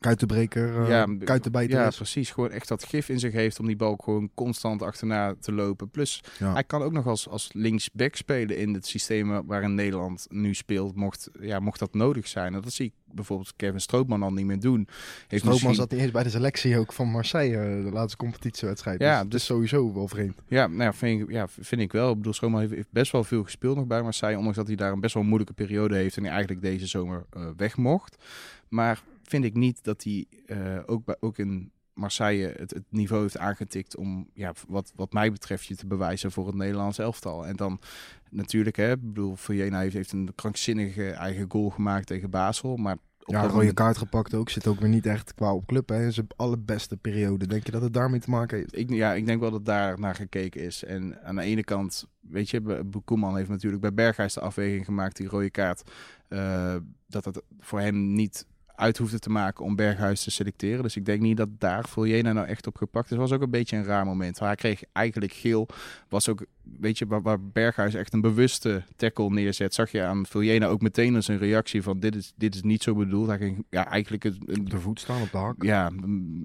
kuitenbreker, 0.00 0.80
uh, 0.82 0.88
ja, 0.88 1.06
kuitenbijter 1.24 1.78
ja, 1.78 1.86
is. 1.86 1.96
precies. 1.96 2.30
Gewoon 2.30 2.50
echt 2.50 2.68
dat 2.68 2.84
gif 2.84 3.08
in 3.08 3.18
zich 3.18 3.32
heeft 3.32 3.60
om 3.60 3.66
die 3.66 3.76
bal 3.76 3.96
gewoon 4.04 4.30
constant 4.34 4.82
achterna 4.82 5.34
te 5.40 5.52
lopen. 5.52 5.90
Plus, 5.90 6.22
Ja. 6.38 6.52
hij 6.52 6.64
kan 6.64 6.82
ook 6.82 6.92
nog 6.92 7.06
als, 7.06 7.28
als 7.28 7.50
linksback 7.52 8.14
spelen 8.16 8.58
in 8.58 8.74
het 8.74 8.86
systeem 8.86 9.46
waarin 9.46 9.74
Nederland 9.74 10.26
nu 10.30 10.54
speelt, 10.54 10.94
mocht, 10.94 11.30
ja, 11.40 11.58
mocht 11.60 11.78
dat 11.78 11.94
nodig 11.94 12.28
zijn. 12.28 12.54
En 12.54 12.60
dat 12.60 12.72
zie 12.72 12.86
ik 12.86 12.92
bijvoorbeeld 13.14 13.52
Kevin 13.56 13.80
Strootman 13.80 14.22
al 14.22 14.32
niet 14.32 14.46
meer 14.46 14.60
doen. 14.60 14.78
Heeft 14.78 14.88
Strootman 15.28 15.52
misschien- 15.52 15.74
zat 15.74 15.92
eens 15.92 16.10
bij 16.10 16.22
de 16.22 16.30
selectie 16.30 16.78
ook 16.78 16.92
van 16.92 17.08
Marseille, 17.10 17.56
eh, 17.58 17.84
de 17.84 17.90
laatste 17.92 18.16
competitiewedstrijd. 18.16 19.00
Ja, 19.00 19.24
dus 19.24 19.34
is 19.40 19.44
sowieso 19.46 19.92
wel 19.94 20.08
vreemd. 20.08 20.38
Ja, 20.48 20.66
nou 20.66 20.82
ja, 20.82 20.92
vind 20.92 21.20
ik, 21.22 21.30
ja, 21.30 21.48
vind 21.48 21.80
ik 21.80 21.92
wel. 21.92 22.10
Ik 22.10 22.16
bedoel, 22.16 22.32
Strootman 22.32 22.60
heeft, 22.60 22.72
heeft 22.74 22.90
best 22.92 23.12
wel 23.12 23.24
veel 23.24 23.42
gespeeld 23.44 23.76
nog 23.76 23.86
bij 23.86 24.02
Marseille. 24.02 24.36
Ondanks 24.36 24.56
dat 24.58 24.66
hij 24.66 24.76
daar 24.76 24.92
een 24.92 25.00
best 25.00 25.14
wel 25.14 25.22
moeilijke 25.22 25.52
periode 25.52 25.96
heeft 25.96 26.16
en 26.16 26.22
hij 26.22 26.32
eigenlijk 26.32 26.62
deze 26.62 26.86
zomer 26.86 27.26
eh, 27.30 27.42
weg 27.56 27.76
mocht. 27.76 28.16
Maar 28.68 29.02
vind 29.28 29.44
ik 29.44 29.54
niet 29.54 29.84
dat 29.84 30.02
hij 30.02 30.26
eh, 30.46 30.78
ook, 30.86 31.04
bij, 31.04 31.16
ook 31.20 31.38
in 31.38 31.72
Marseille 31.98 32.54
het, 32.56 32.70
het 32.70 32.84
niveau 32.88 33.22
heeft 33.22 33.38
aangetikt 33.38 33.96
om, 33.96 34.30
ja, 34.34 34.52
wat, 34.68 34.92
wat 34.96 35.12
mij 35.12 35.32
betreft, 35.32 35.66
je 35.66 35.76
te 35.76 35.86
bewijzen 35.86 36.32
voor 36.32 36.46
het 36.46 36.54
Nederlands 36.54 36.98
elftal. 36.98 37.46
En 37.46 37.56
dan 37.56 37.80
natuurlijk, 38.30 38.76
hè, 38.76 38.92
ik 38.92 39.06
bedoel, 39.06 39.36
Vujena 39.36 39.80
heeft, 39.80 39.94
heeft 39.94 40.12
een 40.12 40.32
krankzinnige 40.34 41.10
eigen 41.10 41.46
goal 41.48 41.70
gemaakt 41.70 42.06
tegen 42.06 42.30
Basel. 42.30 42.76
Maar 42.76 42.96
op 43.24 43.34
Ja, 43.34 43.46
rode 43.46 43.72
kaart 43.72 43.98
gepakt 43.98 44.34
ook. 44.34 44.50
Zit 44.50 44.66
ook 44.66 44.80
weer 44.80 44.88
niet 44.88 45.06
echt 45.06 45.34
qua 45.34 45.54
op 45.54 45.66
club. 45.66 45.88
Hè. 45.88 46.10
Zijn 46.10 46.26
allerbeste 46.36 46.96
periode. 46.96 47.46
Denk 47.46 47.66
je 47.66 47.72
dat 47.72 47.82
het 47.82 47.92
daarmee 47.92 48.20
te 48.20 48.30
maken 48.30 48.58
heeft? 48.58 48.76
Ik, 48.76 48.90
ja, 48.90 49.14
ik 49.14 49.26
denk 49.26 49.40
wel 49.40 49.50
dat 49.50 49.64
daar 49.64 50.00
naar 50.00 50.14
gekeken 50.14 50.60
is. 50.60 50.84
En 50.84 51.22
aan 51.22 51.36
de 51.36 51.42
ene 51.42 51.64
kant, 51.64 52.06
weet 52.20 52.50
je, 52.50 52.84
Koeman 53.04 53.36
heeft 53.36 53.48
natuurlijk 53.48 53.82
bij 53.82 53.94
Berghuis 53.94 54.34
de 54.34 54.40
afweging 54.40 54.84
gemaakt, 54.84 55.16
die 55.16 55.28
rode 55.28 55.50
kaart, 55.50 55.90
eh, 56.28 56.76
dat 57.06 57.24
het 57.24 57.42
voor 57.60 57.80
hem 57.80 58.12
niet 58.12 58.46
uit 58.78 58.98
hoefde 58.98 59.18
te 59.18 59.30
maken 59.30 59.64
om 59.64 59.76
Berghuis 59.76 60.22
te 60.22 60.30
selecteren. 60.30 60.82
Dus 60.82 60.96
ik 60.96 61.04
denk 61.04 61.20
niet 61.20 61.36
dat 61.36 61.48
daar 61.58 61.88
Voljena 61.88 62.32
nou 62.32 62.46
echt 62.46 62.66
op 62.66 62.76
gepakt 62.76 63.04
is. 63.04 63.10
Het 63.10 63.20
was 63.20 63.32
ook 63.32 63.42
een 63.42 63.50
beetje 63.50 63.76
een 63.76 63.84
raar 63.84 64.04
moment. 64.04 64.38
Hij 64.38 64.54
kreeg 64.54 64.82
eigenlijk 64.92 65.32
geel. 65.32 65.68
Was 66.08 66.28
ook, 66.28 66.46
weet 66.78 66.98
je, 66.98 67.06
waar, 67.06 67.22
waar 67.22 67.40
Berghuis 67.40 67.94
echt 67.94 68.12
een 68.12 68.20
bewuste 68.20 68.82
tackle 68.96 69.30
neerzet, 69.30 69.74
zag 69.74 69.90
je 69.90 70.02
aan 70.02 70.26
Voljena 70.26 70.66
ook 70.66 70.80
meteen 70.80 71.14
als 71.14 71.28
een 71.28 71.38
reactie 71.38 71.82
van 71.82 72.00
dit 72.00 72.16
is, 72.16 72.32
dit 72.36 72.54
is 72.54 72.62
niet 72.62 72.82
zo 72.82 72.94
bedoeld. 72.94 73.28
Hij 73.28 73.38
ging 73.38 73.64
ja, 73.70 73.90
eigenlijk 73.90 74.22
het, 74.22 74.58
Op 74.58 74.70
de 74.70 74.80
voet 74.80 75.00
staan, 75.00 75.22
op 75.22 75.30
de 75.30 75.38
hak. 75.38 75.62
ja, 75.62 75.90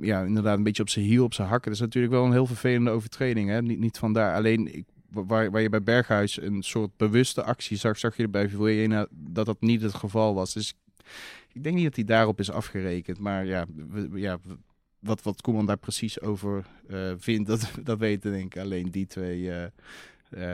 ja, 0.02 0.22
inderdaad, 0.22 0.58
een 0.58 0.64
beetje 0.64 0.84
op 0.84 0.90
zijn 0.90 1.06
hiel, 1.06 1.24
op 1.24 1.34
zijn 1.34 1.48
hakken. 1.48 1.72
Dat 1.72 1.80
is 1.80 1.86
natuurlijk 1.86 2.14
wel 2.14 2.26
een 2.26 2.32
heel 2.32 2.46
vervelende 2.46 2.92
overtreding. 2.92 3.50
Hè? 3.50 3.62
Niet, 3.62 3.80
niet 3.80 3.98
vandaar. 3.98 4.36
Alleen 4.36 4.76
ik, 4.76 4.86
waar, 5.10 5.52
waar 5.52 5.62
je 5.62 5.70
bij 5.70 5.84
Berghuis 5.84 6.42
een 6.42 6.64
soort 6.64 6.98
bewuste 6.98 7.44
actie 7.44 7.78
zag, 7.78 7.98
zag 7.98 8.18
je 8.18 8.28
bij 8.28 8.50
Vujena 8.50 9.08
dat 9.12 9.46
dat 9.46 9.62
niet 9.62 9.82
het 9.82 9.94
geval 9.94 10.34
was. 10.34 10.54
Dus 10.54 10.74
ik 11.54 11.64
denk 11.64 11.76
niet 11.76 11.84
dat 11.86 11.96
hij 11.96 12.04
daarop 12.04 12.40
is 12.40 12.52
afgerekend. 12.52 13.20
Maar 13.20 13.46
ja, 13.46 13.66
we- 13.90 14.10
ja 14.14 14.40
wat, 15.00 15.22
wat 15.24 15.42
Koeman 15.42 15.66
daar 15.66 15.78
precies 15.78 16.22
over 16.22 16.66
eh, 16.88 17.12
vindt, 17.18 17.48
dat, 17.52 17.72
dat 17.84 17.98
weten 18.00 18.32
denk 18.32 18.56
ik 18.56 18.62
alleen 18.62 18.92
die 18.92 19.06
twee 19.08 19.52
eh, 19.52 19.64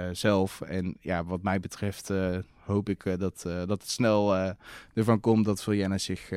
eh, 0.08 0.16
zelf. 0.16 0.62
En 0.62 0.98
ja, 1.00 1.24
wat 1.26 1.42
mij 1.44 1.60
betreft 1.60 2.12
hoop 2.60 2.90
ik 2.90 3.04
dat, 3.04 3.42
dat 3.42 3.70
het 3.70 3.90
snel 3.90 4.36
ervan 4.94 5.20
komt 5.20 5.46
dat 5.46 5.64
Vujena 5.64 5.98
zich 5.98 6.30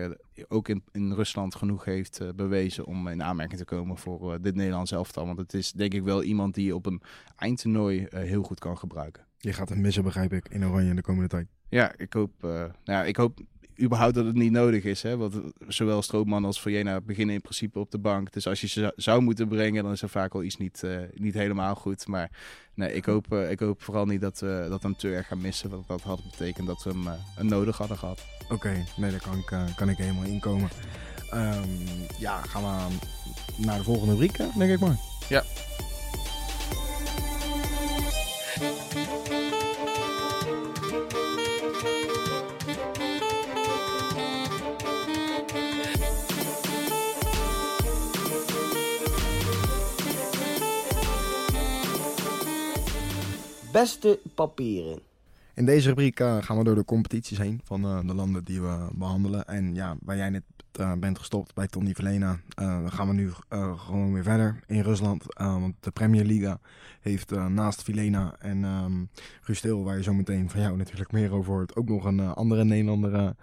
ook 0.49 0.69
in, 0.69 0.83
in 0.93 1.13
Rusland 1.13 1.55
genoeg 1.55 1.85
heeft 1.85 2.37
bewezen 2.37 2.85
om 2.87 3.09
in 3.09 3.23
aanmerking 3.23 3.59
te 3.59 3.65
komen 3.65 3.97
voor 3.97 4.41
dit 4.41 4.55
Nederlands 4.55 4.91
elftal. 4.93 5.27
Want 5.27 5.39
het 5.39 5.55
is 5.55 5.73
denk 5.73 5.95
ik 5.95 6.03
wel 6.03 6.23
iemand 6.23 6.55
die 6.55 6.75
op 6.75 6.87
een 6.87 7.03
eindtoernooi 7.37 8.07
heel 8.11 8.43
goed 8.43 8.59
kan 8.59 8.79
gebruiken. 8.79 9.27
Je 9.39 9.53
gaat 9.53 9.69
hem 9.69 9.81
missen, 9.81 10.03
begrijp 10.05 10.33
ik, 10.33 10.49
in 10.49 10.65
Oranje 10.67 10.95
de 10.95 11.03
komende 11.03 11.29
tijd. 11.29 11.47
Ja, 11.69 11.93
ik 11.97 12.13
hoop, 12.13 12.33
nou 12.43 12.71
ja, 12.85 13.05
ik 13.05 13.17
hoop 13.17 13.41
überhaupt 13.83 14.15
dat 14.15 14.25
het 14.25 14.35
niet 14.35 14.51
nodig 14.53 14.85
is. 14.85 15.03
Hè? 15.03 15.17
Want 15.17 15.35
zowel 15.69 16.03
Strootman 16.03 16.45
als 16.45 16.61
Vujena 16.61 17.01
beginnen 17.01 17.35
in 17.35 17.41
principe 17.41 17.79
op 17.79 17.91
de 17.91 17.99
bank. 17.99 18.33
Dus 18.33 18.47
als 18.47 18.61
je 18.61 18.67
ze 18.67 18.93
zou- 18.97 19.21
moeten 19.23 19.49
brengen, 19.49 19.83
dan 19.83 19.93
is 19.93 20.03
er 20.03 20.09
vaak 20.09 20.33
wel 20.33 20.43
iets 20.43 20.57
niet, 20.57 20.83
eh, 20.83 20.97
niet 21.15 21.35
helemaal 21.35 21.75
goed. 21.75 22.07
Maar 22.07 22.31
nee, 22.75 22.95
ik 22.95 23.05
hoop, 23.05 23.33
eh, 23.33 23.51
ik 23.51 23.61
hoop 23.61 23.83
vooral 23.83 24.05
niet 24.07 24.21
dat 24.21 24.41
we 24.41 24.67
dat 24.69 24.83
we 24.83 24.89
hem 24.89 24.97
te 24.97 25.15
erg 25.15 25.27
gaan 25.27 25.41
missen. 25.41 25.71
Want 25.71 25.89
dat 25.89 26.03
had 26.03 26.21
betekend 26.31 26.67
dat 26.67 26.83
we 26.83 26.91
hem 26.91 27.07
eh, 27.07 27.13
een 27.37 27.47
nodig 27.47 27.77
hadden 27.79 27.99
gehad. 27.99 28.25
Oké, 28.49 28.85
nee, 28.97 29.11
daar 29.11 29.21
kan 29.21 29.39
ik, 29.39 29.51
eh, 29.51 29.65
kan 29.77 29.89
ik 29.89 29.97
helemaal 29.97 30.25
inkomen. 30.25 30.69
Ehm, 31.31 31.69
ja, 32.19 32.41
gaan 32.43 32.63
we 32.63 32.69
aan- 32.69 32.99
naar 33.57 33.79
de 33.79 33.85
volgende 33.85 34.13
rubriek, 34.13 34.39
eh, 34.39 34.57
denk 34.57 34.71
ik 34.73 34.81
maar. 34.81 34.97
Ja. 35.29 35.43
Beste 53.73 54.19
papieren. 54.35 55.01
In 55.55 55.65
deze 55.65 55.89
rubriek 55.89 56.21
eh, 56.21 56.37
gaan 56.41 56.59
we 56.59 56.65
door 56.65 56.75
de 56.75 56.85
competities 56.85 57.39
heen 57.39 57.61
van 57.65 57.85
eh, 57.85 58.01
de 58.07 58.15
landen 58.15 58.45
die 58.45 58.61
we 58.61 58.89
behandelen. 58.93 59.47
En 59.47 59.75
ja, 59.75 59.97
waar 60.01 60.17
jij 60.17 60.31
net 60.31 60.43
eh, 60.73 60.93
bent 60.93 61.19
gestopt 61.19 61.55
bij 61.55 61.67
Tony 61.67 61.95
Verlena, 61.95 62.41
eh, 62.55 62.81
gaan 62.87 63.09
we 63.09 63.15
nu 63.15 63.31
gewoon 63.77 64.13
weer 64.13 64.23
verder 64.23 64.61
in 64.67 64.81
Rusland. 64.81 65.25
Want 65.37 65.75
de 65.81 65.91
Premier 65.91 66.25
Liga 66.25 66.61
heeft 67.01 67.31
naast 67.31 67.83
Vilena 67.83 68.37
en 68.39 69.11
Rustil, 69.43 69.85
waar 69.85 69.97
je 69.97 70.03
zo 70.03 70.15
meteen 70.15 70.51
van 70.51 70.61
jou 70.61 70.77
natuurlijk 70.77 71.13
meer 71.13 71.33
over 71.33 71.53
hoort, 71.53 71.77
ook 71.77 71.89
nog 71.89 72.05
een 72.05 72.21
andere 72.21 72.65
Nederlander 72.65 73.35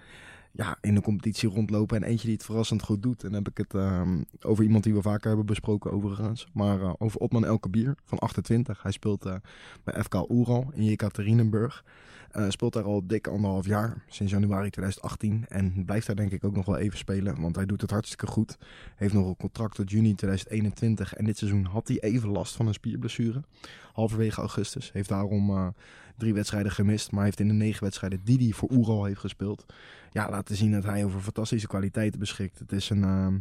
ja, 0.60 0.78
in 0.82 0.96
de 0.96 1.02
competitie 1.02 1.50
rondlopen. 1.50 1.98
En 1.98 2.04
eentje 2.04 2.26
die 2.26 2.36
het 2.36 2.46
verrassend 2.46 2.84
goed 2.84 3.04
doet. 3.04 3.24
En 3.24 3.32
dan 3.32 3.44
heb 3.44 3.50
ik 3.50 3.58
het 3.58 3.74
ehm, 3.74 4.22
over 4.42 4.64
iemand 4.64 4.84
die 4.84 4.94
we 4.94 5.02
vaker 5.02 5.28
hebben 5.28 5.46
besproken 5.46 5.92
overigens. 5.92 6.48
Maar 6.54 6.82
eh, 6.82 6.94
over 6.98 7.20
Otman 7.20 7.46
Elkabier 7.46 7.96
van 8.06 8.20
28. 8.20 8.82
Hij 8.82 8.92
speelt 8.92 9.26
eh, 9.26 9.36
bij 9.84 10.04
FK 10.04 10.30
Oeral 10.30 10.72
in 10.74 10.84
Jekaterinenburg. 10.84 11.84
Eh, 12.32 12.50
speelt 12.50 12.74
daar 12.74 12.84
al 12.84 13.08
dik 13.08 13.28
anderhalf 13.28 13.66
jaar, 13.66 14.04
sinds 14.08 14.32
januari 14.32 14.70
2018. 14.70 15.46
En 15.48 15.86
blijft 15.86 16.08
daar 16.08 16.16
denk 16.16 16.32
ik 16.32 16.44
ook 16.44 16.56
nog 16.56 16.66
wel 16.66 16.78
even 16.78 16.98
spelen, 16.98 17.42
want 17.42 17.56
hij 17.56 17.66
doet 17.66 17.82
het 17.82 17.92
hartstikke 17.92 18.28
goed. 18.28 18.58
Heeft 18.96 19.14
nog 19.14 19.28
een 19.28 19.38
contract 19.38 19.76
tot 19.76 19.92
juni 19.92 20.16
2021. 20.16 21.14
En 21.14 21.26
dit 21.26 21.38
seizoen 21.38 21.66
had 21.66 21.88
hij 21.88 22.00
even 22.00 22.30
last 22.30 22.56
van 22.56 22.68
een 22.68 22.74
spierblessure. 22.74 23.44
Halverwege 23.94 24.40
augustus. 24.40 24.92
Heeft 24.92 25.10
daarom 25.10 25.50
eh, 25.50 25.68
drie 26.18 26.34
wedstrijden 26.34 26.72
gemist. 26.72 27.12
Maar 27.12 27.24
heeft 27.24 27.40
in 27.40 27.48
de 27.48 27.54
negen 27.54 27.84
wedstrijden 27.84 28.22
die 28.24 28.38
hij 28.38 28.52
voor 28.52 28.70
Oeral 28.72 29.06
heeft 29.06 29.20
gespeeld... 29.20 29.66
Ja, 30.12 30.30
laten 30.30 30.56
zien 30.56 30.72
dat 30.72 30.84
hij 30.84 31.06
over 31.06 31.20
fantastische 31.20 31.68
kwaliteiten 31.68 32.20
beschikt. 32.20 32.60
Het 32.60 32.72
is 32.72 32.90
een, 32.90 33.04
ehm, 33.04 33.34
ja, 33.34 33.40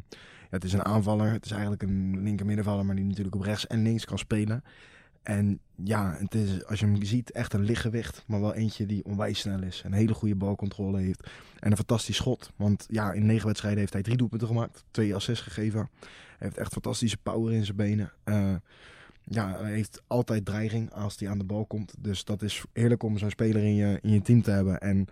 het 0.49 0.65
is 0.65 0.73
een 0.73 0.85
aanvaller. 0.85 1.33
Het 1.33 1.45
is 1.45 1.51
eigenlijk 1.51 1.83
een 1.83 2.23
linker 2.23 2.47
middenvaller, 2.47 2.85
maar 2.85 2.97
die 2.97 3.05
natuurlijk 3.05 3.35
op 3.35 3.43
rechts 3.43 3.67
en 3.67 3.83
links 3.83 4.05
kan 4.05 4.19
spelen. 4.19 4.63
En 5.29 5.61
ja, 5.85 6.17
het 6.19 6.35
is, 6.35 6.65
als 6.65 6.81
je 6.81 6.87
hem 6.87 7.05
ziet, 7.05 7.31
echt 7.31 7.53
een 7.53 7.65
lichtgewicht. 7.65 8.25
Maar 8.27 8.41
wel 8.41 8.55
eentje 8.55 8.87
die 8.87 9.05
onwijs 9.05 9.39
snel 9.39 9.63
is. 9.63 9.83
Een 9.85 9.93
hele 9.93 10.15
goede 10.15 10.35
balcontrole 10.35 10.99
heeft. 10.99 11.31
En 11.59 11.71
een 11.71 11.77
fantastisch 11.77 12.17
schot. 12.17 12.51
Want 12.57 12.87
ja, 12.91 13.13
in 13.13 13.27
negen 13.27 13.47
wedstrijden 13.47 13.81
heeft 13.81 13.93
hij 13.93 14.03
drie 14.03 14.17
doelpunten 14.17 14.49
gemaakt. 14.49 14.85
Twee 14.91 15.15
assists 15.15 15.45
gegeven. 15.45 15.89
Hij 16.01 16.09
heeft 16.39 16.57
echt 16.57 16.73
fantastische 16.73 17.17
power 17.17 17.53
in 17.53 17.65
zijn 17.65 17.77
benen. 17.77 18.13
Eh, 18.25 18.55
ja, 19.23 19.59
hij 19.61 19.73
heeft 19.73 20.03
altijd 20.07 20.45
dreiging 20.45 20.93
als 20.93 21.19
hij 21.19 21.29
aan 21.29 21.39
de 21.39 21.45
bal 21.45 21.67
komt. 21.67 21.95
Dus 21.99 22.25
dat 22.25 22.43
is 22.43 22.65
heerlijk 22.73 23.03
om 23.03 23.19
zo'n 23.19 23.31
speler 23.31 23.63
in 23.63 23.75
je, 23.75 23.99
in 24.03 24.13
je 24.13 24.23
team 24.23 24.43
te 24.43 24.51
hebben. 24.51 24.81
En 24.81 25.07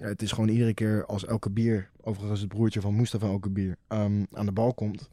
het 0.00 0.22
is 0.22 0.32
gewoon 0.32 0.48
iedere 0.48 0.74
keer 0.74 1.06
als 1.06 1.24
Elke 1.24 1.50
Bier, 1.50 1.90
overigens 2.00 2.40
het 2.40 2.48
broertje 2.48 2.80
van 2.80 2.96
Mustafa 2.96 3.26
Elke 3.26 3.50
Bier, 3.50 3.76
ehm, 3.88 4.24
aan 4.32 4.46
de 4.46 4.52
bal 4.52 4.74
komt. 4.74 5.10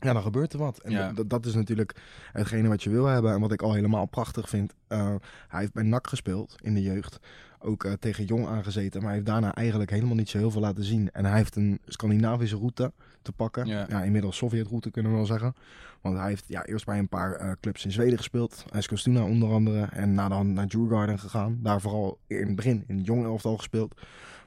Ja, 0.00 0.12
dan 0.12 0.22
gebeurt 0.22 0.52
er 0.52 0.58
wat. 0.58 0.78
En 0.78 0.90
Ja. 0.90 1.12
dat, 1.12 1.30
dat 1.30 1.46
is 1.46 1.54
natuurlijk 1.54 1.94
hetgene 2.32 2.68
wat 2.68 2.82
je 2.82 2.90
wil 2.90 3.04
hebben. 3.06 3.32
En 3.32 3.40
wat 3.40 3.52
ik 3.52 3.62
al 3.62 3.72
helemaal 3.72 4.06
prachtig 4.06 4.48
vind. 4.48 4.74
eh, 4.88 5.14
hij 5.48 5.60
heeft 5.60 5.72
bij 5.72 5.82
NAC 5.82 6.06
gespeeld 6.06 6.54
in 6.60 6.74
de 6.74 6.82
jeugd. 6.82 7.18
Ook 7.60 7.84
eh, 7.84 7.92
tegen 7.92 8.24
Jong 8.24 8.46
aangezeten. 8.46 8.98
Maar 9.00 9.08
hij 9.08 9.18
heeft 9.18 9.30
daarna 9.30 9.54
eigenlijk 9.54 9.90
helemaal 9.90 10.14
niet 10.14 10.28
zo 10.28 10.38
heel 10.38 10.50
veel 10.50 10.60
laten 10.60 10.84
zien. 10.84 11.10
En 11.12 11.24
hij 11.24 11.36
heeft 11.36 11.56
een 11.56 11.78
Scandinavische 11.86 12.56
route 12.56 12.92
te 13.22 13.32
pakken. 13.32 13.66
Ja. 13.66 13.86
Ja, 13.88 14.02
inmiddels 14.02 14.36
Sovjet-route 14.36 14.90
kunnen 14.90 15.10
we 15.12 15.16
wel 15.18 15.26
zeggen. 15.26 15.54
Want 16.00 16.16
hij 16.18 16.28
heeft 16.28 16.44
ja, 16.48 16.64
eerst 16.66 16.84
bij 16.86 16.98
een 16.98 17.08
paar 17.08 17.32
eh, 17.32 17.50
clubs 17.60 17.84
in 17.84 17.92
Zweden 17.92 18.18
gespeeld. 18.18 18.64
Eskilstuna 18.70 19.22
onder 19.22 19.52
andere. 19.52 19.84
En 19.92 20.14
na 20.14 20.28
dan 20.28 20.52
naar 20.52 20.66
Djurgården 20.68 21.18
gegaan. 21.18 21.58
Daar 21.62 21.80
vooral 21.80 22.18
in 22.26 22.46
het 22.46 22.56
begin 22.56 22.84
in 22.86 22.96
het 22.96 23.06
jong 23.06 23.24
elftal 23.24 23.56
gespeeld. 23.56 24.00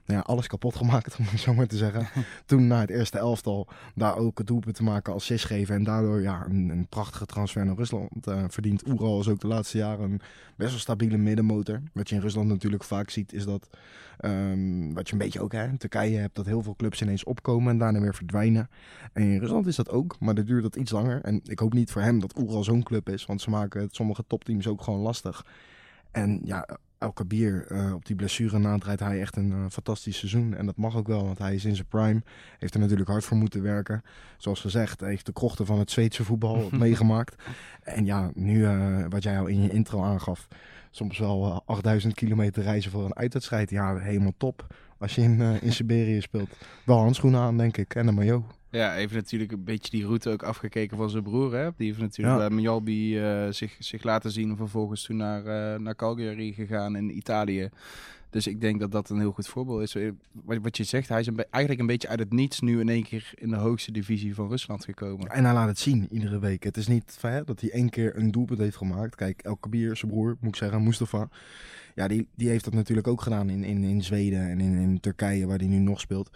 Nou 0.05 0.19
ja, 0.19 0.25
alles 0.25 0.47
kapot 0.47 0.75
gemaakt, 0.75 1.15
om 1.19 1.25
het 1.25 1.39
zo 1.39 1.53
maar 1.53 1.67
te 1.67 1.77
zeggen. 1.77 2.07
Toen 2.45 2.67
naar 2.67 2.81
het 2.81 2.89
eerste 2.89 3.17
elftal 3.17 3.67
daar 3.95 4.17
ook 4.17 4.37
het 4.37 4.47
doelpunt 4.47 4.75
te 4.75 4.83
maken 4.83 5.13
als 5.13 5.25
zes 5.25 5.43
geven. 5.43 5.75
En 5.75 5.83
daardoor 5.83 6.21
ja, 6.21 6.45
een, 6.45 6.69
een 6.69 6.87
prachtige 6.87 7.25
transfer 7.25 7.65
naar 7.65 7.75
Rusland 7.75 8.27
eh, 8.27 8.43
verdient. 8.47 8.87
Oeral 8.87 9.19
is 9.19 9.27
ook 9.27 9.39
de 9.39 9.47
laatste 9.47 9.77
jaren 9.77 10.11
een 10.11 10.21
best 10.55 10.69
wel 10.69 10.79
stabiele 10.79 11.17
middenmotor. 11.17 11.81
Wat 11.93 12.09
je 12.09 12.15
in 12.15 12.21
Rusland 12.21 12.47
natuurlijk 12.47 12.83
vaak 12.83 13.09
ziet 13.09 13.33
is 13.33 13.45
dat, 13.45 13.69
ehm, 14.17 14.93
wat 14.93 15.07
je 15.07 15.13
een 15.13 15.19
beetje 15.19 15.41
ook 15.41 15.51
hè, 15.51 15.67
in 15.67 15.77
Turkije 15.77 16.17
hebt, 16.17 16.35
dat 16.35 16.45
heel 16.45 16.61
veel 16.61 16.75
clubs 16.75 17.01
ineens 17.01 17.23
opkomen 17.23 17.71
en 17.71 17.77
daarna 17.77 17.99
weer 17.99 18.15
verdwijnen. 18.15 18.69
En 19.13 19.23
in 19.23 19.39
Rusland 19.39 19.67
is 19.67 19.75
dat 19.75 19.89
ook, 19.89 20.19
maar 20.19 20.35
dan 20.35 20.45
duurt 20.45 20.63
dat 20.63 20.75
iets 20.75 20.91
langer. 20.91 21.21
En 21.21 21.41
ik 21.43 21.59
hoop 21.59 21.73
niet 21.73 21.91
voor 21.91 22.01
hem 22.01 22.19
dat 22.19 22.39
Oeral 22.39 22.63
zo'n 22.63 22.83
club 22.83 23.09
is, 23.09 23.25
want 23.25 23.41
ze 23.41 23.49
maken 23.49 23.81
het 23.81 23.95
sommige 23.95 24.23
topteams 24.27 24.67
ook 24.67 24.81
gewoon 24.81 24.99
lastig. 24.99 25.45
En 26.11 26.41
ja, 26.43 26.67
El 27.01 27.11
Kabir, 27.11 27.65
eh, 27.67 27.93
op 27.93 28.05
die 28.05 28.15
blessure 28.15 28.59
na 28.59 28.77
draait 28.77 28.99
hij 28.99 29.21
echt 29.21 29.35
een 29.35 29.51
eh, 29.51 29.65
fantastisch 29.69 30.17
seizoen. 30.17 30.55
En 30.55 30.65
dat 30.65 30.77
mag 30.77 30.95
ook 30.95 31.07
wel, 31.07 31.25
want 31.25 31.37
hij 31.37 31.55
is 31.55 31.65
in 31.65 31.75
zijn 31.75 31.87
prime. 31.87 32.21
Heeft 32.59 32.73
er 32.73 32.79
natuurlijk 32.79 33.09
hard 33.09 33.23
voor 33.23 33.37
moeten 33.37 33.61
werken. 33.61 34.03
Zoals 34.37 34.59
gezegd, 34.59 34.99
hij 34.99 35.09
heeft 35.09 35.25
de 35.25 35.33
krochten 35.33 35.65
van 35.65 35.79
het 35.79 35.91
Zweedse 35.91 36.23
voetbal 36.23 36.69
meegemaakt. 36.85 37.43
En 37.83 38.05
ja, 38.05 38.31
nu 38.33 38.65
eh, 38.65 39.05
wat 39.09 39.23
jij 39.23 39.39
al 39.39 39.47
in 39.47 39.61
je 39.61 39.69
intro 39.69 40.03
aangaf. 40.03 40.47
Soms 40.91 41.17
wel 41.17 41.45
eh, 41.45 41.59
8000 41.65 42.13
kilometer 42.13 42.63
reizen 42.63 42.91
voor 42.91 43.05
een 43.05 43.15
uitwedstrijd. 43.15 43.69
Ja, 43.69 43.97
helemaal 43.97 44.33
top. 44.37 44.75
Als 44.97 45.15
je 45.15 45.21
in, 45.21 45.41
in 45.61 45.73
Siberië 45.73 46.21
speelt. 46.21 46.49
Wel 46.85 46.97
handschoenen 46.97 47.39
aan, 47.39 47.57
denk 47.57 47.77
ik. 47.77 47.95
En 47.95 48.07
een 48.07 48.13
maillot. 48.13 48.60
Ja, 48.71 48.91
heeft 48.91 49.13
natuurlijk 49.13 49.51
een 49.51 49.63
beetje 49.63 49.91
die 49.91 50.05
route 50.05 50.29
ook 50.29 50.43
afgekeken 50.43 50.97
van 50.97 51.09
zijn 51.09 51.23
broer. 51.23 51.53
Hè? 51.55 51.69
Die 51.77 51.87
heeft 51.87 51.99
natuurlijk 51.99 52.39
Ja. 52.39 52.47
bij 52.47 52.55
Mialbi 52.57 53.19
eh, 53.19 53.47
zich, 53.49 53.75
zich 53.79 54.03
laten 54.03 54.31
zien. 54.31 54.55
Vervolgens 54.57 55.03
toen 55.03 55.17
naar, 55.17 55.45
eh, 55.45 55.79
naar 55.79 55.95
Calgary 55.95 56.51
gegaan 56.51 56.95
in 56.95 57.17
Italië. 57.17 57.69
Dus 58.29 58.47
ik 58.47 58.61
denk 58.61 58.79
dat 58.79 58.91
dat 58.91 59.09
een 59.09 59.19
heel 59.19 59.31
goed 59.31 59.47
voorbeeld 59.47 59.81
is. 59.81 59.95
Eh, 59.95 60.09
Wat, 60.31 60.57
wat 60.61 60.77
je 60.77 60.83
zegt, 60.83 61.09
hij 61.09 61.19
is 61.19 61.27
een 61.27 61.45
eigenlijk 61.49 61.79
een 61.81 61.87
beetje 61.87 62.07
uit 62.07 62.19
het 62.19 62.33
niets 62.33 62.59
nu 62.59 62.79
in 62.79 62.89
één 62.89 63.03
keer 63.03 63.31
in 63.35 63.49
de 63.49 63.55
hoogste 63.55 63.91
divisie 63.91 64.35
van 64.35 64.49
Rusland 64.49 64.85
gekomen. 64.85 65.27
En 65.29 65.43
hij 65.45 65.53
laat 65.53 65.67
het 65.67 65.79
zien 65.79 66.07
iedere 66.11 66.39
week. 66.39 66.63
Het 66.63 66.77
is 66.77 66.87
niet 66.87 67.17
hè, 67.21 67.43
dat 67.43 67.61
hij 67.61 67.71
één 67.71 67.89
keer 67.89 68.17
een 68.17 68.31
doelpunt 68.31 68.59
heeft 68.59 68.77
gemaakt. 68.77 69.15
Kijk, 69.15 69.41
El 69.41 69.55
Kabir, 69.55 69.95
zijn 69.97 70.11
broer, 70.11 70.37
moet 70.39 70.49
ik 70.49 70.55
zeggen, 70.55 70.83
Mustafa. 70.83 71.29
Ja, 71.95 72.07
die, 72.07 72.27
die 72.35 72.49
heeft 72.49 72.63
dat 72.63 72.73
natuurlijk 72.73 73.07
ook 73.07 73.21
gedaan 73.21 73.49
in, 73.49 73.63
in, 73.63 73.83
in 73.83 74.03
Zweden 74.03 74.49
en 74.49 74.59
in, 74.59 74.75
in 74.75 74.99
Turkije, 74.99 75.47
waar 75.47 75.57
hij 75.57 75.67
nu 75.67 75.77
nog 75.77 75.99
speelt. 75.99 76.29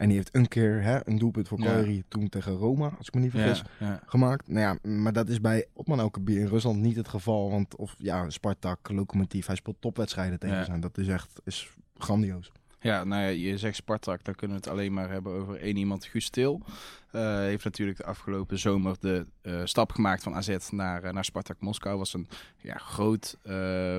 En 0.00 0.08
die 0.08 0.16
heeft 0.16 0.34
een 0.34 0.48
keer 0.48 0.82
hè, 0.82 1.08
een 1.08 1.18
doelpunt 1.18 1.48
voor 1.48 1.58
Ja. 1.58 1.64
Cagliari 1.64 2.02
toen 2.08 2.28
tegen 2.28 2.52
Roma, 2.52 2.94
als 2.98 3.06
ik 3.06 3.14
me 3.14 3.20
niet 3.20 3.30
vergis, 3.30 3.62
Ja, 3.78 3.86
ja. 3.86 4.00
gemaakt. 4.06 4.48
Nou 4.48 4.60
ja, 4.60 4.90
maar 4.90 5.12
dat 5.12 5.28
is 5.28 5.40
bij 5.40 5.66
Otman 5.72 6.10
Kabir 6.10 6.40
in 6.40 6.46
Rusland 6.46 6.80
niet 6.80 6.96
het 6.96 7.08
geval. 7.08 7.50
Want 7.50 7.76
of 7.76 7.94
ja, 7.98 8.30
Spartak, 8.30 8.90
Lokomotief, 8.90 9.46
hij 9.46 9.56
speelt 9.56 9.76
topwedstrijden 9.80 10.38
tegen 10.38 10.64
zijn. 10.64 10.80
Dat 10.80 10.98
is 10.98 11.08
echt 11.08 11.40
is 11.44 11.70
grandioos. 11.98 12.52
Ja, 12.80 13.04
nou 13.04 13.22
ja, 13.22 13.28
je 13.28 13.58
zegt 13.58 13.76
Spartak, 13.76 14.24
dan 14.24 14.34
kunnen 14.34 14.56
we 14.56 14.62
het 14.62 14.72
alleen 14.72 14.92
maar 14.92 15.10
hebben 15.10 15.32
over 15.32 15.60
één 15.60 15.76
iemand. 15.76 16.04
Guus 16.04 16.28
Til 16.28 16.62
Eh, 17.10 17.38
heeft 17.38 17.64
natuurlijk 17.64 17.98
de 17.98 18.04
afgelopen 18.04 18.58
zomer 18.58 18.96
de 19.00 19.26
eh, 19.42 19.60
stap 19.64 19.92
gemaakt 19.92 20.22
van 20.22 20.34
AZ 20.34 20.56
naar, 20.70 21.02
eh, 21.02 21.12
naar 21.12 21.24
Spartak 21.24 21.60
Moskou. 21.60 21.98
Was 21.98 22.14
een 22.14 22.28
ja, 22.56 22.76
groot 22.76 23.36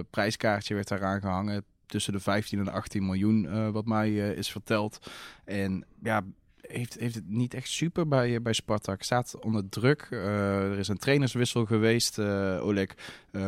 prijskaartje 0.09 0.73
werd 0.73 0.87
daaraan 0.87 1.21
gehangen. 1.21 1.63
Tussen 1.91 2.13
de 2.13 2.19
15 2.19 2.59
en 2.59 2.65
de 2.65 2.71
18 2.71 3.05
miljoen, 3.05 3.47
eh, 3.47 3.69
wat 3.69 3.85
mij 3.85 4.07
eh, 4.07 4.37
is 4.37 4.51
verteld. 4.51 5.11
En 5.45 5.85
ja, 6.03 6.23
heeft, 6.71 6.99
heeft 6.99 7.15
het 7.15 7.29
niet 7.29 7.53
echt 7.53 7.69
super 7.69 8.07
bij, 8.07 8.35
eh, 8.35 8.41
bij 8.41 8.53
Spartak. 8.53 9.03
Staat 9.03 9.39
onder 9.39 9.69
druk. 9.69 10.07
Er 10.11 10.77
is 10.77 10.87
een 10.87 10.97
trainerswissel 10.97 11.65
geweest. 11.65 12.19
Eh, 12.19 12.59
Oleg 12.61 12.87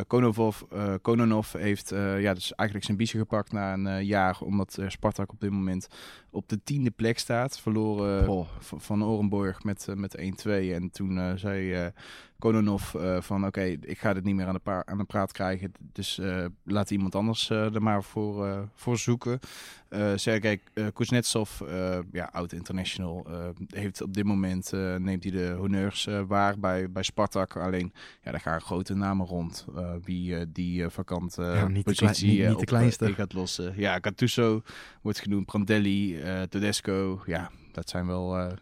Konovov, 0.06 0.62
eh, 0.70 0.94
Kononov 1.02 1.52
heeft 1.52 1.88
ja, 2.18 2.34
dus 2.34 2.54
eigenlijk 2.54 2.84
zijn 2.84 2.96
biezen 2.96 3.18
gepakt 3.18 3.52
na 3.52 3.72
een 3.72 4.04
jaar. 4.04 4.40
Omdat 4.40 4.78
Spartak 4.86 5.32
op 5.32 5.40
dit 5.40 5.50
moment 5.50 5.88
op 6.30 6.48
de 6.48 6.60
tiende 6.64 6.90
plek 6.90 7.18
staat. 7.18 7.60
Verloren 7.60 8.46
van 8.60 9.04
Orenborg 9.04 9.64
met, 9.64 9.86
met 9.94 10.16
1-2. 10.18 10.74
En 10.74 10.90
toen 10.90 11.38
zei 11.38 11.92
Kononov 12.48 12.94
eh, 12.94 13.20
van 13.20 13.46
oké, 13.46 13.62
ik 13.62 13.98
ga 13.98 14.12
dit 14.14 14.24
niet 14.24 14.34
meer 14.34 14.46
aan 14.46 14.58
de, 14.64 14.82
aan 14.86 14.98
de 14.98 15.04
praat 15.04 15.32
krijgen. 15.32 15.72
Dus 15.92 16.18
eh, 16.18 16.44
laat 16.64 16.90
iemand 16.90 17.14
anders 17.14 17.50
eh, 17.50 17.74
er 17.74 17.82
maar 17.82 18.02
voor, 18.02 18.68
voor 18.74 18.98
zoeken. 18.98 19.38
Sergej 20.14 20.60
Kuznetsov, 20.94 21.60
ja, 22.12 22.28
oud-international, 22.32 23.26
heeft 23.66 24.00
op 24.02 24.14
dit 24.14 24.24
moment 24.24 24.72
neemt 24.98 25.22
hij 25.22 25.32
de 25.32 25.54
honneurs 25.58 26.08
waar 26.26 26.58
bij, 26.58 26.90
bij 26.90 27.02
Spartak. 27.02 27.56
Alleen, 27.56 27.92
ja, 28.22 28.30
daar 28.30 28.40
gaan 28.40 28.60
grote 28.60 28.94
namen 28.94 29.26
rond. 29.26 29.66
wie 30.04 30.52
die 30.52 30.88
vakante 30.88 31.42
Ja, 31.42 31.68
niet 31.68 31.84
de 31.86 31.94
positie 31.94 32.26
klei- 32.28 32.38
niet- 32.40 32.48
niet 32.48 32.58
de 32.58 32.64
kleinste. 32.64 33.12
gaat 33.14 33.32
lossen. 33.32 33.72
Ja, 33.76 33.98
Gattuso 34.00 34.62
wordt 35.02 35.20
genoemd, 35.20 35.46
Prandelli, 35.46 36.22
Tedesco. 36.48 37.22
Ja, 37.26 37.50
dat 37.72 37.88
zijn 37.88 38.06
wel 38.06 38.52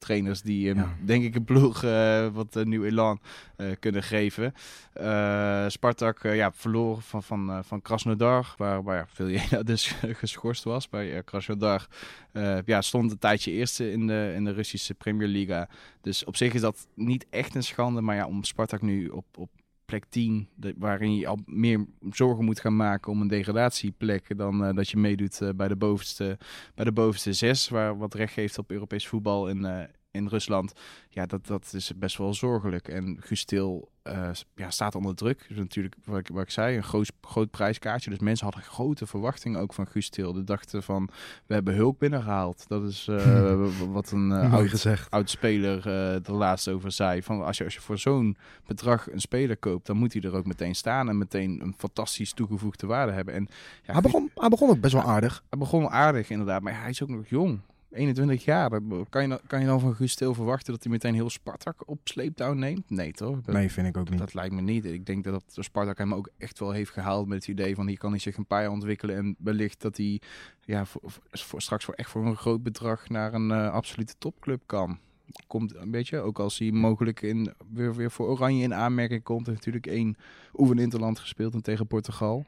trainers 0.00 0.42
die, 0.42 0.70
eh, 0.70 0.76
Ja. 0.76 0.94
denk 1.04 1.24
ik, 1.24 1.34
een 1.34 1.44
ploeg 1.44 1.82
eh, 1.84 2.26
wat 2.32 2.54
een 2.54 2.68
nieuw 2.68 2.84
elan 2.84 3.20
eh, 3.56 3.66
kunnen 3.80 4.02
geven. 4.02 4.54
Eh, 4.92 5.64
Spartak 5.68 6.24
eh, 6.24 6.36
ja, 6.36 6.52
verloor 6.52 7.00
van, 7.02 7.22
van, 7.22 7.50
eh, 7.50 7.58
van 7.62 7.82
Krasnodar, 7.82 8.54
waar, 8.56 8.82
waar 8.82 8.96
ja, 8.96 9.06
Viljena 9.12 9.62
dus 9.72 9.94
geschorst 10.02 10.64
was. 10.64 10.88
Bij 10.88 11.16
eh, 11.16 11.22
Krasnodar 11.24 11.86
eh, 12.32 12.58
ja, 12.64 12.80
stond 12.82 13.10
een 13.10 13.18
tijdje 13.18 13.50
eerste 13.52 13.92
in 13.92 14.06
de, 14.06 14.32
in 14.36 14.44
de 14.44 14.52
Russische 14.52 14.94
Premier 14.94 15.28
Liga. 15.28 15.68
Dus 16.00 16.24
op 16.24 16.36
zich 16.36 16.52
is 16.54 16.60
dat 16.60 16.86
niet 16.94 17.26
echt 17.30 17.54
een 17.54 17.62
schande. 17.62 18.00
Maar 18.00 18.16
ja, 18.16 18.26
om 18.26 18.44
Spartak 18.44 18.82
nu 18.82 19.08
op, 19.08 19.24
op 19.36 19.50
plek 19.90 20.04
10, 20.08 20.48
de- 20.54 20.74
waarin 20.78 21.16
je 21.16 21.26
al 21.26 21.38
meer 21.46 21.86
zorgen 22.10 22.44
moet 22.44 22.60
gaan 22.60 22.76
maken 22.76 23.12
om 23.12 23.20
een 23.20 23.28
degradatieplek 23.28 24.36
dan 24.38 24.64
eh, 24.64 24.74
dat 24.74 24.88
je 24.88 24.96
meedoet 24.96 25.40
eh, 25.40 25.48
bij, 25.56 25.68
de 25.68 25.76
bovenste, 25.76 26.38
bij 26.74 26.84
de 26.84 26.92
bovenste 26.92 27.32
zes, 27.32 27.68
waar 27.68 27.98
wat 27.98 28.14
recht 28.14 28.32
geeft 28.32 28.58
op 28.58 28.70
Europees 28.70 29.06
voetbal. 29.08 29.48
In, 29.48 29.64
eh, 29.64 29.84
in 30.10 30.26
Rusland. 30.26 30.72
Ja, 31.08 31.26
dat, 31.26 31.46
dat 31.46 31.72
is 31.72 31.92
best 31.96 32.16
wel 32.16 32.34
zorgelijk. 32.34 32.88
En 32.88 33.16
Guus 33.20 33.44
Til 33.44 33.90
eh, 34.02 34.30
ja, 34.54 34.70
staat 34.70 34.94
onder 34.94 35.14
druk. 35.14 35.44
Dus 35.48 35.56
natuurlijk, 35.56 35.94
wat 36.04 36.18
ik, 36.18 36.28
wat 36.28 36.42
ik 36.42 36.50
zei, 36.50 36.76
een 36.76 36.82
groot, 36.82 37.12
groot 37.20 37.50
prijskaartje. 37.50 38.10
Dus 38.10 38.18
mensen 38.18 38.44
hadden 38.44 38.64
grote 38.64 39.06
verwachtingen 39.06 39.60
ook 39.60 39.72
van 39.72 39.86
Guus 39.86 40.08
Til. 40.08 40.32
De 40.32 40.44
dachten 40.44 40.82
van, 40.82 41.10
we 41.46 41.54
hebben 41.54 41.74
hulp 41.74 41.98
binnengehaald. 41.98 42.64
Dat 42.68 42.84
is 42.84 43.08
eh, 43.08 43.68
wat 43.92 44.10
een 44.10 44.32
eh, 44.32 44.52
oud, 44.52 44.68
gezegd. 44.68 45.10
oud 45.10 45.30
speler 45.30 45.86
er 46.26 46.32
laatst 46.32 46.68
over 46.68 46.92
zei. 46.92 47.22
Van 47.22 47.44
als 47.44 47.58
je, 47.58 47.64
als 47.64 47.74
je 47.74 47.80
voor 47.80 47.98
zo'n 47.98 48.36
bedrag 48.66 49.10
een 49.12 49.20
speler 49.20 49.56
koopt, 49.56 49.86
dan 49.86 49.96
moet 49.96 50.12
hij 50.12 50.22
er 50.22 50.34
ook 50.34 50.46
meteen 50.46 50.74
staan 50.74 51.08
en 51.08 51.18
meteen 51.18 51.60
een 51.62 51.74
fantastisch 51.78 52.32
toegevoegde 52.32 52.86
waarde 52.86 53.12
hebben. 53.12 53.34
En 53.34 53.48
ja, 53.82 53.92
Hij 53.92 54.02
begon, 54.02 54.30
hij 54.34 54.48
begon 54.48 54.68
ook 54.70 54.80
best 54.80 54.94
wel 54.94 55.02
aardig. 55.02 55.44
hij 55.50 55.58
begon 55.58 55.88
aardig 55.88 56.30
inderdaad, 56.30 56.62
maar 56.62 56.80
hij 56.80 56.90
is 56.90 57.02
ook 57.02 57.08
nog 57.08 57.28
jong. 57.28 57.60
21 57.90 58.44
jaar. 58.44 58.70
Kan 59.08 59.22
je, 59.22 59.28
dan- 59.28 59.40
kan 59.46 59.60
je 59.60 59.66
dan 59.66 59.80
van 59.80 59.94
Guus 59.94 60.14
Til 60.14 60.34
verwachten 60.34 60.72
dat 60.72 60.82
hij 60.82 60.92
meteen 60.92 61.14
heel 61.14 61.30
Spartak 61.30 61.88
op 61.88 61.98
sleeptouw 62.04 62.52
neemt? 62.52 62.90
Nee, 62.90 63.12
toch? 63.12 63.40
Dat, 63.40 63.54
Nee, 63.54 63.70
vind 63.70 63.86
ik 63.86 63.96
ook 63.96 64.10
niet. 64.10 64.18
dat 64.18 64.34
lijkt 64.34 64.54
me 64.54 64.60
niet. 64.60 64.84
Ik 64.84 65.06
denk 65.06 65.24
dat 65.24 65.44
Spartak 65.48 65.98
hem 65.98 66.14
ook 66.14 66.28
echt 66.38 66.58
wel 66.58 66.70
heeft 66.72 66.90
gehaald 66.90 67.26
met 67.26 67.38
het 67.38 67.48
idee 67.48 67.74
van 67.74 67.86
hier 67.86 67.98
kan 67.98 68.10
hij 68.10 68.18
zich 68.18 68.36
een 68.36 68.46
paar 68.46 68.62
jaar 68.62 68.70
ontwikkelen 68.70 69.16
en 69.16 69.36
wellicht 69.38 69.80
dat 69.80 69.96
hij 69.96 70.20
ja, 70.64 70.84
voor, 70.84 71.00
voor- 71.30 71.60
straks 71.62 71.84
voor 71.84 71.94
echt 71.94 72.10
voor 72.10 72.26
een 72.26 72.36
groot 72.36 72.62
bedrag 72.62 73.08
naar 73.08 73.34
een 73.34 73.50
eh, 73.50 73.70
absolute 73.72 74.14
topclub 74.18 74.62
kan. 74.66 74.98
Komt 75.46 75.74
een 75.74 75.90
beetje, 75.90 76.18
ook 76.20 76.38
als 76.38 76.58
hij 76.58 76.70
mogelijk 76.70 77.22
in, 77.22 77.52
weer, 77.72 77.94
weer 77.94 78.10
voor 78.10 78.28
Oranje 78.28 78.62
in 78.62 78.74
aanmerking 78.74 79.22
komt. 79.22 79.46
Hij 79.46 79.54
heeft 79.54 79.66
natuurlijk 79.66 79.94
één 79.96 80.16
oefeninterland 80.54 81.18
gespeeld 81.18 81.54
en 81.54 81.62
tegen 81.62 81.86
Portugal. 81.86 82.46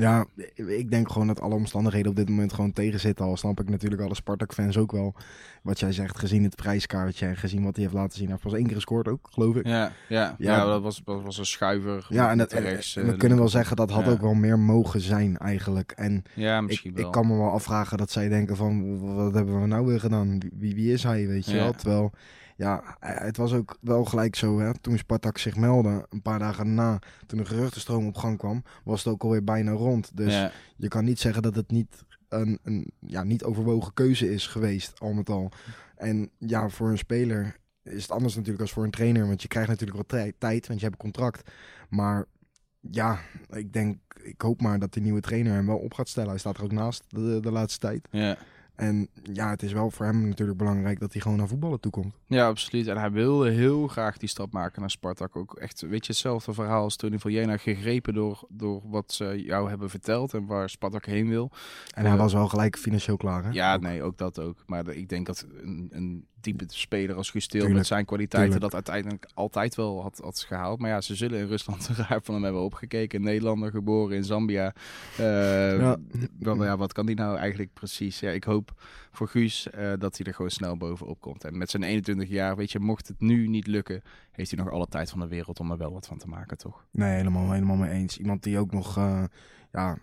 Ja, 0.00 0.24
ik 0.54 0.90
denk 0.90 1.12
gewoon 1.12 1.26
dat 1.26 1.40
alle 1.40 1.54
omstandigheden 1.54 2.10
op 2.10 2.16
dit 2.16 2.28
moment 2.28 2.52
gewoon 2.52 2.72
tegenzitten. 2.72 3.24
Al 3.24 3.36
snap 3.36 3.60
ik 3.60 3.68
natuurlijk 3.68 4.02
alle 4.02 4.14
Spartak-fans 4.14 4.76
ook 4.78 4.92
wel. 4.92 5.14
Wat 5.62 5.80
jij 5.80 5.92
zegt, 5.92 6.18
gezien 6.18 6.42
het 6.42 6.56
prijskaartje 6.56 7.26
en 7.26 7.36
gezien 7.36 7.62
wat 7.64 7.74
hij 7.74 7.84
heeft 7.84 7.96
laten 7.96 8.12
zien. 8.16 8.22
Hij 8.22 8.30
heeft 8.32 8.42
pas 8.42 8.52
één 8.58 8.66
keer 8.66 8.74
gescoord 8.74 9.08
ook, 9.08 9.28
geloof 9.32 9.54
ik. 9.56 9.66
Ja, 9.66 9.92
ja, 10.08 10.34
Ja. 10.38 10.56
ja. 10.56 10.64
dat, 10.64 10.82
was, 10.82 11.02
dat 11.04 11.22
was 11.22 11.38
een 11.38 11.46
schuiver. 11.46 12.06
Ja, 12.08 12.30
en, 12.30 12.38
dat, 12.38 12.52
rechts, 12.52 12.96
en 12.96 13.02
eh, 13.04 13.08
we 13.10 13.16
kunnen 13.16 13.38
wel 13.38 13.48
zeggen 13.48 13.76
dat 13.76 13.90
had 13.90 14.04
Ja. 14.04 14.10
ook 14.10 14.20
wel 14.20 14.34
meer 14.34 14.58
mogen 14.58 15.00
zijn 15.00 15.36
eigenlijk. 15.38 15.92
En 15.92 16.22
Ja, 16.34 16.58
ik, 16.58 16.64
misschien 16.66 16.90
ik 16.90 16.96
wel. 16.96 17.10
kan 17.10 17.26
me 17.26 17.36
wel 17.36 17.50
afvragen 17.50 17.98
dat 17.98 18.10
zij 18.10 18.28
denken 18.28 18.56
van, 18.56 18.98
wat 19.14 19.34
hebben 19.34 19.60
we 19.60 19.66
nou 19.66 19.86
weer 19.86 20.00
gedaan? 20.00 20.38
Wie, 20.58 20.74
wie 20.74 20.92
is 20.92 21.02
hij, 21.02 21.26
weet 21.26 21.46
je 21.46 21.54
wel? 21.54 21.72
Terwijl, 21.72 22.12
ja, 22.56 22.96
het 23.00 23.36
was 23.36 23.52
ook 23.52 23.76
wel 23.80 24.04
gelijk 24.04 24.36
zo, 24.36 24.60
hè. 24.60 24.78
Toen 24.80 24.98
Spartak 24.98 25.38
zich 25.38 25.56
meldde, 25.56 26.06
een 26.08 26.22
paar 26.22 26.38
dagen 26.38 26.74
na, 26.74 26.98
toen 27.26 27.38
de 27.38 27.44
geruchtenstroom 27.44 28.06
op 28.06 28.16
gang 28.16 28.38
kwam, 28.38 28.62
was 28.84 29.04
het 29.04 29.12
ook 29.12 29.22
alweer 29.22 29.44
bijna 29.44 29.72
rond. 29.72 30.16
Dus 30.16 30.32
ja. 30.32 30.52
je 30.76 30.88
kan 30.88 31.04
niet 31.04 31.20
zeggen 31.20 31.42
dat 31.42 31.54
het 31.54 31.70
niet 31.70 32.04
een, 32.28 32.58
een 32.62 32.90
ja, 33.00 33.22
niet 33.22 33.44
overwogen 33.44 33.94
keuze 33.94 34.32
is 34.32 34.46
geweest, 34.46 35.00
al 35.00 35.12
met 35.12 35.28
al. 35.28 35.50
En 35.96 36.30
ja, 36.38 36.68
voor 36.68 36.90
een 36.90 36.98
speler 36.98 37.56
is 37.82 38.02
het 38.02 38.10
anders 38.10 38.34
natuurlijk 38.34 38.62
als 38.62 38.72
voor 38.72 38.84
een 38.84 38.90
trainer. 38.90 39.26
Want 39.26 39.42
je 39.42 39.48
krijgt 39.48 39.68
natuurlijk 39.68 40.08
tij- 40.08 40.32
tijd, 40.38 40.66
want 40.66 40.80
je 40.80 40.86
hebt 40.86 41.02
een 41.02 41.10
contract. 41.12 41.50
Maar 41.88 42.24
ja, 42.80 43.18
ik 43.50 43.72
denk, 43.72 43.98
ik 44.22 44.40
hoop 44.40 44.60
maar 44.60 44.78
dat 44.78 44.92
die 44.92 45.02
nieuwe 45.02 45.20
trainer 45.20 45.52
hem 45.52 45.66
wel 45.66 45.78
op 45.78 45.94
gaat 45.94 46.08
stellen. 46.08 46.30
Hij 46.30 46.38
staat 46.38 46.56
er 46.56 46.64
ook 46.64 46.72
naast 46.72 47.04
de, 47.08 47.38
de 47.40 47.50
laatste 47.50 47.78
tijd. 47.78 48.08
Ja. 48.10 48.38
En 48.76 49.08
ja, 49.32 49.50
het 49.50 49.62
is 49.62 49.72
wel 49.72 49.90
voor 49.90 50.06
hem 50.06 50.28
natuurlijk 50.28 50.58
belangrijk 50.58 51.00
dat 51.00 51.12
hij 51.12 51.22
gewoon 51.22 51.36
naar 51.36 51.48
voetballen 51.48 51.80
toekomt. 51.80 52.14
ja, 52.26 52.46
absoluut. 52.46 52.86
En 52.86 52.96
hij 52.98 53.10
wilde 53.10 53.50
heel 53.50 53.86
graag 53.86 54.16
die 54.16 54.28
stap 54.28 54.52
maken 54.52 54.80
naar 54.80 54.90
Spartak. 54.90 55.36
Ook 55.36 55.54
echt, 55.54 55.80
weet 55.80 56.06
je, 56.06 56.12
hetzelfde 56.12 56.52
verhaal 56.52 56.82
als 56.82 56.96
Tony 56.96 57.18
van 57.18 57.32
Jena. 57.32 57.56
Gegrepen 57.56 58.14
door, 58.14 58.44
door 58.48 58.82
wat 58.84 59.12
ze 59.12 59.42
jou 59.44 59.68
hebben 59.68 59.90
verteld 59.90 60.34
en 60.34 60.46
waar 60.46 60.70
Spartak 60.70 61.06
heen 61.06 61.28
wil. 61.28 61.50
En 61.94 62.02
hij 62.04 62.12
Ja. 62.12 62.18
was 62.18 62.32
wel 62.32 62.48
gelijk 62.48 62.76
financieel 62.78 63.16
klaar. 63.16 63.44
Hè? 63.44 63.50
Ja, 63.50 63.74
Ook. 63.74 63.80
nee, 63.80 64.02
ook 64.02 64.18
dat 64.18 64.40
ook. 64.40 64.62
Maar 64.66 64.88
ik 64.88 65.08
denk 65.08 65.26
dat 65.26 65.46
een, 65.62 65.88
een 65.92 66.26
type 66.52 66.64
speler 66.68 67.16
als 67.16 67.30
Gustil 67.30 67.68
met 67.68 67.86
zijn 67.86 68.04
kwaliteiten 68.04 68.52
tuurlijk. 68.52 68.72
dat 68.72 68.86
uiteindelijk 68.86 69.26
altijd 69.34 69.74
wel 69.74 70.02
had, 70.02 70.20
had 70.22 70.44
gehaald. 70.48 70.78
Maar 70.80 70.90
ja, 70.90 71.00
ze 71.00 71.14
zullen 71.14 71.38
in 71.38 71.46
Rusland 71.46 71.86
raar 72.08 72.20
van 72.22 72.34
hem 72.34 72.42
hebben 72.44 72.62
opgekeken. 72.62 73.22
Nederlander, 73.22 73.70
geboren 73.70 74.16
in 74.16 74.24
Zambia. 74.24 74.74
Eh, 75.16 75.24
Ja. 75.78 75.96
wel, 76.38 76.64
ja, 76.64 76.76
wat 76.76 76.92
kan 76.92 77.06
die 77.06 77.16
nou 77.16 77.36
eigenlijk 77.36 77.72
precies? 77.72 78.20
Ja, 78.20 78.30
ik 78.30 78.44
hoop 78.44 78.72
voor 79.12 79.28
Guus 79.28 79.70
eh, 79.70 79.92
dat 79.98 80.16
hij 80.16 80.26
er 80.26 80.34
gewoon 80.34 80.50
snel 80.50 80.76
bovenop 80.76 81.20
komt. 81.20 81.44
En 81.44 81.58
met 81.58 81.70
zijn 81.70 81.82
21 81.82 82.28
jaar, 82.28 82.56
weet 82.56 82.72
je, 82.72 82.78
mocht 82.78 83.08
het 83.08 83.20
nu 83.20 83.48
niet 83.48 83.66
lukken, 83.66 84.02
heeft 84.32 84.50
hij 84.50 84.64
nog 84.64 84.72
alle 84.72 84.86
tijd 84.86 85.10
van 85.10 85.20
de 85.20 85.28
wereld 85.28 85.60
om 85.60 85.70
er 85.70 85.76
wel 85.78 85.92
wat 85.92 86.06
van 86.06 86.18
te 86.18 86.28
maken, 86.28 86.58
toch? 86.58 86.86
Nee, 86.90 87.16
helemaal, 87.16 87.52
helemaal 87.52 87.76
mee 87.76 87.90
eens. 87.90 88.18
Iemand 88.18 88.42
die 88.42 88.58
ook 88.58 88.72
nog, 88.72 88.96
eh, 88.96 89.22
ja, 89.72 89.98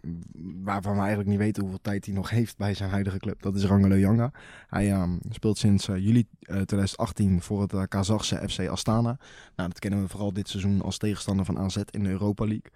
waarvan 0.63 0.93
we 0.93 0.99
eigenlijk 0.99 1.29
niet 1.29 1.37
weten 1.37 1.61
hoeveel 1.61 1.81
tijd 1.81 2.05
hij 2.05 2.13
nog 2.13 2.29
heeft 2.29 2.57
bij 2.57 2.73
zijn 2.73 2.89
huidige 2.89 3.17
club. 3.17 3.41
Dat 3.41 3.55
is 3.55 3.63
Rangelo 3.63 3.97
Janga. 3.97 4.31
Hij 4.67 4.91
ehm, 4.91 5.17
speelt 5.29 5.57
sinds 5.57 5.87
eh, 5.87 5.97
juli 5.97 6.27
2018 6.41 7.41
voor 7.41 7.61
het 7.61 7.73
uh, 7.73 7.83
Kazachse 7.89 8.49
FC 8.49 8.67
Astana. 8.67 9.17
Nou, 9.55 9.69
dat 9.69 9.79
kennen 9.79 10.01
we 10.01 10.07
vooral 10.07 10.33
dit 10.33 10.49
seizoen 10.49 10.81
als 10.81 10.97
tegenstander 10.97 11.45
van 11.45 11.59
AZ 11.59 11.77
in 11.89 12.03
de 12.03 12.09
Europa 12.09 12.45
League. 12.45 12.71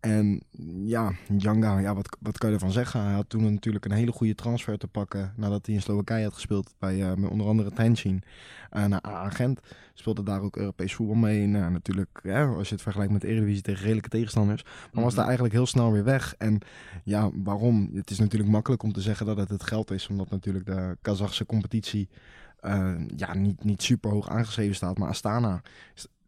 En 0.00 0.42
ja, 0.84 1.12
Janga, 1.38 1.78
ja, 1.78 1.94
wat, 1.94 2.16
wat 2.20 2.38
kan 2.38 2.48
je 2.48 2.54
ervan 2.54 2.72
zeggen? 2.72 3.04
Hij 3.04 3.14
had 3.14 3.28
toen 3.28 3.52
natuurlijk 3.52 3.84
een 3.84 3.92
hele 3.92 4.12
goede 4.12 4.34
transfer 4.34 4.78
te 4.78 4.86
pakken 4.86 5.32
nadat 5.36 5.66
hij 5.66 5.74
in 5.74 5.82
Slowakije 5.82 6.24
had 6.24 6.34
gespeeld 6.34 6.74
bij 6.78 7.12
onder 7.12 7.46
andere 7.46 7.70
Tenshin 7.70 8.22
naar 8.70 9.00
Agent. 9.02 9.60
Speelde 9.94 10.22
daar 10.22 10.40
ook 10.40 10.56
Europees 10.56 10.94
voetbal 10.94 11.16
mee. 11.16 11.46
Nou, 11.46 11.72
natuurlijk, 11.72 12.20
ja, 12.22 12.46
als 12.46 12.68
je 12.68 12.74
het 12.74 12.82
vergelijkt 12.82 13.12
met 13.12 13.20
de 13.20 13.28
Eredivisie 13.28 13.62
tegen 13.62 13.82
redelijke 13.82 14.08
tegenstanders. 14.08 14.64
Maar 14.92 15.04
was 15.04 15.14
daar 15.14 15.24
eigenlijk 15.24 15.54
heel 15.54 15.66
snel 15.66 15.92
weer 15.92 16.04
weg. 16.04 16.34
En 16.38 16.58
ja, 17.04 17.30
waarom? 17.34 17.90
Het 17.94 18.10
is 18.10 18.18
natuurlijk 18.18 18.52
makkelijk 18.52 18.82
om 18.82 18.92
te 18.92 19.00
zeggen 19.00 19.26
dat 19.26 19.36
het 19.36 19.48
het 19.48 19.62
geld 19.62 19.90
is, 19.90 20.08
omdat 20.08 20.30
natuurlijk 20.30 20.66
de 20.66 20.96
Kazachse 21.02 21.46
competitie 21.46 22.08
uh, 22.62 22.94
ja, 23.16 23.34
niet, 23.34 23.64
niet 23.64 23.82
super 23.82 24.10
hoog 24.10 24.28
aangeschreven 24.28 24.74
staat. 24.74 24.98
Maar 24.98 25.08
Astana 25.08 25.62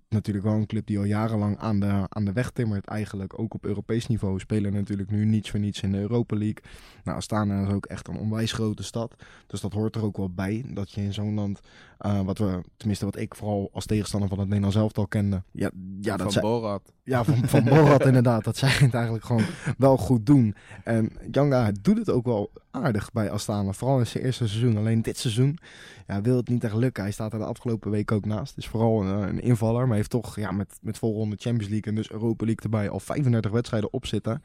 natuurlijk 0.09 0.44
wel 0.44 0.54
een 0.54 0.66
club 0.66 0.86
die 0.86 0.98
al 0.98 1.04
jarenlang 1.04 1.59
aan 1.59 1.80
de, 1.80 2.07
aan 2.09 2.24
de 2.24 2.32
weg 2.32 2.50
timmert. 2.50 2.86
Eigenlijk 2.86 3.38
ook 3.38 3.54
op 3.54 3.64
Europees 3.64 4.07
niveau. 4.07 4.38
Spelen 4.38 4.72
natuurlijk 4.72 5.11
nu 5.11 5.24
niets 5.24 5.50
voor 5.50 5.61
niets 5.61 5.82
in 5.82 5.92
de 5.92 5.98
Europa 5.98 6.36
League. 6.36 6.62
Nou, 7.04 7.16
Astana 7.16 7.66
is 7.66 7.72
ook 7.72 7.86
echt 7.86 8.09
een 8.09 8.16
onwijs 8.16 8.52
grote 8.52 8.82
stad. 8.82 9.14
Dus 9.46 9.61
dat 9.61 9.72
hoort 9.72 9.94
er 9.94 10.04
ook 10.04 10.16
wel 10.16 10.30
bij. 10.30 10.64
Dat 10.68 10.92
je 10.92 11.00
in 11.00 11.14
zo'n 11.14 11.34
land, 11.34 11.61
uh, 12.00 12.20
wat 12.20 12.38
we, 12.38 12.61
tenminste 12.76 13.04
wat 13.04 13.16
ik 13.16 13.34
vooral 13.34 13.70
als 13.72 13.86
tegenstander 13.86 14.28
van 14.28 14.38
het 14.38 14.46
Nederlands 14.46 14.76
elftal 14.76 15.07
kende. 15.07 15.42
Ja, 15.50 15.70
ja, 16.00 16.16
van 16.16 16.32
dat 16.32 16.40
Borat. 16.40 16.92
Ja, 17.02 17.24
van, 17.24 17.48
van 17.48 17.64
Borat 17.64 18.07
inderdaad. 18.12 18.44
Dat 18.44 18.57
zij 18.57 18.68
het 18.68 18.94
eigenlijk 18.94 19.24
gewoon 19.24 19.44
wel 19.78 19.96
goed 19.96 20.26
doen. 20.26 20.54
En 20.84 21.12
Janga 21.30 21.72
doet 21.82 21.98
het 21.98 22.11
ook 22.11 22.24
wel 22.24 22.50
aardig 22.85 23.12
bij 23.12 23.31
Astana. 23.31 23.72
Vooral 23.72 23.99
in 23.99 24.07
zijn 24.07 24.24
eerste 24.24 24.49
seizoen. 24.49 24.77
Alleen 24.77 25.03
dit 25.03 25.18
seizoen 25.18 25.59
ja, 26.07 26.20
wil 26.20 26.37
het 26.37 26.49
niet 26.49 26.64
echt 26.64 26.74
lukken. 26.74 27.03
Hij 27.03 27.12
staat 27.12 27.33
er 27.33 27.39
de 27.39 27.45
afgelopen 27.45 27.91
week 27.91 28.12
ook 28.12 28.24
naast. 28.24 28.57
Is 28.57 28.66
vooral 28.68 29.03
een, 29.03 29.29
een 29.29 29.41
invaller. 29.43 29.87
Maar 29.87 29.97
heeft 29.97 30.11
toch 30.11 30.37
ja, 30.37 30.51
met, 30.51 30.79
met 30.83 30.99
volgende 30.99 31.37
Champions 31.39 31.70
League 31.72 31.93
en 31.93 31.95
dus 31.95 32.11
Europa 32.11 32.45
League 32.45 32.62
erbij 32.64 32.89
al 32.89 33.01
35 33.01 33.51
wedstrijden 33.51 33.93
op 33.93 34.07
zitten 34.07 34.43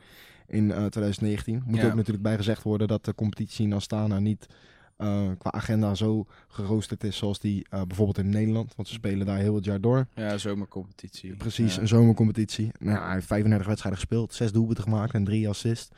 in 0.48 0.64
uh, 0.64 0.72
2019. 0.86 1.64
Moet 1.66 1.80
Ja. 1.82 1.88
ook 1.88 1.94
natuurlijk 1.96 2.24
bij 2.24 2.36
gezegd 2.36 2.64
worden 2.64 2.88
dat 2.88 3.06
de 3.06 3.16
competitie 3.16 3.66
in 3.66 3.74
Astana 3.74 4.20
niet 4.20 4.48
uh, 4.98 5.22
qua 5.38 5.52
agenda 5.52 5.96
zo 5.96 6.26
geroosterd 6.48 7.04
is 7.04 7.18
zoals 7.18 7.40
die 7.40 7.66
uh, 7.74 7.82
bijvoorbeeld 7.88 8.18
in 8.18 8.30
Nederland. 8.30 8.74
Want 8.76 8.88
ze 8.88 8.94
spelen 8.94 9.26
daar 9.26 9.38
heel 9.38 9.56
het 9.56 9.66
jaar 9.66 9.82
door. 9.82 10.08
Ja, 10.16 10.38
zomercompetitie. 10.38 11.36
Precies, 11.36 11.76
Ja. 11.76 11.82
een 11.82 11.88
zomercompetitie. 11.88 12.72
Nou, 12.80 13.04
hij 13.04 13.14
heeft 13.14 13.28
35 13.28 13.68
wedstrijden 13.68 14.00
gespeeld, 14.02 14.34
6 14.34 14.52
doelpunten 14.52 14.84
gemaakt 14.84 15.14
en 15.14 15.24
3 15.24 15.50
assists. 15.50 15.90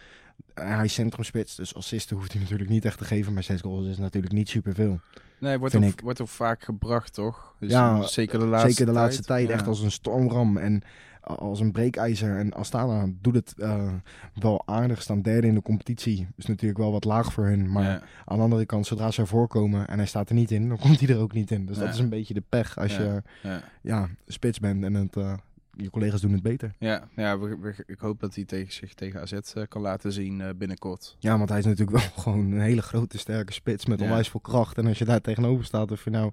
Hij 0.53 0.85
is 0.85 0.93
centrumspits, 0.93 1.55
dus 1.55 1.75
assisten 1.75 2.15
hoeft 2.17 2.31
hij 2.31 2.41
natuurlijk 2.41 2.69
niet 2.69 2.85
echt 2.85 2.97
te 2.97 3.05
geven. 3.05 3.33
Maar 3.33 3.43
6 3.43 3.61
goals 3.61 3.85
is 3.87 3.97
natuurlijk 3.97 4.33
niet 4.33 4.49
superveel. 4.49 4.99
Nee, 5.39 5.57
wordt 5.59 5.75
ook, 5.75 6.01
wordt 6.01 6.21
ook 6.21 6.27
vaak 6.27 6.63
gebracht, 6.63 7.13
toch? 7.13 7.55
Dus 7.59 7.71
Ja, 7.71 8.01
zeker 8.07 8.39
de 8.39 8.45
laatste 8.45 8.69
Zeker 8.69 8.85
de 8.85 8.91
laatste 8.91 9.23
tijd, 9.23 9.47
Ja. 9.47 9.53
echt 9.53 9.67
als 9.67 9.81
een 9.81 9.91
stormram 9.91 10.57
en 10.57 10.81
als 11.21 11.59
een 11.59 11.71
breekijzer. 11.71 12.37
En 12.37 12.53
Astana 12.53 13.05
doet 13.21 13.35
het 13.35 13.53
uh, 13.57 13.93
wel 14.33 14.61
aardig, 14.65 15.01
staan 15.01 15.21
derde 15.21 15.47
in 15.47 15.53
de 15.53 15.61
competitie. 15.61 16.27
Is 16.37 16.45
natuurlijk 16.45 16.79
wel 16.79 16.91
wat 16.91 17.03
laag 17.03 17.33
voor 17.33 17.45
hun. 17.45 17.71
Maar 17.71 17.83
Ja. 17.83 18.01
aan 18.25 18.37
de 18.37 18.43
andere 18.43 18.65
kant, 18.65 18.85
zodra 18.87 19.11
ze 19.11 19.21
ervoor 19.21 19.47
komen 19.47 19.87
en 19.87 19.97
hij 19.97 20.07
staat 20.07 20.29
er 20.29 20.35
niet 20.35 20.51
in, 20.51 20.67
dan 20.67 20.77
komt 20.83 20.99
hij 20.99 21.09
er 21.09 21.19
ook 21.21 21.33
niet 21.33 21.51
in. 21.51 21.65
Dus 21.65 21.77
Ja. 21.77 21.83
dat 21.83 21.93
is 21.93 21.99
een 21.99 22.09
beetje 22.09 22.33
de 22.33 22.43
pech 22.49 22.77
als 22.77 22.95
je 22.95 23.21
Ja. 23.43 23.61
ja, 23.81 24.09
spits 24.27 24.59
bent 24.59 24.83
en 24.83 24.93
het, 24.93 25.15
uh, 25.15 25.33
je 25.77 25.89
collega's 25.89 26.21
doen 26.21 26.31
het 26.31 26.41
beter. 26.41 26.71
Ja, 26.79 27.07
ja 27.15 27.39
we, 27.39 27.57
we- 27.59 27.83
ik 27.85 27.99
hoop 27.99 28.19
dat 28.19 28.35
hij 28.35 28.45
tegen 28.45 28.73
zich 28.73 28.93
tegen 28.93 29.21
AZ 29.21 29.31
eh, 29.33 29.63
kan 29.69 29.81
laten 29.81 30.11
zien 30.11 30.41
eh, 30.41 30.49
binnenkort. 30.55 31.15
Ja, 31.19 31.37
want 31.37 31.49
hij 31.49 31.59
is 31.59 31.65
natuurlijk 31.65 31.97
wel 31.97 32.09
gewoon 32.23 32.51
een 32.51 32.61
hele 32.61 32.81
grote, 32.81 33.17
sterke 33.17 33.53
spits 33.53 33.85
met 33.85 33.99
Ja. 33.99 34.05
onwijs 34.05 34.29
veel 34.29 34.39
kracht. 34.39 34.77
En 34.77 34.87
als 34.87 34.97
je 34.97 35.05
daar 35.05 35.21
tegenover 35.21 35.65
staat, 35.65 35.91
of 35.91 36.03
je 36.03 36.09
nou 36.09 36.31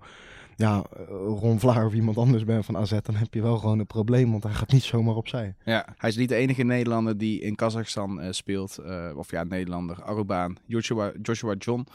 ja, 0.57 0.84
eh, 0.96 1.05
Ron 1.40 1.61
Vlaar 1.61 1.86
of 1.86 1.94
iemand 1.94 2.16
anders 2.16 2.44
bent 2.44 2.64
van 2.64 2.76
AZ, 2.76 2.98
dan 3.03 3.14
heb 3.14 3.34
je 3.34 3.42
wel 3.42 3.59
gewoon 3.59 3.78
een 3.78 3.86
probleem, 3.86 4.30
want 4.30 4.42
hij 4.42 4.53
gaat 4.53 4.72
niet 4.72 4.82
zomaar 4.82 5.14
opzij. 5.14 5.55
Ja, 5.64 5.94
hij 5.96 6.09
is 6.09 6.16
niet 6.16 6.28
de 6.28 6.34
enige 6.34 6.62
Nederlander 6.62 7.18
die 7.18 7.40
in 7.40 7.55
Kazachstan 7.55 8.20
eh, 8.20 8.32
speelt. 8.32 8.78
eh, 8.78 9.11
of 9.16 9.30
ja, 9.30 9.44
Nederlander, 9.44 10.03
Arubaan. 10.03 10.57
Joshua, 10.66 11.12
Joshua 11.22 11.55
John 11.55 11.86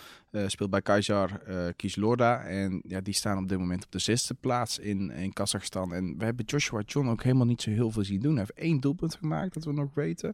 speelt 0.48 0.70
bij 0.70 0.82
Kaiser 0.82 1.42
Kislorda. 1.76 2.44
En 2.44 2.82
ja, 2.88 3.02
die 3.02 3.14
staan 3.14 3.38
op 3.38 3.50
dit 3.50 3.58
moment 3.58 3.84
op 3.86 3.92
de 3.92 4.00
zesde 4.00 4.34
plaats 4.34 4.80
in, 4.80 5.12
in 5.12 5.34
Kazachstan. 5.34 5.94
En 5.94 6.16
we 6.18 6.26
hebben 6.26 6.46
Joshua 6.46 6.82
John 6.86 7.08
ook 7.08 7.24
helemaal 7.24 7.46
niet 7.46 7.62
zo 7.62 7.70
heel 7.70 7.92
veel 7.92 8.04
zien 8.04 8.20
doen. 8.20 8.36
Hij 8.36 8.46
heeft 8.48 8.68
één 8.68 8.80
doelpunt 8.80 9.16
gemaakt, 9.16 9.54
dat 9.54 9.64
we 9.64 9.74
nog 9.74 9.94
weten. 9.94 10.34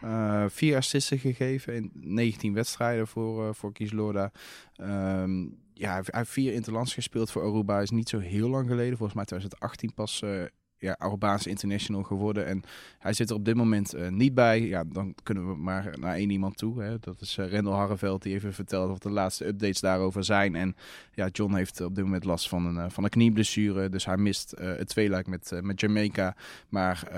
Ja. 0.00 0.48
Vier 0.48 0.76
assisten 0.76 1.18
gegeven 1.18 1.74
in 1.74 1.90
19 1.94 2.54
wedstrijden 2.54 3.06
voor, 3.06 3.54
voor 3.54 3.72
Kislorda. 3.72 4.32
Ehm, 4.76 5.46
ja, 5.78 5.94
hij 5.94 6.02
heeft- 6.10 6.30
vier 6.30 6.52
interlands 6.52 6.94
gespeeld 6.94 7.30
voor 7.30 7.42
Aruba. 7.42 7.80
Is 7.80 7.90
niet 7.90 8.08
zo 8.08 8.18
heel 8.18 8.48
lang 8.48 8.68
geleden. 8.68 8.96
Volgens 8.96 9.14
mij 9.14 9.24
2018 9.24 9.94
pas 9.94 10.22
eh 10.22 10.42
ja, 10.78 10.96
Arubaanse 10.98 11.48
international 11.48 12.02
geworden. 12.02 12.46
En 12.46 12.62
hij 12.98 13.12
zit 13.12 13.30
er 13.30 13.36
op 13.36 13.44
dit 13.44 13.54
moment 13.54 13.94
eh, 13.94 14.08
niet 14.08 14.34
bij. 14.34 14.60
Ja, 14.60 14.84
dan 14.84 15.14
kunnen 15.22 15.48
we 15.48 15.56
maar 15.56 15.98
naar 16.00 16.14
één 16.14 16.30
iemand 16.30 16.56
toe. 16.56 16.82
Hè. 16.82 16.98
Dat 16.98 17.20
is 17.20 17.36
uh, 17.36 17.48
Rendel 17.48 17.72
Harreveld 17.72 18.22
die 18.22 18.34
even 18.34 18.54
vertelt 18.54 18.88
wat 18.88 19.02
de 19.02 19.10
laatste 19.10 19.46
updates 19.46 19.80
daarover 19.80 20.24
zijn. 20.24 20.54
En 20.54 20.76
ja, 21.12 21.28
John 21.32 21.54
heeft 21.54 21.80
op 21.80 21.94
dit 21.94 22.04
moment 22.04 22.24
last 22.24 22.48
van 22.48 22.76
een, 22.76 22.90
van 22.90 23.04
een 23.04 23.10
knieblessure. 23.10 23.88
Dus 23.88 24.04
hij 24.04 24.16
mist 24.16 24.54
het 24.58 24.88
tweeluik 24.88 25.26
met, 25.26 25.52
met 25.62 25.80
Jamaica. 25.80 26.36
Maar 26.68 27.08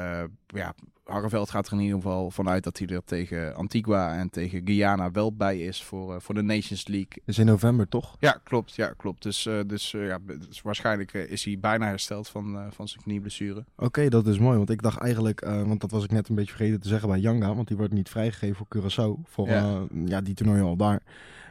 ja, 0.47 0.75
Harreveld 1.11 1.51
gaat 1.51 1.67
er 1.67 1.73
in 1.73 1.81
ieder 1.81 1.97
geval 1.97 2.31
vanuit 2.31 2.65
dat 2.65 2.79
hij 2.79 2.87
er 2.87 3.05
tegen 3.05 3.55
Antigua 3.55 4.17
en 4.17 4.31
tegen 4.31 4.61
Guyana 4.65 5.11
wel 5.11 5.33
bij 5.33 5.59
is 5.61 5.83
voor, 5.83 6.15
eh, 6.15 6.21
voor 6.21 6.35
de 6.35 6.43
Nations 6.43 6.87
League. 6.87 7.23
Dus 7.25 7.39
in 7.39 7.47
november 7.47 7.89
toch? 7.89 8.17
Ja, 8.19 8.41
klopt. 8.43 8.75
Ja, 8.75 8.93
klopt. 8.97 9.23
Dus, 9.23 9.47
eh, 9.47 9.59
dus, 9.67 9.95
eh, 9.95 10.07
ja, 10.07 10.19
dus 10.49 10.63
waarschijnlijk 10.63 11.13
is 11.13 11.45
hij 11.45 11.59
bijna 11.61 11.87
hersteld 11.87 12.29
van, 12.29 12.59
van 12.71 12.89
zijn 12.89 13.03
knieblessure. 13.03 13.65
Oké, 13.77 14.09
dat 14.09 14.27
is 14.27 14.39
mooi. 14.39 14.57
Want 14.57 14.71
ik 14.71 14.83
dacht 14.83 14.99
eigenlijk, 14.99 15.41
want 15.41 15.81
dat 15.81 15.91
was 15.91 16.05
ik 16.05 16.11
net 16.11 16.29
een 16.29 16.35
beetje 16.35 16.55
vergeten 16.55 16.81
te 16.81 16.89
zeggen 16.89 17.09
bij 17.09 17.19
Janga. 17.19 17.55
Want 17.55 17.69
die 17.69 17.77
wordt 17.77 17.93
niet 17.93 18.09
vrijgegeven 18.09 18.57
voor 18.57 18.67
Curaçao. 18.77 19.31
Voor 19.31 19.49
ja, 20.05 20.21
die 20.21 20.35
toernooi 20.35 20.63
al 20.63 20.77
daar. 20.77 21.03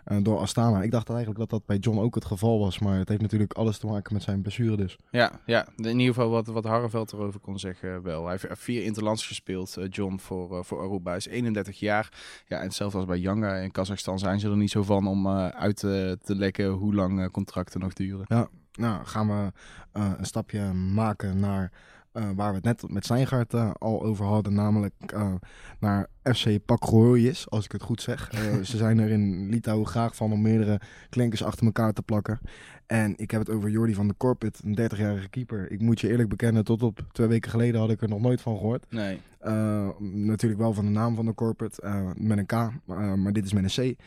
Eh, 0.10 0.18
door 0.22 0.38
Astana. 0.38 0.82
Ik 0.82 0.91
dacht 0.91 1.10
eigenlijk 1.10 1.39
dat 1.39 1.49
dat 1.49 1.66
bij 1.66 1.78
John 1.78 1.99
ook 1.99 2.16
het 2.16 2.26
geval 2.26 2.60
was. 2.60 2.80
Maar 2.80 2.97
het 2.97 3.10
heeft 3.10 3.22
natuurlijk 3.22 3.53
alles 3.53 3.78
te 3.78 3.88
maken 3.88 4.14
met 4.14 4.24
zijn 4.24 4.41
blessure 4.41 4.78
dus. 4.78 4.97
Ja, 5.12 5.32
ja, 5.45 5.68
in 5.76 5.99
ieder 5.99 6.14
geval 6.14 6.30
wat, 6.30 6.47
wat 6.47 6.64
Harreveld 6.64 7.14
erover 7.14 7.39
kon 7.39 7.60
zeggen 7.60 7.95
eh, 7.95 8.01
wel. 8.01 8.28
Hij 8.28 8.38
heeft 8.41 8.60
vier 8.62 8.84
interlands 8.84 9.28
gespeeld, 9.28 9.78
eh, 9.78 9.86
John, 9.89 10.18
voor, 10.18 10.57
eh, 10.57 10.64
voor 10.64 10.80
Aruba. 10.80 11.10
Hij 11.10 11.18
is 11.18 11.28
31 11.28 11.80
jaar. 11.80 12.10
Ja, 12.47 12.57
en 12.57 12.64
hetzelfde 12.64 12.97
als 12.97 13.07
bij 13.07 13.20
Janga 13.20 13.55
in 13.55 13.72
Kazachstan 13.72 14.20
zijn 14.20 14.39
ze 14.39 14.49
er 14.49 14.57
niet 14.57 14.72
zo 14.72 14.84
van 14.84 15.07
om 15.07 15.26
eh, 15.26 15.47
uit 15.47 15.78
te, 15.78 16.18
lekken 16.24 16.68
hoe 16.68 16.93
lang 16.93 17.20
eh, 17.20 17.28
contracten 17.28 17.80
nog 17.80 17.93
duren. 17.93 18.47
Nou, 18.72 19.05
gaan 19.05 19.28
we 19.28 19.51
eh, 19.91 20.12
een 20.18 20.26
stapje 20.26 20.74
maken 20.74 21.39
naar 21.39 21.72
eh, 22.12 22.30
waar 22.36 22.49
we 22.49 22.55
het 22.55 22.64
net 22.64 22.91
met 22.91 23.05
Seingaard 23.05 23.53
eh, 23.53 23.72
al 23.80 24.03
over 24.03 24.26
hadden. 24.26 24.53
Namelijk 24.53 24.93
eh, 25.05 25.34
naar 25.80 26.07
FC 26.24 26.66
Pakroyis, 26.66 27.49
als 27.49 27.66
ik 27.66 27.72
het 27.72 27.82
goed 27.82 28.01
zeg. 28.01 28.32
Ze 28.70 28.78
zijn 28.78 28.99
er 28.99 29.10
in 29.10 29.49
Litouwen 29.49 29.88
graag 29.88 30.16
van 30.16 30.32
om 30.32 30.41
meerdere 30.41 30.82
klinkers 31.10 31.43
achter 31.43 31.66
elkaar 31.66 31.93
te 31.93 32.01
plakken. 32.01 32.39
En 32.86 33.14
ik 33.18 33.32
heb 33.32 33.39
het 33.39 33.49
over 33.49 33.70
Jordi 33.70 33.93
van 33.93 34.07
de 34.07 34.18
Corpit, 34.18 34.62
een 34.64 34.80
30-jarige 34.80 35.30
keeper. 35.30 35.72
Ik 35.72 35.82
moet 35.82 35.99
je 36.01 36.10
eerlijk 36.10 36.30
bekennen, 36.30 36.64
tot 36.64 36.84
op 36.84 36.99
twee 37.12 37.28
weken 37.28 37.51
geleden 37.51 37.80
had 37.80 37.89
ik 37.89 38.01
er 38.01 38.10
nog 38.10 38.22
nooit 38.22 38.41
van 38.41 38.57
gehoord. 38.57 38.86
Nee. 38.89 39.22
Uh, 39.43 39.89
natuurlijk 39.99 40.62
wel 40.62 40.74
van 40.74 40.86
de 40.86 40.91
naam 40.91 41.16
van 41.16 41.26
de 41.26 41.34
corporate, 41.34 41.82
uh, 41.86 42.10
met 42.16 42.38
een 42.38 42.45
K, 42.45 42.51
uh, 42.51 43.14
maar 43.14 43.34
dit 43.34 43.45
is 43.45 43.53
met 43.53 43.78
een 43.78 43.95
C. 43.95 43.99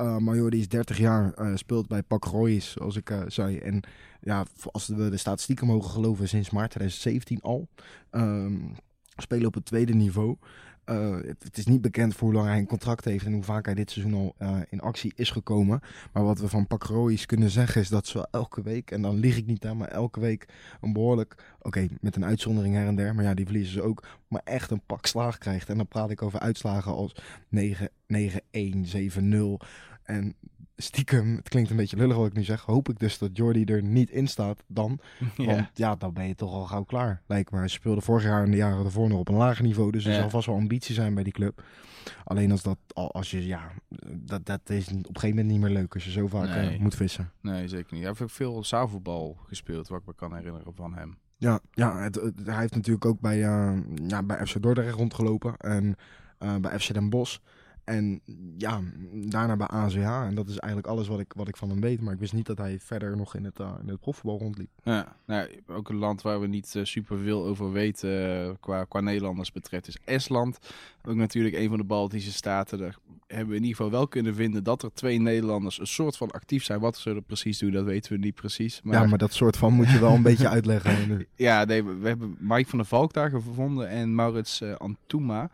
Uh, 0.00 0.52
is 0.52 0.68
30 0.68 0.98
jaar, 0.98 1.32
speelt 1.54 1.88
bij 1.88 2.02
Pak 2.02 2.24
Royce, 2.24 2.70
zoals 2.70 2.96
ik 2.96 3.12
zei. 3.26 3.58
En 3.58 3.82
ja, 4.20 4.44
als 4.70 4.86
we 4.86 5.10
de 5.10 5.16
statistieken 5.16 5.66
mogen 5.66 5.90
geloven, 5.90 6.28
sinds 6.28 6.50
maart 6.50 6.70
2017 6.70 7.40
al. 7.40 7.68
Um, 8.10 8.74
spelen 9.16 9.46
op 9.46 9.54
het 9.54 9.64
tweede 9.64 9.94
niveau. 9.94 10.36
Uh, 10.90 11.16
het, 11.38 11.58
is 11.58 11.66
niet 11.66 11.80
bekend 11.80 12.14
voor 12.14 12.28
hoe 12.28 12.36
lang 12.36 12.48
hij 12.48 12.58
een 12.58 12.66
contract 12.66 13.04
heeft 13.04 13.24
en 13.24 13.32
hoe 13.32 13.42
vaak 13.42 13.64
hij 13.64 13.74
dit 13.74 13.90
seizoen 13.90 14.14
al 14.14 14.34
uh, 14.38 14.58
in 14.68 14.80
actie 14.80 15.12
is 15.16 15.30
gekomen. 15.30 15.80
Maar 16.12 16.24
wat 16.24 16.38
we 16.38 16.48
van 16.48 16.66
Pak 16.66 16.82
Royce 16.82 17.26
kunnen 17.26 17.50
zeggen 17.50 17.80
is 17.80 17.88
dat 17.88 18.06
ze 18.06 18.28
elke 18.30 18.62
week, 18.62 18.90
en 18.90 19.02
dan 19.02 19.18
lieg 19.18 19.36
ik 19.36 19.46
niet 19.46 19.66
aan, 19.66 19.76
maar 19.76 19.88
elke 19.88 20.20
week 20.20 20.48
een 20.80 20.92
behoorlijk, 20.92 21.56
oké, 21.62 21.86
met 22.00 22.16
een 22.16 22.24
uitzondering 22.24 22.74
her 22.74 22.86
en 22.86 22.96
der, 22.96 23.14
maar 23.14 23.24
ja, 23.24 23.34
die 23.34 23.44
verliezen 23.44 23.72
ze 23.72 23.82
ook, 23.82 24.06
maar 24.28 24.42
echt 24.44 24.70
een 24.70 24.82
pak 24.86 25.06
slaag 25.06 25.38
krijgt. 25.38 25.68
En 25.68 25.76
dan 25.76 25.88
praat 25.88 26.10
ik 26.10 26.22
over 26.22 26.38
uitslagen 26.38 26.92
als 26.92 27.14
9-1, 27.56 27.56
7-0. 27.56 27.60
En 30.02 30.34
stiekem, 30.80 31.36
het 31.36 31.48
klinkt 31.48 31.70
een 31.70 31.76
beetje 31.76 31.96
lullig 31.96 32.16
wat 32.16 32.26
ik 32.26 32.32
nu 32.32 32.42
zeg, 32.44 32.60
hoop 32.62 32.88
ik 32.88 32.98
dus 32.98 33.18
dat 33.18 33.36
Jordi 33.36 33.64
er 33.64 33.82
niet 33.82 34.10
in 34.10 34.26
staat 34.26 34.62
dan. 34.66 35.00
Want 35.36 35.70
ja, 35.74 35.96
dan 35.96 36.12
ben 36.12 36.26
je 36.26 36.34
toch 36.34 36.52
al 36.52 36.64
gauw 36.66 36.82
klaar, 36.84 37.22
lijkt 37.26 37.50
me. 37.50 37.60
Ze 37.60 37.68
speelde 37.68 38.00
vorig 38.00 38.22
jaar 38.24 38.44
en 38.44 38.50
de 38.50 38.56
jaren 38.56 38.84
ervoor 38.84 39.08
nog 39.08 39.18
op 39.18 39.28
een 39.28 39.34
lager 39.34 39.64
niveau, 39.64 39.90
dus 39.90 40.04
er 40.04 40.12
Ja. 40.12 40.18
zal 40.20 40.30
vast 40.30 40.46
wel 40.46 40.56
ambitie 40.56 40.94
zijn 40.94 41.14
bij 41.14 41.22
die 41.22 41.32
club. 41.32 41.62
Alleen 42.24 42.50
als 42.50 42.62
dat, 42.62 42.78
als 42.94 43.30
je, 43.30 43.46
ja, 43.46 43.70
dat, 44.12 44.46
dat 44.46 44.70
is 44.70 44.86
op 44.88 44.92
een 44.94 45.04
gegeven 45.04 45.28
moment 45.28 45.46
niet 45.46 45.60
meer 45.60 45.70
leuk 45.70 45.94
als 45.94 46.04
je 46.04 46.10
zo 46.10 46.26
vaak 46.26 46.48
Nee. 46.48 46.74
uh, 46.74 46.80
moet 46.80 46.94
vissen. 46.94 47.30
Nee, 47.40 47.68
zeker 47.68 47.86
niet. 47.92 48.00
Hij 48.00 48.08
heeft 48.08 48.22
ook 48.22 48.30
veel 48.30 48.64
zaalvoetbal 48.64 49.36
gespeeld, 49.46 49.88
wat 49.88 50.00
ik 50.00 50.06
me 50.06 50.14
kan 50.14 50.34
herinneren 50.34 50.74
van 50.74 50.94
hem. 50.94 51.18
Ja, 51.36 51.60
ja 51.72 51.98
het, 52.02 52.14
het, 52.14 52.34
hij 52.44 52.58
heeft 52.58 52.74
natuurlijk 52.74 53.04
ook 53.04 53.20
bij, 53.20 53.38
uh, 53.38 53.78
ja, 54.06 54.22
bij 54.22 54.46
FC 54.46 54.62
Dordrecht 54.62 54.94
rondgelopen. 54.94 55.56
En 55.56 55.96
eh, 56.38 56.56
bij 56.56 56.78
FC 56.80 56.92
Den 56.92 57.10
Bosch. 57.10 57.38
En 57.88 58.20
ja, 58.56 58.80
daarna 59.12 59.56
bij 59.56 59.66
AZH. 59.66 59.98
En 59.98 60.34
dat 60.34 60.48
is 60.48 60.58
eigenlijk 60.58 60.92
alles 60.92 61.08
wat 61.08 61.20
ik, 61.20 61.32
wat 61.36 61.48
ik 61.48 61.56
van 61.56 61.68
hem 61.68 61.80
weet. 61.80 62.00
Maar 62.00 62.12
ik 62.12 62.18
wist 62.20 62.32
niet 62.32 62.46
dat 62.46 62.58
hij 62.58 62.78
verder 62.80 63.16
nog 63.16 63.34
in 63.34 63.44
het, 63.44 63.58
uh, 63.60 63.70
in 63.80 63.88
het 63.88 64.00
profvoetbal 64.00 64.38
rondliep. 64.38 64.70
Ja, 64.82 65.16
nou, 65.26 65.48
ook 65.66 65.88
een 65.88 65.96
land 65.96 66.22
waar 66.22 66.40
we 66.40 66.46
niet 66.46 66.74
uh, 66.74 66.84
super 66.84 67.18
veel 67.18 67.44
over 67.44 67.72
weten 67.72 68.40
uh, 68.46 68.50
qua, 68.60 68.84
qua 68.84 69.00
Nederlanders 69.00 69.52
betreft 69.52 69.88
is 69.88 69.98
Estland. 70.04 70.58
Ook 71.04 71.14
natuurlijk 71.14 71.56
een 71.56 71.68
van 71.68 71.78
de 71.78 71.84
Baltische 71.84 72.32
staten. 72.32 72.78
Daar 72.78 72.96
hebben 73.26 73.48
we 73.48 73.56
in 73.56 73.62
ieder 73.62 73.76
geval 73.76 73.90
wel 73.90 74.08
kunnen 74.08 74.34
vinden 74.34 74.64
dat 74.64 74.82
er 74.82 74.92
twee 74.92 75.20
Nederlanders 75.20 75.80
een 75.80 75.86
soort 75.86 76.16
van 76.16 76.30
actief 76.30 76.64
zijn. 76.64 76.80
Wat 76.80 76.96
ze 76.96 77.10
er 77.10 77.22
precies 77.22 77.58
doen, 77.58 77.72
dat 77.72 77.84
weten 77.84 78.12
we 78.12 78.18
niet 78.18 78.34
precies. 78.34 78.80
Maar... 78.82 79.00
Ja, 79.02 79.06
maar 79.06 79.18
dat 79.18 79.32
soort 79.32 79.56
van 79.56 79.72
moet 79.72 79.90
je 79.90 79.98
wel 79.98 80.14
een 80.14 80.22
beetje 80.32 80.48
uitleggen. 80.48 81.26
Ja, 81.36 81.64
nee, 81.64 81.84
we 81.84 82.08
hebben 82.08 82.36
Mike 82.40 82.68
van 82.68 82.78
der 82.78 82.86
Valk 82.86 83.12
daar 83.12 83.30
gevonden 83.30 83.88
en 83.88 84.14
Maurits 84.14 84.62
Antuma. 84.62 85.50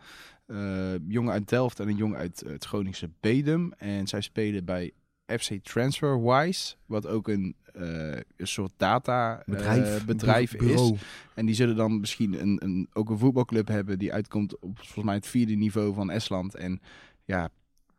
Uh, 0.46 0.92
jongen 1.08 1.32
uit 1.32 1.48
Delft 1.48 1.80
en 1.80 1.88
een 1.88 1.96
jongen 1.96 2.18
uit 2.18 2.42
het 2.46 2.64
Groningse 2.64 3.10
Bedum. 3.20 3.72
En 3.72 4.06
zij 4.06 4.20
spelen 4.20 4.64
bij 4.64 4.92
FC 5.26 5.52
TransferWise, 5.62 6.74
wat 6.86 7.06
ook 7.06 7.28
een, 7.28 7.54
uh, 7.76 8.16
een 8.36 8.46
soort 8.46 8.72
data 8.76 9.42
bedrijf, 9.46 10.00
uh, 10.00 10.04
bedrijf 10.06 10.54
is. 10.54 10.92
En 11.34 11.46
die 11.46 11.54
zullen 11.54 11.76
dan 11.76 12.00
misschien 12.00 12.40
een, 12.40 12.64
een, 12.64 12.88
ook 12.92 13.10
een 13.10 13.18
voetbalclub 13.18 13.68
hebben 13.68 13.98
die 13.98 14.12
uitkomt 14.12 14.58
op 14.58 14.76
volgens 14.76 15.04
mij 15.04 15.14
het 15.14 15.26
vierde 15.26 15.54
niveau 15.54 15.94
van 15.94 16.10
Estland. 16.10 16.54
En 16.54 16.80
ja, 17.24 17.50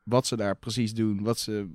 wat 0.04 0.28
ze 0.28 0.36
daar 0.36 0.58
precies 0.58 0.93
doen, 0.93 1.24
wat 1.24 1.39
ze, 1.39 1.68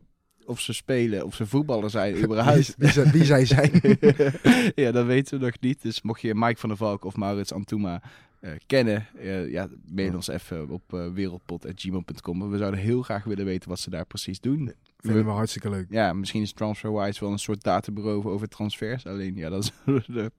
of 0.44 0.60
ze 0.60 0.72
spelen, 0.72 1.24
of 1.24 1.34
ze 1.34 1.46
voetballer 1.46 1.90
zijn 1.90 2.16
überhaupt. 2.24 2.74
wie, 2.78 2.92
wie, 2.92 3.04
wie 3.04 3.24
zij 3.24 3.44
zijn. 3.44 3.70
ja, 4.74 4.90
dat 4.92 5.06
weten 5.06 5.38
we 5.38 5.44
nog 5.44 5.60
niet. 5.60 5.82
Dus 5.82 6.02
mocht 6.02 6.20
je 6.20 6.34
Mike 6.34 6.60
van 6.60 6.68
der 6.68 6.78
Valk 6.78 7.04
of 7.04 7.16
Maurits 7.16 7.52
Antuma 7.52 8.02
uh, 8.40 8.50
kennen, 8.66 9.06
uh, 9.16 9.50
ja, 9.50 9.68
mail 9.86 10.14
ons 10.14 10.28
even 10.28 10.68
op 10.68 10.92
uh, 10.92 11.12
wereldpot.gmail.com. 11.12 12.50
We 12.50 12.58
zouden 12.58 12.80
heel 12.80 13.02
graag 13.02 13.24
willen 13.24 13.44
weten 13.44 13.68
wat 13.68 13.80
ze 13.80 13.90
daar 13.90 14.06
precies 14.06 14.40
doen. 14.40 14.74
Vinden 15.02 15.24
we 15.24 15.30
hartstikke 15.30 15.70
leuk. 15.70 15.86
Ja, 15.90 16.12
misschien 16.12 16.42
is 16.42 16.52
TransferWise 16.52 17.20
wel 17.20 17.32
een 17.32 17.38
soort 17.38 17.62
databureau 17.62 18.24
over 18.28 18.48
transfers. 18.48 19.06
Alleen 19.06 19.34
ja, 19.36 19.50
daar 19.50 19.62
zullen 19.84 20.02
we 20.06 20.20
er 20.22 20.30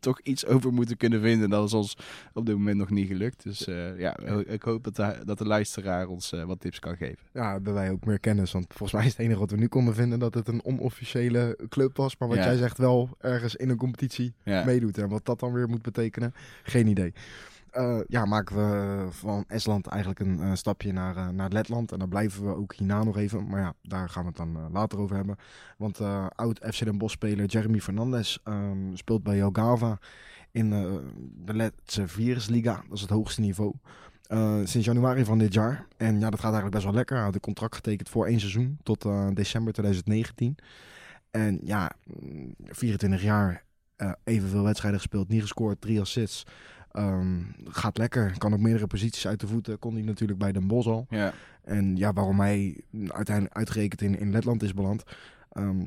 toch 0.00 0.20
iets 0.22 0.46
over 0.46 0.72
moeten 0.72 0.96
kunnen 0.96 1.20
vinden. 1.20 1.50
Dat 1.50 1.66
is 1.66 1.72
ons 1.74 1.96
op 2.32 2.46
dit 2.46 2.54
moment 2.54 2.76
nog 2.78 2.90
niet 2.90 3.06
gelukt. 3.06 3.42
Dus 3.42 3.64
ja, 3.98 4.16
ik 4.46 4.62
hoop 4.62 4.84
dat 4.84 4.96
de, 4.96 5.16
dat 5.24 5.38
de 5.38 5.46
luisteraar 5.46 6.06
ons 6.06 6.30
wat 6.46 6.60
tips 6.60 6.78
kan 6.78 6.96
geven. 6.96 7.18
Ja, 7.32 7.52
hebben 7.52 7.74
wij 7.74 7.90
ook 7.90 8.04
meer 8.04 8.20
kennis. 8.20 8.52
Want 8.52 8.66
volgens 8.68 8.92
mij 8.92 9.04
is 9.04 9.10
het 9.10 9.20
enige 9.20 9.38
wat 9.40 9.50
we 9.50 9.56
nu 9.56 9.66
konden 9.66 9.94
vinden 9.94 10.18
dat 10.18 10.34
het 10.34 10.48
een 10.48 10.64
onofficiële 10.64 11.58
club 11.68 11.96
was. 11.96 12.16
Maar 12.18 12.28
wat 12.28 12.36
Ja. 12.36 12.44
jij 12.44 12.56
zegt 12.56 12.78
wel 12.78 13.08
ergens 13.18 13.56
in 13.56 13.68
een 13.68 13.76
competitie 13.76 14.34
Ja. 14.44 14.64
meedoet. 14.64 14.98
En 14.98 15.08
wat 15.08 15.24
dat 15.24 15.40
dan 15.40 15.52
weer 15.52 15.68
moet 15.68 15.82
betekenen, 15.82 16.34
geen 16.62 16.86
idee. 16.86 17.12
Eh, 17.70 18.00
ja, 18.06 18.24
maken 18.24 18.56
we 18.56 19.06
van 19.10 19.44
Estland 19.48 19.86
eigenlijk 19.86 20.20
een 20.20 20.40
eh, 20.40 20.54
stapje 20.54 20.92
naar, 20.92 21.16
eh, 21.16 21.28
naar 21.28 21.50
Letland. 21.50 21.92
En 21.92 21.98
daar 21.98 22.08
blijven 22.08 22.46
we 22.46 22.56
ook 22.56 22.74
hierna 22.74 23.04
nog 23.04 23.16
even. 23.16 23.46
Maar 23.48 23.60
ja, 23.60 23.74
daar 23.82 24.08
gaan 24.08 24.22
we 24.22 24.28
het 24.28 24.36
dan 24.36 24.70
later 24.72 24.98
over 24.98 25.16
hebben. 25.16 25.36
Want 25.76 26.00
oud 26.34 26.60
FC 26.72 26.84
Den 26.84 26.98
Bosch 26.98 27.14
speler 27.14 27.46
Jeremy 27.46 27.80
Fernandes 27.80 28.40
ehm, 28.44 28.94
speelt 28.94 29.22
bij 29.22 29.36
Jelgava 29.36 29.98
in 30.50 30.70
de 31.44 31.54
Letse 31.54 32.08
Virusliga. 32.08 32.82
Dat 32.88 32.96
is 32.96 33.00
het 33.00 33.10
hoogste 33.10 33.40
niveau. 33.40 33.72
Sinds 34.64 34.86
januari 34.86 35.24
van 35.24 35.38
dit 35.38 35.52
jaar. 35.52 35.86
En 35.96 36.20
ja, 36.20 36.30
dat 36.30 36.40
gaat 36.40 36.52
eigenlijk 36.52 36.72
best 36.72 36.84
wel 36.84 36.94
lekker. 36.94 37.16
Hij 37.16 37.24
had 37.24 37.34
een 37.34 37.40
contract 37.40 37.74
getekend 37.74 38.08
voor 38.08 38.26
één 38.26 38.40
seizoen 38.40 38.78
tot 38.82 39.02
december 39.34 39.72
2019. 39.72 40.56
En 41.30 41.60
ja, 41.64 41.90
mm, 42.04 42.54
24 42.66 43.22
jaar, 43.22 43.64
eh, 43.96 44.12
evenveel 44.24 44.62
wedstrijden 44.62 45.00
gespeeld, 45.00 45.28
niet 45.28 45.40
gescoord, 45.40 45.80
drie 45.80 46.00
assists. 46.00 46.46
Ehm, 46.92 47.38
gaat 47.64 47.98
lekker, 47.98 48.34
kan 48.38 48.52
ook 48.52 48.58
meerdere 48.60 48.86
posities 48.86 49.26
uit 49.26 49.40
de 49.40 49.46
voeten. 49.46 49.78
Kon 49.78 49.94
hij 49.94 50.02
natuurlijk 50.02 50.38
bij 50.38 50.52
Den 50.52 50.66
Bosch 50.66 50.88
al. 50.88 51.06
Ja, 51.10 51.32
En 51.64 51.96
ja, 51.96 52.12
waarom 52.12 52.40
hij 52.40 52.80
uiteindelijk 53.08 53.56
uitgerekend 53.56 54.02
in, 54.02 54.18
in 54.18 54.30
Letland 54.30 54.62
is 54.62 54.74
beland, 54.74 55.02
ehm, 55.52 55.80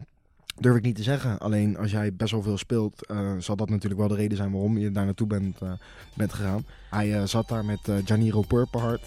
durf 0.60 0.76
ik 0.76 0.84
niet 0.84 0.96
te 0.96 1.04
zeggen. 1.04 1.40
Alleen 1.40 1.78
als 1.78 1.92
jij 1.92 2.14
best 2.14 2.32
wel 2.32 2.42
veel 2.42 2.58
speelt, 2.58 3.06
eh, 3.06 3.32
zal 3.38 3.56
dat 3.56 3.70
natuurlijk 3.70 4.00
wel 4.00 4.10
de 4.10 4.16
reden 4.16 4.38
zijn 4.38 4.52
waarom 4.52 4.78
je 4.78 4.92
daar 4.92 5.06
naartoe 5.06 5.28
bent, 5.28 5.62
eh, 5.62 5.72
bent 6.16 6.34
gegaan. 6.34 6.66
Hij 6.90 7.18
eh, 7.18 7.24
zat 7.24 7.48
daar 7.48 7.66
met 7.66 7.80
Janiro 8.06 8.42
Purperhart. 8.42 9.06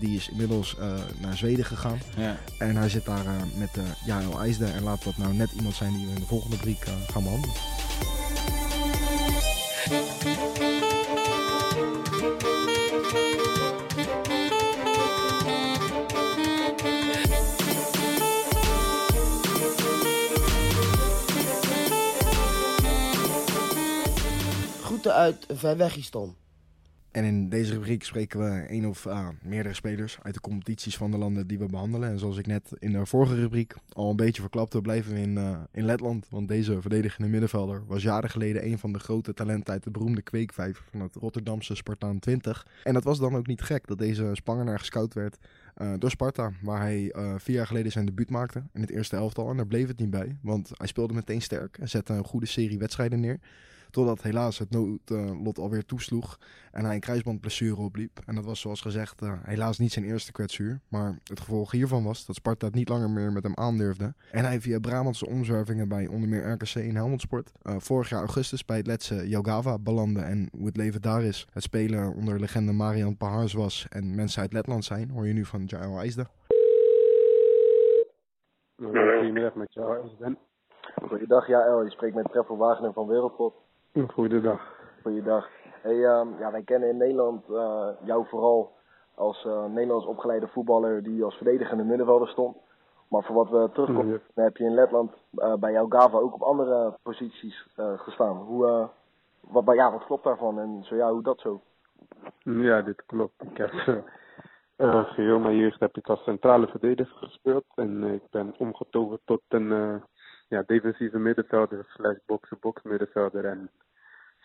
Die 0.00 0.16
is 0.16 0.28
inmiddels 0.28 0.76
naar 1.20 1.36
Zweden 1.36 1.64
gegaan. 1.64 1.98
ja. 2.16 2.36
En 2.58 2.76
hij 2.76 2.88
zit 2.88 3.04
daar 3.04 3.24
met 3.58 3.76
uh, 3.76 3.84
Jael 4.06 4.40
IJsde. 4.40 4.66
En 4.66 4.82
laat 4.82 5.04
dat 5.04 5.16
nou 5.16 5.34
net 5.34 5.50
iemand 5.52 5.74
zijn 5.74 5.92
die 5.92 6.06
we 6.06 6.12
in 6.12 6.20
de 6.20 6.26
volgende 6.26 6.56
briek 6.56 6.84
gaan 7.10 7.22
behandelen. 7.22 7.56
Groeten 24.98 25.20
uit 25.20 25.46
Verwegistan. 25.48 26.36
En 27.10 27.24
in 27.24 27.48
deze 27.48 27.72
rubriek 27.72 28.04
spreken 28.04 28.40
we 28.40 28.60
één 28.60 28.84
of 28.84 29.06
ah, 29.06 29.28
meerdere 29.42 29.74
spelers 29.74 30.18
uit 30.22 30.34
de 30.34 30.40
competities 30.40 30.96
van 30.96 31.10
de 31.10 31.18
landen 31.18 31.46
die 31.46 31.58
we 31.58 31.66
behandelen. 31.66 32.10
En 32.10 32.18
zoals 32.18 32.36
ik 32.36 32.46
net 32.46 32.72
in 32.78 32.92
de 32.92 33.06
vorige 33.06 33.34
rubriek 33.34 33.74
al 33.92 34.10
een 34.10 34.16
beetje 34.16 34.40
verklapte, 34.40 34.80
blijven 34.80 35.14
we 35.14 35.20
in, 35.20 35.38
eh, 35.38 35.58
in 35.72 35.84
Letland. 35.84 36.26
Want 36.30 36.48
deze 36.48 36.80
verdedigende 36.80 37.28
middenvelder 37.28 37.82
was 37.86 38.02
jaren 38.02 38.30
geleden 38.30 38.66
een 38.66 38.78
van 38.78 38.92
de 38.92 38.98
grote 38.98 39.34
talenten 39.34 39.72
uit 39.72 39.82
de 39.84 39.90
beroemde 39.90 40.22
kweekvijver 40.22 40.84
van 40.90 41.00
het 41.00 41.14
Rotterdamse 41.14 41.74
Spartaan 41.74 42.18
20. 42.18 42.66
En 42.84 42.94
dat 42.94 43.04
was 43.04 43.18
dan 43.18 43.36
ook 43.36 43.46
niet 43.46 43.62
gek 43.62 43.86
dat 43.86 43.98
deze 43.98 44.30
Spangenaar 44.32 44.78
gescout 44.78 45.14
werd 45.14 45.38
eh, 45.74 45.92
door 45.98 46.10
Sparta. 46.10 46.52
Waar 46.62 46.80
hij 46.80 47.10
eh, 47.10 47.34
vier 47.36 47.56
jaar 47.56 47.66
geleden 47.66 47.92
zijn 47.92 48.06
debuut 48.06 48.30
maakte 48.30 48.62
in 48.72 48.80
het 48.80 48.90
eerste 48.90 49.16
elftal. 49.16 49.50
En 49.50 49.56
daar 49.56 49.66
bleef 49.66 49.88
het 49.88 49.98
niet 49.98 50.10
bij, 50.10 50.36
want 50.42 50.70
hij 50.72 50.86
speelde 50.86 51.14
meteen 51.14 51.42
sterk 51.42 51.78
en 51.78 51.88
zette 51.88 52.12
een 52.12 52.24
goede 52.24 52.46
serie 52.46 52.78
wedstrijden 52.78 53.20
neer. 53.20 53.40
Totdat 53.90 54.22
helaas 54.22 54.58
het 54.58 54.70
noodlot 54.70 55.58
alweer 55.58 55.84
toesloeg 55.84 56.38
en 56.72 56.84
hij 56.84 56.94
een 56.94 57.00
kruisbandblessure 57.00 57.80
opliep. 57.80 58.20
En 58.26 58.34
dat 58.34 58.44
was 58.44 58.60
zoals 58.60 58.80
gezegd 58.80 59.22
eh, 59.22 59.32
helaas 59.42 59.78
niet 59.78 59.92
zijn 59.92 60.04
eerste 60.04 60.32
kwetsuur. 60.32 60.80
Maar 60.88 61.18
het 61.24 61.40
gevolg 61.40 61.70
hiervan 61.70 62.04
was 62.04 62.26
dat 62.26 62.36
Sparta 62.36 62.66
het 62.66 62.74
niet 62.74 62.88
langer 62.88 63.10
meer 63.10 63.32
met 63.32 63.42
hem 63.42 63.56
aandurfde. 63.56 64.14
En 64.30 64.44
hij 64.44 64.60
via 64.60 64.78
Brabantse 64.78 65.26
omzwervingen 65.26 65.88
bij 65.88 66.06
onder 66.06 66.28
meer 66.28 66.50
RKC 66.50 66.74
in 66.74 66.96
Helmond 66.96 67.20
Sport 67.20 67.52
eh, 67.62 67.74
vorig 67.78 68.08
jaar 68.08 68.20
augustus 68.20 68.64
bij 68.64 68.76
het 68.76 68.86
Letse 68.86 69.28
Jelgava 69.28 69.78
belandde. 69.78 70.20
En 70.20 70.48
hoe 70.52 70.66
het 70.66 70.76
leven 70.76 71.02
daar 71.02 71.22
is, 71.22 71.46
het 71.52 71.62
spelen 71.62 72.14
onder 72.14 72.40
legende 72.40 72.72
Marian 72.72 73.16
Pahars 73.16 73.52
was 73.52 73.86
en 73.88 74.14
mensen 74.14 74.42
uit 74.42 74.52
Letland 74.52 74.84
zijn, 74.84 75.10
hoor 75.10 75.26
je 75.26 75.32
nu 75.32 75.44
van 75.44 75.64
Jael 75.64 75.98
IJsde. 75.98 76.26
Goedemiddag 78.76 79.54
met 79.54 79.74
jou. 79.74 80.36
Goeiedag, 81.08 81.46
Jaël. 81.46 81.82
Je 81.82 81.90
spreekt 81.90 82.14
met 82.14 82.30
Trevor 82.30 82.56
Wagner 82.56 82.92
van 82.92 83.06
Wereldpot. 83.06 83.54
Goedendag. 84.06 84.60
Goeiedag. 85.02 85.48
Hey, 85.82 86.04
ehm, 86.04 86.28
ja, 86.38 86.50
wij 86.50 86.62
kennen 86.62 86.88
in 86.88 86.96
Nederland 86.96 87.44
eh, 87.48 87.88
jou 88.04 88.26
vooral 88.26 88.72
als 89.14 89.44
eh, 89.44 89.64
Nederlands 89.64 90.06
opgeleide 90.06 90.48
voetballer 90.48 91.02
die 91.02 91.24
als 91.24 91.34
verdedigende 91.36 91.84
middenvelder 91.84 92.28
stond. 92.28 92.56
Maar 93.08 93.22
voor 93.22 93.34
wat 93.34 93.50
we 93.50 93.70
terugkomen, 93.72 94.20
Ja. 94.34 94.42
heb 94.42 94.56
je 94.56 94.64
in 94.64 94.74
Letland 94.74 95.12
eh, 95.34 95.54
bij 95.54 95.72
jouw 95.72 95.86
Gava 95.88 96.18
ook 96.18 96.34
op 96.34 96.42
andere 96.42 96.94
posities 97.02 97.66
gestaan. 97.96 98.36
Hoe, 98.36 98.88
wat, 99.40 99.74
ja, 99.74 99.92
wat 99.92 100.04
klopt 100.04 100.24
daarvan 100.24 100.58
en 100.58 100.82
zo 100.84 100.94
ja, 100.96 101.10
hoe 101.12 101.22
dat 101.22 101.40
zo? 101.40 101.60
Ja, 102.42 102.82
dit 102.82 103.02
klopt. 103.06 103.42
Ik 103.42 103.56
heb 103.56 103.72
eh, 103.72 103.96
eh, 104.76 105.04
geheel 105.04 105.38
mijn 105.38 105.56
jeugd 105.56 105.80
heb 105.80 105.96
ik 105.96 106.08
als 106.08 106.22
centrale 106.22 106.66
verdediger 106.66 107.16
gespeeld. 107.16 107.64
En 107.74 108.04
ik 108.04 108.22
ben 108.30 108.54
omgetoverd 108.58 109.20
tot 109.24 109.40
een 109.48 110.02
ja, 110.48 110.62
defensieve 110.66 111.18
middenvelder 111.18 111.86
slash 111.88 112.16
box-to-box 112.26 112.82
middenvelder. 112.82 113.44
En 113.44 113.70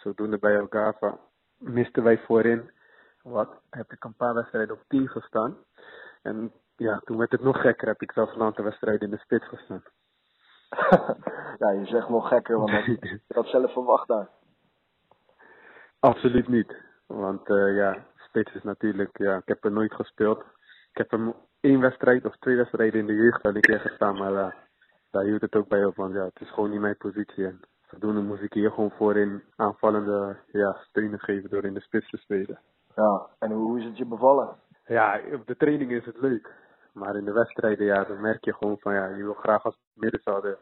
zodoende 0.03 0.37
bij 0.37 0.59
Algava 0.59 1.19
misten 1.57 2.03
wij 2.03 2.17
voorin. 2.17 2.71
Wat 3.21 3.49
heb 3.69 3.91
ik 3.91 4.03
een 4.03 4.15
paar 4.15 4.33
wedstrijden 4.33 4.75
op 4.75 4.83
10 4.87 5.07
gestaan. 5.07 5.57
En 6.21 6.51
ja, 6.75 7.01
toen 7.05 7.17
werd 7.17 7.31
het 7.31 7.41
nog 7.41 7.61
gekker. 7.61 7.87
Heb 7.87 8.01
ik 8.01 8.11
zelfs 8.11 8.35
een 8.35 8.41
aantal 8.41 8.63
wedstrijden 8.63 9.01
in 9.01 9.15
de 9.15 9.21
spits 9.21 9.47
gestaan. 9.47 9.83
ja, 11.61 11.71
je 11.71 11.85
zegt 11.85 12.09
nog 12.09 12.27
gekker, 12.27 12.57
want 12.57 12.71
dat, 12.71 12.85
je 13.27 13.33
had 13.33 13.47
zelf 13.47 13.73
verwacht 13.73 14.07
daar. 14.07 14.29
Absoluut 15.99 16.47
niet. 16.47 16.75
Want 17.07 17.49
eh, 17.49 17.75
ja, 17.75 18.05
spits 18.15 18.53
is 18.53 18.63
natuurlijk, 18.63 19.17
ja, 19.17 19.37
ik 19.37 19.47
heb 19.47 19.63
er 19.63 19.71
nooit 19.71 19.93
gespeeld. 19.93 20.39
Ik 20.91 20.97
heb 20.97 21.11
hem 21.11 21.33
één 21.59 21.79
wedstrijd 21.79 22.25
of 22.25 22.35
twee 22.37 22.55
wedstrijden 22.55 22.99
in 22.99 23.05
de 23.05 23.13
jeugd 23.13 23.41
wel 23.41 23.55
een 23.55 23.61
keer 23.61 23.79
gestaan, 23.79 24.17
maar 24.17 24.35
eh, 24.35 24.53
daar 25.11 25.23
hield 25.23 25.41
het 25.41 25.55
ook 25.55 25.67
bij 25.67 25.85
op. 25.85 25.95
Want 25.95 26.13
ja, 26.13 26.23
het 26.23 26.41
is 26.41 26.49
gewoon 26.49 26.69
niet 26.69 26.79
mijn 26.79 26.97
positie. 26.97 27.45
En 27.45 27.59
zodoende 27.93 28.21
moest 28.21 28.41
ik 28.41 28.53
hier 28.53 28.71
gewoon 28.71 28.91
voorin 28.91 29.43
aanvallende 29.55 30.37
ja, 30.51 30.77
steunen 30.89 31.19
geven 31.19 31.49
door 31.49 31.63
in 31.63 31.73
de 31.73 31.81
spits 31.81 32.09
te 32.09 32.17
spelen. 32.17 32.59
Ja, 32.95 33.27
en 33.39 33.51
hoe, 33.51 33.79
is 33.79 33.85
het 33.85 33.97
je 33.97 34.05
bevallen? 34.05 34.55
Ja, 34.85 35.21
op 35.33 35.47
de 35.47 35.57
training 35.57 35.91
is 35.91 36.05
het 36.05 36.21
leuk. 36.21 36.51
Maar 36.93 37.15
in 37.15 37.25
de 37.25 37.31
wedstrijden, 37.31 37.85
ja, 37.85 38.03
dan 38.03 38.21
merk 38.21 38.45
je 38.45 38.53
gewoon 38.53 38.77
van 38.79 38.93
ja, 38.93 39.07
je 39.07 39.23
wil 39.23 39.33
graag 39.33 39.63
als 39.63 39.77
middenvelder 39.93 40.57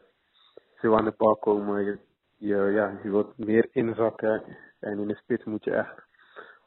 veel 0.74 0.96
aan 0.96 1.04
de 1.04 1.14
bal 1.16 1.36
komen. 1.36 1.84
Je, 1.84 1.98
je, 2.36 2.56
ja, 2.56 2.98
je 3.02 3.10
wilt 3.10 3.38
meer 3.38 3.68
inzakken. 3.72 4.42
En 4.80 4.98
in 4.98 5.08
de 5.08 5.14
spits 5.14 5.44
moet 5.44 5.64
je 5.64 5.70
echt 5.70 6.02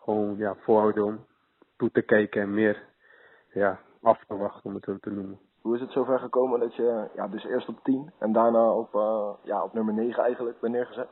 gewoon 0.02 0.38
ja, 0.38 0.56
voorhouden 0.56 1.04
om 1.04 1.26
toe 1.78 1.92
te 1.92 2.02
kijken 2.02 2.42
en 2.42 2.54
meer 2.54 2.84
ja, 3.54 3.80
af 4.02 4.24
te 4.28 4.38
wachten, 4.38 4.64
om 4.64 4.76
het 4.76 4.84
zo 4.84 4.98
te 4.98 5.12
noemen. 5.12 5.40
Hoe 5.66 5.76
is 5.76 5.82
het 5.82 5.92
zover 5.92 6.20
gekomen 6.20 6.60
dat 6.60 6.76
je 6.76 7.08
ja, 7.16 7.28
dus 7.28 7.44
eerst 7.44 7.68
op 7.68 7.80
10 7.84 8.12
en 8.20 8.32
daarna 8.32 8.72
op, 8.72 8.96
uh, 8.96 9.30
ja, 9.44 9.64
op 9.64 9.74
nummer 9.74 9.94
9 9.94 10.24
eigenlijk 10.24 10.60
bent 10.60 10.74
neergezet? 10.74 11.08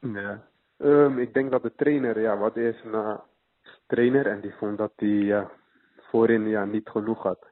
Ja. 0.00 0.42
Um, 0.78 1.18
ik 1.18 1.34
denk 1.34 1.50
dat 1.50 1.62
de 1.62 1.74
trainer, 1.74 2.20
ja, 2.20 2.38
wat 2.38 2.56
is 2.56 2.84
een 2.84 3.20
trainer 3.86 4.26
en 4.26 4.40
die 4.40 4.54
vond 4.54 4.78
dat 4.78 4.92
hij 4.96 5.48
voorin 5.96 6.48
ja, 6.48 6.64
niet 6.64 6.88
genoeg 6.88 7.22
had. 7.22 7.46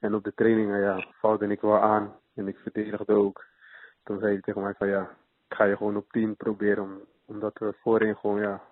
En 0.00 0.14
op 0.14 0.24
de 0.24 0.34
trainingen 0.34 0.80
ja, 0.80 1.06
valde 1.20 1.46
ik 1.46 1.60
wel 1.60 1.78
aan 1.78 2.16
en 2.34 2.48
ik 2.48 2.56
verdedigde 2.56 3.14
ook. 3.14 3.44
Toen 4.02 4.18
zei 4.18 4.32
hij 4.32 4.40
tegen 4.40 4.62
mij 4.62 4.74
van 4.74 4.88
ja, 4.88 5.02
ik 5.48 5.56
ga 5.56 5.64
je 5.64 5.76
gewoon 5.76 5.96
op 5.96 6.12
10 6.12 6.36
proberen. 6.36 6.82
Om, 6.82 7.00
omdat 7.26 7.58
we 7.58 7.74
voorin 7.82 8.16
gewoon 8.16 8.40
ja, 8.40 8.62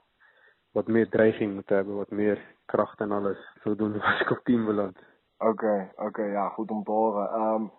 wat 0.70 0.86
meer 0.86 1.09
dreiging 1.09 1.55
moeten 1.55 1.76
hebben, 1.76 1.96
wat 1.96 2.11
meer 2.11 2.40
kracht 2.66 3.01
en 3.01 3.12
alles. 3.12 3.38
Zodoende 3.62 3.98
was 3.98 4.20
ik 4.20 4.30
op 4.30 4.40
10 4.44 4.64
beland. 4.64 4.98
Oké, 5.41 5.91
oké, 5.97 6.22
ja, 6.22 6.49
goed 6.49 6.70
om 6.70 6.84
te 6.84 6.91
horen. 6.91 7.41
Um, 7.41 7.70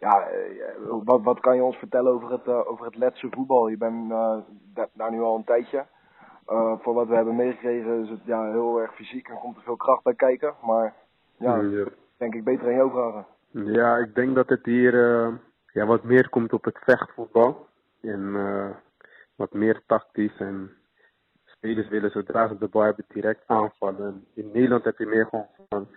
ja, 0.00 0.28
eh, 0.28 0.74
wat, 1.04 1.22
wat 1.22 1.40
kan 1.40 1.56
je 1.56 1.62
ons 1.62 1.76
vertellen 1.76 2.12
over 2.12 2.30
het, 2.30 2.46
uh, 2.46 2.70
over 2.70 2.84
het 2.84 2.96
Letse 2.96 3.28
voetbal? 3.30 3.68
Je 3.68 3.76
bent 3.76 4.10
uh, 4.10 4.38
daar 4.92 5.10
nu 5.10 5.20
al 5.20 5.36
een 5.36 5.44
tijdje. 5.44 5.86
Uh, 6.48 6.78
voor 6.78 6.94
wat 6.94 7.08
we 7.08 7.14
hebben 7.14 7.36
meegekregen 7.36 8.02
is 8.02 8.10
het 8.10 8.24
ja, 8.24 8.50
heel 8.50 8.80
erg 8.80 8.94
fysiek 8.94 9.28
en 9.28 9.38
komt 9.38 9.56
er 9.56 9.62
veel 9.62 9.76
kracht 9.76 10.02
bij 10.02 10.14
kijken. 10.14 10.54
Maar 10.62 10.94
ja, 11.38 11.56
ja. 11.56 11.84
denk 12.16 12.34
ik 12.34 12.44
beter 12.44 12.66
aan 12.66 12.74
jou 12.74 12.90
vragen. 12.90 13.26
Ja, 13.50 13.96
ik 13.96 14.14
denk 14.14 14.34
dat 14.34 14.48
het 14.48 14.64
hier 14.64 14.94
ja, 15.72 15.86
wat 15.86 16.02
meer 16.02 16.28
komt 16.28 16.52
op 16.52 16.64
het 16.64 16.78
vechtvoetbal. 16.78 17.66
En 18.00 18.32
wat 19.36 19.52
meer 19.52 19.82
tactisch 19.86 20.38
en 20.38 20.70
spelers 21.44 21.88
willen 21.88 22.10
zodra 22.10 22.48
ze 22.48 22.58
de 22.58 22.68
bal 22.68 22.82
hebben 22.82 23.04
direct 23.08 23.42
aanvallen. 23.46 24.26
In 24.34 24.50
Nederland 24.52 24.84
heb 24.84 24.98
je 24.98 25.06
meer 25.06 25.26
gewoon 25.26 25.46
van 25.68 25.88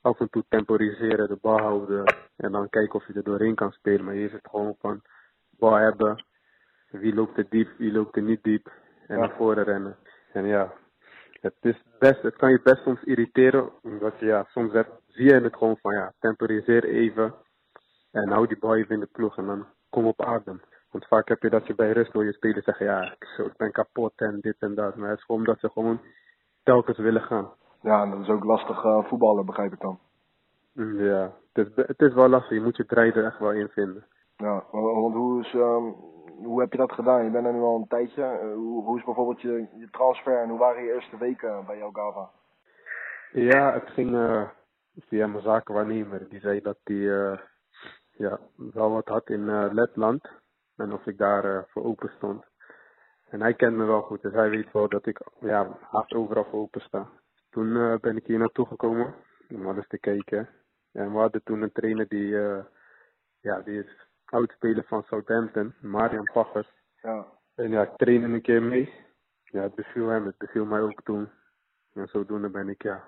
af 0.00 0.20
en 0.20 0.30
toe 0.30 0.44
temporiseren, 0.48 1.28
de 1.28 1.38
bal 1.40 1.58
houden 1.58 2.14
en 2.36 2.52
dan 2.52 2.68
kijken 2.68 2.94
of 2.94 3.06
je 3.06 3.12
er 3.12 3.22
doorheen 3.22 3.54
kan 3.54 3.72
spelen. 3.72 4.04
Maar 4.04 4.14
hier 4.14 4.26
is 4.26 4.32
het 4.32 4.48
gewoon 4.50 4.76
van 4.78 5.02
bal 5.50 5.74
hebben, 5.74 6.24
wie 6.90 7.14
loopt 7.14 7.38
er 7.38 7.46
diep, 7.48 7.68
wie 7.76 7.92
loopt 7.92 8.16
er 8.16 8.22
niet 8.22 8.42
diep 8.42 8.72
en 9.06 9.14
ja. 9.14 9.20
naar 9.20 9.36
voren 9.36 9.64
rennen. 9.64 9.96
En 10.32 10.46
ja, 10.46 10.72
het, 11.40 11.54
is 11.60 11.82
best, 11.98 12.22
het 12.22 12.36
kan 12.36 12.50
je 12.50 12.60
best 12.62 12.82
soms 12.82 13.02
irriteren, 13.02 13.70
omdat 13.82 14.18
je 14.18 14.26
ja, 14.26 14.46
soms 14.48 14.72
heb, 14.72 15.00
zie 15.06 15.24
je 15.24 15.34
het 15.34 15.56
gewoon 15.56 15.78
van 15.80 15.94
ja, 15.94 16.12
temporiseer 16.18 16.84
even 16.84 17.34
en 18.10 18.28
hou 18.28 18.46
die 18.46 18.58
bal 18.58 18.76
even 18.76 18.94
in 18.94 19.00
de 19.00 19.08
ploeg 19.12 19.36
en 19.36 19.46
dan 19.46 19.66
kom 19.90 20.06
op 20.06 20.22
adem. 20.22 20.60
Want 20.90 21.06
vaak 21.06 21.28
heb 21.28 21.42
je 21.42 21.50
dat 21.50 21.66
je 21.66 21.74
bij 21.74 21.92
rust 21.92 22.12
hoor 22.12 22.24
je 22.24 22.32
spelers 22.32 22.64
zeggen 22.64 22.86
ja, 22.86 23.16
ik 23.36 23.56
ben 23.56 23.72
kapot 23.72 24.12
en 24.16 24.40
dit 24.40 24.56
en 24.58 24.74
dat. 24.74 24.96
Maar 24.96 25.08
het 25.08 25.18
is 25.18 25.24
gewoon 25.24 25.40
omdat 25.40 25.60
ze 25.60 25.70
gewoon 25.70 26.00
telkens 26.62 26.98
willen 26.98 27.22
gaan. 27.22 27.52
Ja, 27.88 28.02
en 28.02 28.10
dat 28.10 28.20
is 28.20 28.28
ook 28.28 28.44
lastig 28.44 28.84
uh, 28.84 29.04
voetballen, 29.04 29.46
begrijp 29.46 29.72
ik 29.72 29.80
dan. 29.80 29.98
Ja, 30.96 31.32
het 31.52 31.66
is, 31.66 31.86
het 31.86 32.00
is 32.00 32.14
wel 32.14 32.28
lastig. 32.28 32.50
Je 32.50 32.60
moet 32.60 32.76
je 32.76 32.86
trein 32.86 33.12
er 33.12 33.24
echt 33.24 33.38
wel 33.38 33.52
in 33.52 33.68
vinden. 33.68 34.06
Ja, 34.36 34.64
want 34.70 35.14
hoe, 35.14 35.40
is, 35.40 35.52
um, 35.52 35.94
hoe 36.44 36.60
heb 36.60 36.72
je 36.72 36.78
dat 36.78 36.92
gedaan? 36.92 37.24
Je 37.24 37.30
bent 37.30 37.46
er 37.46 37.52
nu 37.52 37.60
al 37.60 37.76
een 37.76 37.88
tijdje. 37.88 38.22
Uh, 38.22 38.54
hoe, 38.54 38.84
hoe 38.84 38.98
is 38.98 39.04
bijvoorbeeld 39.04 39.40
je, 39.40 39.68
je 39.78 39.88
transfer 39.90 40.42
en 40.42 40.48
hoe 40.48 40.58
waren 40.58 40.82
je 40.82 40.92
eerste 40.92 41.16
weken 41.16 41.66
bij 41.66 41.78
jouw 41.78 41.90
Gava? 41.90 42.30
Ja, 43.32 43.72
het 43.72 43.88
ging 43.88 44.10
uh, 44.10 44.42
via 44.98 45.26
mijn 45.26 45.42
zakenwaarnemer. 45.42 46.28
Die 46.28 46.40
zei 46.40 46.60
dat 46.60 46.78
hij 46.84 46.96
uh, 46.96 47.38
ja, 48.10 48.38
wel 48.56 48.90
wat 48.90 49.08
had 49.08 49.28
in 49.28 49.72
Letland. 49.74 50.28
En 50.76 50.92
of 50.92 51.06
ik 51.06 51.18
daar 51.18 51.66
voor 51.68 51.84
open 51.84 52.10
stond. 52.16 52.44
En 53.28 53.40
hij 53.40 53.54
kent 53.54 53.76
me 53.76 53.84
wel 53.84 54.02
goed, 54.02 54.22
dus 54.22 54.32
hij 54.32 54.50
weet 54.50 54.72
wel 54.72 54.88
dat 54.88 55.06
ik 55.06 55.20
ja, 55.40 55.78
haast 55.90 56.14
overal 56.14 56.44
voor 56.44 56.60
open 56.60 56.80
sta. 56.80 57.08
Toen 57.58 57.98
ben 58.00 58.16
ik 58.16 58.26
hier 58.26 58.38
naartoe 58.38 58.66
gekomen 58.66 59.14
om 59.48 59.66
alles 59.66 59.86
te 59.88 59.98
kijken. 59.98 60.48
En 60.92 61.12
we 61.12 61.18
hadden 61.18 61.42
toen 61.42 61.62
een 61.62 61.72
trainer 61.72 62.08
die, 62.08 62.30
uh, 62.30 62.58
ja, 63.40 63.60
die 63.60 63.78
is 63.78 64.06
oudspeler 64.24 64.84
van 64.86 65.02
Southampton, 65.02 65.74
Marian 65.80 66.30
Paggers. 66.32 66.72
Ja. 67.02 67.26
En 67.54 67.70
ja, 67.70 67.82
ik 67.82 67.96
trainde 67.96 68.26
een 68.26 68.42
keer 68.42 68.62
mee. 68.62 68.92
Ja, 69.44 69.62
het 69.62 69.74
beviel 69.74 70.08
hem, 70.08 70.26
het 70.26 70.38
beviel 70.38 70.64
mij 70.64 70.80
ook 70.80 71.02
toen. 71.02 71.28
En 71.94 72.08
zodoende 72.08 72.48
ben 72.48 72.68
ik 72.68 72.82
ja, 72.82 73.04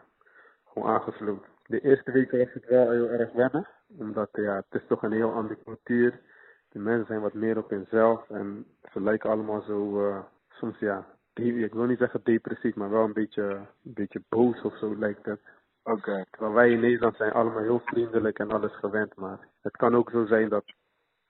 gewoon 0.64 0.88
aangesloten. 0.88 1.48
De 1.66 1.80
eerste 1.80 2.12
week 2.12 2.30
was 2.30 2.52
het 2.52 2.66
wel 2.66 2.90
heel 2.90 3.08
erg 3.08 3.32
wennen, 3.32 3.68
omdat 3.98 4.28
ja, 4.32 4.54
het 4.54 4.80
is 4.82 4.86
toch 4.88 5.02
een 5.02 5.12
heel 5.12 5.32
andere 5.32 5.62
cultuur. 5.64 6.20
De 6.68 6.78
mensen 6.78 7.06
zijn 7.06 7.20
wat 7.20 7.34
meer 7.34 7.58
op 7.58 7.70
hunzelf 7.70 8.30
en 8.30 8.66
ze 8.92 9.00
lijken 9.00 9.30
allemaal 9.30 9.60
zo, 9.60 10.08
uh, 10.08 10.18
soms 10.48 10.78
ja, 10.78 11.06
ik 11.40 11.72
wil 11.72 11.84
niet 11.84 11.98
zeggen 11.98 12.20
depressief, 12.24 12.74
maar 12.74 12.90
wel 12.90 13.04
een 13.04 13.12
beetje, 13.12 13.42
een 13.84 13.94
beetje 13.94 14.22
boos 14.28 14.62
of 14.62 14.78
zo 14.78 14.96
lijkt 14.98 15.24
het. 15.24 15.40
Oké. 15.82 15.98
Okay. 15.98 16.24
Terwijl 16.30 16.52
wij 16.52 16.70
in 16.70 16.80
Nederland 16.80 17.16
zijn 17.16 17.32
allemaal 17.32 17.62
heel 17.62 17.80
vriendelijk 17.84 18.38
en 18.38 18.50
alles 18.50 18.76
gewend, 18.76 19.16
maar 19.16 19.48
het 19.60 19.76
kan 19.76 19.94
ook 19.94 20.10
zo 20.10 20.26
zijn 20.26 20.48
dat 20.48 20.64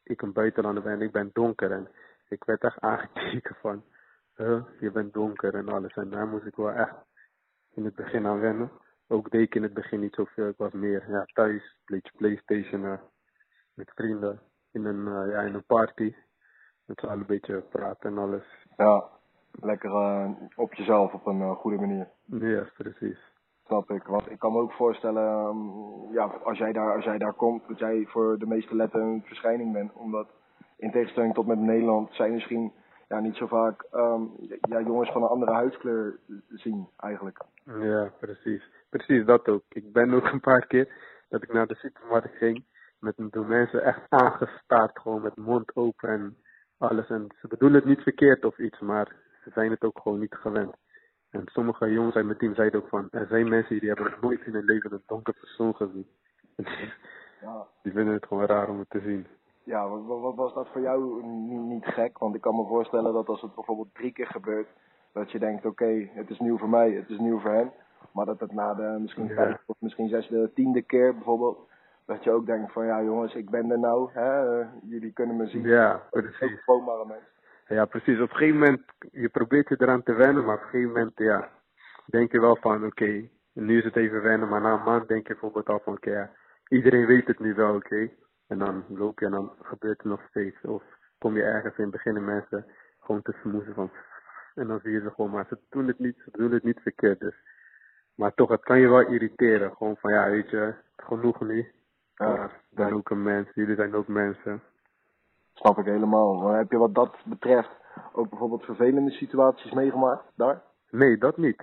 ik 0.03 0.23
een 0.23 0.33
buitenlander 0.33 0.83
ben 0.83 0.93
en 0.93 1.01
ik 1.01 1.13
ben 1.13 1.31
donker 1.33 1.73
en 1.73 1.89
ik 2.29 2.45
werd 2.45 2.63
echt 2.63 2.81
aangekeken 2.81 3.57
van, 3.61 3.85
huh, 4.35 4.63
je 4.81 4.91
bent 4.91 5.13
donker 5.13 5.55
en 5.55 5.69
alles. 5.69 5.95
En 5.95 6.11
daar 6.11 6.27
moest 6.27 6.47
ik 6.47 6.57
wel 6.57 6.71
echt 6.71 6.95
in 7.75 7.85
het 7.85 7.95
begin 7.95 8.27
aan 8.27 8.41
wennen. 8.41 8.71
Ook 9.09 9.31
deed 9.31 9.43
ik 9.43 9.55
in 9.55 9.63
het 9.63 9.75
begin 9.75 10.01
niet 10.01 10.15
zoveel, 10.15 10.49
ik 10.49 10.57
was 10.57 10.73
meer 10.73 11.11
ja, 11.11 11.25
thuis, 11.25 11.63
een 11.63 11.95
beetje 11.97 12.13
Playstation 12.17 12.83
uh, 12.83 12.99
met 13.75 13.91
vrienden 13.95 14.41
in 14.73 14.85
een, 14.85 15.07
uh, 15.07 15.33
ja, 15.33 15.41
in 15.41 15.55
een 15.55 15.65
party. 15.65 16.15
Met 16.85 16.99
z'n 17.01 17.07
allen 17.07 17.21
een 17.21 17.27
beetje 17.27 17.61
praten 17.61 18.11
en 18.11 18.19
alles. 18.19 18.45
Ja, 18.77 19.11
lekker 19.51 19.91
uh, 19.91 20.31
op 20.57 20.75
jezelf 20.75 21.13
op 21.13 21.27
een 21.27 21.55
goede 21.55 21.77
manier. 21.77 22.09
Ja, 22.25 22.67
precies 22.77 23.31
snap 23.71 23.91
ik. 23.91 24.07
Want 24.07 24.31
ik 24.31 24.39
kan 24.39 24.53
me 24.53 24.59
ook 24.59 24.73
voorstellen, 24.73 25.47
um, 25.47 26.13
ja, 26.13 26.25
als 26.25 26.59
jij, 26.59 26.73
daar, 26.73 26.95
als 26.95 27.05
jij 27.05 27.19
daar 27.19 27.33
komt, 27.33 27.69
dat 27.69 27.79
jij 27.79 28.05
voor 28.09 28.39
de 28.39 28.47
meeste 28.47 28.77
letten 28.77 29.01
een 29.01 29.23
verschijning 29.25 29.73
bent. 29.73 29.93
Omdat 29.93 30.29
in 30.77 30.91
tegenstelling 30.91 31.35
tot 31.35 31.47
met 31.47 31.59
Nederland 31.59 32.13
zijn 32.13 32.33
misschien 32.33 32.73
ja, 33.09 33.21
niet 33.21 33.37
zo 33.37 33.47
vaak 33.47 33.85
um, 33.93 34.31
ja, 34.61 34.81
jongens 34.81 35.11
van 35.13 35.23
een 35.23 35.29
andere 35.29 35.53
huidskleur 35.53 36.19
zien 36.49 36.89
eigenlijk. 36.97 37.45
Ja, 37.65 38.13
precies. 38.21 38.63
Precies 38.89 39.25
dat 39.25 39.49
ook. 39.49 39.63
Ik 39.69 39.93
ben 39.93 40.15
ook 40.15 40.27
een 40.33 40.41
paar 40.41 40.67
keer 40.67 40.89
dat 41.29 41.43
ik 41.43 41.53
naar 41.53 41.67
de 41.67 41.75
supermarkt 41.75 42.37
ging 42.37 42.65
met 43.01 43.15
door 43.17 43.47
mensen 43.47 43.83
echt 43.83 44.01
aangestaard, 44.09 44.99
gewoon 44.99 45.23
met 45.23 45.37
mond 45.37 45.77
open 45.77 46.09
en 46.09 46.37
alles. 46.79 47.09
En 47.09 47.27
ze 47.41 47.49
bedoelen 47.49 47.79
het 47.79 47.89
niet 47.89 48.03
verkeerd 48.03 48.45
of 48.45 48.59
iets, 48.59 48.81
maar 48.81 49.17
ze 49.53 49.61
zijn 49.61 49.71
het 49.71 49.85
ook 49.85 49.99
gewoon 50.03 50.19
niet 50.19 50.35
gewend. 50.35 50.77
En 51.31 51.43
sommige 51.45 51.93
jongens 51.93 52.15
uit 52.15 52.25
mijn 52.25 52.39
team 52.39 52.55
zeiden 52.55 52.83
ook 52.83 52.89
van, 52.89 53.09
er 53.11 53.27
zijn 53.27 53.49
mensen 53.49 53.79
die 53.79 53.89
hebben 53.89 54.11
nog 54.11 54.21
nooit 54.21 54.47
in 54.47 54.53
hun 54.53 54.65
leven 54.65 54.93
een 54.93 55.03
donker 55.07 55.35
persoon 55.35 55.75
gezien. 55.75 56.07
ja. 57.47 57.67
Die 57.83 57.93
vinden 57.93 58.15
het 58.15 58.27
gewoon 58.27 58.47
raar 58.47 58.69
om 58.69 58.79
het 58.79 58.91
te 58.91 59.01
zien. 59.01 59.27
Ja, 59.63 59.89
wat, 59.89 60.21
wat 60.21 60.35
was 60.35 60.55
dat 60.55 60.69
voor 60.69 60.81
jou 60.81 61.25
niet, 61.25 61.61
niet, 61.61 61.85
gek? 61.85 62.19
Want 62.19 62.35
ik 62.35 62.41
kan 62.41 62.57
me 62.57 62.67
voorstellen 62.67 63.13
dat 63.13 63.29
als 63.29 63.41
het 63.41 63.55
bijvoorbeeld 63.55 63.95
drie 63.95 64.13
keer 64.13 64.27
gebeurt, 64.27 64.69
dat 65.13 65.31
je 65.31 65.39
denkt, 65.39 65.65
oké, 65.65 65.85
okay, 65.85 66.11
het 66.15 66.31
is 66.31 66.39
nieuw 66.39 66.59
voor 66.59 66.69
mij, 66.69 66.91
het 66.93 67.11
is 67.11 67.19
nieuw 67.19 67.41
voor 67.41 67.51
hen. 67.51 67.73
Maar 68.13 68.27
dat 68.27 68.41
het 68.41 68.53
na 68.53 68.75
de 68.75 68.97
misschien 69.01 69.27
ja. 69.27 69.35
vijfde 69.35 69.63
of 69.67 69.77
misschien 69.79 70.09
zesde, 70.09 70.53
tiende 70.55 70.83
keer 70.83 71.15
bijvoorbeeld, 71.15 71.69
dat 72.05 72.25
je 72.25 72.31
ook 72.31 72.47
denkt 72.47 72.73
van, 72.73 72.87
ja 72.87 73.03
jongens, 73.03 73.35
ik 73.35 73.51
ben 73.51 73.71
er 73.71 73.79
nou, 73.79 74.11
hè, 74.13 74.61
jullie 74.83 75.13
kunnen 75.13 75.37
me 75.37 75.47
zien. 75.47 75.63
Ja, 75.63 76.03
precies. 76.11 76.43
Ook 76.43 76.61
gewoon 76.61 76.85
maar 76.85 77.01
een 77.01 77.07
mens. 77.07 77.40
Ja, 77.71 77.85
precies. 77.85 78.21
Op 78.21 78.31
een 78.31 78.37
gegeven 78.37 78.59
moment, 78.59 78.83
je 79.13 79.29
probeert 79.29 79.69
je 79.69 79.77
eraan 79.79 80.03
te 80.03 80.13
wennen, 80.13 80.45
maar 80.45 80.57
op 80.57 80.63
een 80.63 80.69
gegeven 80.69 80.93
moment, 80.93 81.13
ja, 81.19 81.51
denk 82.07 82.33
je 82.33 82.41
wel 82.41 82.57
van, 82.57 82.77
oké, 82.77 82.87
okay, 82.87 83.31
nu 83.53 83.79
is 83.79 83.85
het 83.85 83.97
even 83.97 84.23
wennen, 84.23 84.49
maar 84.49 84.61
na 84.61 84.73
een 84.73 84.83
maand 84.83 85.09
denk 85.09 85.27
je 85.27 85.33
bijvoorbeeld 85.33 85.69
al 85.69 85.81
van, 85.85 85.93
oké, 85.93 86.09
okay, 86.09 86.21
ja, 86.21 86.31
iedereen 86.69 87.07
weet 87.07 87.27
het 87.27 87.39
nu 87.39 87.55
wel, 87.55 87.75
oké. 87.75 87.87
Okay. 87.87 88.15
En 88.47 88.59
dan 88.59 88.85
loop 88.89 89.19
je 89.19 89.25
en 89.25 89.31
dan 89.31 89.53
gebeurt 89.63 89.97
het 89.97 90.07
nog 90.07 90.23
steeds. 90.29 90.61
Of 90.63 90.83
kom 91.19 91.37
je 91.37 91.43
ergens 91.43 91.79
in, 91.79 91.91
beginnen 91.91 92.25
mensen 92.25 92.67
gewoon 93.01 93.23
te 93.23 93.35
smoezen 93.43 93.75
van, 93.75 93.91
en 94.55 94.67
dan 94.67 94.81
zie 94.83 94.93
je 94.93 95.01
ze 95.01 95.11
gewoon, 95.11 95.31
maar 95.31 95.47
ze 95.49 95.59
doen 95.69 95.87
het 95.87 95.99
niet, 95.99 96.17
ze 96.25 96.31
doen 96.33 96.53
het 96.53 96.63
niet 96.63 96.81
verkeerd, 96.83 97.21
dus. 97.21 97.35
Maar 98.15 98.35
toch, 98.35 98.49
het 98.49 98.63
kan 98.63 98.81
je 98.81 98.89
wel 98.89 99.09
irriteren. 99.13 99.77
Gewoon 99.77 99.97
van, 99.97 100.13
ja, 100.13 100.31
weet 100.31 100.51
je, 100.51 100.75
genoeg 100.97 101.41
nu. 101.41 101.73
Ja, 102.15 102.45
ik 102.45 102.51
ben 102.71 102.93
ook 102.93 103.11
een 103.11 103.23
mens, 103.23 103.49
jullie 103.55 103.77
zijn 103.77 103.95
ook 103.95 104.09
mensen. 104.09 104.63
Snap 105.55 105.79
ik 105.79 105.85
helemaal. 105.85 106.35
Maar 106.35 106.57
heb 106.57 106.71
je 106.71 106.79
wat 106.79 106.95
dat 106.95 107.17
betreft 107.25 107.71
ook 108.13 108.29
bijvoorbeeld 108.29 108.65
vervelende 108.65 109.11
situaties 109.11 109.73
meegemaakt 109.73 110.33
daar? 110.35 110.63
Nee, 110.91 111.19
dat 111.19 111.37
niet. 111.37 111.61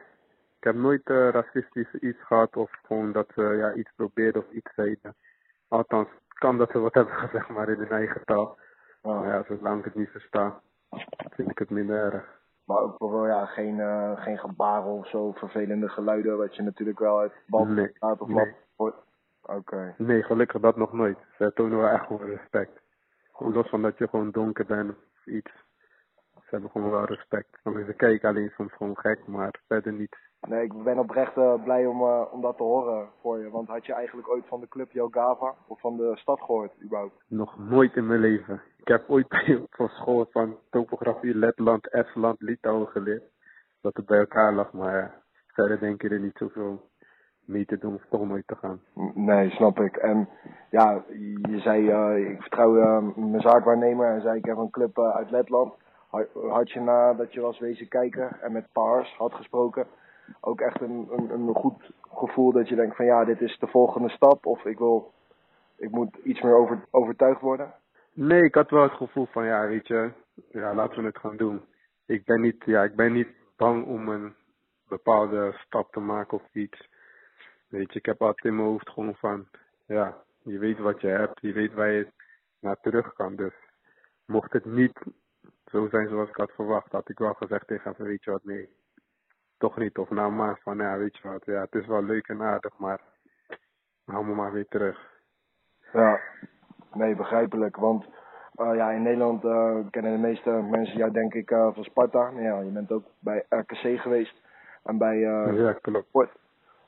Ik 0.58 0.64
heb 0.64 0.76
nooit 0.76 1.10
uh, 1.10 1.30
racistisch 1.30 1.94
iets 1.94 2.24
gehad 2.24 2.56
of 2.56 2.72
gewoon 2.84 3.12
dat 3.12 3.28
ze 3.36 3.42
ja, 3.42 3.74
iets 3.74 3.92
probeerden 3.96 4.42
of 4.42 4.52
iets 4.52 4.74
zeiden. 4.74 5.16
Althans, 5.68 6.08
kan 6.28 6.58
dat 6.58 6.72
ze 6.72 6.80
wat 6.80 6.94
hebben 7.00 7.14
gezegd, 7.14 7.50
maar 7.50 7.70
in 7.70 7.80
hun 7.80 7.90
eigen 7.90 8.22
taal. 8.26 8.58
Oh. 9.02 9.20
Maar 9.20 9.28
ja, 9.28 9.44
zolang 9.48 9.80
ik 9.80 9.86
het 9.86 9.96
niet 9.96 10.10
versta, 10.10 10.62
vind 11.30 11.50
ik 11.50 11.58
het 11.58 11.70
minder 11.70 12.14
erg. 12.14 12.36
Maar 12.66 12.78
ook 12.78 12.98
bijvoorbeeld 12.98 13.34
ja, 13.34 13.46
geen, 13.46 13.78
uh, 13.78 14.22
geen 14.22 14.38
gebaren 14.38 14.92
of 14.92 15.08
zo, 15.08 15.32
vervelende 15.32 15.90
geluiden, 15.90 16.38
wat 16.38 16.56
je 16.56 16.62
natuurlijk 16.62 17.00
wel 17.00 17.20
uit 17.20 17.34
band 17.48 17.70
nee, 17.70 17.92
of 18.00 18.28
nee. 18.28 18.56
wat. 18.76 18.96
Oké. 19.42 19.58
Okay. 19.58 19.94
Nee, 19.98 20.24
gelukkig 20.24 20.62
dat 20.62 20.76
nog 20.76 20.94
nooit. 20.94 21.18
Ze 21.38 21.52
tonen 21.54 21.78
wel 21.78 21.90
echt 21.90 22.06
gewoon 22.06 22.28
respect. 22.28 22.82
Los 23.40 23.70
van 23.70 23.82
dat 23.82 23.98
je 23.98 24.08
gewoon 24.08 24.32
donker 24.32 24.66
bent 24.66 24.90
of 24.90 25.26
iets. 25.26 25.52
ze 26.34 26.50
hebben 26.50 26.70
gewoon 26.70 26.92
wel 26.92 27.06
respect. 27.06 27.60
Ze 27.64 27.94
kijken 27.98 28.30
alleen 28.30 28.52
soms 28.56 28.74
gewoon 28.74 28.98
gek, 28.98 29.28
maar 29.28 29.60
verder 29.68 29.94
niet. 29.94 30.18
Nee, 30.42 30.64
ik 30.64 30.84
ben 30.84 31.00
oprecht 31.00 31.38
uh, 31.38 31.64
blij 31.64 31.86
om, 31.86 32.02
uh, 32.02 32.24
om 32.32 32.42
dat 32.42 32.58
te 32.58 32.64
horen 32.64 33.10
voor 33.22 33.40
je. 33.40 33.50
Want 33.50 33.68
had 33.68 33.86
je 33.86 33.94
eigenlijk 33.94 34.30
ooit 34.30 34.48
van 34.48 34.60
de 34.60 34.68
club 34.68 34.92
Jogava 34.92 35.56
of 35.68 35.80
van 35.80 35.98
de 35.98 36.18
stad 36.18 36.40
gehoord, 36.40 36.82
überhaupt? 36.84 37.24
Nog 37.28 37.58
nooit 37.58 37.96
in 37.96 38.08
mijn 38.08 38.20
leven. 38.20 38.62
Ik 38.78 38.88
heb 38.88 39.10
ooit 39.10 39.28
bij, 39.28 39.66
van 39.70 39.90
school 39.90 40.28
van 40.32 40.58
topografie 40.70 41.36
Letland, 41.36 41.90
Estland, 41.90 42.42
Litouwen 42.42 42.88
geleerd. 42.88 43.24
Dat 43.82 43.96
het 43.96 44.06
bij 44.06 44.20
elkaar 44.20 44.54
lag, 44.54 44.72
maar 44.74 45.24
verder 45.48 45.80
denk 45.80 46.02
je 46.02 46.10
er 46.10 46.20
niet 46.20 46.38
zoveel 46.38 46.90
mee 47.48 47.66
te 47.66 47.78
doen 47.78 47.94
of 47.94 48.06
toch 48.10 48.28
nooit 48.28 48.48
te 48.48 48.56
gaan. 48.56 48.82
Nee, 49.14 49.50
snap 49.50 49.80
ik. 49.80 49.96
En 49.96 50.30
ja, 50.70 51.04
je 51.42 51.60
zei, 51.60 51.82
uh, 51.82 52.30
ik 52.30 52.42
vertrouw 52.42 52.78
uh, 52.78 53.16
mijn 53.16 53.42
zaakwaarnemer 53.42 54.14
en 54.14 54.22
zei 54.22 54.38
ik 54.38 54.46
heb 54.46 54.58
een 54.58 54.70
club 54.70 54.98
uh, 54.98 55.16
uit 55.16 55.32
Letland. 55.32 55.74
Had 56.50 56.72
je 56.72 56.80
nadat 56.80 57.34
je 57.34 57.42
was 57.42 57.60
wezen 57.60 57.88
kijken 57.88 58.42
en 58.42 58.52
met 58.52 58.72
Paars 58.72 59.16
had 59.18 59.34
gesproken, 59.34 59.88
ook 60.42 60.62
echt 60.62 60.82
een, 60.82 61.08
een, 61.12 61.32
een 61.32 61.56
goed 61.56 61.92
gevoel 62.02 62.52
dat 62.52 62.70
je 62.70 62.76
denkt 62.76 62.96
van 62.96 63.06
ja, 63.06 63.26
dit 63.26 63.42
is 63.42 63.58
de 63.60 63.68
volgende 63.68 64.10
stap 64.10 64.46
of 64.46 64.66
ik 64.66 64.78
wil, 64.78 65.14
ik 65.78 65.92
moet 65.92 66.16
iets 66.24 66.42
meer 66.42 66.56
over, 66.56 66.86
overtuigd 66.92 67.42
worden? 67.42 67.74
Nee, 68.14 68.44
ik 68.44 68.56
had 68.56 68.70
wel 68.70 68.84
het 68.84 68.92
gevoel 68.92 69.26
van 69.26 69.46
ja, 69.46 69.68
weet 69.68 69.88
je, 69.88 70.12
ja, 70.52 70.74
laten 70.74 71.00
we 71.00 71.06
het 71.06 71.18
gaan 71.18 71.38
doen. 71.38 71.62
Ik 72.06 72.26
ben 72.26 72.42
niet, 72.42 72.64
ja, 72.66 72.84
ik 72.84 72.96
ben 72.96 73.14
niet 73.14 73.30
bang 73.58 73.86
om 73.86 74.10
een 74.10 74.34
bepaalde 74.88 75.54
stap 75.66 75.92
te 75.92 76.00
maken 76.00 76.38
of 76.38 76.44
iets. 76.54 76.90
Weet 77.68 77.94
je, 77.94 78.00
ik 78.00 78.06
heb 78.06 78.22
altijd 78.22 78.46
in 78.46 78.56
mijn 78.56 78.68
hoofd 78.68 78.90
gewoon 78.90 79.16
van, 79.16 79.48
ja, 79.86 80.24
je 80.44 80.58
weet 80.58 80.78
wat 80.78 81.02
je 81.02 81.08
hebt, 81.08 81.42
je 81.42 81.54
weet 81.54 81.74
waar 81.74 81.92
je 81.92 82.08
naar 82.60 82.80
terug 82.82 83.14
kan. 83.14 83.36
Dus 83.36 83.54
mocht 84.26 84.54
het 84.54 84.66
niet 84.66 85.00
zo 85.66 85.88
zijn 85.90 86.10
zoals 86.10 86.30
ik 86.30 86.36
had 86.36 86.52
verwacht, 86.52 86.92
had 86.92 87.10
ik 87.10 87.18
wel 87.18 87.34
gezegd 87.34 87.68
tegen 87.68 87.94
hem, 87.98 88.06
weet 88.06 88.24
je 88.24 88.32
wat, 88.32 88.44
nee, 88.44 88.70
toch 89.58 89.78
niet. 89.78 89.98
Of 89.98 90.10
nou 90.10 90.32
maar 90.32 90.60
van, 90.62 90.78
ja, 90.78 90.98
weet 90.98 91.18
je 91.18 91.28
wat, 91.28 91.46
ja, 91.46 91.62
het 91.62 91.76
is 91.76 91.88
wel 91.88 92.04
leuk 92.04 92.28
en 92.28 92.42
aardig, 92.42 92.78
maar 92.78 93.02
hou 94.06 94.26
me 94.26 94.34
maar 94.34 94.52
weer 94.52 94.68
terug. 94.68 95.16
Ja, 95.94 96.20
nee, 96.94 97.16
begrijpelijk. 97.16 97.76
Want 97.76 98.06
uh, 98.56 98.76
ja, 98.76 98.92
in 98.92 99.02
Nederland 99.02 99.44
uh, 99.44 99.78
kennen 99.90 100.12
de 100.12 100.28
meeste 100.28 100.50
mensen 100.50 100.98
jou 100.98 101.12
denk 101.12 101.34
ik 101.34 101.52
uh, 101.52 101.74
van 101.74 101.84
Sparta. 101.84 102.30
Ja, 102.36 102.60
je 102.60 102.72
bent 102.72 102.92
ook 102.92 103.06
bij 103.20 103.46
RKC 103.50 104.00
geweest. 104.00 104.42
En 104.84 104.98
bij 104.98 105.18
ja, 105.18 105.74
klopt. 105.74 106.38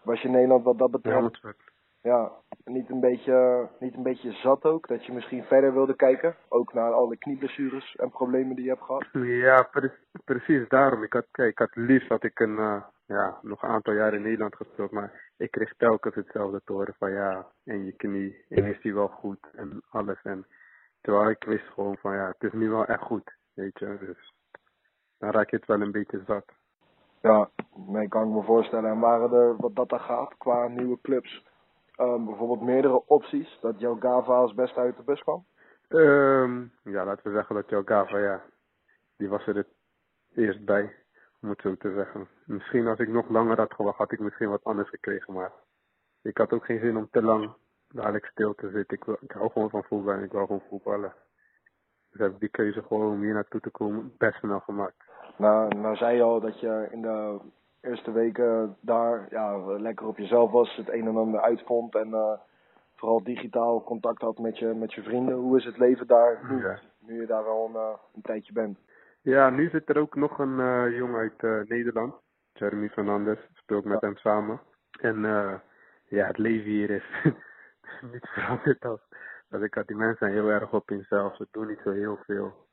Was 0.04 0.22
je 0.22 0.28
in 0.28 0.34
Nederland 0.34 0.64
wat 0.64 0.78
dat 0.78 0.92
betreft 0.92 1.42
ja, 2.02 2.32
niet, 2.66 2.90
een 2.90 3.00
beetje, 3.00 3.70
niet 3.80 3.96
een 3.96 4.04
beetje 4.04 4.32
zat 4.32 4.64
ook? 4.64 4.88
Dat 4.88 5.06
je 5.06 5.14
misschien 5.14 5.44
verder 5.44 5.74
wilde 5.74 5.96
kijken? 5.96 6.36
Ook 6.50 6.74
naar 6.74 6.92
alle 6.92 7.18
knieblessures 7.18 7.96
en 7.96 8.10
problemen 8.10 8.56
die 8.56 8.64
je 8.64 8.70
hebt 8.70 8.84
gehad? 8.84 9.08
Ja, 9.12 9.64
pre 9.64 9.92
precies 10.26 10.68
daarom. 10.68 11.04
Ik 11.04 11.14
had, 11.14 11.28
kijk, 11.32 11.52
ik 11.52 11.60
had 11.60 11.76
liefst 11.76 12.10
dat 12.10 12.24
ik 12.24 12.40
een, 12.40 12.58
uh, 12.58 12.84
ja, 13.06 13.40
nog 13.42 13.64
een 13.64 13.70
aantal 13.70 13.94
jaar 13.94 14.14
in 14.14 14.22
Nederland 14.22 14.56
gespeeld. 14.56 14.92
Maar 14.92 15.32
ik 15.38 15.52
kreeg 15.52 15.74
telkens 15.78 16.16
hetzelfde 16.16 16.62
te 16.66 16.74
horen 16.74 16.96
van 16.98 17.12
ja, 17.12 17.48
en 17.64 17.86
je 17.86 17.92
knie, 17.92 18.46
en 18.50 18.66
is 18.66 18.82
die 18.82 18.94
wel 18.94 19.08
goed 19.08 19.50
en 19.56 19.84
alles. 19.90 20.20
En 20.24 20.46
terwijl 21.02 21.30
ik 21.30 21.44
wist 21.44 21.68
gewoon 21.68 21.98
van 21.98 22.16
ja, 22.16 22.28
het 22.28 22.44
is 22.44 22.60
nu 22.60 22.70
wel 22.70 22.86
echt 22.86 23.02
goed, 23.02 23.36
weet 23.54 23.80
je. 23.80 23.98
Dus 24.00 24.34
dan 25.18 25.32
raak 25.32 25.50
je 25.50 25.56
het 25.56 25.66
wel 25.66 25.82
een 25.82 25.92
beetje 25.92 26.24
zat. 26.26 26.46
Ja, 27.22 27.50
nee, 27.76 28.08
kan 28.08 28.28
ik 28.28 28.34
me 28.34 28.44
voorstellen. 28.44 28.90
En 28.90 29.00
waren 29.00 29.32
er, 29.32 29.56
wat 29.58 29.76
dat 29.76 29.90
dan 29.90 30.00
gaat, 30.00 30.38
qua 30.38 30.68
nieuwe 30.68 31.02
clubs, 31.02 31.46
um, 31.98 32.26
bijvoorbeeld 32.26 32.62
meerdere 32.62 33.06
opties 33.06 33.58
dat 33.62 33.80
jouw 33.80 33.96
Gava 34.00 34.34
als 34.34 34.54
beste 34.54 34.80
uit 34.80 34.98
de 34.98 35.04
bus 35.04 35.22
kwam? 35.22 35.46
Um, 35.90 36.74
ja, 36.84 37.06
laten 37.06 37.24
we 37.24 37.38
zeggen 37.38 37.56
dat 37.56 37.70
jouw 37.70 37.84
Gava, 37.86 38.18
ja, 38.18 38.44
die 39.18 39.30
was 39.30 39.48
er 39.48 39.56
het 39.56 39.68
eerst 40.36 40.66
bij, 40.66 40.96
om 41.42 41.50
het 41.50 41.62
zo 41.62 41.76
te 41.76 41.94
zeggen. 41.94 42.28
Misschien 42.46 42.88
als 42.88 43.00
ik 43.00 43.08
nog 43.08 43.30
langer 43.30 43.58
had 43.58 43.74
gewacht, 43.74 43.98
had 43.98 44.12
ik 44.12 44.20
misschien 44.20 44.50
wat 44.50 44.64
anders 44.64 44.90
gekregen, 44.90 45.34
maar 45.34 45.52
ik 46.22 46.38
had 46.38 46.54
ook 46.54 46.66
geen 46.66 46.80
zin 46.80 46.98
om 46.98 47.10
te 47.12 47.22
lang 47.22 47.54
dadelijk 47.88 48.26
stil 48.26 48.56
te 48.56 48.70
zitten. 48.70 48.98
Ik, 48.98 49.22
ik 49.22 49.32
hou 49.32 49.52
gewoon 49.52 49.70
van 49.70 49.84
voetbal 49.84 50.14
en 50.14 50.24
ik 50.24 50.32
wil 50.32 50.46
gewoon 50.46 50.64
voetballen. 50.70 51.14
Dus 52.10 52.22
heb 52.22 52.32
ik 52.32 52.40
die 52.40 52.50
keuze 52.50 52.82
gewoon 52.82 53.12
om 53.12 53.22
hier 53.22 53.34
naartoe 53.34 53.62
te 53.62 53.70
komen 53.70 54.14
best 54.18 54.42
wel 54.42 54.60
gemaakt. 54.60 55.09
Nou, 55.40 55.76
nou 55.76 55.96
zei 55.96 56.16
je 56.16 56.22
al 56.22 56.40
dat 56.40 56.60
je 56.60 56.88
in 56.92 57.02
de 57.02 57.40
eerste 57.82 58.12
weken 58.12 58.78
daar 58.80 59.28
ja, 59.30 59.58
lekker 59.58 60.08
op 60.08 60.18
jezelf 60.18 60.52
was, 60.52 60.76
het 60.76 60.90
een 60.90 61.08
en 61.08 61.18
ander 61.18 61.42
uitvond 61.42 61.96
en 61.96 62.08
uh, 62.08 62.32
vooral 62.96 63.24
digitaal 63.24 63.84
contact 63.84 64.22
had 64.22 64.38
met 64.38 64.58
je, 64.58 64.66
met 64.66 64.94
je 64.94 65.04
vrienden. 65.04 65.36
Hoe 65.36 65.58
is 65.58 65.66
het 65.66 65.78
leven 65.78 66.08
daar 66.08 66.40
nu, 66.50 66.62
ja. 66.62 66.80
nu 67.00 67.20
je 67.20 67.28
daar 67.28 67.44
al 67.44 67.66
een, 67.66 67.82
uh, 67.82 67.94
een 68.16 68.22
tijdje 68.22 68.54
bent? 68.54 68.78
Ja, 69.22 69.50
nu 69.50 69.70
zit 69.70 69.90
er 69.90 69.98
ook 69.98 70.16
nog 70.16 70.40
een 70.40 70.60
uh, 70.60 70.98
jongen 70.98 71.20
uit 71.20 71.70
Nederland, 71.70 72.14
Jeremy 72.54 72.90
Fernandez, 72.90 73.40
speelt 73.54 73.86
met 73.86 74.02
ja. 74.02 74.08
hem 74.08 74.18
samen. 74.18 74.60
En 75.02 75.22
ja, 76.08 76.26
het 76.26 76.38
leven 76.38 76.70
hier 76.70 76.90
is 76.90 77.06
niet 78.12 78.28
veranderd 78.28 78.86
als, 78.86 79.02
als 79.52 79.62
ik 79.62 79.74
had. 79.74 79.88
Die 79.88 79.96
mensen 79.96 80.18
zijn 80.18 80.32
heel 80.32 80.50
erg 80.50 80.74
op 80.74 80.90
hunzelf, 80.90 81.36
ze 81.36 81.48
doen 81.52 81.68
niet 81.68 81.82
zo 81.84 81.92
heel 81.92 82.20
veel. 82.26 82.68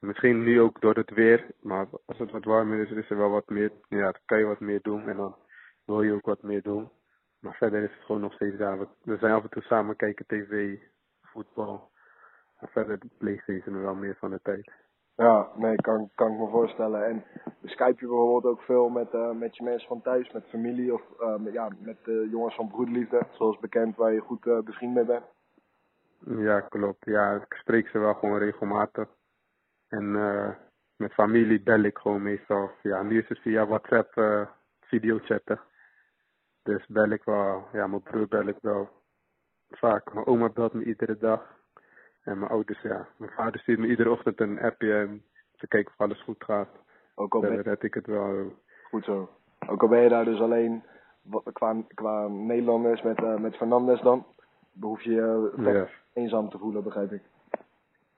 Misschien 0.00 0.42
nu 0.42 0.60
ook 0.60 0.80
door 0.80 0.94
het 0.94 1.10
weer, 1.10 1.46
maar 1.60 1.86
als 2.06 2.18
het 2.18 2.30
wat 2.30 2.44
warmer 2.44 2.78
is, 2.78 2.90
is 2.90 3.10
er 3.10 3.16
wel 3.16 3.30
wat 3.30 3.48
meer. 3.48 3.72
Ja, 3.88 4.02
dan 4.02 4.20
kan 4.24 4.38
je 4.38 4.44
wat 4.44 4.60
meer 4.60 4.82
doen 4.82 5.08
en 5.08 5.16
dan 5.16 5.36
wil 5.84 6.02
je 6.02 6.12
ook 6.12 6.26
wat 6.26 6.42
meer 6.42 6.62
doen. 6.62 6.90
Maar 7.40 7.54
verder 7.54 7.82
is 7.82 7.92
het 7.92 8.04
gewoon 8.04 8.20
nog 8.20 8.32
steeds 8.32 8.56
daar. 8.56 8.78
We 9.02 9.16
zijn 9.16 9.32
af 9.32 9.42
en 9.42 9.50
toe 9.50 9.62
samen 9.62 9.96
kijken 9.96 10.26
tv, 10.26 10.78
voetbal. 11.22 11.90
Maar 12.60 12.70
verder 12.70 12.98
de 12.98 13.08
Playstation 13.18 13.82
wel 13.82 13.94
meer 13.94 14.16
van 14.16 14.30
de 14.30 14.40
tijd. 14.42 14.72
Ja, 15.14 15.48
nee, 15.56 15.76
kan, 15.76 16.10
kan 16.14 16.32
ik 16.32 16.38
me 16.38 16.48
voorstellen. 16.48 17.06
En 17.06 17.24
Skype 17.64 18.00
je 18.00 18.06
bijvoorbeeld 18.06 18.54
ook 18.54 18.62
veel 18.62 18.88
met, 18.88 19.14
uh, 19.14 19.30
met 19.30 19.56
je 19.56 19.62
mensen 19.62 19.88
van 19.88 20.02
thuis, 20.02 20.32
met 20.32 20.48
familie 20.48 20.94
of 20.94 21.02
uh, 21.20 21.36
met, 21.36 21.52
ja, 21.52 21.68
met 21.78 21.98
uh, 22.04 22.30
jongens 22.30 22.54
van 22.54 22.68
broederliefde, 22.68 23.26
zoals 23.30 23.58
bekend, 23.58 23.96
waar 23.96 24.12
je 24.12 24.20
goed 24.20 24.40
bevriend 24.40 24.94
mee 24.94 25.04
bent? 25.04 25.24
Ja, 26.18 26.60
klopt. 26.60 27.04
Ja, 27.04 27.34
ik 27.34 27.54
spreek 27.54 27.88
ze 27.88 27.98
wel 27.98 28.14
gewoon 28.14 28.38
regelmatig. 28.38 29.08
En 29.90 30.04
uh, 30.04 30.48
met 30.96 31.12
familie 31.12 31.62
bel 31.62 31.82
ik 31.82 31.98
gewoon 31.98 32.22
meestal. 32.22 32.70
Ja, 32.82 33.02
nu 33.02 33.18
is 33.18 33.28
het 33.28 33.38
via 33.38 33.66
WhatsApp 33.66 34.16
uh, 34.16 34.46
videochatten. 34.80 35.60
Dus 36.62 36.86
bel 36.86 37.10
ik 37.10 37.24
wel, 37.24 37.66
ja, 37.72 37.86
mijn 37.86 38.02
broer 38.02 38.28
bel 38.28 38.46
ik 38.46 38.58
wel 38.60 38.88
vaak. 39.70 40.14
Mijn 40.14 40.26
oma 40.26 40.48
belt 40.48 40.72
me 40.72 40.84
iedere 40.84 41.16
dag. 41.18 41.58
En 42.24 42.38
mijn 42.38 42.50
ouders, 42.50 42.80
ja. 42.80 43.08
Mijn 43.16 43.32
vader 43.32 43.60
stuurt 43.60 43.78
me 43.78 43.86
iedere 43.86 44.10
ochtend 44.10 44.40
een 44.40 44.60
appje 44.60 45.06
om 45.08 45.22
te 45.56 45.68
kijken 45.68 45.92
of 45.92 46.00
alles 46.00 46.22
goed 46.22 46.44
gaat. 46.44 46.68
Ook 47.14 47.34
al 47.34 47.40
ben... 47.40 47.54
Dan 47.54 47.60
red 47.60 47.82
ik 47.82 47.94
het 47.94 48.06
wel. 48.06 48.52
Goed 48.82 49.04
zo. 49.04 49.30
Ook 49.68 49.82
al 49.82 49.88
ben 49.88 50.00
je 50.00 50.08
daar 50.08 50.24
dus 50.24 50.40
alleen 50.40 50.82
qua, 51.52 51.82
qua 51.94 52.28
Nederlanders 52.28 53.02
met, 53.02 53.20
uh, 53.20 53.38
met 53.38 53.56
Fernandes 53.56 54.00
dan, 54.00 54.26
behoef 54.72 55.02
je 55.02 55.10
je 55.10 55.52
uh, 55.58 55.74
ja. 55.74 55.88
eenzaam 56.12 56.48
te 56.48 56.58
voelen, 56.58 56.82
begrijp 56.82 57.12
ik. 57.12 57.22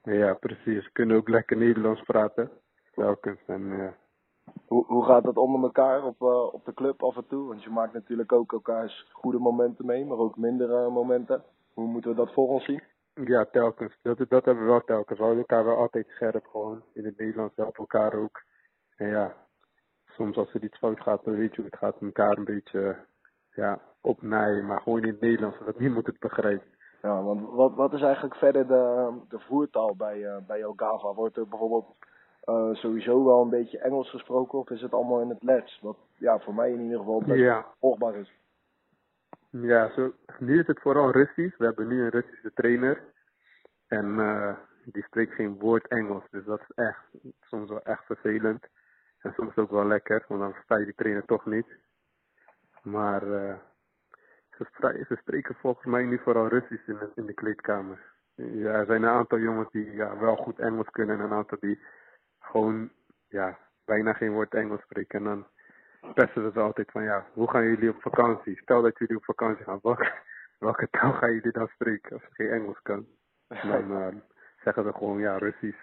Ja, 0.03 0.33
precies. 0.33 0.91
Kunnen 0.91 1.17
ook 1.17 1.29
lekker 1.29 1.57
Nederlands 1.57 2.01
praten. 2.01 2.51
Telkens. 2.91 3.39
En, 3.47 3.77
ja. 3.77 3.95
hoe, 4.67 4.85
hoe 4.85 5.05
gaat 5.05 5.23
dat 5.23 5.37
onder 5.37 5.63
elkaar 5.63 6.03
op, 6.03 6.21
uh, 6.21 6.53
op 6.53 6.65
de 6.65 6.73
club 6.73 7.03
af 7.03 7.15
en 7.15 7.27
toe? 7.27 7.47
Want 7.47 7.63
je 7.63 7.69
maakt 7.69 7.93
natuurlijk 7.93 8.31
ook 8.31 8.51
elkaars 8.51 9.09
goede 9.11 9.39
momenten 9.39 9.85
mee, 9.85 10.05
maar 10.05 10.17
ook 10.17 10.37
mindere 10.37 10.89
momenten. 10.89 11.43
Hoe 11.73 11.87
moeten 11.87 12.09
we 12.09 12.15
dat 12.15 12.33
voor 12.33 12.47
ons 12.47 12.65
zien? 12.65 12.83
Ja, 13.13 13.45
telkens. 13.45 13.97
Dat, 14.01 14.17
dat 14.17 14.45
hebben 14.45 14.63
we 14.63 14.69
wel 14.69 14.83
telkens. 14.83 15.17
We 15.17 15.23
houden 15.23 15.45
elkaar 15.47 15.65
wel 15.65 15.77
altijd 15.77 16.07
scherp 16.07 16.45
gewoon. 16.45 16.83
In 16.93 17.05
het 17.05 17.17
Nederlands 17.17 17.55
helpen 17.55 17.79
elkaar 17.79 18.13
ook. 18.13 18.43
En 18.95 19.07
ja, 19.07 19.35
soms 20.05 20.37
als 20.37 20.53
er 20.53 20.63
iets 20.63 20.77
fout 20.77 20.99
gaat, 21.01 21.23
dan 21.23 21.35
weet 21.35 21.55
je 21.55 21.61
hoe 21.61 21.69
het 21.69 21.79
gaat. 21.79 22.01
Elkaar 22.01 22.37
een 22.37 22.43
beetje 22.43 22.97
ja, 23.51 23.81
opnaaien. 24.01 24.65
Maar 24.65 24.81
gewoon 24.81 25.01
in 25.01 25.07
het 25.07 25.21
Nederlands, 25.21 25.57
zodat 25.57 25.79
niemand 25.79 26.05
het 26.05 26.19
begrijpt. 26.19 26.65
Ja, 27.03 27.23
want 27.23 27.49
wat, 27.49 27.75
wat 27.75 27.93
is 27.93 28.01
eigenlijk 28.01 28.35
verder 28.35 28.67
de, 28.67 29.11
de 29.29 29.39
voertaal 29.39 29.95
bij, 29.95 30.17
uh, 30.17 30.37
bij? 30.47 30.65
Wordt 31.15 31.37
er 31.37 31.47
bijvoorbeeld 31.47 31.85
uh, 32.45 32.73
sowieso 32.73 33.25
wel 33.25 33.41
een 33.41 33.49
beetje 33.49 33.77
Engels 33.77 34.09
gesproken 34.09 34.59
of 34.59 34.69
is 34.69 34.81
het 34.81 34.93
allemaal 34.93 35.21
in 35.21 35.29
het 35.29 35.43
Lets? 35.43 35.79
Wat 35.81 35.97
ja, 36.17 36.39
voor 36.39 36.53
mij 36.53 36.71
in 36.71 36.81
ieder 36.81 36.97
geval 36.97 37.21
best 37.21 37.39
ja. 37.39 37.65
volgbaar 37.79 38.15
is. 38.15 38.33
Ja, 39.49 39.89
zo, 39.89 40.13
nu 40.39 40.59
is 40.59 40.67
het 40.67 40.79
vooral 40.79 41.11
Russisch. 41.11 41.57
We 41.57 41.65
hebben 41.65 41.87
nu 41.87 42.03
een 42.03 42.09
Russische 42.09 42.53
trainer. 42.53 43.03
En 43.87 44.05
uh, 44.05 44.55
die 44.85 45.03
spreekt 45.03 45.33
geen 45.33 45.59
woord 45.59 45.87
Engels. 45.87 46.23
Dus 46.29 46.45
dat 46.45 46.59
is 46.59 46.71
echt 46.75 47.05
soms 47.41 47.69
wel 47.69 47.81
echt 47.81 48.05
vervelend. 48.05 48.67
En 49.17 49.33
soms 49.33 49.55
ook 49.55 49.71
wel 49.71 49.85
lekker, 49.85 50.25
want 50.27 50.41
dan 50.41 50.53
versta 50.53 50.77
je 50.77 50.85
die 50.85 50.95
trainer 50.95 51.25
toch 51.25 51.45
niet. 51.45 51.67
Maar 52.81 53.21
ze, 54.57 55.05
ze 55.07 55.15
spreken 55.15 55.55
volgens 55.55 55.85
mij 55.85 56.03
nu 56.03 56.19
vooral 56.19 56.47
Russisch 56.47 56.87
in 56.87 56.97
de, 56.97 57.11
in 57.15 57.25
de 57.25 57.33
kleedkamer. 57.33 58.11
Ja, 58.35 58.71
er 58.71 58.85
zijn 58.85 59.03
een 59.03 59.09
aantal 59.09 59.39
jongens 59.39 59.71
die 59.71 59.91
ja, 59.91 60.17
wel 60.17 60.35
goed 60.35 60.59
Engels 60.59 60.89
kunnen 60.89 61.19
en 61.19 61.25
een 61.25 61.33
aantal 61.33 61.57
die 61.59 61.79
gewoon 62.39 62.91
ja, 63.27 63.57
bijna 63.85 64.13
geen 64.13 64.31
woord 64.31 64.53
Engels 64.53 64.81
spreken. 64.81 65.19
En 65.19 65.23
dan 65.23 65.47
pesten 66.13 66.51
ze 66.51 66.59
altijd 66.59 66.91
van 66.91 67.03
ja, 67.03 67.25
hoe 67.33 67.49
gaan 67.49 67.63
jullie 67.63 67.89
op 67.89 68.01
vakantie? 68.01 68.57
Stel 68.57 68.81
dat 68.81 68.97
jullie 68.97 69.17
op 69.17 69.23
vakantie 69.23 69.63
gaan, 69.63 69.79
welke, 69.81 70.11
welke 70.59 70.87
taal 70.89 71.13
gaan 71.13 71.33
jullie 71.33 71.51
dan 71.51 71.67
spreken 71.67 72.13
als 72.13 72.21
je 72.21 72.33
geen 72.33 72.49
Engels 72.49 72.81
kan? 72.81 73.05
Dan 73.71 73.91
uh, 73.91 74.07
zeggen 74.63 74.83
ze 74.83 74.93
gewoon 74.93 75.19
ja, 75.19 75.37
Russisch. 75.37 75.77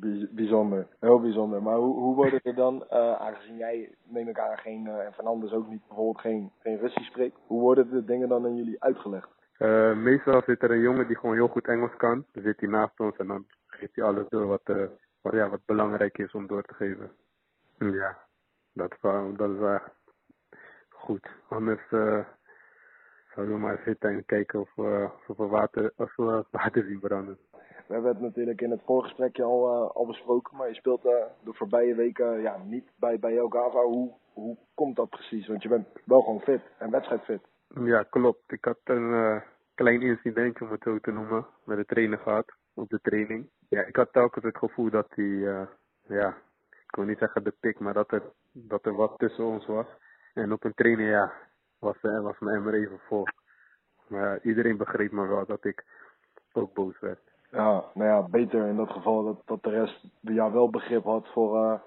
Bij- 0.00 0.28
bijzonder, 0.30 0.86
heel 1.00 1.20
bijzonder. 1.20 1.62
Maar 1.62 1.76
hoe, 1.76 1.94
hoe 1.94 2.14
worden 2.14 2.40
er 2.42 2.54
dan, 2.54 2.88
eh, 2.88 3.12
aangezien 3.20 3.56
jij, 3.56 3.94
ik 4.28 4.38
aan, 4.38 4.58
geen, 4.58 4.86
eh, 4.86 5.04
en 5.04 5.12
Fernandes 5.12 5.52
ook 5.52 5.68
niet, 5.68 5.86
bijvoorbeeld 5.86 6.20
geen, 6.20 6.52
geen 6.58 6.78
Russisch 6.78 7.06
spreekt, 7.10 7.36
hoe 7.46 7.60
worden 7.60 7.90
de 7.90 8.04
dingen 8.04 8.28
dan 8.28 8.44
aan 8.44 8.56
jullie 8.56 8.82
uitgelegd? 8.82 9.28
Eh, 9.58 9.96
meestal 9.96 10.42
zit 10.46 10.62
er 10.62 10.70
een 10.70 10.80
jongen 10.80 11.06
die 11.06 11.16
gewoon 11.16 11.34
heel 11.34 11.48
goed 11.48 11.68
Engels 11.68 11.96
kan. 11.96 12.24
Dan 12.32 12.42
zit 12.42 12.60
hij 12.60 12.68
naast 12.68 13.00
ons 13.00 13.16
en 13.16 13.26
dan 13.26 13.46
geeft 13.66 13.96
hij 13.96 14.04
alles 14.04 14.28
door 14.28 14.46
wat, 14.46 14.62
wat, 15.20 15.32
ja, 15.32 15.48
wat 15.48 15.64
belangrijk 15.64 16.18
is 16.18 16.32
om 16.32 16.46
door 16.46 16.62
te 16.62 16.74
geven. 16.74 17.10
Ja, 17.78 18.18
dat 18.72 18.96
dat 19.36 19.50
is 19.50 19.60
echt 19.60 19.90
goed. 20.88 21.28
Anders 21.48 21.88
zouden 23.34 23.54
we 23.54 23.60
maar 23.60 23.80
zitten 23.84 24.10
en 24.10 24.24
kijken 24.24 24.60
of, 24.60 24.76
of 25.26 25.36
water, 25.36 25.92
of 25.96 26.16
we 26.16 26.44
water 26.50 26.84
zien 26.88 27.00
branden. 27.00 27.38
We 27.86 27.94
hebben 27.94 28.12
het 28.12 28.20
natuurlijk 28.20 28.60
in 28.60 28.70
het 28.70 28.82
voorgesprekje 28.84 29.42
al, 29.42 29.68
eh, 29.68 29.96
al 29.96 30.06
besproken, 30.06 30.56
maar 30.56 30.68
je 30.68 30.74
speelt 30.74 31.04
eh, 31.04 31.12
de 31.44 31.52
voorbije 31.52 31.94
weken 31.94 32.40
ja, 32.40 32.56
niet 32.64 32.90
bij, 32.96 33.18
bij. 33.18 33.38
Hoe, 33.38 34.12
hoe 34.32 34.56
komt 34.74 34.96
dat 34.96 35.10
precies? 35.10 35.46
Want 35.46 35.62
je 35.62 35.68
bent 35.68 35.86
wel 36.04 36.20
gewoon 36.20 36.40
fit 36.40 36.60
en 36.78 36.90
wedstrijdfit. 36.90 37.40
Ja, 37.68 38.02
klopt. 38.02 38.52
Ik 38.52 38.64
had 38.64 38.78
een 38.84 39.12
eh, 39.12 39.40
klein 39.74 40.02
incidentje, 40.02 40.64
om 40.64 40.70
het 40.70 40.82
zo 40.82 40.98
te 40.98 41.10
noemen, 41.10 41.46
met 41.64 41.76
de 41.76 41.84
trainer 41.84 42.18
gehad 42.18 42.52
op 42.74 42.88
de 42.88 43.00
training. 43.02 43.50
Ja, 43.68 43.82
ik 43.82 43.96
had 43.96 44.12
telkens 44.12 44.44
het 44.44 44.58
gevoel 44.58 44.90
dat 44.90 45.06
hij, 45.14 45.66
ja, 46.06 46.36
ik 46.70 46.94
wil 46.96 47.04
niet 47.04 47.18
zeggen 47.18 47.44
de 47.44 47.54
pik, 47.60 47.78
maar 47.78 47.94
dat 47.94 48.12
er, 48.12 48.22
dat 48.52 48.86
er 48.86 48.94
wat 48.94 49.18
tussen 49.18 49.44
ons 49.44 49.66
was. 49.66 49.86
En 50.34 50.52
op 50.52 50.64
een 50.64 50.74
training, 50.74 51.08
ja, 51.08 51.32
was, 51.78 51.96
was 52.00 52.38
mijn 52.38 52.56
emmer 52.56 52.74
even 52.74 52.98
vol. 52.98 53.26
Maar 54.06 54.40
iedereen 54.42 54.76
begreep 54.76 55.12
me 55.12 55.26
wel 55.26 55.46
dat 55.46 55.64
ik 55.64 55.84
ook 56.52 56.74
boos 56.74 57.00
werd. 57.00 57.20
Ja, 57.50 57.84
nou 57.94 58.08
ja, 58.10 58.28
beter 58.28 58.66
in 58.66 58.76
dat 58.76 58.90
geval 58.90 59.24
dat, 59.24 59.42
dat 59.44 59.62
de 59.62 59.70
rest 59.70 60.06
ja, 60.20 60.52
wel 60.52 60.70
begrip 60.70 61.04
had 61.04 61.28
voor, 61.28 61.56
eh, 61.64 61.80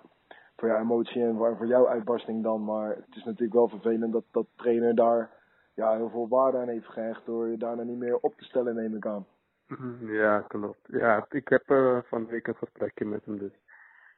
voor 0.56 0.68
jouw 0.68 0.80
emotie 0.80 1.24
en 1.24 1.36
voor, 1.38 1.58
voor 1.58 1.66
jouw 1.68 1.88
uitbarsting 1.88 2.44
dan. 2.44 2.64
Maar 2.64 2.90
het 2.90 3.16
is 3.16 3.24
natuurlijk 3.24 3.54
wel 3.54 3.70
vervelend 3.70 4.14
dat 4.14 4.24
dat 4.32 4.48
trainer 4.56 4.96
daar 4.96 5.32
ja, 5.74 5.96
heel 5.96 6.10
veel 6.10 6.28
waarde 6.28 6.58
aan 6.58 6.68
heeft 6.68 6.88
gehecht 6.88 7.26
door 7.26 7.48
je 7.48 7.58
daarna 7.58 7.84
niet 7.84 7.98
meer 7.98 8.18
op 8.18 8.36
te 8.36 8.44
stellen, 8.44 8.76
neem 8.76 8.96
ik 8.96 9.06
aan. 9.06 9.26
Mhm, 9.68 10.12
Ja, 10.12 10.42
klopt. 10.42 10.80
Ja, 10.84 11.26
ik 11.30 11.48
heb 11.48 11.70
eh, 11.70 11.98
van 12.04 12.26
week 12.28 12.48
een 12.48 12.56
gesprekje 12.56 13.06
met 13.06 13.26
hem, 13.26 13.38
dus 13.38 13.54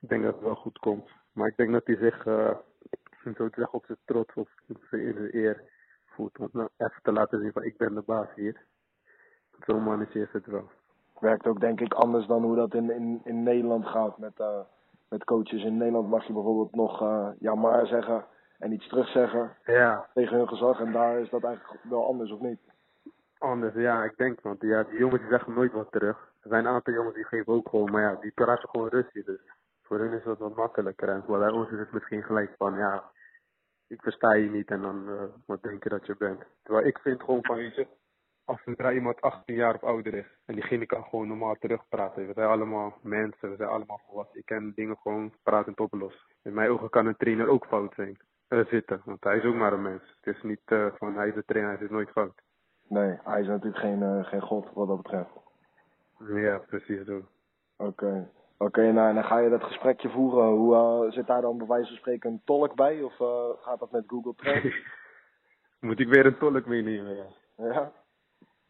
ik 0.01 0.09
denk 0.09 0.23
dat 0.23 0.33
het 0.33 0.43
wel 0.43 0.55
goed 0.55 0.79
komt. 0.79 1.09
Maar 1.33 1.47
ik 1.47 1.57
denk 1.57 1.71
dat 1.71 1.85
hij 1.87 1.95
zich, 1.95 2.25
eh, 2.25 2.55
om 3.25 3.35
zo 3.35 3.49
te 3.49 3.55
zeggen, 3.59 3.73
op 3.73 3.85
zijn 3.85 3.97
trots 4.05 4.33
of 4.33 4.49
in 4.67 5.13
zijn 5.13 5.35
eer 5.35 5.63
voelt. 6.05 6.39
Om 6.39 6.49
nou 6.51 6.69
even 6.77 7.01
te 7.01 7.11
laten 7.11 7.39
zien 7.39 7.51
van 7.51 7.63
ik 7.63 7.77
ben 7.77 7.93
de 7.93 8.01
baas 8.01 8.27
hier. 8.35 8.65
Zo'n 9.65 9.83
mannetje 9.83 10.21
is 10.21 10.31
het 10.31 10.45
wel. 10.45 10.71
Werkt 11.22 11.47
ook 11.47 11.59
denk 11.59 11.82
ik 11.82 11.93
anders 11.93 12.26
dan 12.28 12.43
hoe 12.43 12.55
dat 12.55 12.74
in, 12.74 12.91
in, 12.91 13.22
in 13.24 13.43
Nederland 13.43 13.86
gaat 13.86 14.17
met, 14.17 14.39
eh, 14.39 14.59
met 15.09 15.24
coaches. 15.24 15.63
In 15.63 15.78
Nederland 15.78 16.09
mag 16.09 16.28
je 16.28 16.34
bijvoorbeeld 16.34 16.76
nog 16.76 17.01
eh, 17.01 17.28
ja 17.39 17.55
maar 17.55 17.88
zeggen 17.88 18.26
en 18.59 18.72
iets 18.72 18.88
terugzeggen 18.88 19.55
Ja, 19.65 20.07
tegen 20.13 20.38
hun 20.38 20.47
gezag. 20.47 20.80
En 20.80 20.91
daar 20.91 21.19
is 21.19 21.30
dat 21.30 21.43
eigenlijk 21.43 21.84
wel 21.84 22.05
anders, 22.05 22.32
of 22.32 22.39
niet? 22.39 22.59
anders. 23.38 23.74
Ja, 23.76 24.03
ik 24.03 24.17
denk, 24.17 24.41
want 24.41 24.61
ja, 24.61 24.84
die 24.84 24.97
jongens 24.99 25.19
die 25.22 25.30
zeggen 25.30 25.53
nooit 25.53 25.72
wat 25.72 25.91
terug. 25.91 26.17
Er 26.41 26.49
zijn 26.49 26.65
een 26.65 26.72
aantal 26.74 26.93
jongens 26.93 27.15
die 27.15 27.26
geven 27.26 27.53
ook 27.53 27.69
gewoon, 27.69 27.91
maar 27.91 28.01
ja, 28.01 28.15
die 28.22 28.32
praten 28.32 28.69
gewoon 28.69 28.88
rustig. 28.88 29.26
Dus 29.26 29.39
voor 29.82 29.99
hun 29.99 30.11
is 30.13 30.24
dat 30.24 30.38
wat 30.39 30.55
makkelijker. 30.55 31.09
En 31.09 31.24
voor 31.26 31.39
bij 31.39 31.49
ons 31.51 31.72
is 31.72 31.80
het 31.80 31.91
misschien 31.91 32.24
gelijk 32.24 32.53
van, 32.57 32.78
ja, 32.78 33.03
ik 33.88 34.01
versta 34.01 34.34
je 34.34 34.49
niet 34.49 34.69
en 34.69 34.82
dan 34.82 35.09
eh, 35.09 35.24
wat 35.45 35.61
denk 35.63 35.84
je 35.84 35.89
dat 35.89 36.05
je 36.05 36.15
bent. 36.17 36.43
Terwijl 36.63 36.86
ik 36.88 36.97
vind 36.97 37.24
gewoon 37.24 37.43
van, 37.43 37.55
weet 37.55 37.76
je, 37.76 37.88
als 38.45 38.61
zodra 38.65 38.91
iemand 38.91 39.21
18 39.21 39.55
jaar 39.55 39.75
of 39.75 39.83
ouder 39.83 40.13
is 40.13 40.25
en 40.45 40.53
diegene 40.55 40.85
kan 40.85 41.03
gewoon 41.03 41.27
normaal 41.27 41.55
terugpraten. 41.59 42.27
We 42.27 42.33
zijn 42.33 42.47
allemaal 42.49 42.97
mensen, 43.01 43.49
we 43.49 43.55
zijn 43.55 43.69
allemaal 43.69 44.01
volwassen. 44.07 44.39
Ik 44.39 44.45
kan 44.45 44.71
dingen 44.75 44.97
gewoon 45.01 45.33
pratend 45.43 45.79
oplossen. 45.79 46.21
In 46.43 46.53
mijn 46.53 46.69
ogen 46.69 46.89
kan 46.89 47.05
een 47.05 47.17
trainer 47.17 47.47
ook 47.47 47.65
fout 47.65 47.93
zijn. 47.95 48.17
eh, 48.47 48.65
zitten, 48.65 49.01
want 49.05 49.23
hij 49.23 49.37
is 49.37 49.43
ook 49.43 49.55
maar 49.55 49.73
een 49.73 49.81
mens. 49.81 50.01
Het 50.21 50.35
is 50.35 50.41
niet 50.41 50.61
eh, 50.65 50.85
van 50.97 51.15
hij 51.15 51.27
is 51.27 51.33
de 51.33 51.45
trainer, 51.45 51.75
hij 51.75 51.85
is 51.85 51.91
nooit 51.91 52.09
fout. 52.09 52.41
Nee, 52.87 53.19
hij 53.23 53.41
is 53.41 53.47
natuurlijk 53.47 53.77
geen, 53.81 54.01
eh, 54.03 54.25
geen 54.25 54.41
god 54.41 54.67
wat 54.73 54.87
dat 54.87 55.01
betreft. 55.01 55.29
Ja, 56.27 56.57
precies 56.57 57.05
zo. 57.05 57.21
Oké. 57.77 58.29
Oké, 58.57 58.91
nou 58.91 59.09
en 59.09 59.15
dan 59.15 59.23
ga 59.23 59.37
je 59.39 59.49
dat 59.49 59.63
gesprekje 59.63 60.09
voeren. 60.09 60.47
Hoe 60.47 61.11
zit 61.11 61.27
daar 61.27 61.41
dan 61.41 61.57
bij 61.57 61.67
wijze 61.67 61.87
van 61.87 61.97
spreken 61.97 62.31
een 62.31 62.41
tolk 62.45 62.75
bij? 62.75 63.01
Of 63.01 63.15
gaat 63.61 63.79
dat 63.79 63.91
met 63.91 64.03
Google 64.07 64.35
Translate? 64.35 64.83
Moet 65.79 65.99
ik 65.99 66.07
weer 66.07 66.25
een 66.25 66.37
tolk 66.37 66.65
meenemen, 66.65 67.15
ja. 67.15 67.25
ja? 67.55 67.91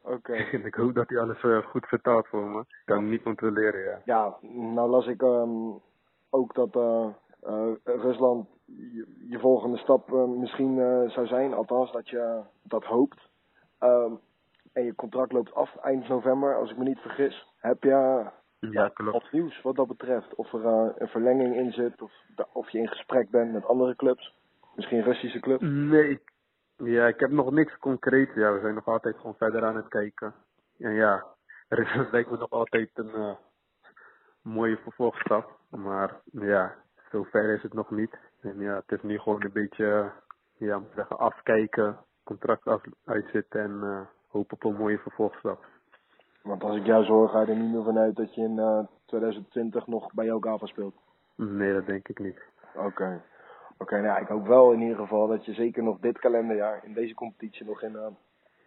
Oké. 0.04 0.34
En 0.58 0.66
ik 0.66 0.76
hoop 0.76 0.94
dat 0.94 1.10
hij 1.10 1.20
alles 1.20 1.44
eh, 1.44 1.58
goed 1.58 1.86
vertaalt 1.88 2.28
voor 2.28 2.44
me. 2.50 2.60
Ik 2.60 2.82
kan 2.86 2.98
hem 2.98 3.10
niet 3.10 3.22
controleren, 3.24 3.82
ja. 3.84 4.02
Ja, 4.06 4.36
nou 4.74 4.90
las 4.90 5.08
ik 5.08 5.22
ehm, 5.22 5.70
ook 6.30 6.54
dat 6.54 6.76
eh, 6.76 7.08
eh, 7.42 7.72
Rusland 7.84 8.48
je, 8.66 9.26
je 9.30 9.40
volgende 9.40 9.78
stap 9.78 10.10
misschien 10.28 10.76
zou 11.10 11.28
zijn. 11.28 11.54
Althans, 11.54 11.92
dat 11.92 12.10
je 12.10 12.42
dat 12.64 12.84
hoopt. 12.84 13.30
Ehm, 13.80 14.12
en 14.74 14.84
je 14.84 14.96
contract 14.96 15.32
loopt 15.32 15.54
af 15.54 15.76
eind 15.76 16.08
november, 16.08 16.56
als 16.56 16.72
ik 16.72 16.78
me 16.78 16.84
niet 16.84 17.00
vergis. 17.00 17.48
Heb 17.58 17.84
je 17.84 18.26
Ja, 18.60 18.88
klopt. 18.88 19.12
wat 19.12 19.32
nieuws 19.32 19.62
wat 19.62 19.76
dat 19.76 19.88
betreft? 19.88 20.36
Of 20.36 20.54
er 20.54 20.66
een 20.98 21.08
verlenging 21.08 21.56
in 21.56 21.72
zit? 21.72 22.02
Of, 22.02 22.12
of 22.52 22.70
je 22.70 22.78
in 22.78 22.88
gesprek 22.88 23.30
bent 23.30 23.52
met 23.54 23.66
andere 23.66 23.96
clubs? 23.96 24.34
Misschien 24.76 25.02
Russische 25.04 25.40
clubs? 25.40 25.64
Nee, 25.64 26.10
ik, 26.10 26.31
ja, 26.84 27.08
ik 27.08 27.20
heb 27.20 27.32
nog 27.32 27.52
niks 27.52 27.78
concreets. 27.78 28.34
Ja, 28.34 28.54
we 28.54 28.60
zijn 28.60 28.74
nog 28.74 28.88
altijd 28.88 29.16
gewoon 29.16 29.36
verder 29.36 29.66
aan 29.66 29.76
het 29.76 29.88
kijken. 29.88 30.34
En 30.78 30.94
ja, 30.94 31.26
er 31.68 31.80
is, 31.80 32.12
lijkt 32.12 32.32
me 32.32 32.38
nog 32.38 32.50
altijd 32.50 32.90
een 32.94 33.14
eh, 33.14 33.36
mooie 34.42 34.78
vervolgstap. 34.78 35.60
Maar 35.70 36.22
ja, 36.32 36.76
zover 37.12 37.54
is 37.54 37.62
het 37.62 37.74
nog 37.74 37.92
niet. 37.92 38.18
En 38.42 38.60
ja, 38.60 38.76
het 38.76 38.92
is 38.92 39.02
nu 39.02 39.20
gewoon 39.20 39.44
een 39.44 39.52
beetje, 39.52 39.86
eh, 39.92 40.68
ja, 40.68 40.80
moet 40.80 40.92
zeggen, 40.96 41.18
afkijken, 41.18 41.98
contract 42.24 42.68
af, 42.68 42.82
uitzitten 43.06 43.62
en 43.62 43.80
eh, 43.84 44.02
hopen 44.28 44.54
op 44.56 44.64
een 44.64 44.80
mooie 44.80 44.98
vervolgstap. 44.98 45.66
Want 46.42 46.64
als 46.64 46.78
ik 46.78 46.86
jou 46.86 47.06
zo 47.06 47.14
hoor, 47.14 47.30
ga 47.30 47.42
je 47.42 47.48
er 47.48 47.56
niet 47.56 47.74
meer 47.74 47.84
vanuit 47.84 48.16
dat 48.16 48.36
je 48.36 48.42
in 48.42 48.60
eh, 48.60 48.80
2020 49.06 49.88
nog 49.88 50.14
bij 50.14 50.26
Jogava 50.26 50.66
speelt. 50.66 50.96
Nee, 51.36 51.74
dat 51.74 51.86
denk 51.86 52.08
ik 52.08 52.20
niet. 52.20 52.42
Oké. 52.76 53.22
Oké, 53.82 53.96
nou 53.96 54.08
ja, 54.08 54.18
ik 54.18 54.28
hoop 54.28 54.48
wel 54.48 54.72
in 54.72 54.82
ieder 54.82 54.98
geval 54.98 55.28
dat 55.28 55.46
je 55.46 55.54
zeker 55.54 55.84
nog 55.84 56.00
dit 56.00 56.20
kalenderjaar 56.20 56.86
in 56.86 56.94
deze 56.94 57.14
competitie 57.14 57.66
nog 57.66 57.82
in, 57.82 57.96
eh, 57.96 58.08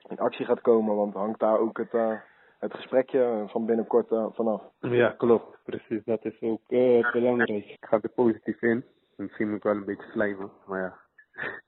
in 0.08 0.18
actie 0.18 0.46
gaat 0.46 0.60
komen. 0.60 0.96
Want 0.96 1.14
hangt 1.14 1.40
daar 1.40 1.58
ook 1.58 1.78
het, 1.78 1.94
eh, 1.94 2.18
het 2.58 2.74
gesprekje 2.74 3.44
van 3.46 3.66
binnenkort 3.66 4.10
eh, 4.10 4.26
vanaf. 4.32 4.62
Ja, 4.80 5.10
klopt. 5.10 5.58
Precies, 5.64 6.04
dat 6.04 6.24
is 6.24 6.40
ook 6.40 6.60
eh, 6.68 7.12
belangrijk. 7.12 7.64
Ik 7.64 7.86
ga 7.88 7.98
er 8.00 8.08
positief 8.08 8.62
in. 8.62 8.84
Misschien 9.16 9.48
moet 9.48 9.56
ik 9.56 9.62
wel 9.62 9.74
een 9.74 9.84
beetje 9.84 10.10
slijmen, 10.10 10.50
maar 10.66 10.80
ja. 10.80 10.94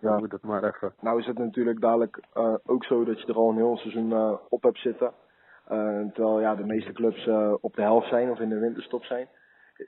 Ja. 0.00 0.18
Moet 0.18 0.32
het 0.32 0.42
maar 0.42 0.64
even. 0.64 0.94
Nou 1.00 1.18
is 1.18 1.26
het 1.26 1.38
natuurlijk 1.38 1.80
dadelijk 1.80 2.20
eh, 2.32 2.54
ook 2.64 2.84
zo 2.84 3.04
dat 3.04 3.20
je 3.20 3.26
er 3.26 3.34
al 3.34 3.50
een 3.50 3.56
heel 3.56 3.76
seizoen 3.76 4.12
eh, 4.12 4.34
op 4.48 4.62
hebt 4.62 4.78
zitten. 4.78 5.12
Eh, 5.66 6.00
terwijl 6.12 6.40
ja, 6.40 6.54
de 6.54 6.64
meeste 6.64 6.92
clubs 6.92 7.26
eh, 7.26 7.54
op 7.60 7.74
de 7.74 7.82
helft 7.82 8.08
zijn 8.08 8.30
of 8.30 8.38
in 8.38 8.48
de 8.48 8.58
winterstop 8.58 9.04
zijn. 9.04 9.28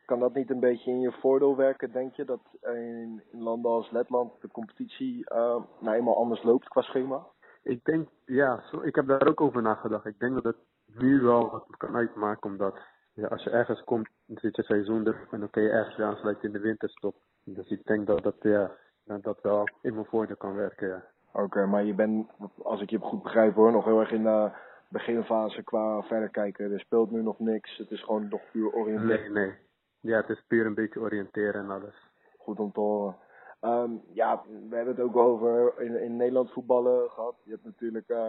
Kan 0.04 0.20
dat 0.20 0.34
niet 0.34 0.50
een 0.50 0.60
beetje 0.60 0.90
in 0.90 1.00
je 1.00 1.12
voordeel 1.12 1.56
werken, 1.56 1.92
denk 1.92 2.14
je? 2.14 2.24
Dat 2.24 2.40
in, 2.62 3.22
in 3.32 3.42
landen 3.42 3.70
als 3.70 3.90
Letland 3.90 4.40
de 4.40 4.48
competitie 4.50 5.28
eh, 5.28 5.62
nou 5.80 5.96
eenmaal 5.96 6.16
anders 6.16 6.42
loopt 6.42 6.68
qua 6.68 6.82
schema? 6.82 7.26
Ik 7.62 7.84
denk, 7.84 8.08
ja, 8.24 8.62
zo, 8.70 8.80
ik 8.80 8.94
heb 8.94 9.06
daar 9.06 9.28
ook 9.28 9.40
over 9.40 9.62
nagedacht. 9.62 10.06
Ik 10.06 10.18
denk 10.18 10.34
dat 10.34 10.44
het 10.44 10.56
nu 10.86 11.20
wel 11.20 11.50
wat 11.50 11.76
kan 11.76 11.96
uitmaken, 11.96 12.50
omdat 12.50 12.78
ja, 13.14 13.26
als 13.26 13.42
je 13.42 13.50
ergens 13.50 13.84
komt, 13.84 14.08
dan 14.26 14.36
zit 14.38 14.56
je 14.56 14.62
seizoen 14.62 15.06
er 15.06 15.28
en 15.30 15.40
dan 15.40 15.50
kun 15.50 15.62
je 15.62 15.70
ergens 15.70 15.96
weer 15.96 16.06
aansluiten 16.06 16.44
in 16.44 16.52
de 16.52 16.60
winterstop. 16.60 17.16
Dus 17.44 17.68
ik 17.68 17.84
denk 17.84 18.06
dat 18.06 18.22
dat, 18.22 18.36
ja, 18.40 18.76
dat 19.04 19.22
dat 19.22 19.38
wel 19.42 19.68
in 19.82 19.94
mijn 19.94 20.06
voordeel 20.06 20.36
kan 20.36 20.54
werken, 20.54 20.88
ja. 20.88 21.04
Oké, 21.32 21.66
maar 21.66 21.84
je 21.84 21.94
bent, 21.94 22.30
als 22.62 22.80
ik 22.80 22.90
je 22.90 22.98
goed 22.98 23.22
begrijp 23.22 23.54
hoor, 23.54 23.72
nog 23.72 23.84
heel 23.84 24.00
erg 24.00 24.10
in 24.10 24.22
de 24.22 24.50
beginfase 24.88 25.62
qua 25.62 26.02
verder 26.02 26.28
kijken. 26.28 26.72
Er 26.72 26.80
speelt 26.80 27.10
nu 27.10 27.22
nog 27.22 27.38
niks. 27.38 27.76
Het 27.76 27.90
is 27.90 28.02
gewoon 28.02 28.28
nog 28.28 28.40
puur 28.52 28.72
oriënteren. 28.72 29.32
Nee, 29.32 29.46
nee. 29.46 29.54
Ja, 30.00 30.16
het 30.16 30.28
is 30.28 30.44
puur 30.46 30.66
een 30.66 30.74
beetje 30.74 31.00
oriënteren 31.00 31.62
en 31.62 31.70
alles. 31.70 31.94
Goed 32.38 32.58
om 32.58 32.72
te 32.72 32.80
horen. 32.80 33.16
Ehm, 33.60 33.90
ja, 34.12 34.42
we 34.68 34.76
hebben 34.76 34.94
het 34.94 35.04
ook 35.04 35.16
over 35.16 35.80
in, 35.80 36.02
in 36.02 36.16
Nederland 36.16 36.52
voetballen 36.52 37.10
gehad. 37.10 37.34
Je 37.42 37.50
hebt 37.50 37.64
natuurlijk 37.64 38.08
eh, 38.08 38.28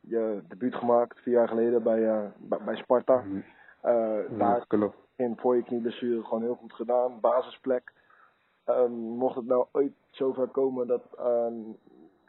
je 0.00 0.42
debuut 0.48 0.74
gemaakt 0.74 1.18
vier 1.18 1.34
jaar 1.34 1.48
geleden 1.48 1.82
bij, 1.82 2.08
eh, 2.08 2.24
bij, 2.36 2.58
bij 2.64 2.76
Sparta. 2.76 3.24
Ja, 3.82 4.22
daar 4.38 4.66
in 5.16 5.36
voor 5.36 5.56
je 5.56 5.62
knieblessure 5.62 6.24
gewoon 6.24 6.42
heel 6.42 6.54
goed 6.54 6.72
gedaan. 6.72 7.20
Basisplek. 7.20 7.92
Ehm, 8.64 8.92
mocht 8.92 9.36
het 9.36 9.46
nou 9.46 9.66
ooit 9.72 9.92
zover 10.10 10.48
komen 10.48 10.86
dat 10.86 11.02
ehm, 11.18 11.54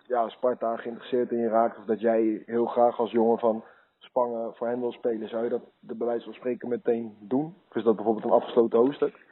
ja, 0.05 0.29
Sparta 0.29 0.77
geïnteresseerd 0.77 1.31
in 1.31 1.37
je 1.37 1.47
raakt. 1.47 1.77
Of 1.77 1.85
dat 1.85 1.99
jij 1.99 2.43
heel 2.45 2.65
graag 2.65 2.99
als 2.99 3.11
jongen 3.11 3.39
van 3.39 3.63
Spangen 3.97 4.55
voor 4.55 4.67
hen 4.67 4.79
wil 4.79 4.91
spelen. 4.91 5.29
Zou 5.29 5.43
je 5.43 5.49
dat 5.49 5.63
de 5.79 5.95
bij 5.95 6.07
wijze 6.07 6.23
van 6.23 6.33
spreken 6.33 6.69
meteen 6.69 7.17
doen? 7.19 7.55
Of 7.69 7.75
is 7.75 7.83
dat 7.83 7.95
bijvoorbeeld 7.95 8.25
een 8.25 8.31
afgesloten 8.31 8.79
hoofdstuk? 8.79 9.25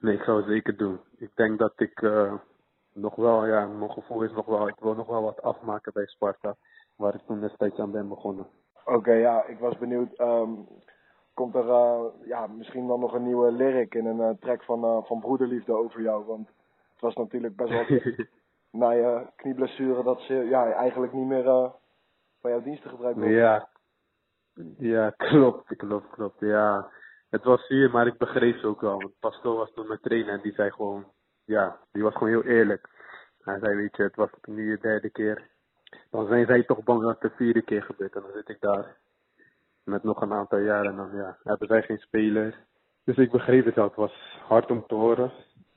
Nee, 0.00 0.14
ik 0.14 0.22
zou 0.22 0.36
het 0.36 0.46
zeker 0.46 0.76
doen. 0.76 1.00
Ik 1.16 1.30
denk 1.34 1.58
dat 1.58 1.72
ik 1.76 2.02
eh, 2.02 2.34
nog 2.92 3.14
wel, 3.14 3.46
ja, 3.46 3.66
mijn 3.66 3.90
gevoel 3.90 4.22
is 4.22 4.32
nog 4.32 4.46
wel, 4.46 4.68
ik 4.68 4.78
wil 4.80 4.94
nog 4.94 5.06
wel 5.06 5.22
wat 5.22 5.42
afmaken 5.42 5.92
bij 5.92 6.06
Sparta, 6.06 6.56
waar 6.96 7.14
ik 7.14 7.20
toen 7.26 7.40
destijds 7.40 7.78
aan 7.78 7.90
ben 7.90 8.08
begonnen. 8.08 8.46
Oké, 8.84 9.12
ja, 9.12 9.44
ik 9.44 9.58
was 9.58 9.78
benieuwd. 9.78 10.12
ehm, 10.12 10.50
komt 11.34 11.54
er 11.54 11.68
eh, 11.68 12.04
ja, 12.24 12.46
misschien 12.46 12.86
dan 12.86 13.00
nog 13.00 13.14
een 13.14 13.24
nieuwe 13.24 13.52
lyric 13.52 13.94
in 13.94 14.06
een 14.06 14.20
eh, 14.20 14.30
track 14.40 14.62
van, 14.62 15.04
van 15.06 15.20
Broederliefde 15.20 15.72
over 15.72 16.02
jou. 16.02 16.24
Want 16.24 16.46
het 16.92 17.00
was 17.00 17.14
natuurlijk 17.14 17.56
best 17.56 17.70
wel 17.70 17.86
na 18.80 18.90
je 18.90 19.26
knieblessure 19.36 20.02
dat 20.02 20.20
ze 20.20 20.34
ja, 20.34 20.72
eigenlijk 20.72 21.12
niet 21.12 21.26
meer 21.26 21.44
van 22.40 22.50
jouw 22.50 22.62
diensten 22.62 22.90
gebruik 22.90 23.16
wilden. 23.16 23.34
Ja, 23.34 23.68
ja, 24.78 25.10
klopt, 25.30 25.76
klopt, 25.76 26.10
klopt. 26.10 26.40
Ja, 26.40 26.90
het 27.30 27.44
was 27.44 27.66
zuur, 27.66 27.90
maar 27.90 28.06
ik 28.06 28.18
begreep 28.18 28.56
ze 28.56 28.66
ook 28.66 28.80
wel. 28.80 28.98
Want 28.98 29.18
Pasto 29.20 29.56
was 29.56 29.72
toen 29.72 29.86
mijn 29.86 30.00
trainer 30.00 30.34
en 30.34 30.40
die 30.42 30.52
zei 30.52 30.70
gewoon, 30.70 31.06
ja, 31.44 31.78
die 31.92 32.02
was 32.02 32.12
gewoon 32.12 32.28
heel 32.28 32.44
eerlijk. 32.44 32.88
Hij 33.40 33.58
zei, 33.58 33.74
weet 33.74 33.96
je, 33.96 34.02
het 34.02 34.16
was 34.16 34.30
nu 34.42 34.70
de 34.70 34.80
derde 34.80 35.10
keer. 35.10 35.48
Dan 36.10 36.26
zijn 36.26 36.46
zij 36.46 36.62
toch 36.62 36.82
bang 36.82 37.00
dat 37.02 37.10
het 37.10 37.20
de 37.20 37.36
vierde 37.36 37.62
keer 37.62 37.82
gebeurt. 37.82 38.14
En 38.14 38.22
dan 38.22 38.32
zit 38.34 38.48
ik 38.48 38.60
daar 38.60 38.96
met 39.84 40.02
nog 40.02 40.20
een 40.20 40.32
aantal 40.32 40.58
jaren 40.58 40.90
en 40.90 40.96
dan 40.96 41.10
ja, 41.12 41.38
hebben 41.42 41.68
zij 41.68 41.82
geen 41.82 41.98
spelers. 41.98 42.56
Dus 43.04 43.16
ik 43.16 43.30
begreep 43.30 43.64
het 43.64 43.74
wel. 43.74 43.84
Het 43.84 43.94
was 43.94 44.40
hard 44.48 44.70
om 44.70 44.86
te 44.86 44.94
horen. 44.94 45.32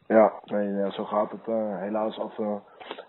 Ja, 0.07 0.33
nee, 0.45 0.91
zo 0.91 1.05
gaat 1.05 1.31
het 1.31 1.47
eh, 1.47 1.79
helaas 1.79 2.19
af, 2.19 2.39
eh, 2.39 2.55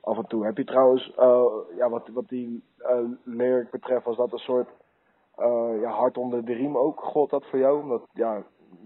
af 0.00 0.16
en 0.16 0.26
toe. 0.26 0.44
Heb 0.44 0.56
je 0.56 0.64
trouwens, 0.64 1.14
eh, 1.14 1.44
ja, 1.76 1.88
wat, 1.88 2.08
wat 2.08 2.28
die 2.28 2.64
lyric 3.24 3.70
betreft, 3.70 4.04
was 4.04 4.16
dat 4.16 4.32
een 4.32 4.38
soort 4.38 4.68
eh, 5.42 5.80
ja, 5.80 5.90
hart 5.90 6.16
onder 6.16 6.44
de 6.44 6.52
riem 6.52 6.76
ook? 6.76 7.00
God 7.00 7.30
dat 7.30 7.46
voor 7.46 7.58
jou? 7.58 7.82
Omdat 7.82 8.02
ja, 8.12 8.42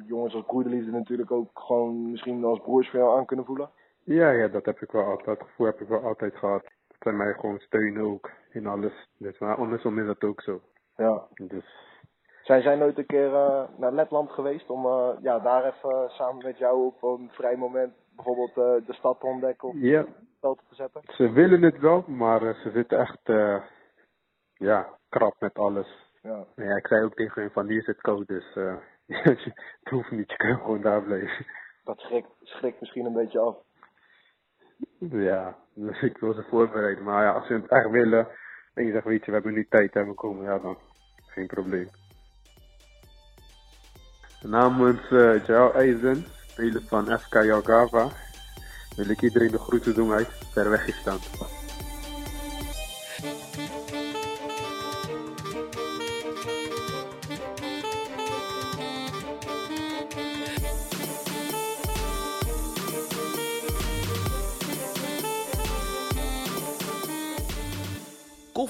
jongens 0.07 0.35
als 0.35 0.45
broederliefde 0.45 0.91
natuurlijk 0.91 1.31
ook 1.31 1.51
gewoon 1.55 2.11
misschien 2.11 2.45
als 2.45 2.61
broers 2.61 2.91
voor 2.91 3.01
jou 3.01 3.19
aan 3.19 3.27
kunnen 3.27 3.45
voelen? 3.45 3.71
Ja, 4.05 4.31
ja, 4.31 4.49
dat 4.49 4.65
heb 4.65 4.81
ik 4.81 4.91
wel 4.91 5.05
altijd. 5.05 5.39
Dat 5.39 5.49
gevoel 5.49 5.67
heb 5.67 5.81
ik 5.81 5.89
wel 5.89 6.03
altijd 6.03 6.37
gehad. 6.37 6.63
Dat 6.63 6.97
zij 6.99 7.13
mij 7.13 7.33
gewoon 7.33 7.59
steunen 7.59 8.03
ook 8.03 8.31
in 8.51 8.67
alles. 8.67 9.09
Dus 9.19 9.39
maar 9.39 9.57
andersom 9.57 9.99
is 9.99 10.07
dat 10.07 10.25
ook 10.25 10.43
zo. 10.43 10.61
Ja. 10.97 11.27
Dus 11.35 11.65
Zijn 12.43 12.63
zij 12.63 12.77
nooit 12.77 12.99
een 12.99 13.07
keer 13.07 13.35
eh, 13.35 13.63
naar 13.77 13.93
Letland 13.93 14.31
geweest 14.31 14.71
om 14.71 14.87
eh, 14.87 15.11
ja, 15.21 15.39
daar 15.39 15.65
even 15.65 16.11
samen 16.11 16.45
met 16.45 16.59
jou 16.59 16.87
op 16.87 17.03
een 17.03 17.31
vrij 17.33 17.57
moment 17.57 17.95
bijvoorbeeld 18.15 18.55
de 18.87 18.93
stad 18.93 19.21
te 19.21 19.27
ontdekken 19.27 19.69
of 19.69 19.75
ja, 19.79 20.07
veld 20.41 20.61
te 20.69 20.75
zetten? 20.75 21.03
ze 21.07 21.31
willen 21.31 21.63
het 21.63 21.79
wel, 21.79 22.05
maar 22.07 22.41
ze 22.41 22.71
zitten 22.71 22.99
echt, 22.99 23.21
ja, 24.55 24.89
krap 25.09 25.35
met 25.39 25.59
alles. 25.59 26.06
Ja. 26.27 26.47
Ja, 26.57 26.77
ik 26.77 26.87
zei 26.87 27.05
ook 27.05 27.15
tegen 27.15 27.43
hun 27.43 27.51
van 27.51 27.67
hier 27.67 27.79
is 27.79 27.87
het 27.87 28.01
koud, 28.01 28.27
dus 28.27 28.57
eh 28.57 28.77
het 29.83 29.91
hoeft 29.91 30.11
niet, 30.11 30.31
je 30.31 30.37
kan 30.37 30.57
gewoon 30.57 30.81
daar 30.81 31.03
blijven. 31.03 31.47
Dat 31.85 31.99
schrikt, 31.99 32.29
schrikt 32.43 32.81
misschien 32.81 33.05
een 33.07 33.13
beetje 33.13 33.39
af. 33.39 33.57
Ja, 34.99 35.57
dus 35.75 36.03
ik 36.03 36.19
wil 36.19 36.33
ze 36.33 36.43
voorbereiden. 36.43 37.05
Maar 37.05 37.23
ja, 37.23 37.33
als 37.33 37.47
ze 37.47 37.53
het 37.53 37.69
echt 37.69 37.91
willen 37.91 38.29
en 38.75 38.87
je 38.87 38.93
zegt, 38.93 39.05
weet 39.05 39.21
je, 39.21 39.27
we 39.27 39.33
hebben 39.33 39.53
nu 39.53 39.67
tijd 39.69 39.97
en 39.97 40.07
we 40.07 40.15
komen, 40.15 40.45
ja 40.45 40.59
dan, 40.59 40.79
geen 41.27 41.47
probleem. 41.47 41.89
Namens 44.43 45.11
uh, 45.11 45.45
Joao 45.47 45.73
Eisen, 45.73 46.25
speler 46.47 46.83
van 46.83 47.19
FK 47.19 47.35
Jelgava, 47.35 48.09
wil 48.97 49.11
ik 49.11 49.23
iedereen 49.23 49.51
de 49.51 49.59
groeten 49.59 49.95
doen 49.95 50.13
uit 50.13 50.29
Verwegistan. 50.29 51.19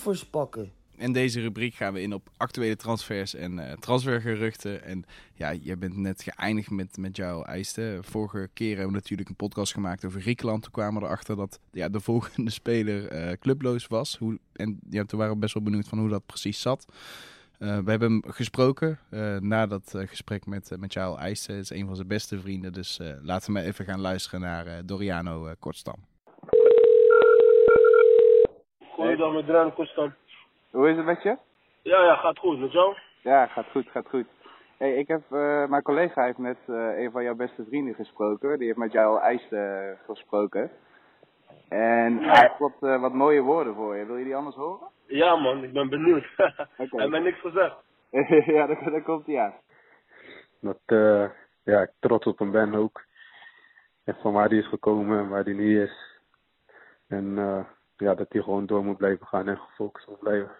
Koffers 0.06 0.30
pakken. 0.30 0.72
In 0.96 1.12
deze 1.12 1.40
rubriek 1.40 1.74
gaan 1.74 1.92
we 1.92 2.00
in 2.00 2.14
op 2.14 2.30
actuele 2.36 2.76
transfers 2.76 3.34
en 3.34 3.58
eh, 3.58 3.72
transfergeruchten. 3.72 4.82
En 4.84 5.04
ja, 5.34 5.50
je 5.50 5.76
bent 5.76 5.96
net 5.96 6.22
geëindigd 6.22 6.70
met, 6.70 6.96
met 6.96 7.16
jouw 7.16 7.42
eisten. 7.42 8.04
Vorige 8.04 8.48
keer 8.52 8.68
hebben 8.68 8.86
we 8.86 8.98
natuurlijk 8.98 9.28
een 9.28 9.36
podcast 9.36 9.72
gemaakt 9.72 10.04
over 10.04 10.20
Griekenland. 10.20 10.62
Toen 10.62 10.72
kwamen 10.72 11.00
we 11.00 11.06
erachter 11.06 11.36
dat 11.36 11.60
ja, 11.70 11.88
de 11.88 12.00
volgende 12.00 12.50
speler 12.60 13.08
eh, 13.08 13.32
clubloos 13.38 13.86
was. 13.86 14.16
Hoe, 14.16 14.38
en 14.52 14.78
ja, 14.90 15.04
toen 15.04 15.18
waren 15.18 15.34
we 15.34 15.40
best 15.40 15.54
wel 15.54 15.62
benieuwd 15.62 15.88
van 15.88 15.98
hoe 15.98 16.08
dat 16.08 16.26
precies 16.26 16.60
zat. 16.60 16.86
Eh, 17.58 17.78
we 17.78 17.90
hebben 17.90 18.10
hem 18.10 18.32
gesproken 18.32 18.98
na 19.40 19.66
dat 19.66 19.94
gesprek 19.96 20.46
met, 20.46 20.70
uh, 20.70 20.78
met 20.78 20.92
jouw 20.92 21.16
eisten. 21.16 21.56
Is 21.56 21.70
een 21.70 21.86
van 21.86 21.96
zijn 21.96 22.08
beste 22.08 22.40
vrienden. 22.40 22.72
Dus 22.72 22.98
uh, 22.98 23.12
laten 23.22 23.52
we 23.52 23.60
even 23.60 23.84
gaan 23.84 24.00
luisteren 24.00 24.40
naar 24.40 24.66
uh, 24.66 24.72
Doriano 24.84 25.54
Kortstam. 25.58 26.15
Goeiedag 28.96 29.32
met 29.32 29.46
Dran 29.46 29.74
Kostan. 29.74 30.14
Hoe 30.70 30.90
is 30.90 30.96
het 30.96 31.04
met 31.04 31.22
je? 31.22 31.36
Ja, 31.82 32.02
ja, 32.02 32.14
gaat 32.14 32.38
goed. 32.38 32.58
Met 32.58 32.72
jou? 32.72 32.96
Ja, 33.22 33.46
gaat 33.46 33.66
goed, 33.70 33.88
gaat 33.90 34.08
goed. 34.08 34.26
Hey, 34.78 34.94
ik 34.94 35.08
heb, 35.08 35.22
uh, 35.30 35.66
mijn 35.66 35.82
collega 35.82 36.24
heeft 36.24 36.38
met 36.38 36.56
uh, 36.66 36.98
een 36.98 37.10
van 37.10 37.22
jouw 37.22 37.34
beste 37.34 37.64
vrienden 37.68 37.94
gesproken. 37.94 38.58
Die 38.58 38.66
heeft 38.66 38.78
met 38.78 38.92
jou 38.92 39.06
al 39.06 39.20
ijs 39.20 39.50
uh, 39.50 39.90
gesproken. 40.06 40.70
En 41.68 42.18
hij 42.18 42.40
heeft 42.40 42.58
wat, 42.58 42.72
uh, 42.80 43.00
wat 43.00 43.12
mooie 43.12 43.40
woorden 43.40 43.74
voor 43.74 43.96
je. 43.96 44.06
Wil 44.06 44.16
je 44.16 44.24
die 44.24 44.36
anders 44.36 44.56
horen? 44.56 44.88
Ja 45.06 45.36
man, 45.36 45.64
ik 45.64 45.72
ben 45.72 45.88
benieuwd. 45.88 46.26
Hij 46.36 46.88
heeft 46.90 47.08
mij 47.08 47.20
niks 47.20 47.40
gezegd. 47.40 47.76
ja, 48.56 48.66
daar 48.66 49.02
komt 49.02 49.26
hij 49.26 49.40
aan. 49.40 49.54
Dat 50.60 50.80
uh, 50.86 51.30
ja, 51.64 51.80
ik 51.80 51.90
trots 52.00 52.26
op 52.26 52.38
hem 52.38 52.50
ben 52.50 52.74
ook. 52.74 53.04
En 54.04 54.16
van 54.20 54.32
waar 54.32 54.48
hij 54.48 54.58
is 54.58 54.68
gekomen 54.68 55.18
en 55.18 55.28
waar 55.28 55.44
hij 55.44 55.52
nu 55.52 55.82
is. 55.82 56.20
En 57.08 57.38
ja, 57.96 58.14
dat 58.14 58.32
hij 58.32 58.42
gewoon 58.42 58.66
door 58.66 58.84
moet 58.84 58.96
blijven 58.96 59.26
gaan 59.26 59.48
en 59.48 59.58
gefocust 59.58 60.08
moet 60.08 60.18
blijven. 60.18 60.50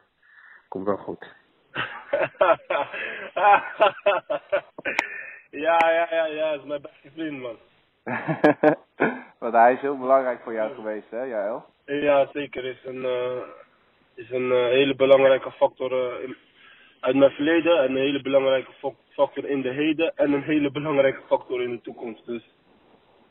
Komt 0.69 0.87
wel 0.87 0.97
goed. 0.97 1.35
ja, 5.51 5.91
ja, 5.91 6.07
ja, 6.11 6.27
ja, 6.27 6.51
dat 6.51 6.61
is 6.61 6.67
mijn 6.67 6.83
beste 6.83 7.11
vriend, 7.15 7.41
man. 7.41 7.57
Want 9.39 9.55
hij 9.55 9.73
is 9.73 9.81
heel 9.81 9.99
belangrijk 9.99 10.41
voor 10.43 10.53
jou 10.53 10.75
geweest, 10.75 11.11
hè, 11.11 11.23
Jael? 11.23 11.65
Ja, 11.85 12.29
zeker. 12.33 12.65
Is 12.65 12.85
een, 12.85 13.03
uh, 13.03 13.43
is 14.15 14.31
een 14.31 14.51
uh, 14.51 14.67
hele 14.67 14.95
belangrijke 14.95 15.53
factor 15.53 15.93
uh, 15.93 16.23
in, 16.23 16.37
uit 17.01 17.17
mijn 17.17 17.31
verleden. 17.31 17.79
En 17.79 17.91
een 17.91 17.97
hele 17.97 18.23
belangrijke 18.23 18.73
factor 19.13 19.45
in 19.45 19.63
de 19.63 19.71
heden. 19.71 20.13
En 20.17 20.33
een 20.33 20.43
hele 20.43 20.71
belangrijke 20.71 21.23
factor 21.27 21.63
in 21.63 21.71
de 21.71 21.81
toekomst. 21.81 22.27
Dus 22.27 22.43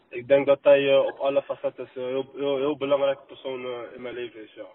ik 0.09 0.27
denk 0.27 0.45
dat 0.45 0.59
hij 0.61 0.97
op 0.97 1.19
alle 1.19 1.41
facetten 1.41 1.89
een 1.93 2.03
heel, 2.03 2.25
heel, 2.35 2.57
heel 2.57 2.77
belangrijke 2.77 3.25
persoon 3.27 3.59
in 3.95 4.01
mijn 4.01 4.13
leven 4.13 4.43
is, 4.43 4.53
ja. 4.53 4.65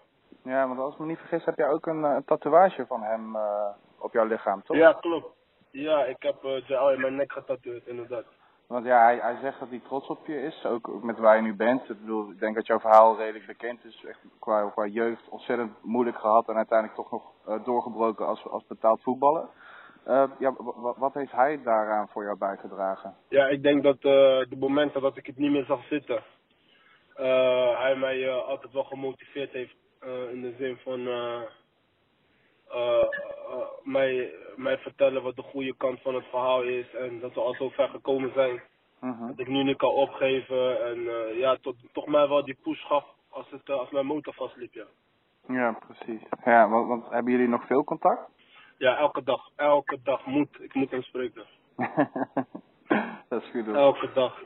Ja, 0.43 0.67
want 0.67 0.79
als 0.79 0.93
ik 0.93 0.99
me 0.99 1.05
niet 1.05 1.17
vergis 1.17 1.45
heb 1.45 1.57
je 1.57 1.65
ook 1.65 1.85
een, 1.85 2.03
een 2.03 2.25
tatoeage 2.25 2.85
van 2.85 3.01
hem 3.03 3.35
op 3.99 4.13
jouw 4.13 4.25
lichaam, 4.25 4.63
toch? 4.63 4.77
Ja, 4.77 4.93
klopt. 4.93 5.39
Ja, 5.71 6.05
ik 6.05 6.23
heb 6.23 6.43
uh, 6.43 6.67
Jaal 6.67 6.91
in 6.91 7.01
mijn 7.01 7.15
nek 7.15 7.31
getatoeëerd, 7.31 7.87
inderdaad. 7.87 8.25
Want 8.67 8.85
ja, 8.85 9.03
hij, 9.03 9.17
hij 9.17 9.37
zegt 9.41 9.59
dat 9.59 9.69
hij 9.69 9.79
trots 9.79 10.07
op 10.07 10.27
je 10.27 10.41
is, 10.41 10.65
ook 10.65 11.03
met 11.03 11.17
waar 11.17 11.35
je 11.35 11.41
nu 11.41 11.55
bent. 11.55 11.89
Ik 11.89 11.99
bedoel, 11.99 12.29
ik 12.29 12.39
denk 12.39 12.55
dat 12.55 12.67
jouw 12.67 12.79
verhaal 12.79 13.17
redelijk 13.17 13.45
bekend 13.45 13.85
is. 13.85 14.03
Echt 14.05 14.19
qua, 14.39 14.69
qua 14.69 14.85
jeugd 14.85 15.29
ontzettend 15.29 15.71
moeilijk 15.83 16.17
gehad 16.17 16.47
en 16.47 16.55
uiteindelijk 16.55 16.97
toch 16.97 17.11
nog 17.11 17.31
uh, 17.47 17.63
doorgebroken 17.65 18.27
als, 18.27 18.47
als 18.47 18.65
betaald 18.67 19.01
voetballer. 19.01 19.47
Uh, 20.07 20.23
ja, 20.39 20.53
wat 20.97 21.13
heeft 21.13 21.31
hij 21.31 21.61
daaraan 21.63 22.07
voor 22.07 22.23
jou 22.23 22.37
bijgedragen? 22.37 23.15
Ja, 23.29 23.47
ik 23.47 23.63
denk 23.63 23.83
dat 23.83 23.95
uh, 23.95 24.01
de 24.49 24.55
momenten 24.59 25.01
dat 25.01 25.17
ik 25.17 25.25
het 25.25 25.37
niet 25.37 25.51
meer 25.51 25.65
zag 25.65 25.83
zitten, 25.87 26.23
hij 27.77 27.95
mij 27.95 28.31
altijd 28.31 28.73
wel 28.73 28.83
gemotiveerd 28.83 29.51
heeft 29.51 29.75
in 30.31 30.41
de 30.41 30.53
zin 30.57 30.77
van 30.77 31.03
mij, 33.83 34.33
mij 34.55 34.77
vertellen 34.77 35.23
wat 35.23 35.35
de 35.35 35.41
goede 35.41 35.75
kant 35.77 36.01
van 36.01 36.15
het 36.15 36.25
verhaal 36.25 36.63
is 36.63 36.95
en 36.95 37.19
dat 37.19 37.33
we 37.33 37.39
al 37.39 37.53
zo 37.53 37.69
ver 37.69 37.89
gekomen 37.89 38.31
zijn. 38.33 38.61
Mhm. 38.99 39.27
Dat 39.27 39.39
ik 39.39 39.47
nu 39.47 39.63
niet 39.63 39.77
kan 39.77 39.89
opgeven 39.89 40.85
en 40.85 40.99
ja, 41.37 41.57
tot, 41.61 41.75
toch 41.91 42.07
mij 42.07 42.27
wel 42.27 42.45
die 42.45 42.57
push 42.63 42.85
gaf 42.85 43.05
als, 43.29 43.49
het, 43.49 43.69
als 43.69 43.91
mijn 43.91 44.05
motor 44.05 44.33
vastliep, 44.33 44.73
ja. 44.73 44.85
Ja, 45.47 45.77
precies. 45.87 46.21
Ja, 46.43 46.69
want, 46.69 46.87
want 46.87 47.09
hebben 47.09 47.31
jullie 47.31 47.47
nog 47.47 47.65
veel 47.65 47.83
contact? 47.83 48.29
Ja, 48.81 48.97
elke 48.97 49.23
dag. 49.23 49.49
Elke 49.55 49.99
dag 50.03 50.25
moet. 50.25 50.61
Ik 50.61 50.73
moet 50.73 50.91
hem 50.91 51.01
spreken. 51.01 51.45
dat 53.29 53.41
is 53.41 53.49
goed 53.51 53.67
om 53.67 53.75
Elke 53.75 54.09
dag. 54.13 54.41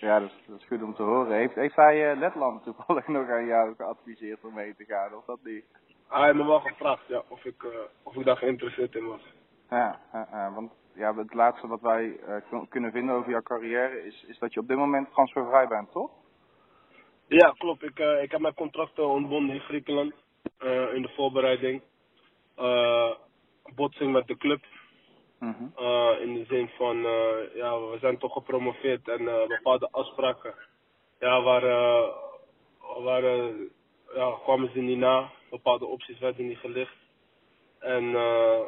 Ja, 0.00 0.20
dat 0.20 0.28
is, 0.28 0.36
dat 0.46 0.60
is 0.60 0.66
goed 0.66 0.82
om 0.82 0.94
te 0.94 1.02
horen. 1.02 1.36
Heeft, 1.36 1.54
heeft 1.54 1.76
hij 1.76 2.12
uh, 2.12 2.18
Letland 2.18 2.62
toevallig 2.62 3.06
nog 3.16 3.28
aan 3.28 3.46
jou 3.46 3.74
geadviseerd 3.76 4.44
om 4.44 4.54
mee 4.54 4.74
te 4.74 4.84
gaan, 4.84 5.14
of 5.14 5.24
dat 5.24 5.38
niet? 5.42 5.64
Hij 6.08 6.24
heeft 6.24 6.36
me 6.36 6.44
wel 6.44 6.60
gevraagd, 6.60 7.06
ja, 7.06 7.22
of 7.28 7.44
ik, 7.44 7.62
uh, 7.62 7.70
of 8.02 8.14
ik 8.14 8.24
daar 8.24 8.36
geïnteresseerd 8.36 8.94
in 8.94 9.06
was. 9.06 9.22
Ja, 9.70 10.00
uh, 10.14 10.54
want 10.54 10.72
ja, 10.94 11.14
het 11.14 11.34
laatste 11.34 11.66
wat 11.66 11.80
wij 11.80 12.20
kunnen 12.68 12.92
vinden 12.92 13.14
over 13.14 13.30
jouw 13.30 13.42
carrière 13.42 14.04
is, 14.04 14.24
is 14.24 14.38
dat 14.38 14.52
je 14.52 14.60
op 14.60 14.68
dit 14.68 14.76
moment 14.76 15.10
transfervrij 15.10 15.68
bent, 15.68 15.92
toch? 15.92 16.10
Ja, 17.28 17.54
klopt. 17.58 17.82
Ik, 17.82 17.98
ik 17.98 18.30
heb 18.30 18.40
mijn 18.40 18.54
contract 18.54 18.98
ontbonden 18.98 19.54
in 19.54 19.60
Griekenland, 19.60 20.12
in 20.92 21.02
de 21.02 21.12
voorbereiding. 21.16 21.82
Botsing 23.74 24.12
met 24.12 24.26
de 24.26 24.36
club. 24.36 24.64
Mm 25.38 25.56
-hmm. 25.58 25.86
in 26.20 26.34
de 26.34 26.44
zin 26.48 26.70
van, 26.76 26.96
ja, 27.54 27.80
we 27.80 27.96
zijn 28.00 28.18
toch 28.18 28.32
gepromoveerd 28.32 29.08
en 29.08 29.24
bepaalde 29.48 29.88
afspraken 29.90 30.54
ja, 31.20 31.42
waren, 31.42 32.12
waren, 32.98 33.70
ja, 34.14 34.38
kwamen 34.42 34.70
ze 34.72 34.78
niet 34.78 34.98
na 34.98 35.30
bepaalde 35.50 35.86
opties 35.86 36.18
werden 36.18 36.46
niet 36.46 36.58
gelicht. 36.58 36.96
En 37.78 38.04
uh, 38.04 38.60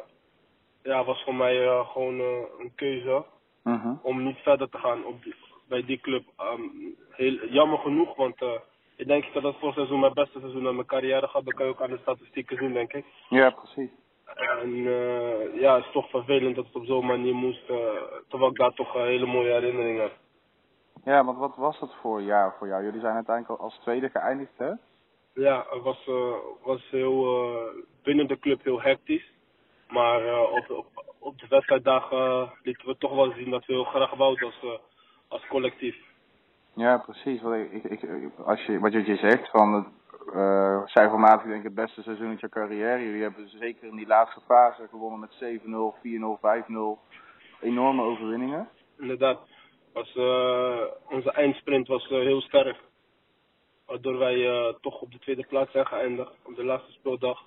ja, 0.83 1.03
was 1.03 1.23
voor 1.23 1.35
mij 1.35 1.65
eh, 1.67 1.89
gewoon 1.89 2.19
eh, 2.19 2.41
een 2.59 2.71
keuze 2.75 3.25
Mhm. 3.63 3.93
om 4.01 4.23
niet 4.23 4.37
verder 4.37 4.69
te 4.69 4.77
gaan 4.77 5.05
op 5.05 5.23
die, 5.23 5.35
bij 5.67 5.85
die 5.85 5.99
club. 5.99 6.23
Ehm, 6.37 6.61
heel, 7.09 7.47
jammer 7.49 7.77
genoeg, 7.77 8.15
want 8.15 8.41
eh, 8.41 8.59
ik 8.95 9.07
denk 9.07 9.33
dat 9.33 9.43
dat 9.43 9.55
voor 9.59 9.73
seizoen 9.73 9.99
mijn 9.99 10.13
beste 10.13 10.39
seizoen 10.39 10.67
in 10.67 10.75
mijn 10.75 10.87
carrière 10.87 11.27
gaat. 11.27 11.45
Dat 11.45 11.53
kan 11.53 11.65
je 11.65 11.71
ook 11.71 11.81
aan 11.81 11.89
de 11.89 11.97
statistieken 12.01 12.57
zien, 12.57 12.73
denk 12.73 12.93
ik. 12.93 13.05
Ja, 13.29 13.49
precies. 13.49 13.89
En 14.35 14.87
eh, 14.87 15.59
ja, 15.59 15.75
het 15.75 15.85
is 15.85 15.91
toch 15.91 16.09
vervelend 16.09 16.55
dat 16.55 16.65
het 16.65 16.75
op 16.75 16.85
zo'n 16.85 17.05
manier 17.05 17.35
moest, 17.35 17.69
eh, 17.69 17.77
terwijl 18.27 18.51
ik 18.51 18.57
daar 18.57 18.73
toch 18.73 18.95
een 18.95 19.05
hele 19.05 19.25
mooie 19.25 19.51
herinneringen 19.51 20.01
heb. 20.01 20.13
Ja, 21.03 21.23
want 21.25 21.37
wat 21.37 21.55
was 21.55 21.79
dat 21.79 21.95
voor 22.01 22.21
jaar 22.21 22.55
voor 22.57 22.67
jou? 22.67 22.83
Jullie 22.83 22.99
zijn 22.99 23.15
uiteindelijk 23.15 23.59
al 23.59 23.65
als 23.65 23.77
tweede 23.81 24.09
geëindigd, 24.09 24.57
hè? 24.57 24.71
Ja, 25.33 25.65
het 25.69 25.81
was, 25.81 26.07
eh, 26.07 26.33
was 26.63 26.89
heel, 26.89 27.25
eh, 27.25 27.83
binnen 28.03 28.27
de 28.27 28.39
club 28.39 28.63
heel 28.63 28.81
hectisch. 28.81 29.31
Maar 29.89 30.25
eh, 30.27 30.41
op, 30.51 30.69
op, 30.69 31.05
op 31.19 31.39
de 31.39 31.47
wedstrijddag 31.49 32.11
eh, 32.11 32.49
lieten 32.63 32.87
we 32.87 32.97
toch 32.97 33.15
wel 33.15 33.31
zien 33.31 33.49
dat 33.49 33.65
we 33.65 33.73
heel 33.73 33.83
graag 33.83 34.13
wouden 34.15 34.45
als, 34.45 34.59
eh, 34.63 34.69
als 35.27 35.47
collectief. 35.47 35.95
Ja, 36.75 36.97
precies. 36.97 37.41
Wat, 37.41 37.53
ik, 37.53 37.83
ik- 37.83 38.29
als 38.45 38.65
je, 38.65 38.79
wat 38.79 38.93
je 38.93 39.15
zegt, 39.15 39.49
van 39.49 39.93
eh, 40.33 40.85
cijfermatig 40.85 41.45
denk 41.45 41.57
ik 41.57 41.63
het 41.63 41.73
beste 41.73 42.01
seizoen 42.01 42.29
uit 42.29 42.39
je 42.39 42.49
carrière. 42.49 43.03
Jullie 43.03 43.21
hebben 43.21 43.49
zeker 43.49 43.87
in 43.87 43.95
die 43.95 44.07
laatste 44.07 44.41
fase 44.41 44.87
gewonnen 44.89 45.19
met 45.19 45.31
7-0, 45.31 45.95
4-0, 46.01 46.39
5-0. 46.39 46.99
Enorme 47.61 48.03
overwinningen. 48.03 48.69
Inderdaad, 48.97 49.39
was, 49.93 50.15
eh, 50.15 50.83
onze 51.09 51.31
eindsprint 51.31 51.87
was 51.87 52.03
eh, 52.03 52.09
heel 52.09 52.41
sterk. 52.41 52.77
Waardoor 53.85 54.17
wij 54.17 54.75
toch 54.81 55.01
op 55.01 55.11
de 55.11 55.19
tweede 55.19 55.45
plaats 55.47 55.71
zijn 55.71 55.87
geëindigd 55.87 56.31
op 56.45 56.55
de 56.55 56.63
laatste 56.63 56.91
speeldag. 56.91 57.43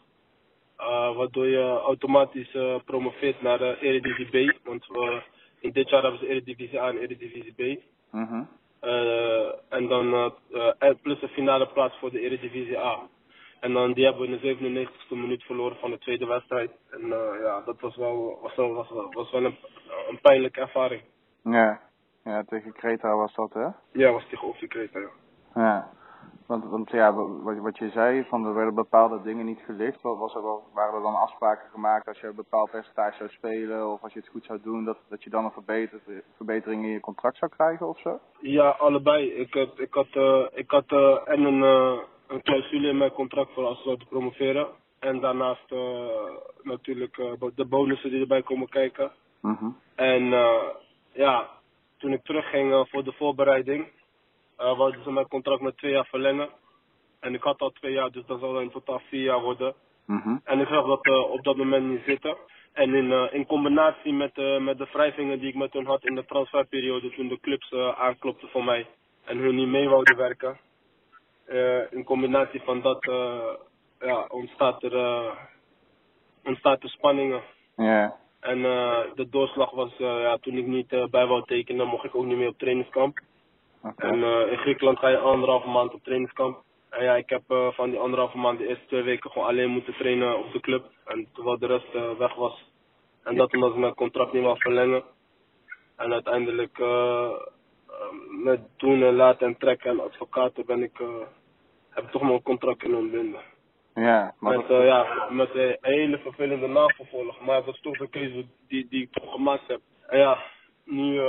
Waardoor 1.17 1.47
je 1.47 1.81
automatisch 1.85 2.57
promoveert 2.85 3.43
naar 3.43 3.59
de 3.59 3.79
Eredivisie 3.81 4.53
B. 4.53 4.59
Want 4.65 4.87
we, 4.87 5.23
in 5.61 5.73
dit 5.73 5.89
jaar 5.89 6.03
hebben 6.03 6.21
ze 6.21 6.27
Eredivisie 6.27 6.81
A 6.81 6.89
en 6.89 6.99
Eredivisie 6.99 7.53
B. 7.53 7.83
Mhm. 8.11 8.43
En 9.69 9.89
dan 9.89 10.15
eh, 10.15 10.73
eh, 10.79 10.95
plus 11.03 11.21
de 11.21 11.29
finale 11.29 11.67
plaats 11.67 11.99
voor 11.99 12.11
de 12.11 12.21
Eredivisie 12.21 12.79
A. 12.79 12.99
En 13.61 13.73
dan 13.73 13.93
die 13.93 14.05
hebben 14.05 14.23
we 14.23 14.29
in 14.29 14.39
de 14.41 14.87
97e 14.87 15.09
minuut 15.09 15.43
verloren 15.43 15.77
van 15.77 15.91
de 15.91 15.99
tweede 15.99 16.27
wedstrijd. 16.27 16.71
En 16.91 17.03
eh, 17.13 17.41
ja, 17.43 17.61
dat 17.61 17.81
was 17.81 17.97
wel, 17.97 18.39
was 18.43 18.55
wel, 18.55 18.75
was, 18.75 18.91
wel- 18.91 19.13
was 19.13 19.31
wel 19.31 19.45
een, 19.45 19.57
een 20.09 20.21
pijnlijke 20.21 20.61
ervaring. 20.61 21.03
Ja. 21.43 21.81
ja, 22.25 22.45
tegen 22.45 22.73
Kreta 22.73 23.17
was 23.17 23.35
dat, 23.35 23.53
hè? 23.53 23.67
Ja, 23.93 24.11
was 24.13 24.29
tegen 24.29 24.69
Kreta, 24.69 24.99
ja. 24.99 25.11
Ja. 25.55 25.91
Want, 26.47 26.65
want 26.65 26.91
ja, 26.91 27.15
wat, 27.15 27.59
wat 27.59 27.79
je 27.79 27.91
zei, 27.91 28.25
van 28.25 28.47
er 28.47 28.55
werden 28.55 28.75
bepaalde 28.75 29.23
dingen 29.23 29.45
niet 29.45 29.63
gelicht. 29.65 30.03
Was 30.03 30.35
er 30.35 30.43
wel, 30.43 30.65
waren 30.75 30.95
er 30.95 31.03
dan 31.03 31.15
afspraken 31.15 31.71
gemaakt 31.71 32.09
als 32.09 32.21
je 32.21 32.27
een 32.27 32.35
bepaald 32.35 32.71
percentage 32.71 33.17
zou 33.17 33.31
spelen 33.31 33.93
of 33.93 34.03
als 34.03 34.13
je 34.13 34.19
het 34.19 34.29
goed 34.29 34.45
zou 34.45 34.61
doen, 34.63 34.85
dat, 34.85 34.99
dat 35.09 35.23
je 35.23 35.31
dan 35.31 35.45
een 35.45 35.51
verbeter, 35.51 36.01
verbetering 36.37 36.85
in 36.85 36.91
je 36.91 37.01
contract 37.01 37.37
zou 37.37 37.51
krijgen 37.51 37.89
of 37.89 37.99
zo? 37.99 38.21
Ja, 38.41 38.69
allebei. 38.69 39.33
Ik 39.33 39.55
had, 39.55 39.79
ik 39.79 39.95
had, 39.95 40.09
eh, 40.13 40.47
ik 40.53 40.71
had 40.71 40.85
eh, 40.87 41.19
en 41.25 41.45
een, 41.45 41.63
eh, 41.63 41.99
een 42.27 42.43
clausule 42.43 42.89
in 42.89 42.99
mijn 42.99 43.13
contract 43.13 43.53
voor 43.53 43.65
als 43.65 43.77
we 43.77 43.85
zouden 43.85 44.09
promoveren. 44.09 44.67
En 44.99 45.21
daarnaast 45.21 45.71
natuurlijk 46.63 47.15
de 47.55 47.67
bonussen 47.69 48.11
die 48.11 48.21
erbij 48.21 48.43
komen 48.43 48.69
kijken. 48.69 49.11
Mhm. 49.41 49.71
En 49.95 50.25
ja, 51.13 51.49
toen 51.99 52.13
ik 52.13 52.23
terugging 52.23 52.89
voor 52.89 53.05
de 53.05 53.13
voorbereiding, 53.13 53.87
uh, 54.59 54.77
wilden 54.77 55.03
ze 55.03 55.11
mijn 55.11 55.29
contract 55.29 55.61
met 55.61 55.77
twee 55.77 55.93
jaar 55.93 56.07
verlengen. 56.07 56.49
En 57.21 57.35
ik 57.35 57.43
had 57.43 57.61
al 57.61 57.71
twee 57.71 57.93
jaar, 57.93 58.11
dus 58.11 58.27
dat 58.27 58.41
zou 58.41 58.53
dan 58.53 58.63
in 58.63 58.71
totaal 58.71 59.01
vier 59.09 59.23
jaar 59.23 59.41
worden. 59.41 59.75
Mhm. 60.07 60.37
En 60.45 60.61
ik 60.61 60.69
zag 60.69 60.87
dat 60.87 61.07
eh, 61.07 61.31
op 61.31 61.45
dat 61.45 61.57
moment 61.57 61.89
niet 61.89 62.03
zitten. 62.07 62.37
En 62.73 62.95
in, 62.95 63.13
eh, 63.13 63.33
in 63.33 63.47
combinatie 63.47 64.13
met, 64.13 64.39
eh, 64.39 64.59
met 64.59 64.79
de 64.79 64.89
wrijvingen 64.93 65.39
die 65.39 65.49
ik 65.49 65.55
met 65.55 65.73
hun 65.73 65.87
had 65.87 66.05
in 66.05 66.15
de 66.15 66.25
transferperiode, 66.25 67.11
toen 67.11 67.29
de 67.29 67.41
clubs 67.41 67.73
aanklopten 67.97 68.49
voor 68.49 68.65
mij 68.65 68.87
en 69.25 69.39
hun 69.39 69.55
niet 69.55 69.69
mee 69.69 69.89
wouden 69.89 70.17
werken. 70.17 70.59
in 71.91 72.05
combinatie 72.05 72.63
van 72.63 72.81
dat 72.81 73.05
ja, 74.01 74.27
ontstaat, 74.29 74.83
er, 74.83 75.27
ontstaat 76.45 76.83
er 76.83 76.89
spanningen. 76.89 77.43
Ja. 77.77 78.17
En 78.41 78.63
de 79.15 79.27
doorslag 79.31 79.71
was, 79.71 79.93
ja, 79.99 80.37
toen 80.37 80.57
ik 80.57 80.67
niet 80.67 80.89
bij 80.89 81.27
wou 81.27 81.43
tekenen, 81.47 81.87
mocht 81.87 82.05
ik 82.05 82.15
ook 82.15 82.25
niet 82.25 82.37
meer 82.37 82.49
op 82.49 82.59
trainingskamp. 82.59 83.19
En 83.97 84.23
eh, 84.23 84.53
in 84.53 84.59
Griekenland 84.59 84.99
ga 84.99 85.09
je 85.09 85.19
anderhalve 85.19 85.69
maand 85.69 85.95
op 85.95 86.03
trainingskamp. 86.03 86.63
En 86.91 87.05
ja, 87.05 87.17
ik 87.17 87.29
heb 87.29 87.43
eh, 87.49 87.73
van 87.73 87.91
die 87.91 87.99
anderhalve 87.99 88.39
maand 88.39 88.59
de 88.59 88.67
eerste 88.67 88.87
twee 88.87 89.03
weken 89.03 89.31
gewoon 89.31 89.49
alleen 89.49 89.71
moeten 89.71 89.95
trainen 89.95 90.39
op 90.39 90.53
de 90.53 90.61
club. 90.61 90.91
En 91.05 91.29
terwijl 91.33 91.59
de 91.59 91.67
rest 91.67 91.95
eh, 91.95 92.11
weg 92.19 92.35
was. 92.35 92.71
En 93.25 93.37
dat 93.37 93.55
omdat 93.55 93.73
ze 93.73 93.79
mijn 93.79 93.95
contract 93.95 94.33
niet 94.33 94.43
wou 94.43 94.59
verlengen. 94.59 95.03
En 95.97 96.13
uiteindelijk 96.13 96.79
met 98.45 98.61
doen 98.77 99.03
en 99.03 99.15
laten 99.15 99.47
en 99.47 99.57
trekken 99.59 99.91
en 99.91 100.01
advocaten 100.01 100.67
ben 100.67 100.83
ik, 100.83 101.01
eh, 101.01 101.09
heb 101.91 102.05
ik 102.05 102.11
toch 102.11 102.23
mijn 102.23 102.43
contract 102.43 102.79
kunnen 102.79 102.99
ontbinden. 102.99 103.41
Ja, 103.95 104.35
maar 104.39 104.57
Met, 104.57 104.69
dat, 104.69 104.83
ja, 104.83 105.29
met 105.31 105.55
een 105.55 105.77
hele 105.81 106.19
vervelende 106.19 106.67
navervolg. 106.67 107.41
Maar 107.41 107.65
dat 107.65 107.75
is 107.75 107.81
toch 107.81 107.99
de 107.99 108.09
keuze 108.09 108.47
die, 108.69 108.87
die 108.89 109.03
ik 109.03 109.13
toch 109.13 109.33
gemaakt 109.33 109.67
heb. 109.67 109.81
En 110.07 110.19
ja, 110.19 110.39
nu, 110.85 111.21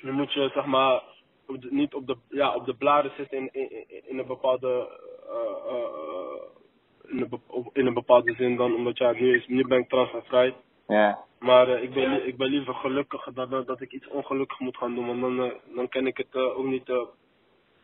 nu 0.00 0.12
moet 0.12 0.32
je 0.32 0.50
zeg 0.54 0.64
maar 0.64 1.02
op 1.50 1.62
de- 1.62 1.68
niet 1.70 1.94
op 1.94 2.06
de, 2.06 2.16
ja, 2.28 2.54
op 2.54 2.64
de 2.66 2.74
bladen 2.74 3.12
zitten 3.16 3.38
in, 3.38 3.48
in, 3.52 3.84
in- 4.06 4.18
een 4.18 4.26
bepaalde 4.26 4.98
eh, 5.28 5.74
eh, 5.74 7.12
in, 7.12 7.20
een 7.20 7.40
in 7.72 7.86
een 7.86 7.94
bepaalde 7.94 8.34
zin 8.34 8.56
dan, 8.56 8.74
omdat 8.74 8.98
ja, 8.98 9.12
nu, 9.12 9.36
is, 9.36 9.46
nu 9.46 9.66
ben 9.66 9.78
ik 9.78 9.88
transfervrij. 9.88 10.54
ja. 10.86 11.18
Maar 11.38 11.68
eh, 11.68 11.82
ik, 11.82 11.92
ben, 11.94 12.26
ik 12.26 12.36
ben 12.36 12.48
liever 12.48 12.74
gelukkig 12.74 13.24
dan 13.34 13.50
dat, 13.50 13.66
dat 13.66 13.80
ik 13.80 13.92
iets 13.92 14.08
ongelukkig 14.08 14.58
moet 14.60 14.76
gaan 14.76 14.94
doen. 14.94 15.06
Want 15.06 15.20
dan, 15.20 15.52
dan 15.74 15.88
kan 15.88 16.06
ik 16.06 16.16
het 16.16 16.34
ook 16.34 16.64
niet 16.66 16.92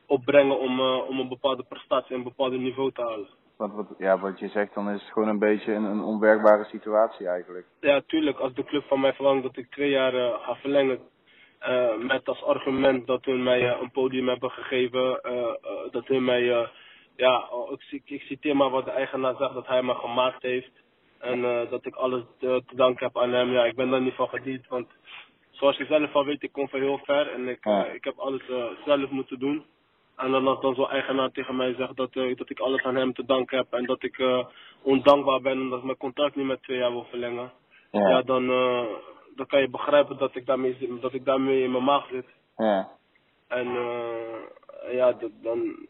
opbrengen 0.06 0.58
om, 0.58 0.78
eh, 0.80 1.08
om 1.08 1.18
een 1.20 1.28
bepaalde 1.28 1.62
prestatie 1.68 2.10
en 2.10 2.16
een 2.16 2.22
bepaald 2.24 2.52
niveau 2.52 2.92
te 2.92 3.02
halen. 3.02 3.28
Wat, 3.56 3.72
wat, 3.72 3.86
ja, 3.98 4.18
wat 4.18 4.38
je 4.38 4.48
zegt, 4.48 4.74
dan 4.74 4.90
is 4.90 5.02
het 5.02 5.12
gewoon 5.12 5.28
een 5.28 5.38
beetje 5.38 5.72
een, 5.72 5.84
een 5.84 6.02
onwerkbare 6.02 6.64
situatie 6.64 7.28
eigenlijk. 7.28 7.66
Ja, 7.80 8.00
tuurlijk. 8.06 8.38
Als 8.38 8.54
de 8.54 8.64
club 8.64 8.84
van 8.84 9.00
mij 9.00 9.12
verlangt 9.12 9.42
dat 9.42 9.56
ik 9.56 9.70
twee 9.70 9.90
jaar 9.90 10.14
eh, 10.14 10.40
ga 10.42 10.54
verlengen. 10.54 10.98
Eh, 11.58 11.96
met 11.98 12.28
als 12.28 12.42
argument 12.44 13.06
dat 13.06 13.24
hun 13.24 13.42
mij 13.42 13.68
eh, 13.70 13.80
een 13.80 13.90
podium 13.90 14.28
hebben 14.28 14.50
gegeven. 14.50 15.20
eh, 15.22 15.52
dat 15.90 16.06
hun 16.06 16.24
mij. 16.24 16.68
ja, 17.16 17.48
oh, 17.50 17.72
ik, 17.90 18.02
ik 18.04 18.20
citeer 18.22 18.56
maar 18.56 18.70
wat 18.70 18.84
de 18.84 18.90
eigenaar 18.90 19.34
zegt 19.38 19.54
dat 19.54 19.66
hij 19.66 19.82
me 19.82 19.94
gemaakt 19.94 20.42
heeft. 20.42 20.70
En 21.18 21.42
dat 21.70 21.86
ik 21.86 21.94
alles 21.94 22.22
te, 22.38 22.62
danken 22.74 23.06
heb 23.06 23.18
aan 23.18 23.32
hem. 23.32 23.52
Ja, 23.52 23.64
ik 23.64 23.76
ben 23.76 23.90
daar 23.90 24.00
niet 24.00 24.14
van 24.14 24.28
gediend. 24.28 24.66
Want 24.68 24.88
zoals 25.50 25.76
je 25.76 25.84
zelf 25.84 26.14
al 26.14 26.24
weet, 26.24 26.42
ik 26.42 26.52
kom 26.52 26.68
van 26.68 26.80
heel 26.80 27.00
ver. 27.04 27.32
En 27.32 27.48
ik, 27.48 27.64
Ja. 27.64 27.84
ik 27.86 28.04
heb 28.04 28.18
alles 28.18 28.42
zelf 28.84 29.10
moeten 29.10 29.38
doen. 29.38 29.64
En 30.16 30.30
dan 30.30 30.46
als 30.46 30.60
dan 30.60 30.74
zo'n 30.74 30.88
eigenaar 30.90 31.30
tegen 31.30 31.56
mij 31.56 31.74
zegt 31.74 31.96
dat, 31.96 32.12
dat 32.12 32.50
ik 32.50 32.58
alles 32.60 32.82
aan 32.82 32.96
hem 32.96 33.12
te 33.12 33.24
danken 33.24 33.56
heb. 33.58 33.72
En 33.72 33.84
dat 33.86 34.02
ik 34.02 34.44
ondankbaar 34.82 35.40
ben 35.40 35.60
omdat 35.60 35.78
ik 35.78 35.84
mijn 35.84 35.96
contract 35.96 36.36
niet 36.36 36.46
met 36.46 36.62
twee 36.62 36.78
jaar 36.78 36.90
wil 36.92 37.06
verlengen 37.10 37.52
Ja. 37.90 38.08
ja, 38.08 38.22
dan, 38.22 38.50
dan 39.36 39.46
kan 39.46 39.60
je 39.60 39.68
begrijpen 39.68 40.18
dat 40.18 40.34
ik 40.34 40.46
daarmee, 40.46 40.98
dat 41.00 41.14
ik 41.14 41.24
daarmee 41.24 41.62
in 41.62 41.70
mijn 41.70 41.84
maag 41.84 42.08
zit. 42.08 42.26
Ja. 42.56 42.88
En 43.48 43.66
eh, 43.66 44.94
ja, 44.94 45.12
dan, 45.42 45.86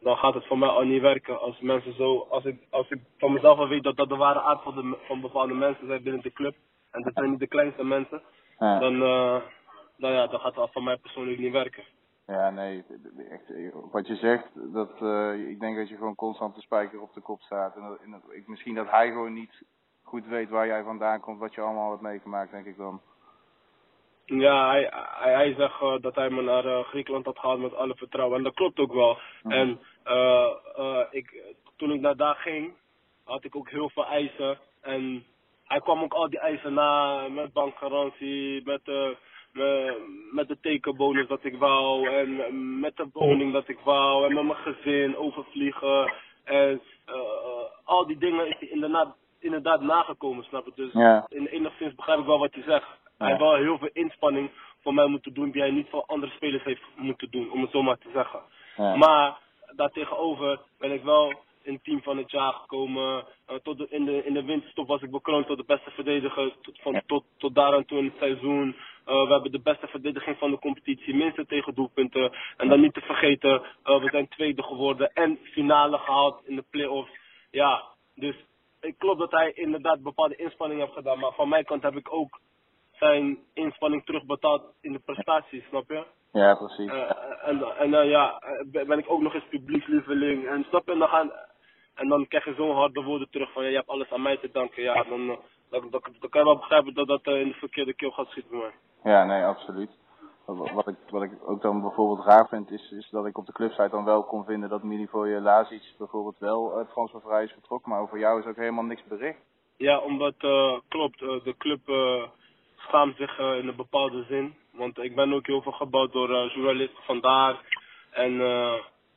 dan 0.00 0.16
gaat 0.16 0.34
het 0.34 0.46
voor 0.46 0.58
mij 0.58 0.68
al 0.68 0.84
niet 0.84 1.00
werken 1.02 1.40
als 1.40 1.60
mensen 1.60 1.94
zo, 1.94 2.26
als 2.30 2.44
ik, 2.44 2.66
als 2.70 2.90
ik 2.90 3.00
van 3.18 3.32
mezelf 3.32 3.58
al 3.58 3.68
weet 3.68 3.82
dat 3.82 3.96
dat 3.96 4.08
de 4.08 4.16
ware 4.16 4.40
aard 4.40 4.62
van, 4.62 4.74
de, 4.74 4.96
van 5.06 5.20
bepaalde 5.20 5.54
mensen 5.54 5.86
zijn 5.86 6.02
binnen 6.02 6.22
de 6.22 6.32
club. 6.32 6.54
En 6.90 7.02
dat 7.02 7.12
zijn 7.14 7.30
niet 7.30 7.38
de 7.38 7.46
kleinste 7.46 7.84
mensen. 7.84 8.22
Ja. 8.58 8.78
Dan, 8.78 9.02
eh, 9.02 9.40
dan, 9.96 10.12
ja, 10.12 10.26
dan 10.26 10.40
gaat 10.40 10.56
het 10.56 10.72
voor 10.72 10.82
mij 10.82 10.96
persoonlijk 10.96 11.38
niet 11.38 11.52
werken. 11.52 11.84
Ja, 12.26 12.50
nee, 12.50 12.84
echt, 13.30 13.50
eh, 13.50 13.74
wat 13.92 14.06
je 14.06 14.16
zegt, 14.16 14.48
dat, 14.72 14.90
ik 15.48 15.60
denk 15.60 15.76
dat 15.76 15.88
je 15.88 15.96
gewoon 15.96 16.14
constant 16.14 16.54
de 16.54 16.60
spijker 16.60 17.00
op 17.00 17.14
de 17.14 17.20
kop 17.20 17.40
staat. 17.40 17.76
En, 17.76 17.82
dat, 17.82 17.98
en 18.00 18.10
dat, 18.10 18.20
ik, 18.30 18.48
misschien 18.48 18.74
dat 18.74 18.90
hij 18.90 19.08
gewoon 19.08 19.32
niet 19.32 19.62
goed 20.06 20.26
weet 20.26 20.48
waar 20.48 20.66
jij 20.66 20.82
vandaan 20.82 21.20
komt, 21.20 21.38
wat 21.38 21.54
je 21.54 21.60
allemaal 21.60 21.90
hebt 21.90 22.02
meegemaakt, 22.02 22.50
denk 22.50 22.66
ik 22.66 22.76
dan. 22.76 23.00
Ja, 24.24 24.68
hij, 24.70 24.90
hij, 24.92 25.32
hij 25.32 25.54
zegt 25.54 25.80
eh, 25.80 25.94
dat 26.00 26.14
hij 26.14 26.30
me 26.30 26.42
naar 26.42 26.64
eh, 26.64 26.84
Griekenland 26.84 27.24
had 27.24 27.38
gehaald 27.38 27.60
met 27.60 27.74
alle 27.74 27.94
vertrouwen. 27.96 28.38
En 28.38 28.44
dat 28.44 28.54
klopt 28.54 28.78
ook 28.78 28.92
wel. 28.92 29.18
Mhm. 29.42 29.52
En 29.54 29.80
eh, 30.04 31.00
ik, 31.10 31.42
toen 31.76 31.92
ik 31.92 32.00
naar 32.00 32.16
daar 32.16 32.34
ging, 32.34 32.72
had 33.24 33.44
ik 33.44 33.56
ook 33.56 33.70
heel 33.70 33.90
veel 33.90 34.06
eisen. 34.06 34.58
En 34.80 35.24
hij 35.64 35.80
kwam 35.80 36.02
ook 36.02 36.12
al 36.14 36.30
die 36.30 36.38
eisen 36.38 36.74
na 36.74 37.28
met 37.28 37.52
bankgarantie, 37.52 38.62
met 38.64 38.86
me- 38.86 39.16
met 40.32 40.48
de 40.48 40.60
tekenbonus 40.60 41.28
dat 41.28 41.44
ik 41.44 41.58
wou. 41.58 42.08
En 42.08 42.80
met 42.80 42.96
de 42.96 43.08
woning 43.12 43.52
dat 43.52 43.68
ik 43.68 43.78
wou. 43.84 44.26
En 44.26 44.34
met 44.34 44.44
mijn 44.44 44.74
gezin 44.74 45.16
overvliegen. 45.16 46.12
En 46.44 46.80
al 47.84 48.06
die 48.06 48.18
dingen 48.18 48.46
is 48.46 48.56
hij 48.58 48.68
inderdaad, 48.68 49.16
inderdaad 49.46 49.80
nagekomen, 49.80 50.44
snap 50.44 50.64
je? 50.64 50.72
Dus 50.74 50.92
Ja. 50.92 51.26
in, 51.28 51.46
enigszins 51.46 51.94
begrijp 51.94 52.18
ik 52.18 52.26
wel 52.26 52.38
wat 52.38 52.54
je 52.54 52.62
zegt. 52.62 52.86
Hij 53.18 53.28
heeft 53.28 53.40
wel 53.40 53.54
heel 53.54 53.78
veel 53.78 53.90
inspanning 53.92 54.50
voor 54.82 54.94
mij 54.94 55.06
moeten 55.06 55.34
doen 55.34 55.50
die 55.50 55.60
hij 55.60 55.70
niet 55.70 55.88
voor 55.90 56.04
andere 56.06 56.32
spelers 56.32 56.64
heeft 56.64 56.82
moeten 56.96 57.30
doen, 57.30 57.50
om 57.50 57.60
het 57.62 57.70
zo 57.70 57.82
maar 57.82 57.98
te 57.98 58.10
zeggen. 58.12 58.40
Maar 58.98 59.38
daartegenover 59.76 60.60
ben 60.78 60.92
ik 60.92 61.02
wel 61.02 61.32
in 61.66 61.72
het 61.72 61.84
team 61.84 62.02
van 62.02 62.16
het 62.16 62.30
jaar 62.30 62.52
gekomen. 62.52 63.24
Eh, 63.46 63.56
tot 63.56 63.78
de, 63.78 63.86
in, 63.90 64.04
de, 64.04 64.24
in 64.24 64.34
de 64.34 64.44
winterstop 64.44 64.86
was 64.86 65.02
ik 65.02 65.10
bekroond 65.10 65.46
tot 65.46 65.56
de 65.56 65.64
beste 65.66 65.90
verdediger. 65.90 66.52
Tot, 66.62 66.78
van, 66.80 67.02
tot, 67.06 67.24
tot 67.38 67.54
daar 67.54 67.74
aan 67.74 67.84
toe 67.84 67.98
in 67.98 68.04
het 68.04 68.18
seizoen. 68.18 68.76
Eh, 69.04 69.26
we 69.26 69.32
hebben 69.32 69.52
de 69.52 69.60
beste 69.60 69.86
verdediging 69.86 70.38
van 70.38 70.50
de 70.50 70.58
competitie. 70.58 71.14
Minste 71.14 71.46
tegen 71.46 71.74
doelpunten. 71.74 72.32
En 72.56 72.68
dan 72.68 72.80
niet 72.80 72.94
te 72.94 73.00
vergeten, 73.00 73.62
eh, 73.82 74.00
we 74.00 74.08
zijn 74.10 74.28
tweede 74.28 74.62
geworden. 74.62 75.12
En 75.12 75.38
finale 75.42 75.98
gehaald 75.98 76.40
in 76.44 76.56
de 76.56 76.64
play-offs. 76.70 77.10
Ja, 77.50 77.84
dus 78.14 78.36
ik 78.86 78.98
klopt 78.98 79.18
dat 79.18 79.30
hij 79.30 79.52
inderdaad 79.52 80.02
bepaalde 80.02 80.36
inspanningen 80.36 80.84
heeft 80.84 80.96
gedaan. 80.96 81.18
Maar 81.18 81.32
van 81.32 81.48
mijn 81.48 81.64
kant 81.64 81.82
heb 81.82 81.96
ik 81.96 82.12
ook 82.12 82.40
zijn 82.92 83.38
inspanning 83.52 84.04
terugbetaald 84.04 84.62
in 84.80 84.92
de 84.92 84.98
prestaties, 84.98 85.64
snap 85.68 85.88
je? 85.88 86.04
Ja, 86.32 86.54
precies. 86.54 86.90
Eh, 86.90 87.48
en 87.48 87.62
en 87.78 87.90
dan 87.90 88.06
ja, 88.06 88.38
eh, 88.38 88.86
ben 88.86 88.98
ik 88.98 89.10
ook 89.10 89.20
nog 89.20 89.34
eens 89.34 89.48
publiekslieveling. 89.50 90.48
En 90.48 90.64
snap 90.68 90.86
je, 90.86 90.92
en 90.92 90.98
dan, 90.98 91.08
gaan, 91.08 91.32
en 91.94 92.08
dan 92.08 92.28
krijg 92.28 92.44
je 92.44 92.54
zo'n 92.54 92.74
harde 92.74 93.02
woorden 93.02 93.30
terug 93.30 93.52
van 93.52 93.62
ja, 93.62 93.68
je 93.68 93.76
hebt 93.76 93.88
alles 93.88 94.10
aan 94.10 94.22
mij 94.22 94.36
te 94.36 94.50
danken. 94.52 94.82
Ja, 94.82 95.02
dan, 95.02 95.30
eh, 95.30 95.36
dan, 95.70 95.90
dan, 95.90 96.00
dan 96.20 96.30
kan 96.30 96.40
je 96.40 96.46
wel 96.46 96.56
begrijpen 96.56 96.94
dat 96.94 97.06
dat 97.06 97.22
eh, 97.22 97.40
in 97.40 97.48
de 97.48 97.54
verkeerde 97.54 97.94
keel 97.94 98.10
gaat 98.10 98.28
schieten 98.28 98.50
bij 98.50 98.60
mij. 98.60 99.12
Ja, 99.12 99.24
nee, 99.24 99.44
absoluut. 99.44 99.90
Wat 100.46 100.88
ik, 100.88 100.96
wat 101.10 101.22
ik 101.22 101.30
ook 101.46 101.62
dan 101.62 101.80
bijvoorbeeld 101.80 102.26
raar 102.26 102.48
vind, 102.48 102.70
is, 102.70 102.90
is 102.90 103.08
dat 103.10 103.26
ik 103.26 103.38
op 103.38 103.46
de 103.46 103.52
clubsite 103.52 103.88
dan 103.90 104.04
wel 104.04 104.24
kon 104.24 104.44
vinden 104.44 104.68
dat 104.68 104.82
Milivoje 104.82 105.40
Lazic 105.40 105.94
bijvoorbeeld 105.98 106.38
wel 106.38 106.80
uh, 106.80 106.86
transfervrij 106.88 107.44
is 107.44 107.52
vertrokken, 107.52 107.90
maar 107.90 108.00
over 108.00 108.18
jou 108.18 108.40
is 108.40 108.46
ook 108.46 108.56
helemaal 108.56 108.84
niks 108.84 109.04
bericht. 109.04 109.38
Ja, 109.78 109.98
omdat, 109.98 110.34
eh, 110.38 110.78
klopt, 110.88 111.22
eh, 111.22 111.28
de 111.44 111.54
club 111.58 111.88
eh, 111.88 112.22
schaamt 112.76 113.16
zich 113.16 113.38
in 113.38 113.68
een 113.68 113.76
bepaalde 113.76 114.24
zin. 114.28 114.54
Want 114.72 114.98
ik 114.98 115.14
ben 115.14 115.32
ook 115.32 115.46
heel 115.46 115.62
veel 115.62 115.72
gebouwd 115.72 116.12
door 116.12 116.28
journalisten 116.28 117.02
vandaar 117.04 117.56
en, 118.10 118.40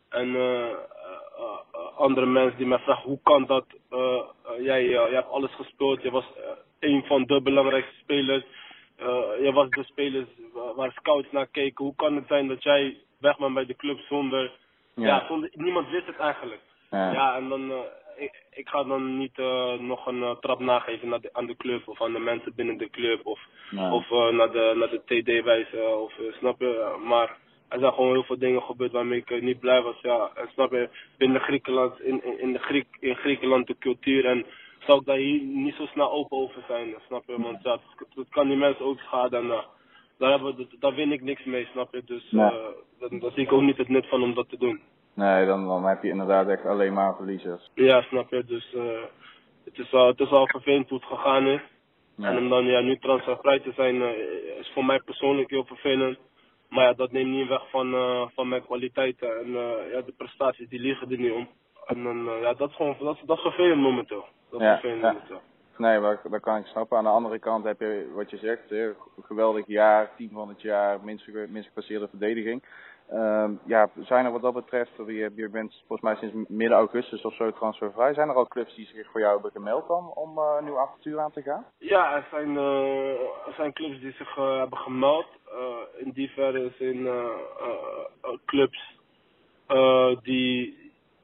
en 0.09 0.35
andere 1.95 2.25
mensen 2.25 2.57
die 2.57 2.67
mij 2.67 2.79
vragen 2.79 3.09
hoe 3.09 3.19
kan 3.23 3.45
dat, 3.45 3.65
jij, 4.59 4.85
jij 4.85 5.09
hebt 5.09 5.29
alles 5.29 5.55
gespeeld, 5.55 6.01
je 6.01 6.11
was 6.11 6.25
een 6.79 7.03
van 7.05 7.23
de 7.23 7.41
belangrijkste 7.41 7.95
spelers, 7.95 8.45
Eh, 8.99 9.43
je 9.45 9.51
was 9.53 9.69
de 9.69 9.83
spelers 9.83 10.27
wa- 10.53 10.73
waar 10.75 10.91
scouts 10.91 11.27
naar 11.31 11.47
keken, 11.47 11.85
hoe 11.85 11.95
kan 11.95 12.15
het 12.15 12.27
zijn 12.27 12.47
dat 12.47 12.63
jij 12.63 12.97
weg 13.19 13.37
bent 13.37 13.53
bij 13.53 13.65
de 13.65 13.75
club 13.75 13.99
zonder, 13.99 14.51
ja, 14.95 15.25
zonder, 15.27 15.49
niemand 15.53 15.89
wist 15.89 16.05
het 16.05 16.17
eigenlijk. 16.19 16.61
Ja. 16.91 17.11
Ja, 17.11 17.35
en 17.35 17.49
dan, 17.49 17.71
eh, 17.71 17.77
ik, 18.17 18.43
ik 18.51 18.69
ga 18.69 18.83
dan 18.83 19.17
niet 19.17 19.39
eh, 19.39 19.73
nog 19.73 20.05
een 20.05 20.37
trap 20.39 20.59
nageven 20.59 21.09
naar 21.09 21.21
de, 21.21 21.29
aan 21.33 21.45
de 21.45 21.55
club 21.57 21.87
of 21.87 22.01
aan 22.01 22.13
de 22.13 22.19
mensen 22.19 22.55
binnen 22.55 22.77
de 22.77 22.89
club 22.89 23.25
of, 23.25 23.39
of 23.91 24.09
naar 24.31 24.51
de, 24.51 24.73
naar 24.75 24.89
de 24.89 25.01
TD 25.05 25.43
wijzen 25.43 26.01
of 26.01 26.13
snap 26.39 26.59
je. 26.59 26.95
Maar 27.05 27.37
er 27.69 27.79
zijn 27.79 27.93
gewoon 27.93 28.11
heel 28.11 28.23
veel 28.23 28.37
dingen 28.39 28.61
gebeurd 28.61 28.91
waarmee 28.91 29.23
ik 29.25 29.41
niet 29.41 29.59
blij 29.59 29.81
was. 29.81 30.01
Ja, 30.01 30.31
en 30.35 30.49
snap 30.53 30.71
je, 30.71 30.89
binnen 31.17 31.41
Griekenland, 31.41 32.01
in, 32.01 32.23
in, 32.23 32.39
in, 32.39 32.53
de 32.53 32.59
Griek, 32.59 32.87
in 32.99 33.15
Griekenland 33.15 33.67
de 33.67 33.75
cultuur 33.79 34.25
en 34.25 34.45
zou 34.79 34.99
ik 34.99 35.05
daar 35.05 35.17
hier 35.17 35.41
niet 35.41 35.75
zo 35.75 35.85
snel 35.85 36.11
open 36.11 36.37
over 36.37 36.63
zijn, 36.67 36.95
snap 37.07 37.23
je. 37.27 37.41
Want 37.41 37.63
ja, 37.63 37.71
dat, 37.71 38.07
dat 38.15 38.29
kan 38.29 38.47
die 38.47 38.57
mensen 38.57 38.85
ook 38.85 38.99
schaden 38.99 39.39
en 39.41 39.51
eh, 39.51 39.63
daar, 40.17 40.29
hebben 40.29 40.55
we, 40.55 40.67
daar 40.79 40.95
win 40.95 41.11
ik 41.11 41.21
niks 41.21 41.43
mee, 41.43 41.65
snap 41.71 41.93
je. 41.93 42.03
Dus 42.05 42.31
Nee. 42.31 42.45
eh, 42.45 43.09
dan 43.19 43.31
zie 43.33 43.43
ik 43.43 43.51
ook 43.51 43.61
niet 43.61 43.77
het 43.77 43.89
nut 43.89 44.07
van 44.07 44.23
om 44.23 44.33
dat 44.33 44.49
te 44.49 44.57
doen. 44.57 44.81
Nee, 45.13 45.45
dan, 45.45 45.67
dan 45.67 45.83
heb 45.85 46.03
je 46.03 46.09
inderdaad 46.09 46.47
echt 46.47 46.65
alleen 46.65 46.93
maar 46.93 47.15
verliezers. 47.15 47.69
Ja, 47.73 48.01
snap 48.01 48.29
je. 48.31 48.43
Dus 48.45 48.73
eh 48.73 49.03
het, 49.65 49.77
is 49.79 49.93
al, 49.93 50.07
het 50.07 50.19
is 50.19 50.29
al 50.31 50.47
vervelend 50.47 50.89
hoe 50.89 50.97
het 50.99 51.07
gegaan 51.07 51.47
is. 51.47 51.61
En 52.17 52.37
om 52.37 52.49
dan 52.49 52.65
ja, 52.65 52.79
nu 52.81 52.97
transfervrij 52.97 53.59
te 53.59 53.71
zijn 53.75 54.01
is 54.59 54.71
voor 54.73 54.85
mij 54.85 54.99
persoonlijk 54.99 55.49
heel 55.49 55.65
vervelend. 55.65 56.17
Maar 56.69 56.83
ja, 56.83 56.93
dat 56.93 57.11
neemt 57.11 57.29
niet 57.31 57.47
weg 57.47 57.69
van, 57.69 57.91
van 58.35 58.47
mijn 58.47 58.65
kwaliteiten. 58.65 59.39
En 59.39 59.51
ja, 59.91 60.01
de 60.01 60.13
prestaties 60.17 60.69
die 60.69 60.79
liggen 60.79 61.11
er 61.11 61.17
niet 61.19 61.31
om. 61.31 61.47
En 61.85 62.03
dan, 62.03 62.29
ja, 62.41 62.53
dat 62.53 62.69
is 62.69 62.75
gewoon 62.75 62.95
dat, 62.99 63.15
is- 63.15 63.21
dat 63.25 63.37
is 63.37 63.43
vervelend 63.43 63.81
momenteel. 63.81 64.25
Dat 64.51 64.59
is 64.59 64.65
Ja, 64.65 64.73
vervelend 64.79 65.01
ja. 65.01 65.11
momenteel. 65.11 65.41
Nee, 65.77 65.99
maar 65.99 66.19
dat 66.29 66.41
kan 66.41 66.57
ik 66.57 66.65
snappen. 66.65 66.97
Aan 66.97 67.03
de 67.03 67.09
andere 67.09 67.39
kant 67.39 67.63
heb 67.63 67.79
je 67.79 68.11
wat 68.13 68.29
je 68.29 68.37
zegt, 68.37 68.69
hè, 68.69 68.91
geweldig 69.21 69.67
jaar, 69.67 70.09
team 70.17 70.29
van 70.33 70.49
het 70.49 70.61
jaar, 70.61 70.99
minst, 71.03 71.27
minst 71.47 71.67
gepasseerde 71.67 72.07
verdediging. 72.07 72.63
Ehm, 73.09 73.51
ja, 73.65 73.89
zijn 73.99 74.25
er 74.25 74.31
wat 74.31 74.41
dat 74.41 74.53
betreft, 74.53 74.91
je, 75.07 75.31
je 75.35 75.49
bent 75.49 75.83
volgens 75.87 76.01
mij 76.01 76.15
sinds 76.15 76.49
midden 76.49 76.77
augustus 76.77 77.21
of 77.21 77.33
zo 77.33 77.51
transfervrij. 77.51 78.13
Zijn 78.13 78.29
er 78.29 78.35
al 78.35 78.47
clubs 78.47 78.75
die 78.75 78.85
zich 78.85 79.11
voor 79.11 79.19
jou 79.21 79.33
hebben 79.33 79.51
gemeld 79.51 79.87
dan 79.87 80.11
om 80.13 80.37
eh, 80.37 80.55
een 80.57 80.63
nieuw 80.63 80.79
avontuur 80.79 81.19
aan 81.19 81.31
te 81.31 81.41
gaan? 81.41 81.65
Ja, 81.77 82.15
er 82.15 82.27
zijn, 82.31 82.57
eh, 82.57 83.09
er 83.47 83.53
zijn 83.55 83.73
clubs 83.73 83.99
die 83.99 84.11
zich 84.11 84.37
eh, 84.37 84.57
hebben 84.57 84.77
gemeld. 84.77 85.25
Eh, 85.51 86.03
in 86.05 86.11
die 86.11 86.29
verre 86.29 86.71
zijn 86.77 87.07
eh, 87.07 87.13
eh, 87.13 88.05
eh, 88.21 88.29
clubs 88.45 88.97
eh, 89.67 90.15
die, 90.21 90.77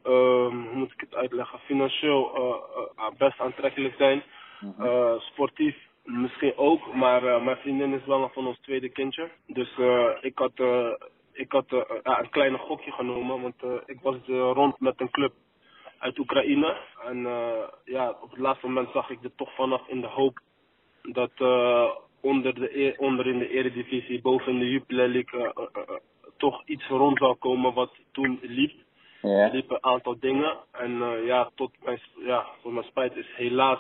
ehm, 0.06 0.58
hoe 0.68 0.76
moet 0.76 0.92
ik 0.92 1.00
het 1.00 1.16
uitleggen, 1.16 1.60
financieel 1.60 2.36
eh, 2.36 3.06
eh, 3.06 3.18
best 3.18 3.40
aantrekkelijk 3.40 3.96
zijn. 3.98 4.24
Eh, 4.80 5.20
sportief 5.20 5.76
misschien 6.04 6.58
ook, 6.58 6.94
maar 6.94 7.44
mijn 7.44 7.58
vriendin 7.58 7.94
is 7.94 8.06
wel 8.06 8.20
nog 8.20 8.34
van 8.34 8.48
ons 8.48 8.60
tweede 8.62 8.90
kindje. 8.90 9.30
Dus 9.48 9.70
ik 10.22 10.38
had, 10.38 10.52
eh, 10.56 10.92
ik 11.34 11.52
had 11.52 11.66
een 12.04 12.30
kleine 12.30 12.58
gokje 12.58 12.92
genomen, 12.92 13.42
want 13.42 13.84
ik 13.86 14.00
was 14.02 14.16
rond 14.28 14.80
met 14.80 15.02
een 15.02 15.12
club 15.12 15.34
uit 15.98 16.20
Oekraïne. 16.20 16.78
En 17.06 17.18
ja, 17.86 18.10
op 18.22 18.30
het 18.30 18.40
laatste 18.40 18.68
moment 18.68 18.90
zag 18.94 19.10
ik 19.10 19.24
er 19.24 19.36
toch 19.36 19.56
vanaf 19.56 19.88
in 19.88 20.02
de 20.02 20.08
hoop 20.08 20.40
dat 21.02 21.32
onder, 22.22 22.56
de, 22.56 22.80
e- 22.80 22.96
onder 22.98 23.28
in 23.28 23.40
de 23.40 23.50
eredivisie, 23.50 24.22
boven 24.22 24.52
in 24.52 24.60
de 24.60 24.70
Jupiler 24.70 25.08
League, 25.08 25.54
toch 26.38 26.62
iets 26.66 26.88
rond 26.88 27.18
zou 27.18 27.36
komen 27.36 27.74
wat 27.74 27.92
toen 28.12 28.40
liep. 28.42 28.85
Er 29.26 29.38
Ja. 29.38 29.50
liepen 29.52 29.76
een 29.76 29.92
aantal 29.92 30.20
dingen. 30.20 30.58
En 30.72 31.02
eh, 31.02 31.26
ja, 31.26 31.50
tot 31.56 31.72
mijn, 31.84 32.00
ja, 32.26 32.46
tot 32.62 32.74
mijn 32.74 32.86
spijt 32.86 33.16
is 33.16 33.28
helaas 33.36 33.80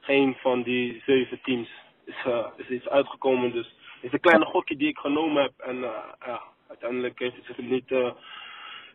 geen 0.00 0.34
van 0.40 0.62
die 0.62 1.02
zeven 1.06 1.40
teams 1.42 1.68
is, 2.04 2.14
eh, 2.24 2.46
is 2.56 2.68
iets 2.68 2.88
uitgekomen. 2.88 3.52
Dus 3.52 3.66
het 3.66 4.04
is 4.04 4.12
een 4.12 4.20
kleine 4.20 4.44
gokje 4.44 4.76
die 4.76 4.88
ik 4.88 4.98
genomen 4.98 5.42
heb. 5.42 5.52
En 5.58 5.84
eh, 5.84 5.90
ja, 6.26 6.42
uiteindelijk 6.68 7.18
heeft 7.18 7.36
het 7.36 7.44
zich 7.44 7.58
niet, 7.58 7.88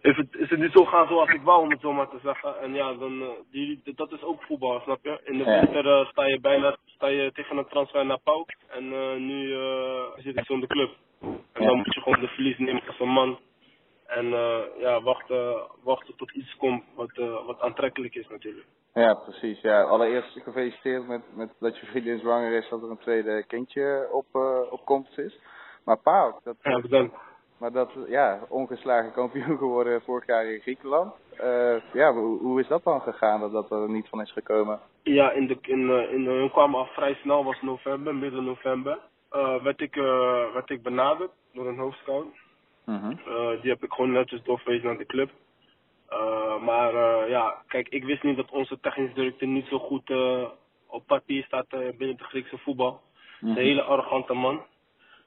heeft 0.02 0.18
het, 0.18 0.36
is 0.36 0.50
het 0.50 0.60
niet 0.60 0.72
zo 0.72 0.86
gaan 0.86 1.08
zoals 1.08 1.30
ik 1.30 1.42
wou, 1.42 1.62
om 1.62 1.70
het 1.70 1.82
zo 1.82 1.94
maar 1.94 2.10
te 2.10 2.20
zeggen. 2.24 2.60
En 2.62 2.74
ja, 2.74 2.94
dan, 2.94 3.36
die, 3.52 3.82
dat 3.96 4.12
is 4.12 4.24
ook 4.24 4.44
voetbal, 4.44 4.80
snap 4.84 5.00
je? 5.04 5.20
In 5.24 5.38
de 5.38 5.44
winter 5.44 6.08
sta 6.08 6.26
je 6.26 6.40
bijna 6.40 6.78
sta 6.86 7.08
je 7.08 7.32
tegen 7.32 7.58
een 7.58 7.68
transfer 7.68 8.06
naar 8.06 8.20
Pauw. 8.24 8.46
En 8.70 8.90
nu 9.26 9.48
zit 10.16 10.38
ik 10.38 10.46
zo 10.46 10.54
in 10.54 10.60
de 10.60 10.68
club. 10.68 10.90
En 11.54 11.66
dan 11.66 11.78
moet 11.78 11.94
je 11.94 12.02
gewoon 12.02 12.20
de 12.20 12.28
verlies 12.28 12.58
nemen 12.58 12.84
als 12.88 13.00
een 13.00 13.10
man. 13.10 13.40
En 14.08 14.34
eh, 14.34 14.60
ja, 14.78 15.02
wachten, 15.02 15.68
wachten 15.84 16.16
tot 16.16 16.32
iets 16.32 16.56
komt 16.58 16.84
wat, 16.96 17.12
eh, 17.12 17.46
wat 17.46 17.60
aantrekkelijk 17.60 18.16
is 18.16 18.28
natuurlijk. 18.28 18.66
Ja, 18.94 19.14
precies. 19.14 19.62
Ja, 19.62 19.82
allereerst 19.82 20.40
gefeliciteerd 20.44 21.08
met, 21.08 21.22
met 21.36 21.50
dat 21.60 21.78
je 21.80 21.86
vriendin 21.86 22.20
zwanger 22.20 22.52
is, 22.52 22.70
dat 22.70 22.84
er 22.84 22.90
een 22.90 22.98
tweede 22.98 23.44
kindje 23.48 24.08
op, 24.12 24.26
eh, 24.32 24.72
op 24.72 24.86
komst 24.86 25.18
is. 25.18 25.40
Maar 25.86 25.98
Pauk, 25.98 26.36
dat, 26.44 26.56
Ja, 26.62 26.80
bedankt. 26.82 27.16
maar 27.58 27.72
dat, 27.72 27.92
ja, 28.08 28.40
ongeslagen 28.50 29.12
kampioen 29.12 29.58
geworden 29.58 30.02
vorig 30.02 30.26
jaar 30.26 30.46
in 30.46 30.60
Griekenland. 30.62 31.14
Ja, 31.94 32.14
hoe, 32.14 32.40
hoe 32.40 32.60
is 32.60 32.68
dat 32.68 32.84
dan 32.84 33.02
gegaan, 33.02 33.40
dat 33.40 33.52
dat 33.52 33.72
er 33.72 33.90
niet 33.90 34.10
van 34.10 34.22
is 34.22 34.32
gekomen? 34.32 34.80
Ja, 35.04 35.32
in 35.32 35.48
de, 35.48 35.58
in, 35.62 35.90
in, 35.90 36.26
we 36.42 36.50
kwamen 36.52 36.80
al 36.80 36.86
vrij 36.86 37.14
snel, 37.14 37.44
was 37.44 37.62
november, 37.62 38.16
midden 38.16 38.44
november. 38.44 39.00
werd, 39.64 39.82
ik, 39.82 39.96
werd 40.54 40.70
ik 40.70 40.84
benaderd 40.84 41.32
door 41.54 41.68
een 41.68 41.78
hoofdscout. 41.78 42.26
Mhm. 42.86 43.12
Eh, 43.12 43.62
die 43.62 43.72
heb 43.72 43.84
ik 43.84 43.94
gewoon 43.94 44.12
netjes 44.12 44.44
doorverwezen 44.44 44.86
naar 44.88 44.98
de 44.98 45.06
club. 45.06 45.30
Eh, 46.10 46.62
maar 46.62 46.94
eh, 46.94 47.30
ja, 47.30 47.64
kijk, 47.68 47.90
ik 47.90 48.04
wist 48.04 48.24
niet 48.24 48.36
dat 48.36 48.52
onze 48.52 48.80
technisch 48.80 49.14
directeur 49.14 49.48
niet 49.48 49.68
zo 49.68 49.80
goed 49.80 50.14
op 50.88 51.06
papier 51.06 51.44
staat 51.44 51.70
binnen 51.70 52.18
het 52.18 52.22
Griekse 52.22 52.58
voetbal. 52.58 53.02
Mhm. 53.40 53.52
Een 53.52 53.64
hele 53.64 53.82
arrogante 53.82 54.34
man. 54.34 54.66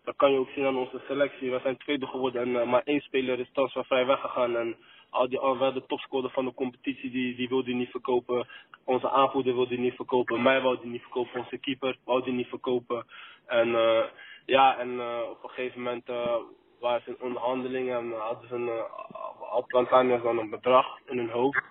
Dat 0.05 0.17
kan 0.17 0.33
je 0.33 0.39
ook 0.39 0.49
zien 0.55 0.67
aan 0.67 0.77
onze 0.77 1.01
selectie. 1.07 1.51
We 1.51 1.61
zijn 1.63 1.77
tweede 1.77 2.07
geworden 2.07 2.57
en 2.57 2.69
maar 2.69 2.83
één 2.85 3.01
speler 3.01 3.39
is 3.39 3.51
transfervrij 3.53 4.07
weggegaan. 4.07 4.57
En 4.57 4.77
al 5.11 5.29
die, 5.29 5.39
al, 5.39 5.73
de 5.73 5.87
topscorer 5.87 6.31
van 6.31 6.45
de 6.45 6.55
competitie, 6.55 7.11
die, 7.11 7.37
die 7.37 7.49
wilde 7.49 7.73
niet 7.73 7.91
verkopen. 7.91 8.49
Onze 8.85 9.11
aanvoerder 9.11 9.55
wilde 9.55 9.79
niet 9.79 9.95
verkopen. 9.95 10.43
Mij 10.43 10.63
wilde 10.63 10.87
niet 10.87 11.03
verkopen. 11.03 11.41
Onze 11.41 11.59
keeper 11.59 11.97
wilde 12.05 12.31
niet 12.31 12.49
verkopen. 12.49 13.07
En 13.47 13.69
ja, 14.47 14.79
en 14.79 15.01
op 15.31 15.43
een 15.43 15.51
gegeven 15.51 15.83
moment 15.83 16.07
waren 16.81 17.03
ze 17.05 17.11
in 17.11 17.21
onderhandeling 17.21 17.91
en 17.91 18.13
hadden 18.13 18.49
ze 18.49 18.55
een, 18.55 18.71
had 19.39 20.23
dan 20.23 20.39
een 20.39 20.51
bedrag 20.51 20.87
in 21.07 21.19
hun 21.19 21.31
hoofd. 21.31 21.63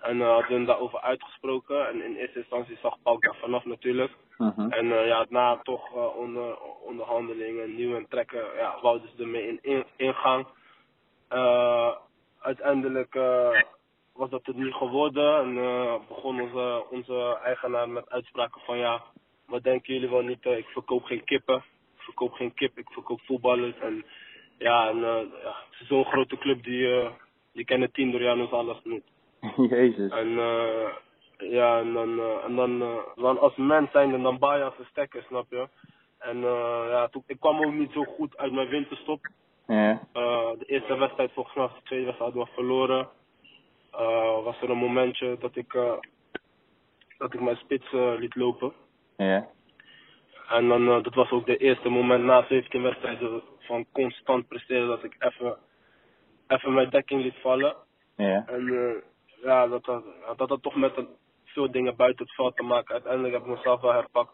En 0.00 0.16
uh, 0.16 0.32
hadden 0.32 0.56
hun 0.56 0.64
daarover 0.64 1.00
uitgesproken. 1.00 1.88
En 1.88 2.04
in 2.04 2.16
eerste 2.16 2.38
instantie 2.38 2.78
zag 2.82 2.96
Pauk 3.02 3.22
daar 3.22 3.36
vanaf 3.40 3.64
natuurlijk. 3.64 4.12
Mhm. 4.38 4.70
En 4.70 4.86
uh, 4.86 5.06
ja, 5.06 5.26
na 5.28 5.60
toch 5.62 5.94
uh, 5.94 6.16
onder, 6.16 6.58
onderhandelingen, 6.84 7.74
nieuwe 7.74 8.06
trekken, 8.08 8.44
ja, 8.56 8.78
wouden 8.82 9.08
ze 9.16 9.22
ermee 9.22 9.48
in, 9.48 9.58
in 9.62 9.84
ingang. 9.96 10.46
Uh, 11.32 11.90
uiteindelijk 12.40 13.14
was 14.12 14.30
dat 14.30 14.46
het 14.46 14.56
niet 14.56 14.74
geworden. 14.74 15.38
En 15.38 15.54
begon 16.08 16.40
onze, 16.40 16.84
onze 16.90 17.38
eigenaar 17.44 17.88
met 17.88 18.10
uitspraken 18.10 18.60
van 18.60 18.78
ja, 18.78 19.02
wat 19.46 19.62
denken 19.62 19.94
jullie 19.94 20.10
wel 20.10 20.22
niet, 20.22 20.44
ik 20.44 20.66
verkoop 20.66 21.04
geen 21.04 21.24
kippen. 21.24 21.56
Ik 21.96 22.02
verkoop 22.02 22.32
geen 22.32 22.54
kip, 22.54 22.78
ik 22.78 22.88
verkoop 22.90 23.20
voetballers. 23.20 23.78
En 23.78 24.04
ja, 24.58 24.88
en, 24.88 24.96
uh, 24.96 25.20
ja 25.42 25.54
het 25.70 25.80
is 25.80 25.86
zo'n 25.86 26.04
grote 26.04 26.38
club 26.38 26.64
die, 26.64 26.88
uh, 26.88 27.10
die 27.52 27.64
kennen 27.64 27.92
tien 27.92 28.10
door 28.10 28.22
Janus 28.22 28.50
alles 28.50 28.80
niet. 28.84 29.04
Jezus. 29.70 30.10
En 30.10 30.38
eh 30.38 31.04
ja, 31.38 31.78
en 31.78 31.92
dan, 31.92 32.18
eh, 32.18 32.44
en 32.44 32.56
dan, 32.56 32.82
eh, 32.82 32.98
dan 33.14 33.38
als 33.38 33.56
mens 33.56 33.90
zijn, 33.90 34.22
dan 34.22 34.38
baal 34.38 34.56
je 34.56 34.64
als 34.64 34.78
een 34.78 34.86
stekker, 34.90 35.22
snap 35.22 35.46
je? 35.50 35.68
En 36.18 36.36
eh 36.36 36.86
ja, 36.88 37.08
toen, 37.08 37.22
ik 37.26 37.40
kwam 37.40 37.64
ook 37.64 37.72
niet 37.72 37.92
zo 37.92 38.04
goed 38.04 38.36
uit 38.36 38.52
mijn 38.52 38.68
winterstop. 38.68 39.28
Ja. 39.66 40.00
Eh, 40.12 40.50
de 40.58 40.64
eerste 40.66 40.98
wedstrijd 40.98 41.32
volgens 41.32 41.56
mij, 41.56 41.66
de 41.66 41.82
tweede 41.84 42.04
wedstrijd 42.04 42.32
hadden 42.32 42.50
we 42.50 42.54
verloren. 42.54 43.08
Eh, 43.92 44.44
was 44.44 44.62
er 44.62 44.70
een 44.70 44.78
momentje 44.78 45.36
dat 45.40 45.56
ik, 45.56 45.74
eh, 45.74 45.98
dat 47.18 47.34
ik 47.34 47.40
mijn 47.40 47.56
spits 47.56 47.92
eh, 47.92 48.12
liet 48.18 48.34
lopen. 48.34 48.72
Ja. 49.16 49.48
En 50.48 50.68
dan, 50.68 50.88
eh, 50.88 51.02
dat 51.02 51.14
was 51.14 51.30
ook 51.30 51.46
de 51.46 51.56
eerste 51.56 51.88
moment 51.88 52.24
na 52.24 52.44
17 52.48 52.82
wedstrijden 52.82 53.42
van 53.66 53.86
constant 53.92 54.48
presteren 54.48 54.88
dat 54.88 55.04
ik 55.04 55.16
even, 55.18 55.56
even 56.46 56.74
mijn 56.74 56.90
dekking 56.90 57.22
liet 57.22 57.40
vallen. 57.40 57.74
Ja. 58.16 58.44
En 58.46 58.68
eh, 58.68 59.02
ja, 59.42 59.66
dat 59.66 59.86
had, 59.86 60.04
dat 60.36 60.48
had 60.48 60.62
toch 60.62 60.74
met 60.74 60.96
een, 60.96 61.08
veel 61.44 61.70
dingen 61.70 61.96
buiten 61.96 62.24
het 62.24 62.34
veld 62.34 62.56
te 62.56 62.62
maken. 62.62 62.92
Uiteindelijk 62.92 63.34
heb 63.34 63.42
ik 63.42 63.48
mezelf 63.48 63.80
wel 63.80 63.92
herpakt. 63.92 64.32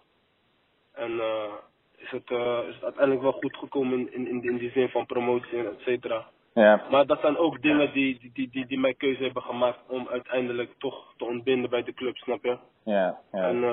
En 0.93 1.21
eh, 1.21 1.53
is, 1.97 2.11
het, 2.11 2.31
eh, 2.31 2.59
is 2.69 2.75
het 2.75 2.85
uiteindelijk 2.85 3.23
wel 3.23 3.33
goed 3.33 3.57
gekomen 3.57 3.99
in, 3.99 4.13
in, 4.13 4.29
in, 4.29 4.43
in 4.43 4.57
die 4.57 4.71
zin 4.71 4.89
van 4.89 5.07
promotie 5.07 5.59
en 5.59 5.67
et 5.67 5.81
cetera. 5.81 6.27
Ja. 6.55 6.87
Maar 6.91 7.07
dat 7.07 7.21
zijn 7.21 7.37
ook 7.37 7.63
dingen 7.63 7.93
die, 7.93 8.19
die, 8.19 8.31
die, 8.33 8.49
die, 8.51 8.67
die 8.67 8.79
mijn 8.79 8.97
keuze 8.97 9.23
hebben 9.23 9.43
gemaakt 9.43 9.79
om 9.89 10.09
uiteindelijk 10.09 10.75
toch 10.79 11.15
te 11.17 11.25
ontbinden 11.25 11.71
bij 11.71 11.83
de 11.83 11.95
club, 11.95 12.17
snap 12.17 12.45
je? 12.45 12.59
Ja. 12.85 13.19
Ja. 13.33 13.49
En 13.49 13.65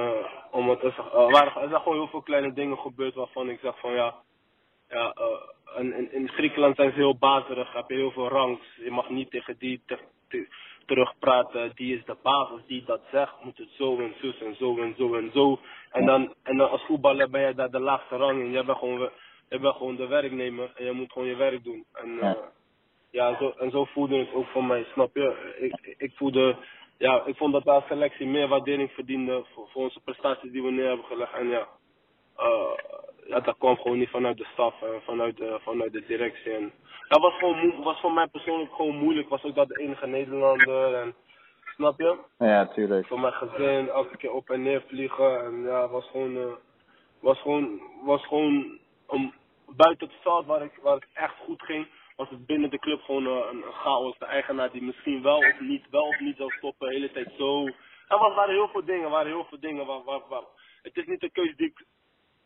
omdat 0.51 0.83
er, 0.83 0.95
er, 1.13 1.31
waren, 1.31 1.61
er 1.61 1.69
zijn 1.69 1.81
gewoon 1.81 1.97
heel 1.97 2.07
veel 2.07 2.21
kleine 2.21 2.53
dingen 2.53 2.77
gebeurd 2.77 3.13
waarvan 3.13 3.49
ik 3.49 3.59
zeg 3.59 3.79
van 3.79 3.91
ja, 3.91 4.15
ja 4.89 5.13
eh, 5.13 6.11
in, 6.11 6.29
Griekenland 6.29 6.75
zijn 6.75 6.89
ze 6.91 6.95
heel 6.97 7.17
bazerig, 7.17 7.73
heb 7.73 7.89
je 7.89 7.95
heel 7.95 8.11
veel 8.11 8.27
rangs. 8.27 8.61
Je 8.83 8.91
mag 8.91 9.09
niet 9.09 9.31
tegen 9.31 9.55
die 9.57 9.81
te, 9.85 9.97
te- 10.27 10.47
terugpraten, 10.85 11.71
die 11.75 11.97
is 11.97 12.05
de 12.05 12.15
baas. 12.23 12.49
Als 12.49 12.61
die 12.67 12.83
dat 12.85 13.01
zegt, 13.11 13.33
moet 13.43 13.57
het 13.57 13.69
zo 13.77 13.97
en 13.99 14.13
zo 14.21 14.33
en 14.45 14.55
zo 14.55 14.77
en 14.81 14.93
zo 14.97 15.15
en 15.15 15.31
zo. 15.33 15.59
En 15.91 16.05
dan, 16.05 16.33
en 16.43 16.57
dan 16.57 16.69
als 16.69 16.85
voetballer 16.85 17.29
ben 17.29 17.47
je 17.47 17.53
daar 17.53 17.71
de 17.71 17.79
laagste 17.79 18.15
rang 18.15 18.39
in. 18.39 18.51
Je 18.51 18.63
bent 18.63 18.77
gewoon, 18.77 19.09
je 19.49 19.59
bent 19.59 19.75
gewoon 19.75 19.95
de 19.95 20.07
werknemer 20.07 20.71
en 20.75 20.85
je 20.85 20.91
moet 20.91 21.11
gewoon 21.11 21.27
je 21.27 21.35
werk 21.35 21.63
doen. 21.63 21.85
En 21.93 22.09
Ja. 22.15 22.35
eh, 22.35 22.37
ja, 23.11 23.37
zo, 23.37 23.53
en 23.57 23.71
zo 23.71 23.85
voelde 23.85 24.17
het 24.17 24.33
ook 24.33 24.47
voor 24.47 24.63
mij, 24.63 24.85
snap 24.93 25.15
je? 25.15 25.55
Ik, 25.59 25.95
ik 25.97 26.11
voelde, 26.15 26.55
ja, 26.97 27.23
ik 27.25 27.37
vond 27.37 27.53
dat 27.53 27.63
de 27.63 27.81
selectie 27.87 28.27
meer 28.27 28.47
waardering 28.47 28.91
verdiende 28.91 29.43
voor, 29.53 29.69
voor 29.69 29.83
onze 29.83 29.99
prestaties 29.99 30.51
die 30.51 30.63
we 30.63 30.71
neer 30.71 30.87
hebben 30.87 31.05
gelegd. 31.05 31.33
En 31.33 31.47
ja, 31.49 31.67
eh, 32.37 32.71
ja, 33.29 33.39
dat 33.39 33.57
kwam 33.57 33.77
gewoon 33.77 33.97
niet 33.97 34.09
vanuit 34.09 34.37
de 34.37 34.47
staf 34.53 34.81
en 34.81 35.01
vanuit 35.05 35.37
de, 35.37 35.59
vanuit 35.61 35.93
de 35.93 36.05
directie. 36.05 36.51
En 36.51 36.71
dat 37.07 37.21
was 37.21 37.33
gewoon 37.37 37.83
was 37.83 37.99
voor 37.99 38.13
mij 38.13 38.27
persoonlijk 38.27 38.73
gewoon 38.73 38.95
moeilijk. 38.95 39.29
Was 39.29 39.43
ook 39.43 39.55
dat 39.55 39.67
de 39.67 39.79
enige 39.79 40.07
Nederlander 40.07 40.93
en 40.93 41.15
snap 41.75 41.99
je? 41.99 42.17
Ja, 42.37 42.67
tuurlijk. 42.67 43.07
Voor 43.07 43.19
mijn 43.19 43.33
gezin, 43.33 43.89
elke 43.89 44.17
keer 44.17 44.31
op 44.31 44.49
en 44.49 44.61
neer 44.61 44.83
vliegen. 44.87 45.43
En 45.43 45.63
ja, 45.63 45.87
was 45.87 46.09
gewoon, 46.11 46.37
eh, 46.37 46.53
was 47.19 47.41
gewoon, 47.41 47.81
was 48.03 48.27
gewoon 48.27 48.77
om, 49.07 49.33
buiten 49.75 50.07
het 50.07 50.15
veld 50.21 50.45
waar 50.45 50.63
ik, 50.63 50.79
waar 50.81 50.95
ik 50.95 51.07
echt 51.13 51.35
goed 51.45 51.61
ging, 51.61 51.87
was 52.15 52.29
het 52.29 52.45
binnen 52.45 52.69
de 52.69 52.79
club 52.79 53.01
gewoon 53.01 53.25
eh, 53.25 53.49
een, 53.51 53.63
een 53.63 53.73
chaos. 53.73 54.17
De 54.17 54.25
eigenaar 54.25 54.71
die 54.71 54.83
misschien 54.83 55.21
wel 55.21 55.37
of 55.37 55.59
niet, 55.59 55.89
wel 55.89 56.07
of 56.07 56.19
niet 56.19 56.37
zou 56.37 56.49
stoppen, 56.49 56.87
de 56.87 56.93
hele 56.93 57.11
tijd 57.11 57.31
zo. 57.37 57.65
Er 58.07 58.17
was, 58.17 58.35
waren 58.35 58.53
heel 58.53 58.69
veel 58.69 58.85
dingen, 58.85 59.09
waren 59.09 59.31
heel 59.31 59.45
veel 59.49 59.59
dingen 59.59 59.85
waar, 59.85 60.03
waar, 60.03 60.21
waar. 60.29 60.43
Het 60.81 60.97
is 60.97 61.05
niet 61.05 61.23
een 61.23 61.31
keuze 61.31 61.55
die 61.55 61.67
ik 61.67 61.85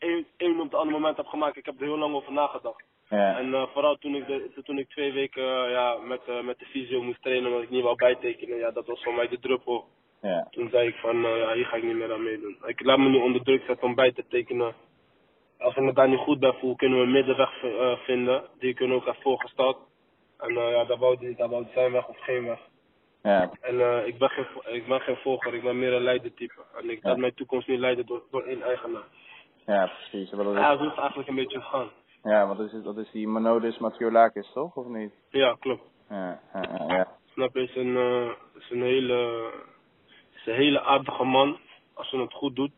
één, 0.03 0.25
één 0.37 0.59
op 0.59 0.71
het 0.71 0.75
andere 0.75 0.99
moment 0.99 1.17
heb 1.17 1.25
gemaakt. 1.25 1.57
Ik 1.57 1.65
heb 1.65 1.79
er 1.79 1.85
heel 1.85 1.97
lang 1.97 2.15
over 2.15 2.33
nagedacht. 2.33 2.83
Ja. 3.09 3.37
En 3.37 3.53
eh, 3.53 3.63
vooral 3.73 3.95
toen 3.95 4.15
ik, 4.15 4.27
de, 4.27 4.61
toen 4.63 4.77
ik 4.77 4.89
twee 4.89 5.11
weken 5.11 5.43
eh, 5.43 5.71
ja, 5.71 5.97
met, 5.97 6.21
eh, 6.27 6.41
met 6.41 6.59
de 6.59 6.65
fysio 6.65 7.01
moest 7.01 7.21
trainen 7.21 7.47
omdat 7.47 7.63
ik 7.63 7.69
niet 7.69 7.83
wou 7.83 7.95
bijtekenen, 7.95 8.57
ja, 8.57 8.71
dat 8.71 8.85
was 8.85 9.03
voor 9.03 9.13
mij 9.13 9.27
de 9.27 9.39
druppel. 9.39 9.85
Ja. 10.21 10.47
Toen 10.51 10.69
zei 10.69 10.87
ik 10.87 10.95
van, 10.95 11.21
ja, 11.21 11.53
hier 11.53 11.65
ga 11.65 11.75
ik 11.75 11.83
niet 11.83 11.95
meer 11.95 12.13
aan 12.13 12.23
meedoen. 12.23 12.57
Ik 12.65 12.83
laat 12.83 12.97
me 12.97 13.09
nu 13.09 13.17
onder 13.17 13.43
druk 13.43 13.63
zetten 13.67 13.87
om 13.87 13.95
bij 13.95 14.11
te 14.11 14.25
tekenen. 14.29 14.73
Als 15.57 15.75
ik 15.75 15.83
me 15.83 15.93
daar 15.93 16.09
niet 16.09 16.19
goed 16.19 16.39
bij 16.39 16.53
voel, 16.53 16.75
kunnen 16.75 16.99
we 16.99 17.05
een 17.05 17.11
middenweg 17.11 17.49
vinden. 18.05 18.43
Die 18.59 18.73
kunnen 18.73 18.97
ook 18.97 19.07
even 19.07 19.21
voorgesteld. 19.21 19.77
En 20.37 20.53
ja, 20.53 20.85
daar 20.85 20.97
wou 20.97 21.17
die, 21.17 21.35
daar 21.35 21.49
wou 21.49 21.65
zijn 21.73 21.91
weg 21.91 22.07
of 22.07 22.19
geen 22.19 22.45
weg. 22.45 22.59
Ja. 23.23 23.51
En 23.61 24.05
ik, 24.07 24.17
ben 24.17 24.29
geen, 24.29 24.45
ik 24.73 24.87
ben 24.87 25.01
geen 25.01 25.15
volger, 25.15 25.53
ik 25.53 25.63
ben 25.63 25.79
meer 25.79 25.93
een 25.93 26.03
leidertype. 26.03 26.61
En 26.81 26.89
ik 26.89 27.03
laat 27.03 27.17
mijn 27.17 27.33
toekomst 27.33 27.67
niet 27.67 27.79
leiden 27.79 28.05
door, 28.05 28.23
door 28.31 28.43
één 28.43 28.61
eigenaar. 28.61 29.07
Ja, 29.65 29.85
precies. 29.85 30.31
Wat 30.31 30.45
dat 30.45 30.53
is- 30.53 30.59
Ja, 30.59 30.71
is 30.73 30.79
het 30.79 30.97
eigenlijk 30.97 31.29
een 31.29 31.35
beetje 31.35 31.61
gegaan. 31.61 31.89
Ja, 32.23 32.45
want 32.47 32.57
dat 32.57 32.73
is, 32.73 32.83
dat 32.83 32.97
is 32.97 33.11
die 33.11 33.27
Monodis 33.27 33.77
Mathiolakis, 33.77 34.51
toch? 34.53 34.75
Of 34.75 34.85
niet? 34.87 35.13
Ja, 35.29 35.55
klopt. 35.59 35.83
Ja, 36.09 36.39
ja, 36.53 36.61
ja, 36.87 36.95
ja. 36.95 37.07
Snap 37.33 37.53
je, 37.55 37.61
is 37.61 37.75
een, 37.75 37.97
eh, 37.97 38.29
is 38.59 38.69
een 38.69 38.81
hele, 38.81 39.51
is 40.33 40.45
een 40.45 40.53
hele 40.55 40.81
aardige 40.81 41.23
man 41.23 41.57
als 41.93 42.09
je 42.09 42.19
het 42.19 42.33
goed 42.33 42.55
doet. 42.55 42.71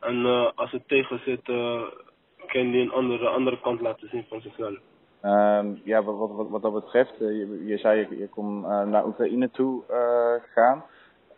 En 0.00 0.24
eh, 0.26 0.50
als 0.54 0.70
het 0.70 0.88
tegen 0.88 1.20
zit, 1.24 1.48
eh, 1.48 1.82
kan 2.46 2.66
hij 2.70 2.80
een 2.80 2.92
andere, 2.92 3.28
andere 3.28 3.60
kant 3.60 3.80
laten 3.80 4.08
zien 4.08 4.24
van 4.28 4.40
zichzelf. 4.40 4.78
Ehm, 5.20 5.74
ja, 5.84 6.02
wat, 6.02 6.16
wat, 6.18 6.30
wat, 6.30 6.48
wat 6.48 6.62
dat 6.62 6.72
betreft, 6.72 7.12
eh, 7.12 7.18
je, 7.38 7.62
je 7.66 7.78
zei 7.78 7.98
je, 8.10 8.18
je 8.18 8.28
kon 8.28 8.64
eh, 8.64 8.82
naar 8.84 9.06
Oekraïne 9.06 9.50
toe 9.50 9.82
eh, 9.88 10.52
gaan. 10.54 10.84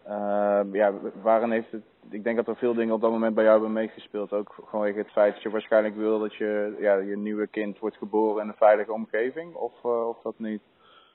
Ehm, 0.07 0.75
ja, 0.75 0.93
waarin 1.23 1.51
heeft 1.51 1.71
het, 1.71 1.83
ik 2.11 2.25
denk 2.25 2.37
dat 2.37 2.49
er 2.49 2.57
veel 2.57 2.75
dingen 2.75 2.95
op 2.95 3.01
dat 3.01 3.11
moment 3.11 3.35
bij 3.35 3.45
jou 3.45 3.57
hebben 3.57 3.83
meegespeeld. 3.83 4.33
Ook 4.33 4.55
vanwege 4.71 4.99
het 4.99 5.11
feit 5.11 5.33
dat 5.35 5.43
je 5.43 5.51
waarschijnlijk 5.51 5.97
wil 5.97 6.19
dat 6.19 6.35
je, 6.35 6.77
ja, 6.81 6.97
je 6.97 7.17
nieuwe 7.17 7.47
kind 7.47 7.79
wordt 7.79 7.97
geboren 7.97 8.43
in 8.43 8.49
een 8.49 8.57
veilige 8.57 8.93
omgeving, 8.93 9.55
of, 9.55 9.73
eh, 9.83 10.09
of 10.09 10.23
dat 10.23 10.39
niet? 10.39 10.63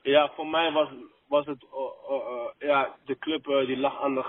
Ja, 0.02 0.30
voor 0.34 0.46
mij 0.46 0.72
was, 0.72 0.88
was 1.28 1.46
het, 1.46 1.66
eh, 1.72 2.16
eh, 2.16 2.68
ja, 2.68 2.94
de 3.04 3.18
club 3.18 3.44
die 3.44 3.78
lag 3.78 4.02
aan 4.02 4.14
de, 4.14 4.24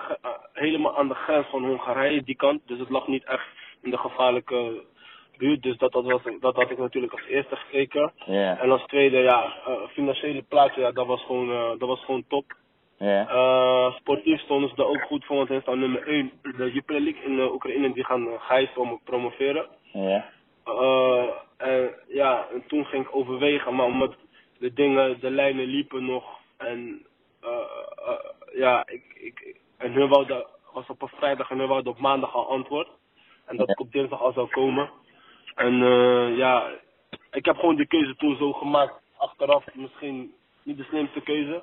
helemaal 0.54 0.98
aan 0.98 1.08
de 1.08 1.14
grens 1.14 1.48
van 1.48 1.66
Hongarije, 1.66 2.24
die 2.24 2.36
kant. 2.36 2.68
Dus 2.68 2.80
het 2.80 2.90
lag 2.90 3.08
niet 3.08 3.26
echt 3.26 3.48
in 3.82 3.92
de 3.92 3.98
gevaarlijke 3.98 4.84
buurt. 5.38 5.64
Dus 5.64 5.78
dat, 5.78 5.92
dat, 5.92 6.04
was, 6.04 6.22
dat 6.40 6.56
had 6.56 6.72
ik 6.72 6.78
natuurlijk 6.78 7.14
als 7.14 7.26
eerste 7.26 7.56
gekeken. 7.56 8.12
En 8.60 8.72
als 8.72 8.86
tweede, 8.86 9.18
ja, 9.18 9.54
financiële 9.90 10.42
plaatje, 10.42 10.82
ja, 10.82 10.92
dat 10.92 11.08
was 11.08 11.26
gewoon, 11.26 11.78
dat 11.78 11.88
was 11.88 12.06
gewoon 12.06 12.26
top. 12.28 12.60
Ja, 13.02 13.28
Eh, 13.28 13.96
sportief 13.96 14.40
stonden 14.40 14.70
ze 14.70 14.76
er 14.76 14.88
ook 14.88 15.02
goed 15.02 15.26
voor, 15.26 15.36
want 15.36 15.50
hij 15.50 15.62
staat 15.62 15.76
nummer 15.76 16.08
1. 16.08 16.32
De 16.42 16.72
Jupiler 16.72 17.02
League 17.02 17.24
in 17.24 17.36
de 17.36 17.52
Oekraïne 17.54 17.94
die 17.94 18.06
gaan 18.06 18.28
uh, 18.28 18.34
gijzen 18.38 18.78
om 18.82 19.00
promoveren. 19.04 19.66
ja, 19.92 20.26
Eh, 20.64 21.24
en 21.58 21.92
ja, 22.08 22.48
en 22.54 22.64
toen 22.68 22.86
ging 22.86 23.06
ik 23.06 23.16
overwegen, 23.16 23.76
maar 23.76 23.86
omdat 23.86 24.16
de 24.60 24.74
dingen, 24.74 25.20
de 25.20 25.30
lijnen 25.32 25.66
liepen 25.66 26.06
nog. 26.06 26.24
En 26.58 27.06
eh, 27.42 27.50
eh, 28.08 28.14
ja, 28.54 28.84
ik, 28.88 29.04
ik, 29.20 29.56
en 29.78 29.92
hun 29.92 30.10
wilde, 30.10 30.48
was 30.74 30.88
op 30.88 31.02
een 31.02 31.08
vrijdag 31.08 31.50
en 31.50 31.58
hun 31.58 31.68
wilde 31.68 31.90
op 31.90 32.00
maandag 32.00 32.36
al 32.36 32.50
antwoord. 32.50 32.88
En 33.46 33.58
dat 33.58 33.70
ik 33.70 33.80
op 33.80 33.92
dinsdag 33.92 34.22
al 34.22 34.34
zou 34.34 34.48
komen. 34.50 34.90
En 35.56 35.82
eh, 35.84 36.38
ja, 36.38 36.70
ik 37.32 37.46
heb 37.46 37.56
gewoon 37.56 37.76
die 37.76 37.88
keuze 37.88 38.16
toen 38.16 38.38
zo 38.38 38.52
gemaakt. 38.54 38.94
Achteraf 39.18 39.66
misschien 39.74 40.34
niet 40.64 40.78
de 40.78 40.84
slimste 40.84 41.22
keuze. 41.22 41.62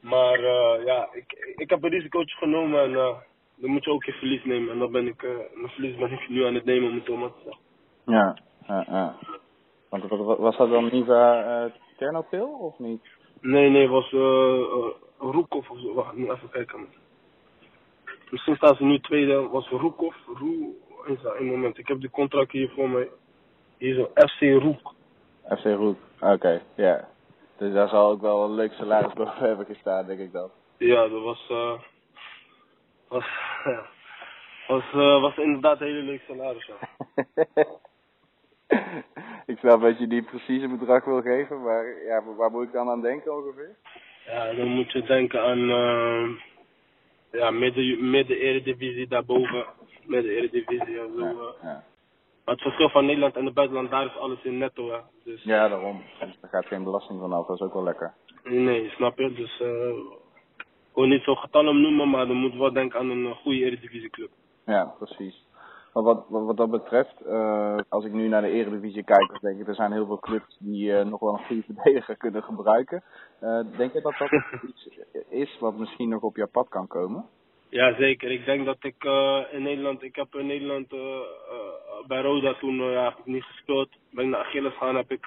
Maar 0.00 0.38
eh, 0.38 0.84
ja, 0.84 1.08
ik, 1.12 1.54
ik 1.56 1.70
heb 1.70 1.82
een 1.82 1.90
risicootje 1.90 2.36
genomen 2.36 2.82
en 2.82 2.94
eh, 2.94 3.16
dan 3.54 3.70
moet 3.70 3.84
je 3.84 3.90
ook 3.90 4.04
je 4.04 4.12
verlies 4.12 4.44
nemen. 4.44 4.72
En 4.72 4.78
dan 4.78 4.92
ben 4.92 5.06
ik, 5.06 5.22
eh, 5.22 5.30
mijn 5.54 5.68
verlies 5.68 5.96
ben 5.96 6.12
ik 6.12 6.28
nu 6.28 6.44
aan 6.44 6.54
het 6.54 6.64
nemen 6.64 6.88
om 6.88 6.94
het 6.94 7.04
zo 7.04 7.16
maar 7.16 7.28
te 7.28 7.40
zeggen. 7.44 7.62
ja, 8.04 8.38
ja, 8.66 8.84
ja. 8.88 9.16
Want 9.88 10.08
was 10.38 10.56
dat 10.56 10.70
dan 10.70 10.88
Niva 10.92 11.64
uh, 11.64 11.72
Ternopil, 11.96 12.48
of 12.48 12.78
niet? 12.78 13.08
Nee, 13.40 13.70
nee, 13.70 13.88
was 13.88 14.12
eh 14.12 14.20
uh, 14.20 14.86
Roekov 15.18 15.70
of 15.70 15.80
zo. 15.80 15.94
Wacht, 15.94 16.16
nu 16.16 16.30
even 16.30 16.50
kijken. 16.50 16.86
Misschien 18.30 18.56
staan 18.56 18.74
ze 18.74 18.84
nu 18.84 19.00
tweede. 19.00 19.48
Was 19.48 19.68
Roekov. 19.68 20.14
Roe. 20.26 20.68
Is 21.06 21.22
dat 21.22 21.36
een 21.38 21.46
moment? 21.46 21.78
Ik 21.78 21.88
heb 21.88 22.00
de 22.00 22.10
contract 22.10 22.52
hier 22.52 22.68
voor 22.68 22.90
mij. 22.90 23.08
Hier 23.78 23.94
zo, 23.94 24.10
FC 24.14 24.40
Roek. 24.40 24.94
FC 25.58 25.64
Roek, 25.64 25.98
oké, 26.20 26.62
ja. 26.74 27.08
Dus 27.60 27.72
daar 27.72 27.88
zal 27.88 28.10
ook 28.10 28.20
wel 28.20 28.44
een 28.44 28.54
leuk 28.54 28.72
salaris 28.72 29.12
boven 29.12 29.46
hebben 29.48 29.66
gestaan, 29.66 30.06
denk 30.06 30.20
ik 30.20 30.32
dan. 30.32 30.50
Ja, 30.78 31.08
dat 31.08 31.22
was. 31.22 31.46
eh 31.48 31.80
was, 33.08 33.24
ja, 33.64 33.86
was, 34.66 34.84
eh, 34.92 35.20
was 35.20 35.36
inderdaad 35.36 35.80
een 35.80 35.86
hele 35.86 36.02
leuke 36.02 36.24
salaris. 36.26 36.66
Ja. 36.66 36.76
ik 39.52 39.58
snap 39.58 39.80
dat 39.80 39.98
je 39.98 40.06
die 40.06 40.22
precieze 40.22 40.68
bedrag 40.68 41.04
wil 41.04 41.22
geven, 41.22 41.62
maar 41.62 41.84
ja, 42.04 42.22
waar 42.36 42.50
moet 42.50 42.64
ik 42.66 42.72
dan 42.72 42.88
aan 42.88 43.00
denken 43.00 43.36
ongeveer? 43.36 43.76
ja, 44.26 44.52
dan 44.52 44.66
moet 44.68 44.92
je 44.92 45.02
denken 45.02 45.42
aan. 45.42 45.70
eh 45.70 46.28
ja, 47.32 47.50
midden, 47.50 48.10
midden 48.10 48.36
eredivisie 48.36 49.08
daarboven. 49.08 49.66
Midden 50.04 50.32
eredivisie 50.32 51.00
en 51.00 51.12
zo. 51.16 51.24
Ja, 51.24 51.54
ja. 51.62 51.84
Maar 52.44 52.54
het 52.54 52.62
verschil 52.62 52.88
van 52.88 53.06
Nederland 53.06 53.36
en 53.36 53.44
het 53.44 53.54
buitenland, 53.54 53.90
daar 53.90 54.06
is 54.06 54.16
alles 54.16 54.44
in 54.44 54.58
netto. 54.58 54.90
Hè. 54.90 54.98
Dus, 55.24 55.42
ja 55.42 55.68
daarom. 55.68 56.02
Dus 56.20 56.38
daar 56.40 56.50
gaat 56.50 56.66
geen 56.66 56.84
belasting 56.84 57.20
van 57.20 57.32
af, 57.32 57.46
dat 57.46 57.56
is 57.56 57.66
ook 57.66 57.74
wel 57.74 57.82
lekker. 57.82 58.14
Nee, 58.44 58.88
snap 58.88 59.18
je? 59.18 59.32
Dus 59.32 59.60
eh 59.60 60.18
ik 60.90 60.96
wil 60.96 61.06
niet 61.06 61.22
zo 61.22 61.34
getallen 61.34 61.80
noemen, 61.80 62.10
maar 62.10 62.26
dan 62.26 62.36
moet 62.36 62.54
wel 62.54 62.72
denken 62.72 62.98
aan 62.98 63.10
een 63.10 63.26
eh, 63.26 63.36
goede 63.36 63.58
eredivisieclub. 63.64 64.30
Ja, 64.64 64.94
precies. 64.98 65.48
Maar 65.92 66.02
wat, 66.02 66.24
wat, 66.28 66.44
wat 66.44 66.56
dat 66.56 66.70
betreft, 66.70 67.20
eh, 67.20 67.78
als 67.88 68.04
ik 68.04 68.12
nu 68.12 68.28
naar 68.28 68.42
de 68.42 68.48
Eredivisie 68.50 69.04
kijk, 69.04 69.28
dan 69.28 69.38
denk 69.40 69.60
ik, 69.60 69.68
er 69.68 69.74
zijn 69.74 69.92
heel 69.92 70.06
veel 70.06 70.18
clubs 70.18 70.56
die 70.58 70.96
eh, 70.96 71.06
nog 71.06 71.20
wel 71.20 71.32
een 71.32 71.46
goede 71.46 71.62
verdediger 71.74 72.16
kunnen 72.16 72.42
gebruiken. 72.42 73.02
Eh, 73.40 73.60
denk 73.76 73.92
je 73.92 74.00
dat 74.00 74.14
dat 74.18 74.30
iets 74.68 74.88
is 75.28 75.58
wat 75.58 75.76
misschien 75.76 76.08
nog 76.08 76.22
op 76.22 76.36
jouw 76.36 76.48
pad 76.48 76.68
kan 76.68 76.86
komen? 76.86 77.24
Ja, 77.70 77.94
zeker. 77.94 78.30
Ik 78.30 78.44
denk 78.44 78.64
dat 78.64 78.76
ik 78.80 79.04
eh, 79.04 79.40
in 79.50 79.62
Nederland, 79.62 80.02
ik 80.02 80.16
heb 80.16 80.34
in 80.34 80.46
Nederland 80.46 80.92
eh, 80.92 80.98
eh, 80.98 82.06
bij 82.06 82.20
Roda 82.20 82.54
toen 82.54 82.74
ja, 82.74 83.04
heb 83.04 83.18
ik 83.18 83.26
niet 83.26 83.42
gespeeld. 83.44 83.88
Ben 84.10 84.24
ik 84.24 84.30
naar 84.30 84.40
Achilles 84.40 84.72
gegaan, 84.72 84.96
heb 84.96 85.10
ik 85.10 85.26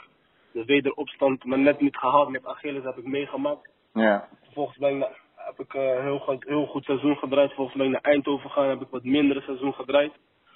de 0.51 0.65
wederopstand, 0.65 1.43
maar 1.43 1.59
net 1.59 1.81
niet 1.81 1.97
gehaald 1.97 2.29
met 2.29 2.45
Achilles, 2.45 2.83
heb 2.83 2.97
ik 2.97 3.05
meegemaakt. 3.05 3.69
Ja. 3.93 4.27
Vervolgens 4.43 4.77
ben 4.77 4.89
ik 4.89 4.97
naar, 4.97 5.19
heb 5.35 5.59
ik 5.59 5.73
een 5.73 6.01
heel, 6.01 6.19
goed- 6.19 6.47
heel 6.47 6.65
goed 6.65 6.83
seizoen 6.83 7.15
gedraaid. 7.15 7.47
Vervolgens 7.47 7.77
ben 7.77 7.85
ik 7.85 7.91
naar 7.91 8.11
Eindhoven 8.11 8.49
gegaan, 8.49 8.69
heb 8.69 8.81
ik 8.81 8.87
wat 8.89 9.03
mindere 9.03 9.41
seizoen 9.41 9.73
gedraaid. 9.73 10.11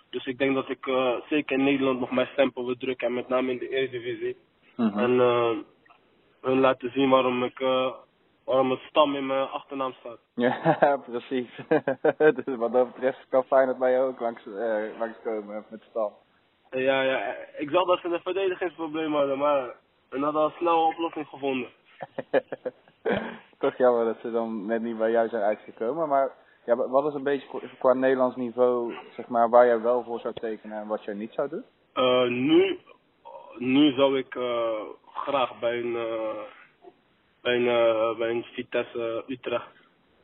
Dus 0.09 0.25
ik 0.25 0.37
denk 0.37 0.55
dat 0.55 0.69
ik 0.69 0.89
zeker 1.29 1.57
in 1.57 1.63
Nederland 1.63 1.99
nog 1.99 2.11
mijn 2.11 2.27
stempel 2.31 2.65
wil 2.65 2.77
drukken, 2.77 3.07
en 3.07 3.13
met 3.13 3.27
name 3.27 3.51
in 3.51 3.57
de 3.57 3.69
Eredivisie. 3.69 4.35
Mhm. 4.75 4.99
En 4.99 5.11
hun 6.41 6.59
laten 6.59 6.91
zien 6.91 7.09
waarom 7.09 7.43
ik, 7.43 7.59
waarom 8.47 8.71
het 8.71 8.79
stam 8.79 9.15
in 9.15 9.25
mijn 9.25 9.47
achternaam 9.47 9.93
staat. 9.99 10.19
Ja, 10.35 10.97
precies. 11.09 11.49
dus 12.45 12.55
wat 12.55 12.71
dat 12.71 12.93
betreft 12.93 13.25
kan 13.29 13.43
Feyenoord 13.43 13.77
mij 13.77 14.01
ook 14.01 14.19
langs, 14.19 14.45
eh, 14.45 14.99
langskomen 14.99 15.65
met 15.69 15.81
Stam. 15.89 16.11
Ja, 16.71 17.01
ja, 17.01 17.35
ik 17.57 17.69
zag 17.69 17.85
dat 17.85 17.99
ze 17.99 18.07
een 18.07 18.19
verdedigingsprobleem 18.19 19.13
hadden, 19.13 19.37
maar 19.37 19.75
hun 20.09 20.23
hadden 20.23 20.41
al 20.41 20.49
snel 20.57 20.77
een 20.79 20.87
oplossing 20.93 21.27
gevonden. 21.27 21.69
Toch 23.59 23.77
jammer 23.77 24.05
dat 24.05 24.17
ze 24.21 24.31
dan 24.31 24.65
net 24.65 24.81
niet 24.81 24.97
bij 24.97 25.11
jou 25.11 25.27
zijn 25.29 25.43
uitgekomen. 25.43 26.07
Maar 26.07 26.31
ja, 26.65 26.75
wat 26.75 27.05
is 27.05 27.13
een 27.13 27.23
beetje 27.23 27.47
qua- 27.47 27.67
qua 27.79 27.93
Nederlands 27.93 28.35
niveau, 28.35 28.93
zeg 29.15 29.27
maar, 29.27 29.49
waar 29.49 29.65
jij 29.65 29.81
wel 29.81 30.03
voor 30.03 30.19
zou 30.19 30.33
tekenen 30.33 30.77
en 30.81 30.87
wat 30.87 31.03
jij 31.03 31.13
niet 31.13 31.33
zou 31.33 31.49
doen? 31.49 31.63
Eh, 31.93 32.27
nu, 32.29 32.79
nu 33.57 33.91
zou 33.91 34.17
ik 34.17 34.35
eh, 34.35 34.79
graag 35.13 35.59
bij 35.59 35.79
een, 35.79 35.95
eh, 35.95 36.39
bij 37.41 37.55
een, 37.55 37.67
eh, 37.67 38.17
bij 38.17 38.29
een 38.29 38.43
Vitesse 38.43 39.23
Utrecht. 39.27 39.67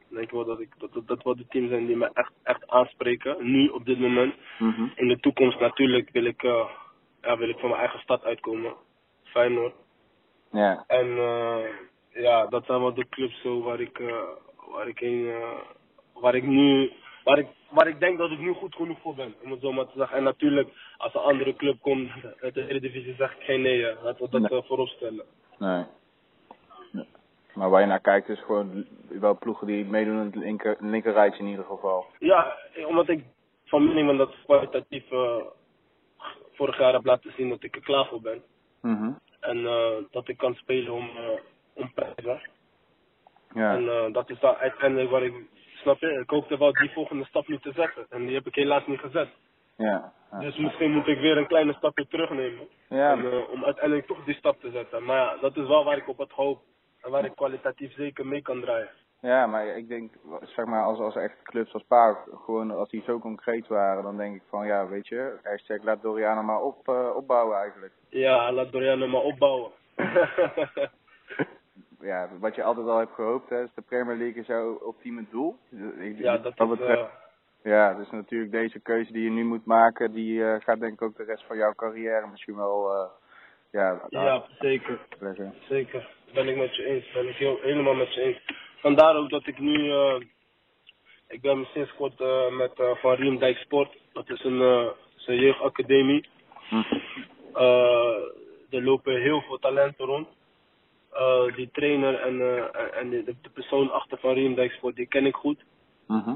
Denk 0.09 0.23
ik 0.25 0.31
wel 0.31 0.45
dat, 0.45 0.59
ik, 0.59 0.69
dat, 0.77 0.93
dat, 0.93 1.07
dat 1.07 1.23
wel 1.23 1.35
de 1.35 1.45
teams 1.47 1.69
zijn 1.69 1.85
die 1.85 1.95
me 1.97 2.09
echt, 2.13 2.31
echt 2.43 2.67
aanspreken. 2.67 3.51
Nu 3.51 3.67
op 3.67 3.85
dit 3.85 3.99
moment. 3.99 4.33
Mhm. 4.59 4.87
In 4.95 5.07
de 5.07 5.19
toekomst 5.19 5.59
natuurlijk 5.59 6.09
wil 6.11 6.25
ik, 6.25 6.43
eh, 6.43 6.69
ja, 7.21 7.37
wil 7.37 7.49
ik 7.49 7.59
van 7.59 7.69
mijn 7.69 7.81
eigen 7.81 7.99
stad 7.99 8.23
uitkomen. 8.23 8.73
Feyenoord. 9.23 9.73
Ja. 10.51 10.83
En 10.87 11.17
eh, 11.17 11.63
ja, 12.13 12.45
dat 12.47 12.65
zijn 12.65 12.79
wel 12.81 12.93
de 12.93 13.09
clubs 13.09 13.41
zo 13.41 13.61
waar 13.61 13.79
ik, 13.79 13.99
eh, 13.99 14.21
waar 14.71 14.87
ik 14.87 14.99
heen, 14.99 15.27
eh, 15.29 15.57
waar 16.13 16.35
ik 16.35 16.43
nu, 16.43 16.91
waar 17.23 17.37
ik, 17.37 17.47
waar 17.69 17.87
ik 17.87 17.99
denk 17.99 18.17
dat 18.17 18.31
ik 18.31 18.39
nu 18.39 18.53
goed 18.53 18.75
genoeg 18.75 18.99
voor 19.01 19.15
ben, 19.15 19.33
om 19.43 19.51
het 19.51 19.61
zo 19.61 19.71
maar 19.71 19.85
te 19.85 19.97
zeggen. 19.97 20.17
En 20.17 20.23
natuurlijk, 20.23 20.69
als 20.97 21.13
een 21.13 21.21
andere 21.21 21.55
club 21.55 21.81
komt 21.81 22.11
uit 22.41 22.53
de 22.53 22.67
Eredivisie, 22.69 23.15
zeg 23.15 23.35
ik 23.35 23.43
geen 23.43 23.61
nee. 23.61 23.81
Laten 24.03 24.25
we 24.25 24.29
dat 24.29 24.41
Nee. 24.49 24.59
eh, 24.61 24.67
voorop 24.67 24.87
stellen. 24.87 25.25
Nee. 25.57 25.83
Maar 27.53 27.69
waar 27.69 27.81
je 27.81 27.87
naar 27.87 28.01
kijkt 28.01 28.29
is 28.29 28.39
gewoon 28.39 28.85
wel 29.07 29.37
ploegen 29.37 29.67
die 29.67 29.85
meedoen 29.85 30.19
in 30.19 30.25
het 30.25 30.35
linker, 30.35 30.77
linker 30.79 31.13
rijtje 31.13 31.43
in 31.43 31.49
ieder 31.49 31.65
geval. 31.65 32.05
Ja, 32.19 32.57
omdat 32.87 33.09
ik 33.09 33.23
van 33.65 33.87
mening 33.87 34.07
ben 34.07 34.17
dat 34.17 34.35
kwalitatief 34.45 35.11
eh, 35.11 35.35
vorig 36.51 36.77
jaar 36.77 36.93
heb 36.93 37.05
laten 37.05 37.33
zien 37.37 37.49
dat 37.49 37.63
ik 37.63 37.75
er 37.75 37.81
klaar 37.81 38.05
voor 38.05 38.21
ben. 38.21 38.43
Mhm. 38.81 39.11
En 39.39 39.65
eh, 39.65 39.95
dat 40.11 40.27
ik 40.27 40.37
kan 40.37 40.53
spelen 40.53 40.93
om, 40.93 41.09
eh 41.17 41.39
om 41.73 41.93
prijzen. 41.93 42.49
Ja. 43.53 43.75
En 43.75 44.11
dat 44.11 44.29
is 44.29 44.39
dan 44.39 44.55
uiteindelijk 44.55 45.09
waar 45.09 45.23
ik, 45.23 45.33
snap 45.81 45.99
je, 45.99 46.07
ik 46.07 46.29
hoopte 46.29 46.57
wel 46.57 46.73
die 46.73 46.91
volgende 46.91 47.25
stap 47.25 47.47
nu 47.47 47.59
te 47.59 47.71
zetten. 47.75 48.05
En 48.09 48.25
die 48.25 48.35
heb 48.35 48.47
ik 48.47 48.55
helaas 48.55 48.87
niet 48.87 48.99
gezet. 48.99 49.29
Ja. 49.77 50.13
Ja. 50.31 50.39
Dus 50.39 50.57
misschien 50.57 50.91
moet 50.91 51.07
ik 51.07 51.19
weer 51.19 51.37
een 51.37 51.47
kleine 51.47 51.73
stapje 51.73 52.07
terugnemen. 52.07 52.67
Ja. 52.89 53.11
En, 53.11 53.47
om 53.47 53.65
uiteindelijk 53.65 54.07
toch 54.07 54.23
die 54.25 54.35
stap 54.35 54.59
te 54.59 54.71
zetten. 54.71 55.03
Maar 55.03 55.17
ja, 55.17 55.37
dat 55.41 55.57
is 55.57 55.67
wel 55.67 55.83
waar 55.83 55.97
ik 55.97 56.07
op 56.07 56.17
het 56.17 56.31
hoop. 56.31 56.61
En 57.03 57.11
waar 57.11 57.25
ik 57.25 57.35
kwalitatief 57.35 57.93
zeker 57.93 58.25
mee 58.27 58.41
kan 58.41 58.61
draaien. 58.61 58.89
Ja, 59.19 59.45
maar 59.47 59.65
ik 59.65 59.87
denk, 59.87 60.11
zeg 60.41 60.65
maar, 60.65 60.83
als, 60.83 60.99
als 60.99 61.15
echt 61.15 61.41
clubs 61.43 61.73
als 61.73 61.83
PAOK, 61.83 62.17
gewoon 62.45 62.71
als 62.71 62.89
die 62.89 63.01
zo 63.03 63.19
concreet 63.19 63.67
waren, 63.67 64.03
dan 64.03 64.17
denk 64.17 64.35
ik 64.35 64.41
van, 64.49 64.65
ja, 64.67 64.87
weet 64.87 65.07
je, 65.07 65.39
hashtag 65.43 65.83
laat 65.83 66.01
Doriana 66.01 66.41
maar 66.41 66.61
op, 66.61 66.87
eh, 66.87 67.15
opbouwen 67.15 67.57
eigenlijk. 67.57 67.93
Ja, 68.09 68.51
laat 68.51 68.71
Doriano 68.71 69.07
maar 69.07 69.21
opbouwen. 69.21 69.71
Ja, 72.01 72.29
wat 72.39 72.55
je 72.55 72.63
altijd 72.63 72.87
al 72.87 72.97
hebt 72.97 73.13
gehoopt, 73.13 73.49
hè, 73.49 73.63
is 73.63 73.73
de 73.75 73.81
Premier 73.81 74.15
League 74.15 74.41
is 74.41 74.47
jouw 74.47 74.79
ultieme 74.81 75.25
doel. 75.29 75.57
Ik- 75.97 76.17
ja, 76.17 76.37
dat 76.37 76.57
wat 76.57 76.71
is... 76.71 76.77
betreft, 76.77 77.01
eh, 77.01 77.71
ja, 77.71 77.93
dus 77.93 78.09
natuurlijk 78.11 78.51
deze 78.51 78.79
keuze 78.79 79.11
die 79.11 79.23
je 79.23 79.29
nu 79.29 79.43
moet 79.43 79.65
maken, 79.65 80.11
die 80.11 80.45
eh, 80.45 80.61
gaat 80.61 80.79
denk 80.79 80.93
ik 80.93 81.01
ook 81.01 81.17
de 81.17 81.23
rest 81.23 81.43
van 81.45 81.57
jouw 81.57 81.73
carrière 81.73 82.27
misschien 82.27 82.55
wel, 82.55 83.09
ja, 83.71 84.01
ja, 84.09 84.43
zeker. 84.59 84.99
leggen. 85.19 85.53
Zeker. 85.69 86.09
Ben 86.33 86.47
ik 86.47 86.57
met 86.57 86.75
je 86.75 86.85
eens. 86.85 87.11
Ben 87.13 87.27
ik 87.27 87.35
heel, 87.35 87.59
helemaal 87.61 87.93
met 87.93 88.13
je 88.13 88.21
eens. 88.21 88.39
Vandaar 88.79 89.15
ook 89.15 89.29
dat 89.29 89.47
ik 89.47 89.59
nu... 89.59 89.91
eh, 89.91 90.15
ik 91.33 91.41
ben 91.41 91.67
sinds 91.73 91.93
kort 91.95 92.21
eh, 92.21 92.49
met 92.49 92.79
eh, 92.79 92.95
Van 92.95 93.13
Riemdijk 93.13 93.57
Sport. 93.57 93.97
Dat 94.13 94.29
is 94.29 94.43
een, 94.43 94.61
eh, 94.61 94.87
een 95.25 95.39
jeugdacademie. 95.39 96.25
Hm. 96.69 96.83
Er 98.69 98.83
lopen 98.83 99.21
heel 99.21 99.41
veel 99.41 99.57
talenten 99.59 100.05
rond. 100.05 100.27
Die 101.55 101.69
trainer 101.71 102.15
en, 102.19 102.41
en 102.93 103.09
de, 103.09 103.23
de 103.41 103.49
persoon 103.53 103.91
achter 103.91 104.17
Van 104.17 104.33
Riemdijk 104.33 104.71
Sport, 104.71 104.95
die 104.95 105.07
ken 105.07 105.25
ik 105.25 105.35
goed. 105.35 105.63
Mhm. 106.07 106.35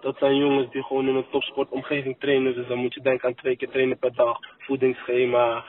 Dat 0.00 0.16
zijn 0.18 0.36
jongens 0.36 0.70
die 0.70 0.82
gewoon 0.82 1.08
in 1.08 1.14
een 1.14 1.30
topsportomgeving 1.30 2.16
trainen. 2.18 2.54
Dus 2.54 2.66
dan 2.66 2.78
moet 2.78 2.94
je 2.94 3.00
denken 3.00 3.28
aan 3.28 3.34
twee 3.34 3.56
keer 3.56 3.70
trainen 3.70 3.98
per 3.98 4.14
dag, 4.14 4.38
voedingsschema, 4.58 5.64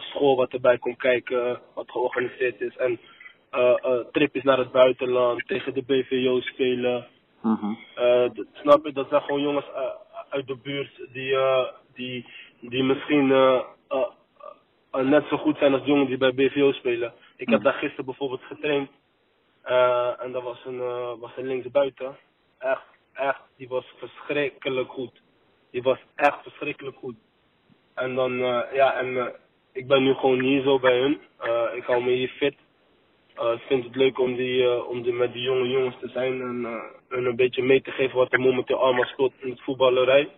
school 0.00 0.36
wat 0.36 0.52
erbij 0.52 0.78
komt 0.78 0.96
kijken, 0.98 1.60
wat 1.74 1.90
georganiseerd 1.90 2.60
is. 2.60 2.76
En 2.76 3.00
eh, 3.50 3.84
eh, 3.84 4.00
tripjes 4.12 4.42
naar 4.42 4.58
het 4.58 4.72
buitenland, 4.72 5.46
tegen 5.46 5.74
de 5.74 5.82
BVO 5.82 6.40
spelen. 6.40 7.06
Mhm. 7.42 7.74
Eh, 7.94 8.30
snap 8.52 8.84
je, 8.86 8.92
dat 8.92 9.08
zijn 9.08 9.22
gewoon 9.22 9.40
jongens 9.42 9.66
eh, 9.74 9.82
uit 10.28 10.46
de 10.46 10.56
buurt 10.56 11.00
die, 11.12 11.34
eh, 11.36 11.66
die, 11.94 12.26
die 12.60 12.82
misschien 12.82 13.32
eh, 13.32 13.60
eh, 13.88 14.06
eh, 14.90 15.04
net 15.04 15.24
zo 15.28 15.36
goed 15.36 15.58
zijn 15.58 15.74
als 15.74 15.84
jongens 15.84 16.08
die 16.08 16.18
bij 16.18 16.34
BVO 16.34 16.72
spelen. 16.72 17.12
Ik 17.36 17.48
heb 17.48 17.62
daar 17.62 17.72
gisteren 17.72 18.04
bijvoorbeeld 18.04 18.42
getraind. 18.42 18.90
eh, 19.62 20.22
en 20.22 20.32
dat 20.32 20.42
was 20.42 20.64
een, 20.64 20.80
eh, 20.80 21.12
was 21.20 21.30
een 21.36 21.46
linksbuiten. 21.46 22.16
Echt, 22.58 22.82
echt, 23.12 23.40
die 23.56 23.68
was 23.68 23.84
verschrikkelijk 23.98 24.90
goed. 24.90 25.20
Die 25.70 25.82
was 25.82 25.98
echt 26.14 26.42
verschrikkelijk 26.42 26.96
goed. 26.96 27.16
En 28.00 28.14
dan, 28.14 28.32
eh, 28.32 28.60
ja, 28.72 28.94
en 28.94 29.16
eh, 29.16 29.26
ik 29.72 29.86
ben 29.86 30.02
nu 30.02 30.14
gewoon 30.14 30.40
hier 30.40 30.62
zo 30.62 30.78
bij 30.78 30.98
hun. 31.00 31.20
Eh, 31.38 31.76
ik 31.76 31.84
hou 31.84 32.04
me 32.04 32.10
hier 32.10 32.28
fit. 32.28 32.54
Ik 33.34 33.62
vind 33.66 33.84
het 33.84 33.96
leuk 33.96 34.18
om, 34.18 34.36
die, 34.36 34.86
om 34.86 35.16
met 35.16 35.32
die 35.32 35.42
jonge 35.42 35.68
jongens 35.68 35.96
te 36.00 36.08
zijn 36.08 36.40
en 36.40 36.80
hun 37.08 37.26
een 37.26 37.36
beetje 37.36 37.62
mee 37.62 37.82
te 37.82 37.90
geven 37.90 38.16
wat 38.18 38.32
er 38.32 38.40
momenteel 38.40 38.82
allemaal 38.82 39.04
speelt 39.04 39.32
in 39.38 39.50
het 39.50 39.60
voetballerij. 39.60 40.28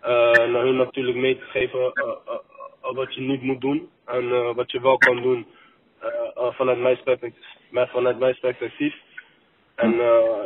En 0.00 0.54
hun 0.54 0.76
natuurlijk 0.76 1.16
mee 1.16 1.38
te 1.38 1.44
geven 1.44 1.80
wat 2.80 3.14
je 3.14 3.20
niet 3.20 3.42
moet 3.42 3.60
doen 3.60 3.88
en 4.04 4.54
wat 4.54 4.70
je 4.70 4.80
wel 4.80 4.98
kan 4.98 5.22
doen 5.22 5.46
vanuit, 6.34 6.78
mijn 6.78 7.02
perspectief, 7.02 7.46
vanuit 7.72 8.18
mijn 8.18 8.38
perspectief. 8.38 8.94
En 9.74 9.92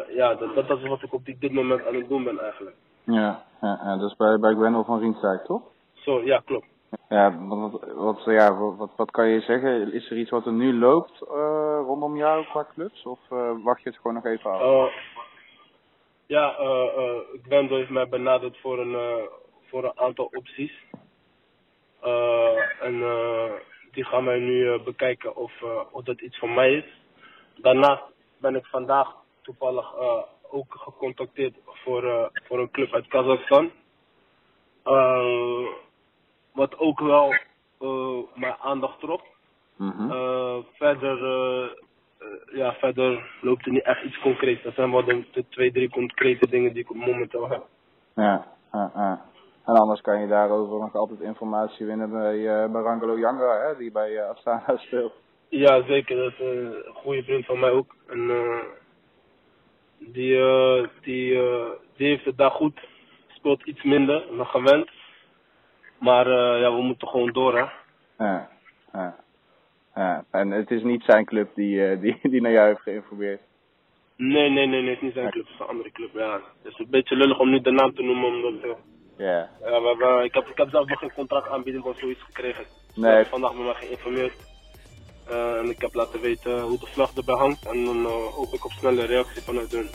ja, 0.08 0.34
dat, 0.34 0.54
dat, 0.54 0.78
is 0.78 0.88
wat 0.88 1.02
ik 1.02 1.12
op 1.12 1.24
dit 1.24 1.52
moment 1.52 1.86
aan 1.86 1.94
het 1.94 2.08
doen 2.08 2.24
ben 2.24 2.38
eigenlijk. 2.38 2.76
Ja, 3.04 3.44
ja, 3.60 3.96
dat 3.96 4.10
is 4.10 4.16
bij, 4.16 4.38
bij 4.38 4.84
van 4.84 5.00
Riensdijk, 5.00 5.44
toch? 5.44 5.62
Ja, 6.16 6.42
klopt. 6.44 6.66
Ja, 7.08 7.38
wat, 7.46 7.82
wat, 7.94 8.22
ja, 8.24 8.54
wat, 8.54 8.90
wat 8.96 9.10
kan 9.10 9.28
je 9.28 9.40
zeggen? 9.40 9.92
Is 9.92 10.10
er 10.10 10.16
iets 10.16 10.30
wat 10.30 10.46
er 10.46 10.52
nu 10.52 10.74
loopt 10.78 11.22
eh, 11.22 11.80
rondom 11.84 12.16
jou 12.16 12.44
qua 12.44 12.66
clubs? 12.74 13.02
Of 13.02 13.18
eh, 13.30 13.50
wacht 13.62 13.82
je 13.82 13.88
het 13.88 13.98
gewoon 13.98 14.14
nog 14.14 14.24
even 14.24 14.50
af? 14.50 14.60
Eh, 14.60 14.92
ja, 16.26 16.56
eh 16.56 17.18
Gwendel 17.42 17.76
heeft 17.76 17.90
mij 17.90 18.08
benaderd 18.08 18.58
voor 18.60 18.78
een, 18.78 19.28
voor 19.66 19.84
een 19.84 19.98
aantal 19.98 20.30
opties. 20.32 20.72
En 22.80 23.02
eh, 23.02 23.52
die 23.92 24.04
gaan 24.04 24.24
mij 24.24 24.38
nu 24.38 24.78
bekijken 24.78 25.36
of, 25.36 25.52
of 25.90 26.04
dat 26.04 26.20
iets 26.20 26.38
voor 26.38 26.50
mij 26.50 26.72
is. 26.72 26.84
Daarnaast 27.56 28.02
ben 28.38 28.56
ik 28.56 28.66
vandaag 28.66 29.14
toevallig 29.42 29.94
ook 30.50 30.74
gecontacteerd 30.74 31.54
voor, 31.64 32.30
voor 32.32 32.58
een 32.58 32.70
club 32.70 32.92
uit 32.92 33.08
Kazachstan. 33.08 33.70
Eh, 34.88 35.66
wat 36.58 36.78
ook 36.78 37.00
wel 37.00 37.34
eh, 37.80 38.18
mijn 38.34 38.56
aandacht 38.60 39.00
trok. 39.00 39.22
Mhm. 39.76 40.10
Eh, 40.10 40.56
verder, 40.72 41.24
eh, 41.24 41.68
ja, 42.52 42.72
verder 42.72 43.30
loopt 43.40 43.66
er 43.66 43.72
niet 43.72 43.82
echt 43.82 44.04
iets 44.04 44.18
concreets. 44.18 44.62
Dat 44.62 44.74
zijn 44.74 44.90
wel 44.90 45.04
de, 45.04 45.24
de 45.32 45.44
twee, 45.48 45.72
drie 45.72 45.90
concrete 45.90 46.48
dingen 46.48 46.72
die 46.72 46.82
ik 46.82 46.94
momenteel 46.94 47.48
heb. 47.48 47.66
Ja, 48.14 48.46
ja, 48.72 48.90
ja. 48.94 49.24
En 49.64 49.74
anders 49.74 50.00
kan 50.00 50.20
je 50.20 50.26
daarover 50.26 50.78
nog 50.78 50.94
altijd 50.94 51.20
informatie 51.20 51.86
winnen 51.86 52.10
bij, 52.10 52.70
bij 52.70 52.82
Rangelo 52.82 53.18
Janga, 53.18 53.66
hè, 53.66 53.76
die 53.76 53.92
bij 53.92 54.16
eh, 54.16 54.28
Astana 54.28 54.76
speelt. 54.76 55.12
Ja, 55.48 55.82
zeker. 55.82 56.16
Dat 56.16 56.32
is 56.32 56.38
een 56.38 56.74
goede 56.94 57.22
vriend 57.22 57.44
van 57.44 57.60
mij 57.60 57.70
ook. 57.70 57.94
En 58.08 58.30
die, 59.98 60.40
die, 61.02 61.40
die 61.96 62.06
heeft 62.06 62.24
het 62.24 62.36
daar 62.36 62.50
goed. 62.50 62.80
speelt 63.28 63.66
iets 63.66 63.82
minder 63.82 64.24
dan 64.36 64.46
gewend. 64.46 64.90
Maar 65.98 66.26
eh, 66.26 66.60
ja, 66.60 66.74
we 66.74 66.82
moeten 66.82 67.08
gewoon 67.08 67.32
door, 67.32 67.56
hè. 67.58 67.64
Ja, 68.24 68.48
ja, 68.92 69.16
ja. 69.94 70.24
En 70.30 70.50
het 70.50 70.70
is 70.70 70.82
niet 70.82 71.02
zijn 71.02 71.24
club 71.24 71.54
die, 71.54 71.86
eh, 71.86 72.00
die, 72.00 72.18
die 72.30 72.40
naar 72.40 72.52
jou 72.52 72.68
heeft 72.68 72.80
geïnformeerd. 72.82 73.40
Nee, 74.16 74.50
nee, 74.50 74.66
nee, 74.66 74.82
nee, 74.82 74.88
het 74.88 74.96
is 74.96 75.02
niet 75.02 75.12
zijn 75.14 75.30
club, 75.30 75.44
het 75.44 75.54
is 75.54 75.60
een 75.60 75.66
andere 75.66 75.92
club, 75.92 76.10
ja. 76.14 76.32
Het 76.62 76.72
is 76.72 76.78
een 76.78 76.90
beetje 76.90 77.16
lullig 77.16 77.38
om 77.38 77.50
nu 77.50 77.60
de 77.60 77.70
naam 77.70 77.94
te 77.94 78.02
noemen, 78.02 78.24
omdat... 78.44 78.62
eh, 78.62 78.70
Ja. 79.16 79.50
ja, 79.98 80.20
ik, 80.22 80.34
heb, 80.34 80.46
ik 80.46 80.56
heb 80.58 80.68
zelf 80.70 80.88
nog 80.88 80.98
geen 80.98 81.12
contractaanbieding 81.14 81.84
of 81.84 81.98
zoiets 81.98 82.22
gekregen. 82.22 82.64
Nee. 82.94 83.10
hebben 83.10 83.30
vandaag 83.30 83.54
met 83.54 83.64
mij 83.64 83.74
geïnformeerd. 83.74 84.46
En 85.28 85.70
ik 85.70 85.80
heb 85.80 85.94
laten 85.94 86.20
weten 86.20 86.60
hoe 86.60 86.78
de 86.78 86.86
vlag 86.86 87.14
erbij 87.16 87.34
hangt. 87.34 87.66
En 87.66 87.84
dan 87.84 88.04
hoop 88.04 88.52
ik 88.52 88.64
op 88.64 88.70
snelle 88.70 89.04
reactie 89.04 89.42
vanuit 89.42 89.72
hun. 89.72 89.88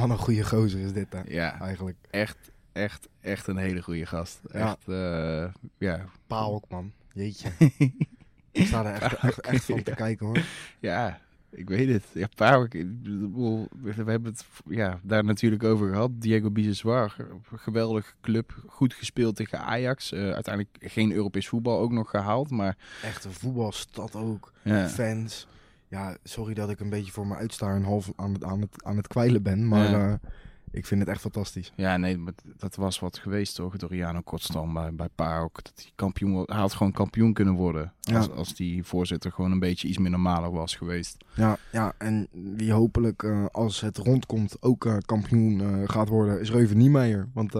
Man, 0.00 0.10
een 0.10 0.18
goede 0.18 0.44
gozer 0.44 0.80
is 0.80 0.92
dit, 0.92 1.12
hè? 1.12 1.20
Ja, 1.26 1.60
Eigenlijk. 1.60 1.96
echt, 2.10 2.50
echt, 2.72 3.08
echt 3.20 3.46
een 3.46 3.56
hele 3.56 3.82
goede 3.82 4.06
gast. 4.06 4.40
Ja. 4.52 4.58
Echt, 4.58 4.88
eh, 4.88 5.52
ja. 5.78 6.04
Ook, 6.28 6.64
man. 6.68 6.92
Jeetje. 7.12 7.48
Ik 8.52 8.66
sta 8.66 8.84
er 8.84 9.02
echt, 9.02 9.14
echt, 9.14 9.40
echt 9.40 9.64
van 9.64 9.82
te 9.82 9.94
kijken, 9.94 10.26
hoor. 10.26 10.44
Ja, 10.80 11.20
ik 11.50 11.68
weet 11.68 11.88
het. 11.88 12.04
Ja, 12.36 12.68
bedoel, 12.70 13.68
we 13.82 13.92
hebben 13.94 14.24
het 14.24 14.44
ja, 14.68 15.00
daar 15.02 15.24
natuurlijk 15.24 15.64
over 15.64 15.88
gehad. 15.88 16.10
Diego 16.14 16.50
Biseswar, 16.50 17.16
geweldige 17.54 18.12
club, 18.20 18.62
goed 18.66 18.94
gespeeld 18.94 19.36
tegen 19.36 19.58
Ajax. 19.60 20.12
Eh, 20.12 20.32
uiteindelijk 20.32 20.76
geen 20.80 21.12
Europees 21.12 21.48
voetbal 21.48 21.78
ook 21.78 21.92
nog 21.92 22.10
gehaald, 22.10 22.50
maar 22.50 22.76
Echt 23.02 23.24
een 23.24 23.32
voetbalstad 23.32 24.14
ook. 24.16 24.52
ja, 24.62 24.88
Fans. 24.88 25.46
Ja, 25.90 26.16
sorry 26.22 26.54
dat 26.54 26.70
ik 26.70 26.80
een 26.80 26.90
beetje 26.90 27.12
voor 27.12 27.26
me 27.26 27.34
uitsta 27.34 27.74
en 27.74 27.82
half 27.84 28.12
aan 28.16 28.32
het, 28.32 28.44
aan 28.44 28.60
het, 28.60 28.84
aan 28.84 28.96
het 28.96 29.06
kwijlen 29.06 29.42
ben. 29.42 29.68
Maar 29.68 29.90
Ja. 29.90 30.08
eh, 30.08 30.14
ik 30.72 30.86
vind 30.86 31.00
het 31.00 31.08
echt 31.08 31.20
fantastisch. 31.20 31.72
ja, 31.76 31.96
nee, 31.96 32.18
maar 32.18 32.32
dat 32.56 32.74
was 32.76 32.98
wat 32.98 33.18
geweest 33.18 33.54
toch, 33.54 33.76
Doriano 33.76 34.20
Kortstam 34.20 34.72
bij, 34.72 34.94
bij 34.94 35.08
Pauwk. 35.14 35.54
Dat 35.64 35.72
hij 35.76 35.90
kampioen, 35.94 36.42
hij 36.46 36.56
had 36.58 36.72
gewoon 36.72 36.92
kampioen 36.92 37.32
kunnen 37.32 37.54
worden 37.54 37.92
Ja. 38.00 38.16
als, 38.16 38.30
als 38.30 38.54
die 38.54 38.84
voorzitter 38.84 39.32
gewoon 39.32 39.52
een 39.52 39.58
beetje 39.58 39.88
iets 39.88 39.98
meer 39.98 40.10
normaler 40.10 40.50
was 40.52 40.74
geweest. 40.76 41.16
Ja, 41.34 41.56
ja 41.72 41.92
en 41.98 42.28
wie 42.56 42.72
hopelijk 42.72 43.22
eh, 43.22 43.44
als 43.52 43.80
het 43.80 43.96
rondkomt 43.96 44.56
ook 44.62 44.86
eh, 44.86 44.96
kampioen 45.06 45.88
gaat 45.88 46.08
worden, 46.08 46.40
is 46.40 46.50
Reuven 46.50 46.76
Niemeyer. 46.78 47.28
Want 47.34 47.54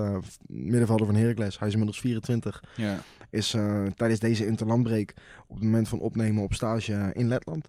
middenvelder 0.47 1.07
van 1.07 1.15
Heracles, 1.17 1.59
hij 1.59 1.67
is 1.69 1.73
inmiddels 1.75 2.01
24, 2.01 2.63
Ja, 2.77 2.99
is 3.31 3.51
tijdens 3.97 4.21
deze 4.21 4.47
interlandbreek 4.47 5.15
op 5.47 5.55
het 5.57 5.65
moment 5.65 5.89
van 5.89 5.99
opnemen 6.01 6.43
op 6.43 6.55
stage 6.55 7.11
in 7.13 7.29
Letland. 7.29 7.69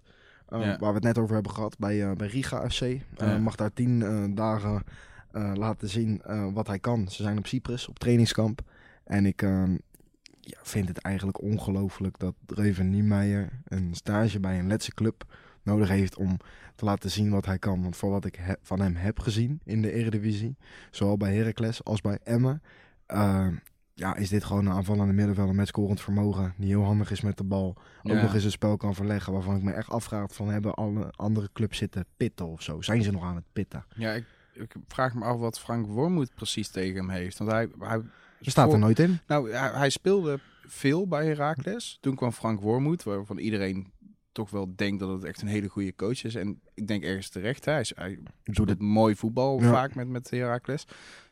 Eh. 0.60 0.78
Waar 0.78 0.88
we 0.88 0.94
het 0.94 1.02
net 1.02 1.18
over 1.18 1.34
hebben 1.34 1.52
gehad 1.52 1.78
bij, 1.78 2.02
eh, 2.08 2.12
bij 2.16 2.26
Riga 2.28 2.68
FC. 2.70 2.80
Eh. 2.80 3.38
Mag 3.38 3.54
daar 3.56 3.72
tien 3.72 4.34
dagen 4.34 4.82
laten 5.54 5.88
zien 5.88 6.22
wat 6.52 6.66
hij 6.66 6.78
kan. 6.78 7.08
Ze 7.08 7.22
zijn 7.22 7.38
op 7.38 7.46
Cyprus 7.46 7.88
op 7.88 7.98
trainingskamp. 7.98 8.62
En 9.04 9.26
ik 9.26 9.42
eh, 9.42 9.64
ja, 10.40 10.58
vind 10.62 10.88
het 10.88 10.98
eigenlijk 10.98 11.42
ongelooflijk 11.42 12.18
dat 12.18 12.34
Reuven 12.46 12.90
Niemeyer 12.90 13.48
een 13.64 13.94
stage 13.94 14.40
bij 14.40 14.58
een 14.58 14.66
Letse 14.66 14.94
club 14.94 15.24
nodig 15.62 15.88
heeft 15.88 16.16
om 16.16 16.36
te 16.74 16.84
laten 16.84 17.10
zien 17.10 17.30
wat 17.30 17.46
hij 17.46 17.58
kan. 17.58 17.82
Want 17.82 17.96
voor 17.96 18.10
wat 18.10 18.24
ik 18.24 18.34
he- 18.36 18.54
van 18.62 18.80
hem 18.80 18.94
heb 18.94 19.18
gezien 19.18 19.60
in 19.64 19.82
de 19.82 19.92
Eredivisie, 19.92 20.56
zowel 20.90 21.16
bij 21.16 21.34
Heracles 21.36 21.84
als 21.84 22.00
bij 22.00 22.18
Emmen, 22.24 22.62
eh, 23.06 23.46
ja, 23.94 24.16
is 24.16 24.28
dit 24.28 24.44
gewoon 24.44 24.66
een 24.66 24.72
aanvallende 24.72 25.12
middenvelder 25.12 25.54
met 25.54 25.68
scorend 25.68 26.00
vermogen, 26.00 26.54
die 26.56 26.68
heel 26.68 26.82
handig 26.84 27.10
is 27.10 27.20
met 27.20 27.36
de 27.36 27.44
bal. 27.44 27.68
Ook 28.02 28.12
Ja. 28.12 28.22
nog 28.22 28.34
eens 28.34 28.44
een 28.44 28.50
spel 28.50 28.76
kan 28.76 28.94
verleggen, 28.94 29.32
waarvan 29.32 29.56
ik 29.56 29.62
me 29.62 29.72
echt 29.72 29.88
afvraag 29.90 30.34
van 30.34 30.48
hebben 30.48 30.74
alle 30.74 31.10
andere 31.16 31.48
clubs 31.52 31.78
zitten 31.78 32.04
pitten 32.16 32.46
of 32.46 32.62
zo? 32.62 32.80
Zijn 32.80 33.02
ze 33.02 33.10
nog 33.10 33.22
aan 33.24 33.34
het 33.36 33.44
pitten? 33.52 33.84
ja 33.96 34.12
ik, 34.12 34.24
ik 34.54 34.74
vraag 34.88 35.14
me 35.14 35.24
af 35.24 35.38
wat 35.38 35.60
Frank 35.60 35.86
Wormoed 35.86 36.34
precies 36.34 36.68
tegen 36.68 36.96
hem 36.96 37.08
heeft. 37.10 37.38
Want 37.38 37.50
hij, 37.50 37.68
hij 37.78 38.00
Je 38.40 38.50
staat 38.50 38.64
voor- 38.64 38.74
er 38.74 38.80
nooit 38.80 38.98
in. 38.98 39.18
Nou, 39.26 39.50
hij, 39.52 39.70
hij 39.70 39.90
speelde 39.90 40.38
veel 40.66 41.06
bij 41.08 41.26
Heracles. 41.26 41.98
Toen 42.00 42.14
kwam 42.14 42.32
Frank 42.32 42.60
Wormoed, 42.60 43.02
waarvan 43.02 43.38
iedereen 43.38 43.92
toch 44.32 44.50
wel 44.50 44.72
denkt 44.76 45.00
dat 45.00 45.08
het 45.08 45.24
echt 45.24 45.42
een 45.42 45.48
hele 45.48 45.68
goede 45.68 45.94
coach 45.94 46.24
is. 46.24 46.34
En 46.34 46.60
ik 46.74 46.86
denk 46.86 47.02
ergens 47.04 47.28
terecht. 47.28 47.64
Hij, 47.64 47.80
is, 47.80 47.92
hij 47.96 48.18
doet 48.42 48.68
het 48.68 48.80
mooi 48.80 49.14
voetbal 49.16 49.60
Ja. 49.60 49.70
vaak 49.70 49.94
met, 49.94 50.08
met 50.08 50.30
Heracles. 50.30 50.84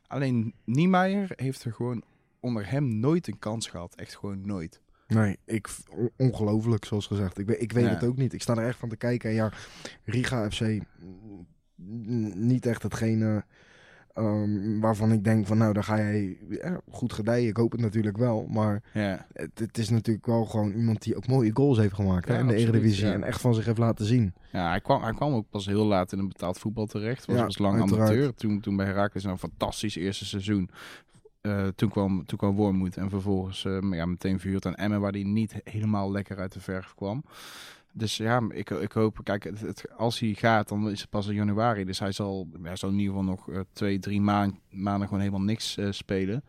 Alleen 0.07 0.55
Niemeyer 0.65 1.31
heeft 1.37 1.65
er 1.65 1.73
gewoon 1.73 2.03
onder 2.40 2.70
hem 2.70 2.98
nooit 2.98 3.26
een 3.28 3.38
kans 3.38 3.66
gehad. 3.68 3.94
Echt 3.94 4.16
gewoon 4.16 4.46
nooit. 4.46 4.80
Nee, 5.08 5.36
ik, 5.44 5.68
on- 5.96 6.10
ongelooflijk 6.16 6.84
zoals 6.84 7.06
gezegd. 7.06 7.38
Ik, 7.38 7.46
weet- 7.46 7.62
ik 7.62 7.72
weet 7.72 7.84
Ja. 7.84 7.90
het 7.90 8.04
ook 8.04 8.16
niet. 8.16 8.32
Ik 8.32 8.42
sta 8.42 8.56
er 8.56 8.66
echt 8.66 8.78
van 8.78 8.88
te 8.88 8.96
kijken. 8.96 9.28
En 9.30 9.34
ja, 9.36 9.52
Riga 10.04 10.50
FC, 10.50 10.60
niet 12.34 12.66
echt 12.66 12.82
hetgene 12.82 13.44
ehm, 14.14 14.80
waarvan 14.80 15.12
ik 15.12 15.24
denk 15.24 15.46
van 15.46 15.58
nou, 15.58 15.72
daar 15.72 15.84
ga 15.84 15.96
jij 15.96 16.38
ja, 16.50 16.80
goed 16.90 17.12
gedijen. 17.12 17.48
Ik 17.48 17.56
hoop 17.56 17.72
het 17.72 17.80
natuurlijk 17.80 18.16
wel. 18.16 18.46
Maar 18.50 18.82
Ja, 18.92 19.26
het, 19.32 19.58
het 19.58 19.78
is 19.78 19.88
natuurlijk 19.88 20.26
wel 20.26 20.44
gewoon 20.44 20.72
iemand 20.72 21.02
die 21.02 21.16
ook 21.16 21.26
mooie 21.26 21.50
goals 21.54 21.78
heeft 21.78 21.94
gemaakt 21.94 22.28
hè, 22.28 22.38
in 22.38 22.46
de 22.46 22.52
absoluut, 22.52 22.74
Eredivisie. 22.74 23.06
En 23.12 23.22
echt 23.24 23.40
van 23.40 23.54
zich 23.54 23.64
heeft 23.64 23.78
laten 23.78 24.06
zien. 24.06 24.34
ja 24.52 24.68
hij, 24.68 24.80
kwam, 24.80 25.02
hij 25.02 25.12
kwam 25.14 25.32
ook 25.34 25.46
pas 25.50 25.66
heel 25.66 25.84
laat 25.86 26.12
in 26.12 26.18
een 26.18 26.28
betaald 26.28 26.58
voetbal 26.58 26.86
terecht. 26.86 27.26
Was, 27.26 27.58
lang 27.58 27.80
uiteraard. 27.80 28.10
amateur. 28.10 28.34
Toen, 28.34 28.60
toen 28.60 28.76
bij 28.76 28.86
Heracles 28.86 29.24
een 29.24 29.38
fantastisch 29.38 29.96
eerste 29.96 30.24
seizoen. 30.24 30.70
Eh, 31.40 31.66
toen, 31.66 31.88
kwam, 31.88 32.24
toen 32.26 32.38
kwam 32.38 32.54
Wormoed 32.56 32.96
en 32.96 33.10
vervolgens 33.10 33.64
eh, 33.64 33.78
ja, 33.90 34.06
meteen 34.06 34.40
verhuurd 34.40 34.66
aan 34.66 34.74
Emmen, 34.74 35.00
waar 35.00 35.12
hij 35.12 35.22
niet 35.22 35.54
helemaal 35.64 36.10
lekker 36.12 36.38
uit 36.38 36.52
de 36.52 36.60
verf 36.60 36.94
kwam. 36.94 37.24
Dus 37.92 38.16
ja, 38.16 38.42
ik, 38.48 38.70
ik 38.70 38.92
hoop, 38.92 39.18
kijk, 39.22 39.44
het, 39.44 39.60
het- 39.60 39.84
als 39.96 40.18
hij 40.20 40.34
gaat, 40.34 40.68
dan 40.68 40.90
is 40.90 41.00
het 41.00 41.10
pas 41.10 41.26
in 41.26 41.34
januari. 41.34 41.84
Dus 41.84 41.98
hij 41.98 42.12
zal, 42.12 42.48
hij 42.62 42.76
zal 42.76 42.88
in 42.90 42.98
ieder 42.98 43.14
geval 43.14 43.30
nog 43.30 43.50
eh, 43.50 43.60
twee, 43.72 43.98
drie 43.98 44.20
maan- 44.20 44.58
maanden 44.70 45.06
gewoon 45.08 45.22
helemaal 45.22 45.44
niks 45.46 45.78
spelen. 45.90 46.44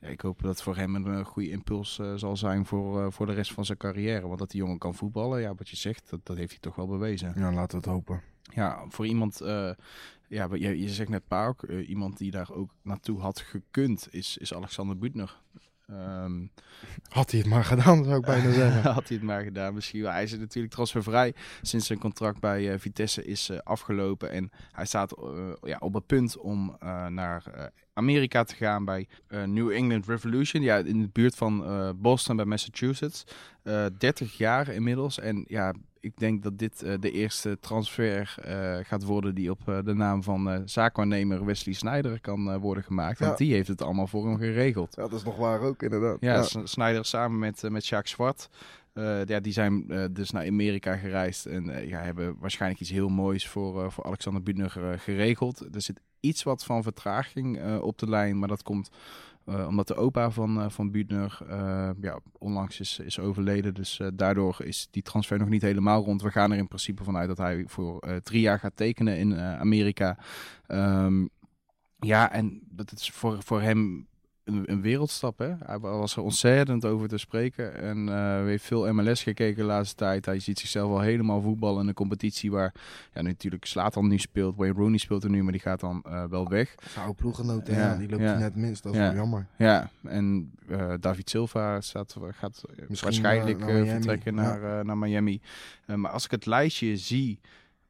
Ja, 0.00 0.08
ik 0.08 0.20
hoop 0.20 0.42
dat 0.42 0.62
voor 0.62 0.76
hem 0.76 0.94
een 0.94 1.24
goede 1.24 1.50
impuls 1.50 2.00
zal 2.14 2.36
zijn 2.36 2.66
voor, 2.66 3.12
voor 3.12 3.26
de 3.26 3.32
rest 3.32 3.52
van 3.52 3.64
zijn 3.64 3.78
carrière. 3.78 4.26
Want 4.26 4.38
dat 4.38 4.50
die 4.50 4.60
jongen 4.60 4.78
kan 4.78 4.94
voetballen, 4.94 5.40
ja, 5.40 5.54
wat 5.54 5.68
je 5.68 5.76
zegt, 5.76 6.10
dat, 6.10 6.20
dat 6.22 6.36
heeft 6.36 6.50
hij 6.50 6.58
toch 6.60 6.74
wel 6.74 6.86
bewezen. 6.86 7.32
Ja, 7.36 7.52
laten 7.52 7.70
we 7.70 7.76
het 7.76 7.94
hopen. 7.94 8.20
Ja, 8.54 8.84
voor 8.88 9.06
iemand, 9.06 9.40
ja, 10.30 10.48
je, 10.52 10.80
je 10.80 10.88
zegt 10.88 11.08
net 11.08 11.28
Pauk, 11.28 11.62
eh, 11.62 11.88
iemand 11.88 12.18
die 12.18 12.30
daar 12.30 12.52
ook 12.52 12.74
naartoe 12.82 13.20
had 13.20 13.40
gekund, 13.40 14.08
is, 14.10 14.36
is 14.36 14.54
Alexander 14.54 14.98
Butner. 14.98 15.40
Ehm, 15.86 16.46
Had 17.08 17.30
hij 17.30 17.40
het 17.40 17.48
maar 17.48 17.64
gedaan, 17.64 18.04
zou 18.04 18.16
ik 18.16 18.24
bijna 18.24 18.52
zeggen. 18.52 18.82
had 18.92 19.08
hij 19.08 19.16
het 19.16 19.26
maar 19.26 19.42
gedaan 19.42 19.74
misschien 19.74 20.02
wel. 20.02 20.10
Hij 20.10 20.22
is 20.22 20.36
natuurlijk 20.36 20.74
transfervrij 20.74 21.34
sinds 21.62 21.86
zijn 21.86 21.98
contract 21.98 22.40
bij 22.40 22.72
eh, 22.72 22.78
Vitesse 22.78 23.24
is 23.24 23.48
eh, 23.48 23.58
afgelopen. 23.58 24.30
En 24.30 24.50
hij 24.72 24.86
staat 24.86 25.14
ja, 25.62 25.76
op 25.78 25.94
het 25.94 26.06
punt 26.06 26.38
om 26.38 26.76
naar 27.08 27.70
Amerika 27.92 28.44
te 28.44 28.54
gaan 28.54 28.84
bij 28.84 29.08
New 29.28 29.70
England 29.70 30.06
Revolution. 30.06 30.62
Ja, 30.62 30.76
in 30.76 31.00
de 31.00 31.08
buurt 31.12 31.34
van 31.34 31.64
Boston 32.00 32.36
bij 32.36 32.44
Massachusetts. 32.44 33.24
Eh 33.62 33.86
30 33.98 34.36
jaar 34.36 34.68
inmiddels. 34.68 35.18
En 35.18 35.44
ja, 35.48 35.74
ik 36.00 36.18
denk 36.18 36.42
dat 36.42 36.58
dit 36.58 36.82
eh, 36.82 36.94
de 37.00 37.10
eerste 37.10 37.58
transfer 37.60 38.34
eh, 38.42 38.78
gaat 38.82 39.02
worden 39.04 39.34
die 39.34 39.50
op 39.50 39.68
eh, 39.68 39.78
de 39.84 39.94
naam 39.94 40.22
van 40.22 40.62
zaakwaarnemer 40.64 41.44
Wesley 41.44 41.74
Snyder 41.74 42.20
kan 42.20 42.58
worden 42.58 42.84
gemaakt. 42.84 43.18
Want 43.18 43.30
Ja. 43.38 43.44
die 43.44 43.54
heeft 43.54 43.68
het 43.68 43.82
allemaal 43.82 44.06
voor 44.06 44.26
hem 44.26 44.36
geregeld. 44.38 44.94
Ja, 44.96 45.02
dat 45.02 45.12
is 45.12 45.22
nog 45.24 45.36
waar 45.36 45.60
ook, 45.60 45.82
inderdaad. 45.82 46.16
Ja, 46.20 46.42
S- 46.42 46.56
Snyder 46.64 47.04
samen 47.04 47.38
met, 47.38 47.62
met 47.70 47.86
Jacques 47.86 48.10
Zwart. 48.12 48.48
ja, 49.26 49.40
die 49.40 49.52
zijn 49.52 49.84
dus 50.12 50.30
naar 50.30 50.46
Amerika 50.46 50.96
gereisd 50.96 51.46
en 51.46 51.86
ja, 51.88 52.00
hebben 52.00 52.36
waarschijnlijk 52.38 52.80
iets 52.80 52.90
heel 52.90 53.08
moois 53.08 53.48
voor, 53.48 53.92
voor 53.92 54.04
Alexander 54.04 54.42
Butner 54.42 54.98
geregeld. 54.98 55.74
Er 55.74 55.82
zit 55.82 56.00
iets 56.20 56.42
wat 56.42 56.64
van 56.64 56.82
vertraging 56.82 57.78
op 57.80 57.98
de 57.98 58.08
lijn, 58.08 58.38
maar 58.38 58.48
dat 58.48 58.62
komt 58.62 58.90
eh, 59.50 59.66
omdat 59.66 59.86
de 59.86 59.94
opa 59.94 60.30
van, 60.30 60.60
eh, 60.60 60.70
van 60.70 60.90
Butner 60.90 61.38
eh, 61.48 61.90
ja, 62.00 62.20
onlangs 62.38 62.80
is, 62.80 62.98
is 62.98 63.18
overleden. 63.18 63.74
Dus 63.74 64.00
daardoor 64.14 64.56
is 64.64 64.88
die 64.90 65.02
transfer 65.02 65.38
nog 65.38 65.48
niet 65.48 65.62
helemaal 65.62 66.04
rond. 66.04 66.22
We 66.22 66.30
gaan 66.30 66.52
er 66.52 66.58
in 66.58 66.68
principe 66.68 67.04
vanuit 67.04 67.28
dat 67.28 67.38
hij 67.38 67.64
voor 67.66 68.20
drie 68.22 68.40
jaar 68.40 68.58
gaat 68.58 68.76
tekenen 68.76 69.18
in 69.18 69.36
Amerika. 69.38 70.18
Ehm, 70.66 71.26
ja, 71.98 72.32
en 72.32 72.60
dat 72.68 72.92
is 72.92 73.10
voor, 73.10 73.42
voor 73.42 73.60
hem 73.60 74.08
een, 74.50 74.62
een 74.66 74.80
wereldstap. 74.80 75.38
Hè? 75.38 75.52
Hij 75.64 75.78
was 75.78 76.16
er 76.16 76.22
ontzettend 76.22 76.84
over 76.84 77.08
te 77.08 77.18
spreken. 77.18 77.80
En 77.80 78.08
uh, 78.08 78.44
heeft 78.44 78.64
veel 78.64 78.92
MLS 78.92 79.22
gekeken 79.22 79.56
de 79.56 79.62
laatste 79.62 79.94
tijd. 79.94 80.26
Hij 80.26 80.38
ziet 80.38 80.58
zichzelf 80.58 80.90
al 80.90 81.00
helemaal 81.00 81.40
voetballen 81.40 81.82
in 81.82 81.88
een 81.88 81.94
competitie 81.94 82.50
waar 82.50 82.74
ja, 83.14 83.22
natuurlijk 83.22 83.64
Slatan 83.64 84.08
nu 84.08 84.18
speelt. 84.18 84.56
Wayne 84.56 84.74
Rooney 84.74 84.98
speelt 84.98 85.24
er 85.24 85.30
nu, 85.30 85.42
maar 85.42 85.52
die 85.52 85.60
gaat 85.60 85.80
dan 85.80 86.02
uh, 86.06 86.24
wel 86.24 86.48
weg. 86.48 86.74
Zou 86.88 87.14
ploeggenoten, 87.14 87.74
ja, 87.74 87.80
ja, 87.80 87.96
die 87.96 88.08
loopt 88.08 88.22
ja. 88.22 88.38
net 88.38 88.56
minst. 88.56 88.82
Dat 88.82 88.92
is 88.92 88.98
wel 88.98 89.14
jammer. 89.14 89.46
Ja, 89.56 89.90
en 90.02 90.52
uh, 90.68 90.92
David 91.00 91.30
Silva 91.30 91.80
staat, 91.80 92.16
gaat 92.30 92.62
Misschien 92.88 92.98
waarschijnlijk 93.00 93.58
naar 93.58 93.86
vertrekken 93.86 94.34
naar, 94.34 94.84
naar 94.84 94.98
Miami. 94.98 95.40
Maar 95.86 96.10
als 96.10 96.24
ik 96.24 96.30
het 96.30 96.46
lijstje 96.46 96.96
zie 96.96 97.38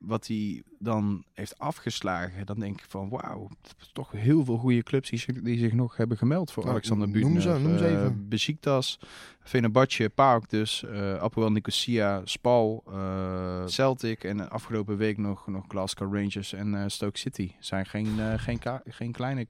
wat 0.01 0.27
hij 0.27 0.63
dan 0.79 1.25
heeft 1.33 1.59
afgeslagen, 1.59 2.47
dan 2.47 2.59
denk 2.61 2.81
ik 2.81 2.87
van 2.89 3.09
wauw, 3.09 3.49
toch 3.93 4.11
heel 4.13 4.45
veel 4.45 4.57
goede 4.57 4.83
clubs 4.83 5.11
die 5.11 5.19
zich, 5.19 5.43
die 5.43 5.59
zich 5.59 5.73
nog 5.73 5.97
hebben 5.97 6.17
gemeld 6.17 6.53
voor 6.53 6.63
Nou, 6.63 6.75
Alexander 6.75 7.09
noem 7.09 7.21
Butner. 7.35 7.43
ze- 7.43 7.63
noem 7.63 7.79
ze 7.79 7.85
Eh, 7.85 7.91
even. 7.93 8.29
Besiktas, 8.29 8.99
Fenerbahce, 9.41 10.11
PAOK 10.15 10.49
dus, 10.49 10.85
eh 10.85 11.15
Apoel 11.17 11.51
Nicosia, 11.53 12.21
Spal, 12.25 12.83
eh, 12.93 13.67
Celtic 13.67 14.25
en 14.25 14.51
afgelopen 14.51 14.97
week 14.97 15.19
nog, 15.19 15.47
nog 15.47 15.65
Glasgow 15.69 16.15
Rangers 16.15 16.53
en 16.53 16.91
Stoke 16.91 17.19
City. 17.19 17.53
Zijn 17.59 17.87
geen, 17.87 18.39
geen, 18.39 18.59
geen 18.85 19.13
kleine 19.13 19.47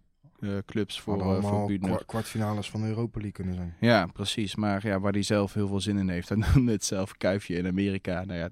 clubs 0.66 1.00
voor, 1.00 1.20
eh, 1.36 1.42
voor 1.42 2.04
kwartfinales 2.06 2.70
van 2.70 2.80
de 2.80 2.86
Europa 2.88 3.12
League 3.20 3.32
kunnen 3.32 3.54
zijn. 3.54 3.74
Ja, 3.80 4.06
precies. 4.06 4.56
Maar 4.56 4.86
ja, 4.86 5.00
waar 5.00 5.12
hij 5.12 5.22
zelf 5.22 5.54
heel 5.54 5.68
veel 5.68 5.80
zin 5.80 5.96
in 5.98 6.08
heeft. 6.08 6.28
Hij 6.34 6.38
noemde 6.54 6.72
het 6.72 6.84
zelf 6.84 7.16
kuifje 7.16 7.56
in 7.56 7.66
Amerika. 7.66 8.24
Nou 8.24 8.38
ja, 8.38 8.48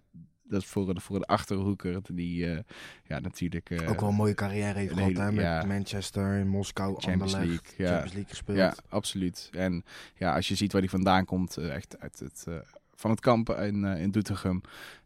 dat 0.49 0.62
is 0.62 0.66
voor 0.69 0.89
een, 0.89 1.01
voor 1.01 1.16
een 1.16 1.25
achterhoeker 1.25 2.01
die 2.12 2.51
eh, 2.51 2.59
ja, 3.05 3.19
natuurlijk... 3.19 3.70
eh, 3.70 3.91
Ook 3.91 4.01
wel 4.01 4.09
een 4.09 4.15
mooie 4.15 4.35
carrière 4.35 4.79
heeft 4.79 4.93
gehad, 4.93 5.16
hè? 5.16 5.33
Met 5.33 5.45
ja. 5.45 5.65
Manchester, 5.65 6.39
in 6.39 6.49
Moskou, 6.49 6.95
Champions 7.01 7.35
Anderlecht, 7.35 7.62
League, 7.77 7.87
ja. 7.87 7.91
Champions 7.93 8.12
League 8.12 8.31
gespeeld. 8.31 8.59
Ja, 8.59 8.75
absoluut. 8.89 9.49
En 9.53 9.85
ja, 10.15 10.35
als 10.35 10.49
je 10.49 10.55
ziet 10.55 10.73
waar 10.73 10.81
hij 10.81 10.91
vandaan 10.91 11.25
komt, 11.25 11.57
eh, 11.57 11.75
echt 11.75 11.99
uit 12.01 12.19
het, 12.19 12.47
van 12.95 13.11
het 13.11 13.20
kamp 13.20 13.51
in, 13.51 13.85
in 13.85 14.11
Doetinchem. 14.11 14.61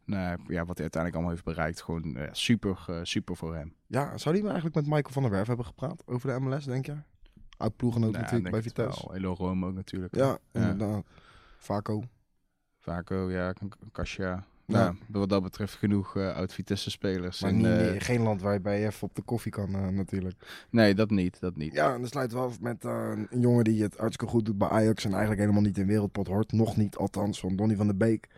Nou, 0.04 0.38
ja, 0.48 0.64
wat 0.64 0.76
hij 0.78 0.82
uiteindelijk 0.90 1.14
allemaal 1.14 1.30
heeft 1.30 1.44
bereikt. 1.44 1.82
Gewoon 1.82 2.18
super, 2.32 2.78
super 3.02 3.36
voor 3.36 3.54
hem. 3.54 3.74
Ja, 3.86 4.18
zou 4.18 4.34
die 4.34 4.44
eigenlijk 4.44 4.74
met 4.74 4.84
Michael 4.86 5.12
van 5.12 5.22
der 5.22 5.30
Werf 5.30 5.46
hebben 5.46 5.66
gepraat 5.66 6.02
over 6.06 6.34
de 6.34 6.40
MLS, 6.40 6.64
denk 6.64 6.86
je? 6.86 6.94
Oud 7.56 7.76
ploegenoot 7.76 8.10
Nou, 8.10 8.22
natuurlijk 8.22 8.50
bij 8.50 8.62
Vitesse. 8.62 9.12
Elo 9.12 9.32
Rome 9.34 9.66
ook 9.66 9.74
natuurlijk. 9.74 10.16
Ja, 10.16 10.38
inderdaad. 10.52 11.04
Vaco. 11.58 12.02
Vaco, 12.78 13.30
ja, 13.30 13.52
K- 13.52 13.58
Kasia. 14.72 14.86
Ja. 14.86 14.96
Nou, 15.06 15.18
wat 15.18 15.28
dat 15.28 15.42
betreft 15.42 15.74
genoeg 15.74 16.16
eh 16.16 16.36
oud-Vitesse-spelers. 16.36 17.40
Maar 17.40 17.50
En, 17.50 17.56
niet, 17.56 17.66
eh, 17.66 17.94
geen 17.98 18.22
land 18.22 18.42
waar 18.42 18.52
je 18.52 18.60
bij 18.60 18.86
even 18.86 19.02
op 19.02 19.14
de 19.14 19.22
koffie 19.22 19.52
kan 19.52 19.74
eh, 19.74 19.88
natuurlijk. 19.88 20.66
nee, 20.70 20.94
dat 20.94 21.10
niet, 21.10 21.40
dat 21.40 21.56
niet. 21.56 21.72
Ja, 21.72 21.94
en 21.94 22.00
dan 22.00 22.08
sluiten 22.08 22.38
we 22.38 22.44
af 22.44 22.60
met 22.60 22.84
een 22.84 23.28
jongen 23.40 23.64
die 23.64 23.82
het 23.82 23.96
hartstikke 23.96 24.32
goed 24.32 24.44
doet 24.44 24.58
bij 24.58 24.68
Ajax. 24.68 25.04
En 25.04 25.10
eigenlijk 25.10 25.40
helemaal 25.40 25.62
niet 25.62 25.78
in 25.78 25.86
wereldpot 25.86 26.26
hoort. 26.26 26.52
Nog 26.52 26.76
niet, 26.76 26.96
althans, 26.96 27.40
van 27.40 27.56
Donny 27.56 27.76
van 27.76 27.86
der 27.86 27.96
Beek. 27.96 28.28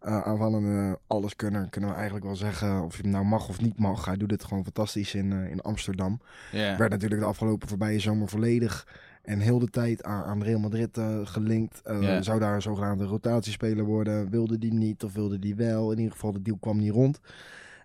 Aanvallende 0.00 0.98
alleskunner, 1.06 1.68
kunnen 1.70 1.90
we 1.90 1.96
eigenlijk 1.96 2.26
wel 2.26 2.36
zeggen. 2.36 2.82
Of 2.82 2.96
je 2.96 3.02
hem 3.02 3.10
nou 3.10 3.24
mag 3.24 3.48
of 3.48 3.60
niet 3.60 3.78
mag. 3.78 4.04
Hij 4.04 4.16
doet 4.16 4.30
het 4.30 4.44
gewoon 4.44 4.62
fantastisch 4.62 5.14
in, 5.14 5.32
in 5.32 5.60
Amsterdam. 5.60 6.20
Ja. 6.52 6.76
Werd 6.76 6.90
natuurlijk 6.90 7.20
de 7.20 7.26
afgelopen 7.26 7.68
voorbije 7.68 8.00
zomer 8.00 8.28
volledig 8.28 8.86
en 9.28 9.40
heel 9.40 9.58
de 9.58 9.70
tijd 9.70 10.02
aan, 10.02 10.24
aan 10.24 10.42
Real 10.42 10.58
Madrid 10.58 10.98
eh, 10.98 11.18
gelinkt. 11.24 11.80
Ja. 12.00 12.22
Zou 12.22 12.38
daar 12.38 12.54
een 12.54 12.62
zogenaamde 12.62 13.04
rotatiespeler 13.04 13.84
worden? 13.84 14.30
Wilde 14.30 14.58
die 14.58 14.72
niet 14.72 15.04
of 15.04 15.12
wilde 15.12 15.38
die 15.38 15.54
wel? 15.54 15.92
In 15.92 15.98
ieder 15.98 16.12
geval, 16.12 16.32
de 16.32 16.42
deal 16.42 16.58
kwam 16.60 16.78
niet 16.78 16.92
rond. 16.92 17.20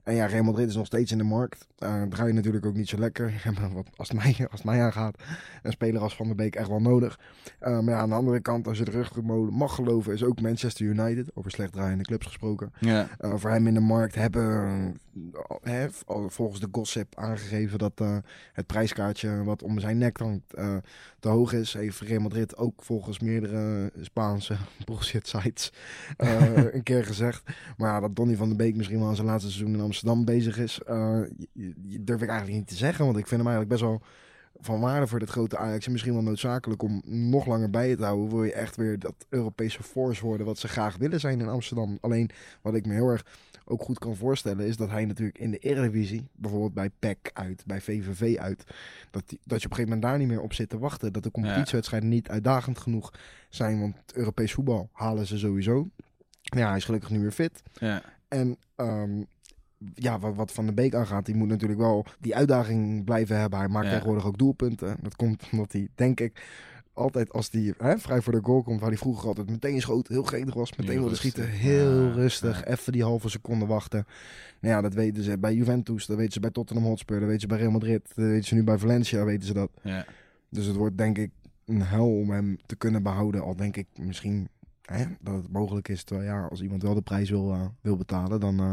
En 0.03 0.15
ja, 0.15 0.25
Real 0.25 0.43
Madrid 0.43 0.67
is 0.67 0.75
nog 0.75 0.85
steeds 0.85 1.11
in 1.11 1.17
de 1.17 1.23
markt. 1.23 1.67
Eh 1.77 2.01
draai 2.09 2.33
natuurlijk 2.33 2.65
ook 2.65 2.75
niet 2.75 2.89
zo 2.89 2.97
lekker. 2.97 3.41
Wat, 3.73 3.87
als, 3.95 4.09
het 4.09 4.17
mij, 4.17 4.35
als 4.51 4.61
het 4.61 4.63
mij 4.63 4.81
aangaat, 4.83 5.21
een 5.63 5.71
speler 5.71 6.01
als 6.01 6.15
Van 6.15 6.25
der 6.25 6.35
Beek 6.35 6.55
echt 6.55 6.67
wel 6.67 6.81
nodig. 6.81 7.19
Eh, 7.59 7.79
maar 7.79 7.93
ja, 7.93 7.99
aan 7.99 8.09
de 8.09 8.15
andere 8.15 8.39
kant, 8.39 8.67
als 8.67 8.77
je 8.77 8.83
de 8.85 8.91
rugmolen 8.91 9.53
mag 9.53 9.75
geloven, 9.75 10.13
is 10.13 10.23
ook 10.23 10.41
Manchester 10.41 10.85
United, 10.85 11.31
over 11.33 11.51
slecht 11.51 11.71
draaiende 11.73 12.03
clubs 12.03 12.25
gesproken, 12.25 12.73
Ja. 12.79 13.07
eh, 13.17 13.33
voor 13.35 13.49
hem 13.49 13.67
in 13.67 13.73
de 13.73 13.79
markt 13.79 14.15
hebben, 14.15 14.95
hè, 15.61 15.87
volgens 16.27 16.59
de 16.59 16.67
gossip, 16.71 17.15
aangegeven 17.15 17.79
dat 17.79 18.01
het 18.53 18.65
prijskaartje 18.67 19.43
wat 19.43 19.63
om 19.63 19.79
zijn 19.79 19.97
nek 19.97 20.17
hangt 20.17 20.53
te 21.19 21.29
hoog 21.29 21.53
is. 21.53 21.73
Heeft 21.73 21.99
Real 21.99 22.21
Madrid 22.21 22.57
ook 22.57 22.83
volgens 22.83 23.19
meerdere 23.19 23.91
Spaanse 24.01 24.55
bullshit 24.85 25.27
sites 25.27 25.73
een 26.73 26.83
keer 26.83 27.05
gezegd. 27.05 27.43
Maar 27.77 27.89
ja, 27.93 27.99
dat 27.99 28.15
Donny 28.15 28.35
van 28.35 28.47
der 28.47 28.57
Beek 28.57 28.75
misschien 28.75 28.99
wel 28.99 29.07
aan 29.07 29.15
zijn 29.15 29.27
laatste 29.27 29.49
seizoen 29.51 29.67
in 29.67 29.73
Amsterdam 29.73 29.91
bezig 30.25 30.57
is, 30.57 30.79
eh, 30.85 31.21
durf 31.99 32.21
ik 32.21 32.29
eigenlijk 32.29 32.59
niet 32.59 32.67
te 32.67 32.75
zeggen. 32.75 33.05
Want 33.05 33.17
ik 33.17 33.27
vind 33.27 33.41
hem 33.41 33.49
eigenlijk 33.49 33.69
best 33.69 33.91
wel 33.91 34.01
van 34.59 34.79
waarde 34.79 35.07
voor 35.07 35.19
dit 35.19 35.29
grote 35.29 35.57
Ajax. 35.57 35.85
En 35.85 35.91
misschien 35.91 36.13
wel 36.13 36.23
noodzakelijk 36.23 36.83
om 36.83 37.01
nog 37.05 37.45
langer 37.45 37.69
bij 37.69 37.89
je 37.89 37.95
te 37.95 38.03
houden. 38.03 38.29
Wil 38.29 38.43
je 38.43 38.53
echt 38.53 38.75
weer 38.75 38.99
dat 38.99 39.25
Europese 39.29 39.83
force 39.83 40.25
worden 40.25 40.45
wat 40.45 40.57
ze 40.57 40.67
graag 40.67 40.97
willen 40.97 41.19
zijn 41.19 41.39
in 41.39 41.47
Amsterdam. 41.47 41.97
Alleen 42.01 42.29
wat 42.61 42.75
ik 42.75 42.85
me 42.85 42.93
heel 42.93 43.09
erg 43.09 43.25
ook 43.65 43.81
goed 43.81 43.99
kan 43.99 44.15
voorstellen 44.15 44.65
is 44.65 44.77
dat 44.77 44.89
hij 44.89 45.05
natuurlijk 45.05 45.37
in 45.37 45.51
de 45.51 45.57
Eredivisie, 45.57 46.27
bijvoorbeeld 46.35 46.73
bij 46.73 46.89
PEC 46.99 47.29
uit, 47.33 47.63
bij 47.65 47.81
VVV 47.81 48.37
uit, 48.37 48.63
dat, 49.11 49.29
die, 49.29 49.39
dat 49.43 49.61
je 49.61 49.65
op 49.65 49.71
een 49.71 49.77
gegeven 49.77 49.83
moment 49.83 50.01
daar 50.01 50.17
niet 50.17 50.27
meer 50.27 50.41
op 50.41 50.53
zit 50.53 50.69
te 50.69 50.77
wachten. 50.77 51.13
Dat 51.13 51.23
de 51.23 51.31
competitiewedstrijden 51.31 52.09
niet 52.09 52.29
uitdagend 52.29 52.77
genoeg 52.77 53.13
zijn, 53.49 53.79
want 53.79 53.95
Europees 54.13 54.53
voetbal 54.53 54.89
halen 54.91 55.27
ze 55.27 55.37
sowieso. 55.37 55.89
Ja, 56.41 56.67
hij 56.67 56.77
is 56.77 56.85
gelukkig 56.85 57.09
nu 57.09 57.19
weer 57.19 57.31
fit. 57.31 57.61
Ja. 57.73 58.01
En 58.27 58.57
ehm, 58.75 59.23
ja, 59.93 60.19
wat, 60.19 60.35
wat 60.35 60.51
Van 60.51 60.65
de 60.65 60.73
Beek 60.73 60.95
aangaat, 60.95 61.25
die 61.25 61.35
moet 61.35 61.47
natuurlijk 61.47 61.79
wel 61.79 62.05
die 62.19 62.35
uitdaging 62.35 63.03
blijven 63.03 63.39
hebben. 63.39 63.59
Hij 63.59 63.67
maakt 63.67 63.85
Ja. 63.85 63.91
tegenwoordig 63.91 64.25
ook 64.25 64.37
doelpunten. 64.37 64.97
Dat 65.01 65.15
komt 65.15 65.43
omdat 65.51 65.71
hij, 65.71 65.87
denk 65.95 66.19
ik, 66.19 66.43
altijd 66.93 67.33
als 67.33 67.49
hij 67.51 67.73
hè, 67.77 67.97
vrij 67.97 68.21
voor 68.21 68.33
de 68.33 68.39
goal 68.43 68.61
komt, 68.63 68.79
waar 68.79 68.89
hij 68.89 68.97
vroeger 68.97 69.27
altijd 69.27 69.49
meteen 69.49 69.81
schoot, 69.81 70.07
heel 70.07 70.23
gretig 70.23 70.53
was, 70.53 70.75
meteen 70.75 70.99
wilde 70.99 71.15
schieten, 71.15 71.49
heel 71.49 72.01
Ja, 72.01 72.11
rustig, 72.13 72.59
ja. 72.59 72.65
even 72.71 72.91
die 72.91 73.03
halve 73.03 73.29
seconde 73.29 73.65
wachten. 73.65 74.05
Nou 74.61 74.75
ja, 74.75 74.81
dat 74.81 74.93
weten 74.93 75.23
ze 75.23 75.37
bij 75.37 75.53
Juventus, 75.53 76.05
dat 76.05 76.17
weten 76.17 76.33
ze 76.33 76.39
bij 76.39 76.51
Tottenham 76.51 76.85
Hotspur, 76.85 77.17
dat 77.19 77.25
weten 77.25 77.41
ze 77.41 77.47
bij 77.47 77.57
Real 77.57 77.71
Madrid, 77.71 78.01
dat 78.15 78.25
weten 78.25 78.43
ze 78.47 78.55
nu 78.55 78.63
bij 78.63 78.77
Valencia, 78.77 79.23
weten 79.25 79.47
ze 79.47 79.53
dat. 79.53 79.69
Ja. 79.81 80.05
Dus 80.49 80.65
het 80.65 80.75
wordt 80.75 80.97
denk 80.97 81.17
ik 81.17 81.31
een 81.65 81.81
hel 81.81 82.17
om 82.17 82.29
hem 82.29 82.57
te 82.65 82.75
kunnen 82.75 83.03
behouden. 83.03 83.41
Al 83.41 83.55
denk 83.55 83.77
ik 83.77 83.87
misschien 83.99 84.47
hè, 84.81 85.05
dat 85.21 85.33
het 85.35 85.51
mogelijk 85.51 85.87
is. 85.87 86.03
Terwijl 86.03 86.27
ja, 86.29 86.45
als 86.45 86.61
iemand 86.61 86.81
wel 86.81 86.93
de 86.93 87.01
prijs 87.01 87.29
wil, 87.29 87.51
eh, 87.53 87.65
wil 87.81 87.97
betalen, 87.97 88.39
dan 88.39 88.59
eh, 88.59 88.71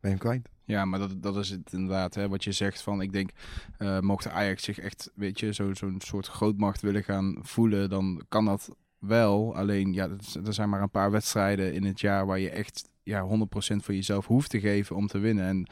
ben 0.00 0.18
hem. 0.22 0.42
Ja, 0.64 0.84
maar 0.84 0.98
dat, 0.98 1.22
dat 1.22 1.36
is 1.36 1.50
het 1.50 1.72
inderdaad, 1.72 2.14
hè, 2.14 2.28
wat 2.28 2.44
je 2.44 2.52
zegt 2.52 2.82
van, 2.82 3.00
ik 3.00 3.12
denk, 3.12 3.30
eh 3.78 3.98
mocht 4.00 4.28
Ajax 4.28 4.62
zich 4.62 4.78
echt, 4.78 5.10
weet 5.14 5.40
je, 5.40 5.52
zo- 5.54 5.74
zo'n 5.74 6.00
soort 6.04 6.26
grootmacht 6.26 6.80
willen 6.82 7.04
gaan 7.04 7.36
voelen, 7.40 7.90
dan 7.90 8.22
kan 8.28 8.44
dat 8.44 8.76
wel. 8.98 9.56
Alleen, 9.56 9.92
ja, 9.92 10.08
er 10.44 10.52
zijn 10.54 10.68
maar 10.68 10.82
een 10.82 10.90
paar 10.90 11.10
wedstrijden 11.10 11.72
in 11.74 11.84
het 11.84 12.00
jaar 12.00 12.26
waar 12.26 12.38
je 12.38 12.50
echt 12.50 12.88
ja, 13.10 13.26
100% 13.28 13.76
voor 13.76 13.94
jezelf 13.94 14.26
hoeft 14.26 14.50
te 14.50 14.60
geven 14.60 14.96
om 14.96 15.06
te 15.06 15.18
winnen. 15.18 15.44
En 15.44 15.66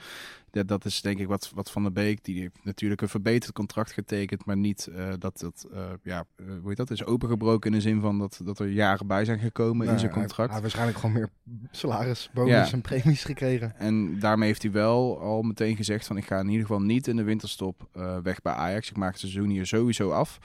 dat, 0.51 0.69
dat 0.69 0.85
is 0.85 1.01
denk 1.01 1.19
ik 1.19 1.27
wat, 1.27 1.51
wat 1.55 1.71
Van 1.71 1.83
der 1.83 1.93
Beek, 1.93 2.25
die 2.25 2.41
heeft 2.41 2.59
natuurlijk 2.63 3.01
een 3.01 3.09
verbeterd 3.09 3.53
contract 3.53 3.93
getekend, 3.93 4.45
maar 4.45 4.57
niet 4.57 4.87
eh, 4.87 5.09
dat 5.19 5.39
dat, 5.41 5.67
eh, 5.73 5.81
ja, 6.03 6.25
eh, 6.37 6.45
hoe 6.47 6.69
heet 6.69 6.77
dat, 6.77 6.91
is 6.91 7.05
opengebroken 7.05 7.71
in 7.71 7.77
de 7.77 7.83
zin 7.83 8.01
van 8.01 8.19
dat, 8.19 8.41
dat 8.45 8.59
er 8.59 8.69
jaren 8.69 9.07
bij 9.07 9.25
zijn 9.25 9.39
gekomen 9.39 9.81
in 9.81 9.87
Nou, 9.87 9.99
zijn 9.99 10.13
hij- 10.13 10.21
contract. 10.21 10.53
Hij, 10.53 10.61
waarschijnlijk 10.61 10.99
gewoon 10.99 11.15
meer 11.15 11.29
salaris, 11.71 12.31
bonus 12.35 12.51
Ja. 12.69 12.73
en 12.73 12.81
premies 12.81 13.25
gekregen. 13.25 13.77
En 13.79 14.19
daarmee 14.19 14.49
heeft 14.49 14.63
hij 14.63 14.73
wel 14.73 15.21
al 15.21 15.43
meteen 15.43 15.77
gezegd 15.77 16.07
van 16.07 16.17
ik 16.17 16.25
ga 16.27 16.39
in 16.41 16.49
ieder 16.49 16.67
geval 16.67 16.83
niet 16.83 17.07
in 17.07 17.17
de 17.17 17.23
winterstop 17.23 17.89
weg 18.23 18.43
bij 18.43 18.53
Ajax. 18.53 18.91
Ik 18.91 18.97
maak 18.97 19.11
het 19.11 19.21
seizoen 19.21 19.49
hier 19.49 19.67
sowieso 19.67 20.11
af. 20.11 20.39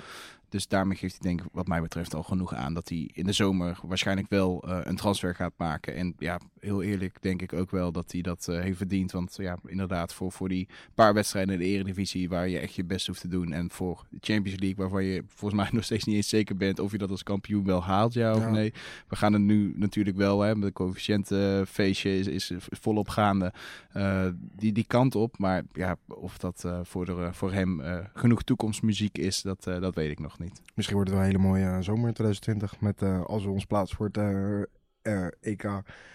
Dus 0.53 0.67
daarmee 0.67 0.97
geeft 0.97 1.13
hij 1.13 1.29
denk 1.29 1.41
ik 1.41 1.47
wat 1.51 1.67
mij 1.67 1.81
betreft 1.81 2.15
al 2.15 2.23
genoeg 2.23 2.53
aan 2.53 2.73
dat 2.73 2.89
hij 2.89 3.09
in 3.13 3.25
de 3.25 3.31
zomer 3.31 3.79
waarschijnlijk 3.83 4.29
wel 4.29 4.63
eh, 4.67 4.79
een 4.83 4.95
transfer 4.95 5.35
gaat 5.35 5.53
maken. 5.57 5.95
En 5.95 6.13
ja, 6.17 6.39
heel 6.59 6.81
eerlijk 6.81 7.21
denk 7.21 7.41
ik 7.41 7.53
ook 7.53 7.71
wel 7.71 7.91
dat 7.91 8.11
hij 8.11 8.21
dat 8.21 8.47
eh, 8.47 8.59
heeft 8.59 8.77
verdiend. 8.77 9.11
Want 9.11 9.35
ja, 9.37 9.57
inderdaad 9.65 10.13
voor, 10.13 10.31
voor 10.31 10.49
die 10.49 10.67
paar 10.93 11.13
wedstrijden 11.13 11.53
in 11.53 11.59
de 11.59 11.65
eredivisie 11.65 12.29
waar 12.29 12.47
je 12.49 12.59
echt 12.59 12.75
je 12.75 12.83
best 12.83 13.07
hoeft 13.07 13.21
te 13.21 13.27
doen. 13.27 13.53
En 13.53 13.71
voor 13.71 14.05
de 14.09 14.17
Champions 14.21 14.59
League 14.59 14.77
waarvan 14.77 15.03
je 15.03 15.23
volgens 15.27 15.61
mij 15.61 15.69
nog 15.77 15.83
steeds 15.83 16.03
niet 16.03 16.15
eens 16.15 16.29
zeker 16.29 16.57
bent 16.57 16.79
of 16.79 16.91
je 16.91 16.97
dat 16.97 17.09
als 17.09 17.23
kampioen 17.23 17.65
wel 17.65 17.83
haalt, 17.83 18.13
ja 18.13 18.33
of 18.35 18.39
Ja. 18.39 18.49
nee. 18.49 18.73
We 19.07 19.15
gaan 19.15 19.33
het 19.33 19.41
nu 19.41 19.73
natuurlijk 19.75 20.17
wel, 20.17 20.41
hè, 20.41 20.55
met 20.55 20.67
de 20.67 20.73
coëfficiëntenfeestje 20.73 22.19
is, 22.19 22.27
is 22.27 22.51
volop 22.57 23.09
gaande 23.09 23.53
eh, 23.91 24.27
die, 24.55 24.71
die 24.71 24.85
kant 24.87 25.15
op. 25.15 25.37
Maar 25.37 25.63
ja, 25.71 25.95
of 26.07 26.37
dat 26.37 26.65
voor, 26.83 27.05
de, 27.05 27.29
voor 27.31 27.53
hem 27.53 27.81
genoeg 28.13 28.43
toekomstmuziek 28.43 29.17
is, 29.17 29.41
dat, 29.41 29.63
dat 29.63 29.95
weet 29.95 30.11
ik 30.11 30.19
nog 30.19 30.39
niet. 30.39 30.42
Misschien 30.73 30.95
wordt 30.95 31.09
het 31.09 31.19
wel 31.19 31.27
een 31.27 31.33
hele 31.33 31.47
mooie 31.47 31.65
eh, 31.65 31.77
zomer 31.79 32.07
in 32.07 32.13
2020. 32.13 32.81
Met, 32.81 33.01
eh, 33.01 33.23
als 33.23 33.43
we 33.43 33.49
ons 33.49 33.65
plaatsen 33.65 33.97
voor 33.97 34.05
het 34.05 34.17
eh, 34.17 34.61
eh, 35.01 35.27
EK 35.41 35.63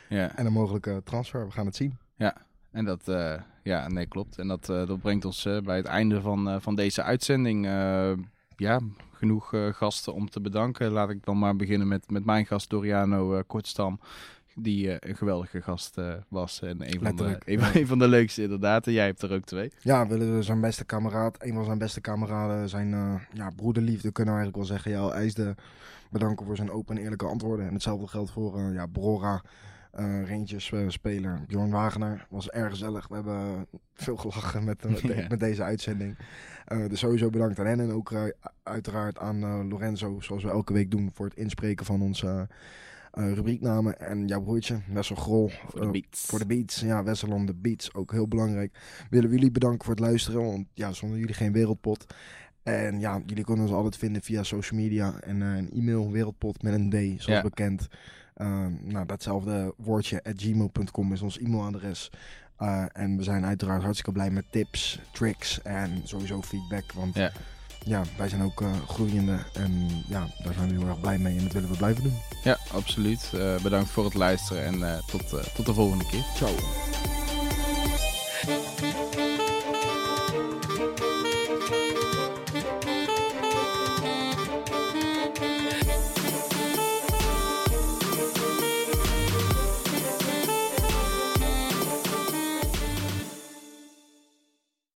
Ja, 0.08 0.36
en 0.36 0.46
een 0.46 0.52
mogelijke 0.52 1.00
transfer. 1.04 1.46
We 1.46 1.52
gaan 1.52 1.66
het 1.66 1.76
zien. 1.76 1.98
en 2.70 2.84
dat, 2.84 3.02
ja, 3.62 3.88
nee, 3.88 4.06
klopt. 4.06 4.38
En 4.38 4.48
dat, 4.48 4.66
dat 4.66 5.00
brengt 5.00 5.24
ons 5.24 5.48
bij 5.64 5.76
het 5.76 5.86
einde 5.86 6.20
van, 6.20 6.62
van 6.62 6.74
deze 6.74 7.02
uitzending. 7.02 7.64
Ja, 8.56 8.80
genoeg 9.12 9.52
gasten 9.72 10.14
om 10.14 10.30
te 10.30 10.40
bedanken. 10.40 10.90
Laat 10.90 11.10
ik 11.10 11.24
dan 11.24 11.38
maar 11.38 11.56
beginnen 11.56 11.88
met, 11.88 12.10
met 12.10 12.24
mijn 12.24 12.46
gast 12.46 12.70
Doriano 12.70 13.42
Kortstam. 13.46 14.00
Die 14.60 14.92
eh, 14.92 15.10
een 15.10 15.16
geweldige 15.16 15.62
gast 15.62 15.98
eh, 15.98 16.12
was. 16.28 16.60
En 16.62 16.80
een 16.94 17.00
van, 17.02 17.16
de, 17.16 17.38
een, 17.44 17.58
van- 17.60 17.80
een 17.80 17.86
van 17.86 17.98
de 17.98 18.08
leukste 18.08 18.42
inderdaad. 18.42 18.86
En 18.86 18.92
jij 18.92 19.06
hebt 19.06 19.22
er 19.22 19.32
ook 19.32 19.44
twee. 19.44 19.72
Ja, 19.80 20.06
we 20.06 20.18
willen 20.18 20.44
zijn 20.44 20.60
beste 20.60 20.84
kameraad, 20.84 21.36
een 21.44 21.54
van 21.54 21.64
zijn 21.64 21.78
beste 21.78 22.00
kameraden, 22.00 22.68
zijn 22.68 22.92
eh, 22.94 23.14
ja, 23.32 23.50
broederliefde 23.56 24.12
kunnen 24.12 24.34
we 24.34 24.40
eigenlijk 24.40 24.68
wel 24.68 24.78
zeggen. 24.78 24.90
Ja, 25.02 25.10
IJsde 25.10 25.54
bedanken 26.10 26.46
voor 26.46 26.56
zijn 26.56 26.70
open 26.70 26.96
en 26.96 27.02
eerlijke 27.02 27.26
antwoorden. 27.26 27.66
En 27.66 27.72
hetzelfde 27.72 28.06
geldt 28.06 28.30
voor 28.30 28.72
ja, 28.72 28.86
Brora, 28.86 29.42
eh 29.92 30.28
Rangers 30.28 30.72
speler 30.88 31.40
Bjorn 31.46 31.70
Wagenaar. 31.70 32.26
Was 32.30 32.50
erg 32.50 32.70
gezellig. 32.70 33.08
We 33.08 33.14
hebben 33.14 33.66
veel 33.94 34.16
gelachen 34.16 34.64
met, 34.64 34.84
met, 34.84 35.00
de- 35.06 35.16
Ja. 35.16 35.26
met 35.28 35.40
deze 35.40 35.62
uitzending. 35.62 36.16
Eh, 36.66 36.88
dus 36.88 36.98
sowieso 36.98 37.30
bedankt 37.30 37.58
aan 37.58 37.66
hen 37.66 37.80
en 37.80 37.92
ook 37.92 38.12
uiteraard 38.62 39.18
aan 39.18 39.68
Lorenzo, 39.68 40.20
zoals 40.20 40.42
we 40.42 40.50
elke 40.50 40.72
week 40.72 40.90
doen, 40.90 41.10
voor 41.14 41.26
het 41.26 41.36
inspreken 41.36 41.86
van 41.86 42.02
ons, 42.02 42.24
eh, 43.18 43.32
rubrieknamen. 43.32 44.00
En 44.00 44.26
jouw 44.26 44.40
broertje, 44.40 44.80
Wessel 44.92 45.16
Grol. 45.16 45.48
Voor 45.68 45.80
de 45.80 45.86
eh, 45.86 45.92
beats. 45.92 46.20
voor 46.26 46.38
de 46.38 46.46
beats. 46.46 46.80
Ja, 46.80 47.02
Wessel 47.04 47.32
on 47.32 47.46
the 47.46 47.54
beats. 47.54 47.94
Ook 47.94 48.12
heel 48.12 48.28
belangrijk. 48.28 48.78
Willen 49.10 49.28
we 49.28 49.34
jullie 49.34 49.50
bedanken 49.50 49.84
voor 49.84 49.94
het 49.94 50.04
luisteren. 50.04 50.44
Want 50.44 50.66
ja, 50.74 50.92
zonder 50.92 51.18
jullie 51.18 51.34
geen 51.34 51.52
wereldpot. 51.52 52.14
En 52.62 53.00
ja, 53.00 53.22
jullie 53.26 53.44
kunnen 53.44 53.64
ons 53.64 53.74
altijd 53.74 53.96
vinden 53.96 54.22
via 54.22 54.42
social 54.42 54.80
media. 54.80 55.20
En 55.20 55.42
eh, 55.42 55.56
een 55.56 55.70
e-mail, 55.70 56.10
wereldpot 56.10 56.62
met 56.62 56.74
een 56.74 56.90
D, 56.90 56.94
zoals 56.94 57.24
Ja. 57.24 57.42
bekend. 57.42 57.88
Ehm, 58.34 58.72
nou, 58.82 59.06
datzelfde 59.06 59.74
woordje 59.76 60.24
at 60.24 60.42
gmail.com 60.42 61.12
is 61.12 61.22
ons 61.22 61.38
e-mailadres. 61.38 62.10
En 62.92 63.16
we 63.16 63.22
zijn 63.22 63.44
uiteraard 63.44 63.82
hartstikke 63.82 64.12
blij 64.12 64.30
met 64.30 64.44
tips, 64.50 65.00
tricks 65.12 65.62
en 65.62 66.00
sowieso 66.04 66.42
feedback. 66.42 66.92
Want 66.92 67.14
Ja. 67.14 67.32
Ja, 67.88 68.02
wij 68.16 68.28
zijn 68.28 68.42
ook 68.42 68.60
eh, 68.62 68.70
groeiende. 68.88 69.38
En 69.52 69.88
ja, 70.08 70.26
daar 70.42 70.54
zijn 70.54 70.68
we 70.68 70.78
heel 70.78 70.88
erg 70.88 71.00
blij 71.00 71.18
mee. 71.18 71.36
En 71.36 71.42
dat 71.42 71.52
willen 71.52 71.70
we 71.70 71.76
blijven 71.76 72.02
doen. 72.02 72.18
Ja, 72.42 72.58
absoluut. 72.72 73.30
Eh, 73.34 73.56
bedankt 73.62 73.90
voor 73.90 74.04
het 74.04 74.14
luisteren 74.14 74.64
en 74.64 74.92
eh, 74.92 74.98
tot, 75.06 75.54
tot 75.54 75.66
de 75.66 75.74
volgende 75.74 76.06
keer. 76.06 76.24
Ciao. 76.34 76.54